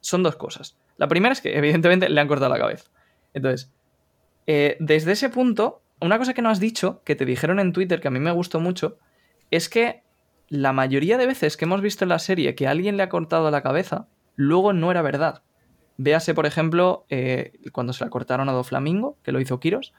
son 0.01 0.23
dos 0.23 0.35
cosas. 0.35 0.77
La 0.97 1.07
primera 1.07 1.33
es 1.33 1.41
que, 1.41 1.57
evidentemente, 1.57 2.09
le 2.09 2.19
han 2.19 2.27
cortado 2.27 2.51
la 2.51 2.59
cabeza. 2.59 2.89
Entonces, 3.33 3.71
eh, 4.47 4.77
desde 4.79 5.11
ese 5.11 5.29
punto, 5.29 5.81
una 6.01 6.17
cosa 6.17 6.33
que 6.33 6.41
no 6.41 6.49
has 6.49 6.59
dicho, 6.59 7.01
que 7.03 7.15
te 7.15 7.25
dijeron 7.25 7.59
en 7.59 7.73
Twitter, 7.73 8.01
que 8.01 8.07
a 8.07 8.11
mí 8.11 8.19
me 8.19 8.31
gustó 8.31 8.59
mucho, 8.59 8.97
es 9.51 9.69
que 9.69 10.01
la 10.47 10.73
mayoría 10.73 11.17
de 11.17 11.27
veces 11.27 11.57
que 11.57 11.65
hemos 11.65 11.81
visto 11.81 12.05
en 12.05 12.09
la 12.09 12.19
serie 12.19 12.55
que 12.55 12.67
alguien 12.67 12.97
le 12.97 13.03
ha 13.03 13.09
cortado 13.09 13.51
la 13.51 13.61
cabeza, 13.61 14.07
luego 14.35 14.73
no 14.73 14.89
era 14.89 15.03
verdad. 15.03 15.43
Véase, 15.97 16.33
por 16.33 16.45
ejemplo, 16.45 17.05
eh, 17.09 17.51
cuando 17.71 17.93
se 17.93 18.03
la 18.03 18.09
cortaron 18.09 18.49
a 18.49 18.53
Doflamingo, 18.53 19.17
que 19.21 19.31
lo 19.31 19.39
hizo 19.39 19.59
Kiros, 19.59 19.93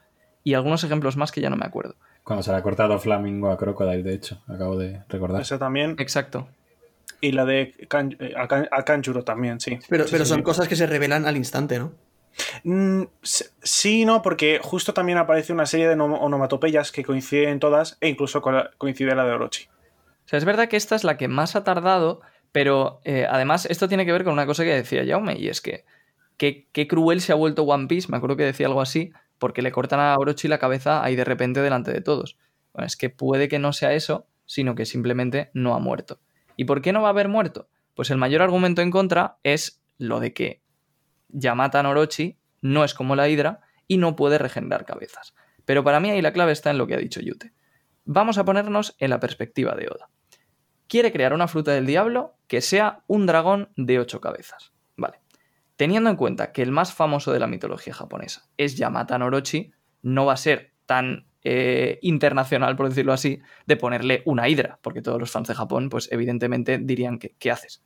y 0.45 0.55
algunos 0.55 0.83
ejemplos 0.85 1.17
más 1.17 1.33
que 1.33 1.41
ya 1.41 1.51
no 1.51 1.57
me 1.57 1.67
acuerdo. 1.67 1.95
Cuando 2.25 2.43
se 2.43 2.51
le 2.51 2.57
ha 2.59 2.63
cortado 2.63 2.99
Flamingo 2.99 3.51
a 3.51 3.57
Crocodile, 3.57 4.03
de 4.03 4.15
hecho, 4.15 4.43
acabo 4.47 4.77
de 4.79 5.03
recordar. 5.09 5.41
Esa 5.43 5.59
también. 5.59 5.97
Exacto. 5.99 6.49
Y 7.21 7.33
la 7.33 7.45
de 7.45 7.75
Kan- 7.89 8.17
eh, 8.21 8.35
a, 8.37 8.47
Kan- 8.49 8.69
a 8.71 8.83
Kanjuro 8.85 9.25
también, 9.25 9.61
sí. 9.61 9.79
Pero, 9.89 10.05
Sí, 10.05 10.11
pero 10.13 10.25
sí, 10.25 10.29
son 10.31 10.39
sí. 10.39 10.43
cosas 10.45 10.69
que 10.69 10.77
se 10.77 10.87
revelan 10.87 11.27
al 11.27 11.37
instante, 11.37 11.79
¿no? 11.79 11.93
Mm, 12.65 13.03
sí, 13.23 14.05
no, 14.05 14.23
porque 14.23 14.61
justo 14.63 14.95
también 14.95 15.19
aparece 15.19 15.53
una 15.53 15.67
serie 15.67 15.89
de 15.89 15.97
nom- 15.97 16.17
onomatopeyas 16.21 16.93
que 16.93 17.05
coinciden 17.05 17.59
todas 17.59 17.99
e 18.01 18.09
incluso 18.09 18.41
con 18.41 18.55
la- 18.55 18.71
coincide 18.79 19.15
la 19.15 19.25
de 19.25 19.33
Orochi. 19.33 19.65
O 19.67 20.29
sea, 20.31 20.39
es 20.39 20.45
verdad 20.45 20.69
que 20.69 20.77
esta 20.77 20.95
es 20.95 21.05
la 21.05 21.17
que 21.17 21.27
más 21.29 21.57
ha 21.57 21.65
tardado, 21.65 22.21
pero 22.53 23.01
eh, 23.05 23.27
además 23.29 23.67
esto 23.67 23.89
tiene 23.89 24.07
que 24.07 24.13
ver 24.13 24.25
con 24.25 24.33
una 24.33 24.47
cosa 24.47 24.63
que 24.65 24.71
decía 24.75 25.05
Jaume, 25.07 25.37
y 25.39 25.49
es 25.49 25.61
que 25.61 25.85
qué, 26.37 26.69
qué 26.73 26.87
cruel 26.87 27.21
se 27.21 27.33
ha 27.33 27.37
vuelto 27.37 27.65
One 27.65 27.89
Piece, 27.89 28.09
me 28.11 28.17
acuerdo 28.17 28.37
que 28.37 28.45
decía 28.45 28.67
algo 28.69 28.81
así, 28.81 29.13
porque 29.41 29.63
le 29.63 29.73
cortan 29.73 29.99
a 29.99 30.17
Orochi 30.17 30.47
la 30.47 30.59
cabeza 30.59 31.03
ahí 31.03 31.17
de 31.17 31.25
repente 31.25 31.61
delante 31.61 31.93
de 31.93 32.03
todos. 32.03 32.39
Bueno, 32.73 32.87
es 32.87 32.97
que 32.97 33.11
puede 33.11 33.49
que 33.49 33.59
no 33.59 33.73
sea 33.73 33.95
eso, 33.95 34.29
sino 34.47 34.77
que 34.77 34.87
simplemente 34.87 35.51
no 35.55 35.75
ha 35.75 35.81
muerto. 35.81 36.21
¿Y 36.57 36.67
por 36.67 36.83
qué 36.83 36.93
no 36.93 37.03
va 37.03 37.09
a 37.09 37.11
haber 37.11 37.29
muerto? 37.29 37.69
Pues 37.95 38.11
el 38.11 38.19
mayor 38.19 38.43
argumento 38.43 38.83
en 38.83 38.91
contra 38.91 39.39
es 39.43 39.83
lo 39.99 40.21
de 40.21 40.33
que 40.33 40.63
Yamata 41.29 41.81
Orochi 41.89 42.39
no 42.61 42.85
es 42.85 42.95
como 42.95 43.17
la 43.17 43.29
Hidra 43.29 43.61
y 43.89 43.97
no 43.97 44.15
puede 44.15 44.39
regenerar 44.39 44.85
cabezas. 44.85 45.35
Pero 45.65 45.83
para 45.83 46.01
mí 46.01 46.11
ahí 46.11 46.23
la 46.23 46.33
clave 46.33 46.53
está 46.53 46.71
en 46.71 46.79
lo 46.79 46.87
que 46.87 46.95
ha 46.95 46.99
dicho 46.99 47.21
Yute. 47.21 47.53
Vamos 48.05 48.39
a 48.39 48.45
ponernos 48.45 48.95
en 48.99 49.11
la 49.11 49.21
perspectiva 49.21 49.75
de 49.75 49.89
Oda. 49.89 50.11
Quiere 50.87 51.13
crear 51.13 51.33
una 51.33 51.49
fruta 51.49 51.73
del 51.73 51.87
diablo 51.87 52.35
que 52.47 52.61
sea 52.61 53.05
un 53.07 53.25
dragón 53.25 53.71
de 53.77 53.99
ocho 53.99 54.21
cabezas. 54.21 54.73
Teniendo 55.81 56.11
en 56.11 56.17
cuenta 56.17 56.53
que 56.53 56.61
el 56.61 56.73
más 56.73 56.93
famoso 56.93 57.33
de 57.33 57.39
la 57.39 57.47
mitología 57.47 57.95
japonesa 57.95 58.51
es 58.59 58.77
Yamata 58.77 59.17
no 59.17 59.25
Orochi, 59.25 59.73
no 60.03 60.27
va 60.27 60.35
a 60.35 60.37
ser 60.37 60.75
tan 60.85 61.27
eh, 61.43 61.99
internacional, 62.03 62.77
por 62.77 62.91
decirlo 62.91 63.15
así, 63.15 63.41
de 63.65 63.79
ponerle 63.79 64.21
una 64.27 64.47
hidra, 64.47 64.79
porque 64.83 65.01
todos 65.01 65.19
los 65.19 65.31
fans 65.31 65.49
de 65.49 65.55
Japón, 65.55 65.89
pues 65.89 66.13
evidentemente 66.13 66.77
dirían 66.77 67.19
que 67.19 67.35
¿qué 67.39 67.51
haces? 67.51 67.83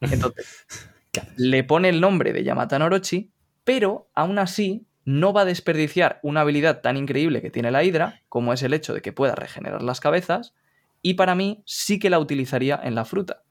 Entonces, 0.00 0.64
¿Qué 1.12 1.20
haces? 1.20 1.34
le 1.36 1.62
pone 1.64 1.90
el 1.90 2.00
nombre 2.00 2.32
de 2.32 2.44
Yamata 2.44 2.78
no 2.78 2.86
Orochi, 2.86 3.30
pero 3.62 4.08
aún 4.14 4.38
así 4.38 4.86
no 5.04 5.34
va 5.34 5.42
a 5.42 5.44
desperdiciar 5.44 6.20
una 6.22 6.40
habilidad 6.40 6.80
tan 6.80 6.96
increíble 6.96 7.42
que 7.42 7.50
tiene 7.50 7.70
la 7.70 7.84
hidra, 7.84 8.22
como 8.30 8.54
es 8.54 8.62
el 8.62 8.72
hecho 8.72 8.94
de 8.94 9.02
que 9.02 9.12
pueda 9.12 9.34
regenerar 9.34 9.82
las 9.82 10.00
cabezas, 10.00 10.54
y 11.02 11.12
para 11.12 11.34
mí 11.34 11.62
sí 11.66 11.98
que 11.98 12.08
la 12.08 12.20
utilizaría 12.20 12.80
en 12.82 12.94
la 12.94 13.04
fruta. 13.04 13.42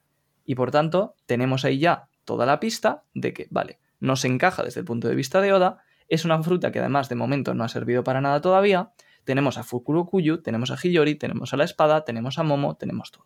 Y 0.46 0.56
por 0.56 0.72
tanto, 0.72 1.14
tenemos 1.28 1.64
ahí 1.64 1.78
ya 1.78 2.10
toda 2.26 2.48
la 2.48 2.60
pista 2.60 3.04
de 3.14 3.34
que, 3.34 3.46
vale, 3.52 3.78
nos 4.04 4.24
encaja 4.26 4.64
desde 4.64 4.80
el 4.82 4.86
punto 4.86 5.08
de 5.08 5.16
vista 5.16 5.42
de 5.42 5.54
Oda, 5.54 5.84
es 6.08 6.26
una 6.26 6.42
fruta 6.44 6.72
que 6.72 6.80
además 6.80 7.10
de 7.10 7.16
momento 7.16 7.54
no 7.54 7.64
ha 7.64 7.70
servido 7.70 8.04
para 8.04 8.22
nada 8.22 8.42
todavía, 8.42 8.92
tenemos 9.24 9.58
a 9.58 9.64
Fukurokuyu, 9.64 10.42
tenemos 10.42 10.70
a 10.72 10.76
Hiyori, 10.76 11.16
tenemos 11.16 11.54
a 11.54 11.58
la 11.58 11.64
espada, 11.64 12.04
tenemos 12.06 12.38
a 12.38 12.44
Momo, 12.44 12.76
tenemos 12.76 13.12
todo. 13.12 13.26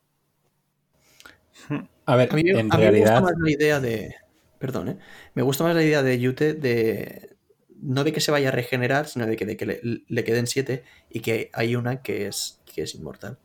A 2.06 2.16
ver, 2.16 2.30
A 2.32 2.36
mí, 2.36 2.44
me- 2.44 2.52
en 2.52 2.72
a 2.72 2.78
mí 2.78 2.84
me 2.84 2.92
realidad. 2.92 3.20
gusta 3.20 3.22
más 3.22 3.34
la 3.42 3.52
idea 3.52 3.80
de. 3.80 4.16
Perdón, 4.60 4.90
¿eh? 4.90 4.98
Me 5.34 5.42
gusta 5.42 5.64
más 5.64 5.76
la 5.76 5.84
idea 5.84 6.04
de 6.04 6.20
Yute 6.20 6.54
de. 6.54 7.36
No 7.82 8.04
de 8.04 8.12
que 8.14 8.22
se 8.22 8.32
vaya 8.32 8.50
a 8.50 8.52
regenerar, 8.52 9.08
sino 9.08 9.26
de 9.28 9.36
que, 9.36 9.46
de 9.46 9.58
que 9.58 9.66
le, 9.66 9.82
le 10.08 10.24
queden 10.24 10.48
siete 10.48 10.84
y 11.10 11.20
que 11.20 11.50
hay 11.54 11.76
una 11.76 12.02
que 12.02 12.28
es, 12.28 12.62
que 12.74 12.82
es 12.84 12.96
inmortal. 12.96 13.38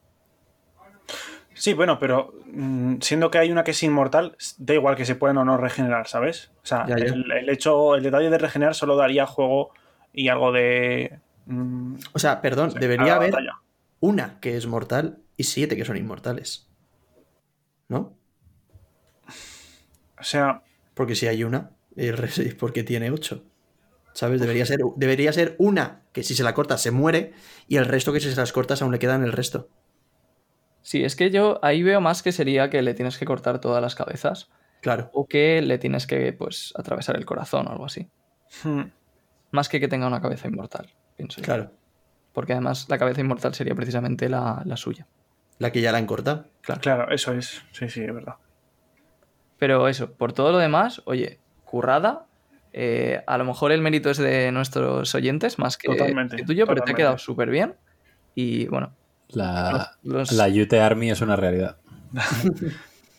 Sí, 1.62 1.74
bueno, 1.74 2.00
pero 2.00 2.34
mm, 2.52 2.96
siendo 3.02 3.30
que 3.30 3.38
hay 3.38 3.52
una 3.52 3.62
que 3.62 3.70
es 3.70 3.80
inmortal, 3.84 4.36
da 4.58 4.74
igual 4.74 4.96
que 4.96 5.04
se 5.04 5.14
pueden 5.14 5.36
o 5.38 5.44
no 5.44 5.56
regenerar, 5.58 6.08
¿sabes? 6.08 6.50
O 6.64 6.66
sea, 6.66 6.84
Ya, 6.88 6.98
ya. 6.98 7.04
El, 7.04 7.30
el 7.30 7.48
hecho, 7.50 7.94
el 7.94 8.02
detalle 8.02 8.30
de 8.30 8.38
regenerar 8.38 8.74
solo 8.74 8.96
daría 8.96 9.26
juego 9.26 9.70
y 10.12 10.26
algo 10.26 10.50
de. 10.50 11.20
mm, 11.46 11.94
O 12.14 12.18
sea, 12.18 12.40
perdón, 12.40 12.74
debería 12.80 13.14
haber 13.14 13.30
batalla. 13.30 13.60
una 14.00 14.40
que 14.40 14.56
es 14.56 14.66
mortal 14.66 15.18
y 15.36 15.44
siete 15.44 15.76
que 15.76 15.84
son 15.84 15.96
inmortales. 15.96 16.66
¿No? 17.86 18.16
O 20.18 20.24
sea, 20.24 20.62
Porque 20.94 21.14
si 21.14 21.28
hay 21.28 21.44
una, 21.44 21.70
es 21.94 22.54
porque 22.58 22.82
tiene 22.82 23.12
ocho. 23.12 23.44
¿Sabes? 24.14 24.40
Debería 24.40 24.66
ser, 24.66 24.80
debería 24.96 25.32
ser 25.32 25.54
una 25.58 26.02
que 26.12 26.24
si 26.24 26.34
se 26.34 26.42
la 26.42 26.54
corta 26.54 26.76
se 26.76 26.90
muere 26.90 27.34
y 27.68 27.76
el 27.76 27.84
resto 27.86 28.12
que 28.12 28.18
si 28.18 28.30
se 28.30 28.36
las 28.36 28.50
cortas 28.52 28.82
aún 28.82 28.90
le 28.90 28.98
quedan 28.98 29.22
el 29.22 29.30
resto. 29.32 29.68
Sí, 30.82 31.04
es 31.04 31.14
que 31.16 31.30
yo 31.30 31.58
ahí 31.62 31.82
veo 31.82 32.00
más 32.00 32.22
que 32.22 32.32
sería 32.32 32.68
que 32.70 32.82
le 32.82 32.94
tienes 32.94 33.16
que 33.18 33.24
cortar 33.24 33.60
todas 33.60 33.80
las 33.80 33.94
cabezas 33.94 34.50
Claro. 34.80 35.10
o 35.12 35.26
que 35.26 35.62
le 35.62 35.78
tienes 35.78 36.06
que, 36.06 36.32
pues, 36.32 36.72
atravesar 36.76 37.16
el 37.16 37.24
corazón 37.24 37.68
o 37.68 37.70
algo 37.70 37.84
así. 37.86 38.08
hmm, 38.64 38.82
Más 39.52 39.68
que 39.68 39.78
que 39.80 39.86
tenga 39.88 40.06
una 40.06 40.20
cabeza 40.20 40.48
inmortal, 40.48 40.92
pienso 41.16 41.40
yo. 41.40 41.44
Claro. 41.44 41.70
Porque 42.32 42.52
además 42.54 42.86
la 42.88 42.98
cabeza 42.98 43.20
inmortal 43.20 43.54
sería 43.54 43.74
precisamente 43.74 44.28
la, 44.28 44.62
la 44.64 44.76
suya. 44.76 45.06
La 45.58 45.70
que 45.70 45.80
ya 45.80 45.92
la 45.92 45.98
han 45.98 46.06
cortado. 46.06 46.46
claro, 46.80 47.10
eso 47.12 47.32
es. 47.34 47.62
Sí, 47.72 47.88
sí, 47.88 48.00
es 48.02 48.12
verdad. 48.12 48.36
Pero 49.58 49.86
eso, 49.88 50.12
por 50.12 50.32
todo 50.32 50.50
lo 50.52 50.58
demás, 50.58 51.02
oye, 51.04 51.38
currada. 51.64 52.26
eh, 52.72 53.22
a 53.26 53.36
lo 53.38 53.44
mejor 53.44 53.70
el 53.70 53.82
mérito 53.82 54.10
es 54.10 54.16
de 54.18 54.50
nuestros 54.50 55.14
oyentes 55.14 55.58
más 55.58 55.76
que, 55.76 55.88
Totalmente, 55.88 56.36
que 56.36 56.44
tuyo, 56.44 56.66
pero 56.66 56.82
te 56.82 56.92
ha 56.92 56.94
quedado 56.94 57.18
súper 57.18 57.50
bien. 57.50 57.76
Y 58.34 58.66
bueno, 58.68 58.94
La, 59.32 59.96
los- 60.02 60.32
la 60.32 60.48
UT 60.48 60.72
Army 60.74 61.10
es 61.10 61.20
una 61.20 61.36
realidad. 61.36 61.76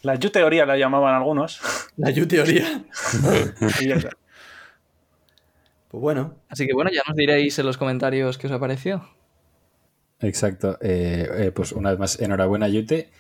La 0.04 0.16
You 0.16 0.30
teoría 0.32 0.66
la 0.66 0.76
llamaban 0.76 1.16
algunos. 1.16 1.62
La 1.96 2.10
You 2.10 2.28
teoría. 2.28 2.84
y 3.80 3.88
ya 3.88 3.96
está. 3.96 4.10
Pues 5.88 6.02
bueno. 6.02 6.36
así 6.50 6.68
que 6.68 6.74
bueno, 6.74 6.90
ya 6.94 7.02
nos 7.08 7.16
diréis 7.16 7.58
en 7.60 7.66
los 7.66 7.78
comentarios 7.78 8.38
qué 8.38 8.48
os 8.48 8.54
ha 8.54 8.60
parecido. 8.60 9.08
Exacto. 10.20 10.78
Eh, 10.82 11.28
eh, 11.38 11.52
pues 11.52 11.72
una 11.72 11.92
vez 11.92 12.00
más, 12.00 12.20
enhorabuena, 12.20 12.68
Yute. 12.68 13.12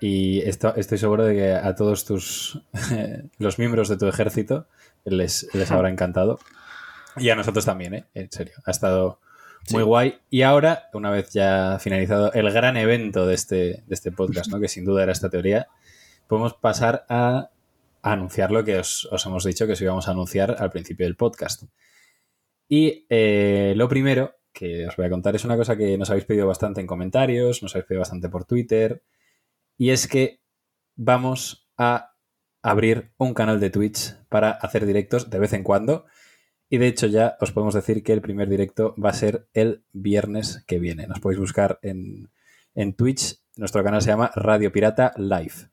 Y 0.00 0.40
esto- 0.40 0.74
estoy 0.74 0.98
seguro 0.98 1.24
de 1.24 1.34
que 1.36 1.52
a 1.52 1.74
todos 1.76 2.04
tus 2.04 2.60
los 3.38 3.58
miembros 3.60 3.88
de 3.88 3.96
tu 3.96 4.06
ejército 4.08 4.66
les, 5.04 5.48
les 5.54 5.70
habrá 5.70 5.88
encantado. 5.88 6.40
Y 7.16 7.30
a 7.30 7.36
nosotros 7.36 7.64
también, 7.64 7.94
¿eh? 7.94 8.04
En 8.14 8.30
serio. 8.32 8.54
Ha 8.64 8.72
estado 8.72 9.20
muy 9.70 9.82
Sí. 9.82 9.86
guay. 9.86 10.18
Y 10.30 10.42
ahora, 10.42 10.88
una 10.92 11.10
vez 11.10 11.30
ya 11.32 11.78
finalizado 11.80 12.32
el 12.32 12.50
gran 12.50 12.76
evento 12.76 13.26
de 13.26 13.34
este, 13.34 13.56
de 13.56 13.84
este 13.94 14.12
podcast, 14.12 14.50
¿no? 14.50 14.60
Que 14.60 14.68
sin 14.68 14.84
duda 14.84 15.02
era 15.02 15.12
esta 15.12 15.30
teoría, 15.30 15.68
podemos 16.26 16.54
pasar 16.54 17.04
a, 17.08 17.50
a 18.02 18.12
anunciar 18.12 18.50
lo 18.50 18.64
que 18.64 18.78
os, 18.78 19.06
os 19.10 19.24
hemos 19.26 19.44
dicho 19.44 19.66
que 19.66 19.72
os 19.72 19.80
íbamos 19.80 20.08
a 20.08 20.12
anunciar 20.12 20.56
al 20.58 20.70
principio 20.70 21.06
del 21.06 21.16
podcast. 21.16 21.64
Y 22.68 23.06
eh, 23.10 23.74
lo 23.76 23.88
primero 23.88 24.34
que 24.52 24.86
os 24.86 24.96
voy 24.96 25.06
a 25.06 25.10
contar 25.10 25.34
es 25.34 25.44
una 25.44 25.56
cosa 25.56 25.76
que 25.76 25.98
nos 25.98 26.10
habéis 26.10 26.24
pedido 26.26 26.46
bastante 26.46 26.80
en 26.80 26.86
comentarios, 26.86 27.62
nos 27.62 27.74
habéis 27.74 27.86
pedido 27.86 28.00
bastante 28.00 28.28
por 28.28 28.44
Twitter, 28.44 29.02
y 29.76 29.90
es 29.90 30.06
que 30.06 30.40
vamos 30.94 31.68
a 31.76 32.14
abrir 32.62 33.10
un 33.18 33.34
canal 33.34 33.58
de 33.60 33.70
Twitch 33.70 34.14
para 34.28 34.50
hacer 34.52 34.86
directos 34.86 35.28
de 35.28 35.38
vez 35.40 35.52
en 35.52 35.64
cuando. 35.64 36.06
Y 36.74 36.78
de 36.78 36.88
hecho 36.88 37.06
ya 37.06 37.36
os 37.40 37.52
podemos 37.52 37.72
decir 37.74 38.02
que 38.02 38.12
el 38.12 38.20
primer 38.20 38.48
directo 38.48 38.96
va 39.00 39.10
a 39.10 39.12
ser 39.12 39.46
el 39.54 39.84
viernes 39.92 40.64
que 40.66 40.80
viene. 40.80 41.06
Nos 41.06 41.20
podéis 41.20 41.38
buscar 41.38 41.78
en, 41.82 42.30
en 42.74 42.94
Twitch. 42.94 43.38
Nuestro 43.56 43.84
canal 43.84 44.02
se 44.02 44.08
llama 44.10 44.32
Radio 44.34 44.72
Pirata 44.72 45.12
Live. 45.16 45.70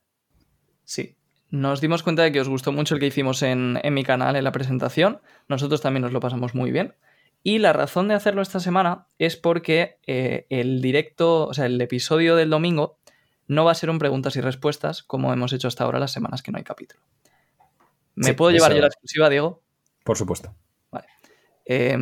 Sí. 0.84 1.15
Nos 1.49 1.82
dimos 1.82 2.03
cuenta 2.03 2.22
de 2.22 2.32
que 2.32 2.40
os 2.40 2.48
gustó 2.48 2.72
mucho 2.72 2.94
el 2.94 2.99
que 2.99 3.07
hicimos 3.07 3.41
en, 3.41 3.80
en 3.82 3.95
mi 3.95 4.03
canal, 4.03 4.36
en 4.36 4.44
la 4.44 4.52
presentación. 4.52 5.22
Nosotros 5.48 5.82
también 5.82 6.03
nos 6.03 6.11
lo 6.11 6.19
pasamos 6.19 6.53
muy 6.53 6.69
bien. 6.69 6.94
Y 7.41 7.57
la 7.57 7.73
razón 7.73 8.07
de 8.07 8.14
hacerlo 8.14 8.44
esta 8.44 8.60
semana 8.60 9.07
es 9.18 9.38
porque 9.38 9.98
eh, 10.06 10.45
el 10.49 10.84
directo, 10.84 11.48
o 11.48 11.53
sea, 11.56 11.65
el 11.65 11.82
episodio 11.82 12.36
del 12.36 12.52
domingo 12.52 12.99
no 13.48 13.65
va 13.65 13.72
a 13.72 13.76
ser 13.76 13.90
un 13.90 13.98
preguntas 13.98 14.36
y 14.36 14.41
respuestas 14.41 15.02
como 15.02 15.34
hemos 15.34 15.52
hecho 15.52 15.68
hasta 15.68 15.84
ahora 15.84 15.98
las 15.98 16.11
semanas 16.11 16.44
que 16.44 16.52
no 16.52 16.60
hay 16.60 16.64
capítulo. 16.64 17.02
¿Me 18.14 18.28
Sí, 18.28 18.34
puedo 18.34 18.52
llevar 18.52 18.69
eso- 18.69 18.78
yo 18.78 18.82
la 18.82 18.88
exclusiva, 18.90 19.30
Diego? 19.32 19.64
Por 20.03 20.15
supuesto. 20.15 20.53
Eh, 21.65 21.97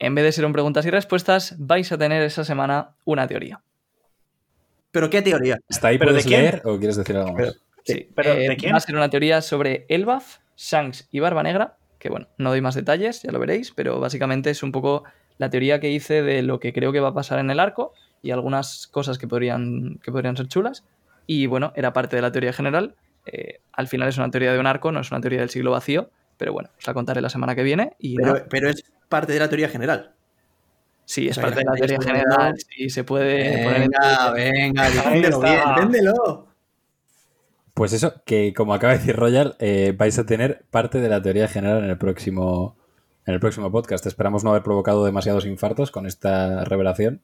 en 0.00 0.14
vez 0.14 0.24
de 0.24 0.32
ser 0.32 0.44
un 0.46 0.52
preguntas 0.52 0.86
y 0.86 0.90
respuestas, 0.90 1.54
vais 1.58 1.90
a 1.92 1.98
tener 1.98 2.22
esa 2.22 2.44
semana 2.44 2.90
una 3.04 3.26
teoría. 3.26 3.60
¿Pero 4.90 5.10
qué 5.10 5.22
teoría? 5.22 5.58
¿Hasta 5.68 5.88
ahí 5.88 5.98
¿Pero 5.98 6.12
de 6.12 6.22
quién? 6.22 6.40
leer 6.42 6.62
o 6.64 6.78
quieres 6.78 6.96
decir 6.96 7.16
algo 7.16 7.32
más? 7.32 7.36
Pero- 7.38 7.52
Sí, 7.84 8.06
¿Pero 8.14 8.32
eh, 8.32 8.48
de 8.50 8.56
quién? 8.56 8.74
Va 8.74 8.76
a 8.78 8.80
ser 8.80 8.96
una 8.96 9.08
teoría 9.08 9.40
sobre 9.40 9.86
Elbaf, 9.88 10.38
Shanks 10.58 11.08
y 11.10 11.20
Barba 11.20 11.42
Negra, 11.42 11.78
que 11.98 12.10
bueno, 12.10 12.28
no 12.36 12.50
doy 12.50 12.60
más 12.60 12.74
detalles, 12.74 13.22
ya 13.22 13.32
lo 13.32 13.38
veréis, 13.38 13.72
pero 13.72 13.98
básicamente 13.98 14.50
es 14.50 14.62
un 14.62 14.72
poco 14.72 15.04
la 15.38 15.48
teoría 15.48 15.80
que 15.80 15.90
hice 15.90 16.22
de 16.22 16.42
lo 16.42 16.60
que 16.60 16.74
creo 16.74 16.92
que 16.92 17.00
va 17.00 17.08
a 17.08 17.14
pasar 17.14 17.38
en 17.38 17.50
el 17.50 17.58
arco 17.60 17.94
y 18.20 18.30
algunas 18.32 18.88
cosas 18.88 19.16
que 19.16 19.26
podrían, 19.26 19.98
que 20.02 20.12
podrían 20.12 20.36
ser 20.36 20.48
chulas. 20.48 20.84
Y 21.26 21.46
bueno, 21.46 21.72
era 21.76 21.94
parte 21.94 22.16
de 22.16 22.22
la 22.22 22.30
teoría 22.30 22.52
general. 22.52 22.94
Eh, 23.24 23.60
al 23.72 23.88
final 23.88 24.08
es 24.10 24.18
una 24.18 24.30
teoría 24.30 24.52
de 24.52 24.58
un 24.58 24.66
arco, 24.66 24.92
no 24.92 25.00
es 25.00 25.10
una 25.10 25.20
teoría 25.22 25.40
del 25.40 25.48
siglo 25.50 25.70
vacío, 25.70 26.10
pero 26.38 26.52
bueno, 26.54 26.70
os 26.78 26.86
la 26.86 26.94
contaré 26.94 27.20
la 27.20 27.28
semana 27.28 27.54
que 27.54 27.62
viene. 27.62 27.94
Y 27.98 28.16
Pero, 28.16 28.28
nada, 28.34 28.46
pero 28.48 28.70
es 28.70 28.84
parte 29.08 29.32
de 29.34 29.40
la 29.40 29.48
teoría 29.48 29.68
general. 29.68 30.14
sí, 31.04 31.28
es 31.28 31.36
o 31.38 31.40
sea, 31.40 31.44
parte 31.44 31.60
de 31.60 31.64
la 31.66 31.74
teoría 31.74 31.98
general, 32.00 32.54
sí, 32.58 32.88
se 32.90 33.04
puede 33.04 33.62
poner 33.64 33.82
en 33.82 33.90
Venga, 33.90 34.32
venga, 34.32 34.88
está. 34.88 35.10
bien, 35.10 35.32
defiéndelo. 35.76 36.46
Pues 37.74 37.92
eso, 37.92 38.22
que 38.26 38.52
como 38.54 38.74
acaba 38.74 38.92
de 38.94 38.98
decir 38.98 39.14
Royal, 39.16 39.56
eh, 39.60 39.94
vais 39.96 40.18
a 40.18 40.26
tener 40.26 40.64
parte 40.70 41.00
de 41.00 41.08
la 41.08 41.22
teoría 41.22 41.46
general 41.48 41.84
en 41.84 41.90
el 41.90 41.96
próximo, 41.98 42.76
en 43.24 43.34
el 43.34 43.40
próximo 43.40 43.70
podcast. 43.70 44.04
Esperamos 44.06 44.42
no 44.44 44.50
haber 44.50 44.62
provocado 44.64 45.04
demasiados 45.04 45.46
infartos 45.46 45.90
con 45.90 46.06
esta 46.06 46.64
revelación. 46.64 47.20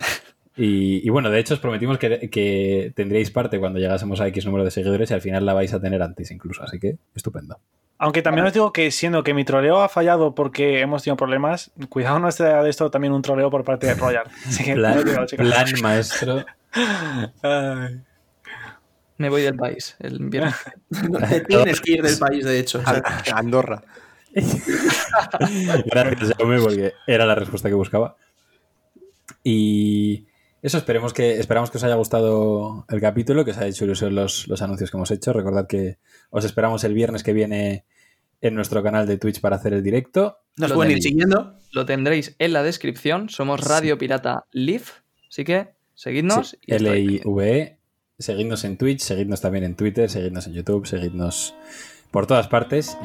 Y, 0.60 1.06
y 1.06 1.10
bueno, 1.10 1.30
de 1.30 1.38
hecho 1.38 1.54
os 1.54 1.60
prometimos 1.60 1.98
que, 1.98 2.28
que 2.30 2.92
tendríais 2.96 3.30
parte 3.30 3.60
cuando 3.60 3.78
llegásemos 3.78 4.20
a 4.20 4.26
X 4.26 4.44
número 4.44 4.64
de 4.64 4.72
seguidores 4.72 5.08
y 5.08 5.14
al 5.14 5.20
final 5.20 5.46
la 5.46 5.54
vais 5.54 5.72
a 5.72 5.80
tener 5.80 6.02
antes 6.02 6.32
incluso. 6.32 6.64
Así 6.64 6.80
que 6.80 6.96
estupendo. 7.14 7.60
Aunque 8.00 8.22
también 8.22 8.46
os 8.46 8.52
digo 8.52 8.72
que 8.72 8.90
siendo 8.92 9.24
que 9.24 9.34
mi 9.34 9.44
troleo 9.44 9.80
ha 9.80 9.88
fallado 9.88 10.34
porque 10.34 10.80
hemos 10.80 11.02
tenido 11.02 11.16
problemas, 11.16 11.72
cuidado 11.88 12.20
no 12.20 12.30
sea 12.30 12.62
de 12.62 12.70
esto 12.70 12.90
también 12.90 13.12
un 13.12 13.22
troleo 13.22 13.50
por 13.50 13.64
parte 13.64 13.88
de 13.88 13.94
Royal. 13.94 14.24
Así 14.46 14.62
que 14.64 14.74
Plan, 14.74 14.96
no 14.96 15.02
digo, 15.02 15.26
chicos. 15.26 15.46
plan 15.46 15.66
maestro. 15.82 16.44
Ay. 17.42 18.00
Me 19.16 19.28
voy 19.28 19.42
del 19.42 19.56
país 19.56 19.96
el 19.98 20.18
viernes. 20.28 20.54
No 21.10 21.18
te 21.18 21.40
tienes 21.40 21.80
que 21.80 21.92
ir 21.92 22.02
del 22.02 22.16
país, 22.18 22.44
de 22.44 22.60
hecho. 22.60 22.78
o 22.78 22.82
sea, 22.82 23.02
A- 23.04 23.22
Andorra. 23.38 23.82
Gracias, 25.86 26.34
Jaume, 26.38 26.60
porque 26.60 26.92
era 27.06 27.26
la 27.26 27.34
respuesta 27.34 27.68
que 27.68 27.74
buscaba. 27.74 28.14
Y 29.42 30.27
eso, 30.62 30.78
esperemos 30.78 31.12
que, 31.12 31.38
esperamos 31.38 31.70
que 31.70 31.78
os 31.78 31.84
haya 31.84 31.94
gustado 31.94 32.84
el 32.88 33.00
capítulo, 33.00 33.44
que 33.44 33.52
os 33.52 33.58
haya 33.58 33.68
hecho 33.68 33.84
ilusión 33.84 34.14
los, 34.14 34.48
los 34.48 34.60
anuncios 34.62 34.90
que 34.90 34.96
hemos 34.96 35.10
hecho. 35.10 35.32
Recordad 35.32 35.66
que 35.66 35.98
os 36.30 36.44
esperamos 36.44 36.82
el 36.84 36.94
viernes 36.94 37.22
que 37.22 37.32
viene 37.32 37.84
en 38.40 38.54
nuestro 38.54 38.82
canal 38.82 39.06
de 39.06 39.18
Twitch 39.18 39.40
para 39.40 39.56
hacer 39.56 39.72
el 39.72 39.82
directo. 39.82 40.38
nos 40.56 40.70
Lo 40.70 40.76
pueden 40.76 40.92
ir 40.92 41.02
siguiendo. 41.02 41.54
Lo 41.72 41.86
tendréis 41.86 42.34
en 42.38 42.52
la 42.52 42.62
descripción. 42.62 43.28
Somos 43.28 43.60
Radio 43.66 43.98
Pirata 43.98 44.46
Live. 44.52 44.84
Así 45.28 45.44
que 45.44 45.68
seguidnos. 45.94 46.50
Sí. 46.50 46.58
L-I-V-E. 46.66 47.78
Seguidnos 48.18 48.64
en 48.64 48.76
Twitch, 48.78 49.00
seguidnos 49.00 49.40
también 49.40 49.62
en 49.62 49.76
Twitter, 49.76 50.10
seguidnos 50.10 50.48
en 50.48 50.54
YouTube, 50.54 50.88
seguidnos 50.88 51.54
por 52.10 52.26
todas 52.26 52.48
partes. 52.48 52.98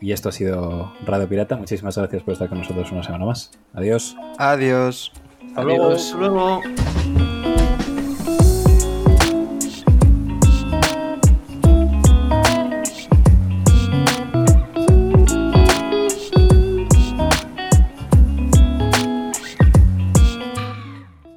Y, 0.00 0.06
y 0.06 0.12
esto 0.12 0.30
ha 0.30 0.32
sido 0.32 0.94
Radio 1.04 1.28
Pirata. 1.28 1.56
Muchísimas 1.56 1.98
gracias 1.98 2.22
por 2.22 2.32
estar 2.32 2.48
con 2.48 2.58
nosotros 2.58 2.90
una 2.90 3.02
semana 3.02 3.26
más. 3.26 3.50
Adiós. 3.74 4.16
Adiós. 4.38 5.12
Hasta. 5.52 7.13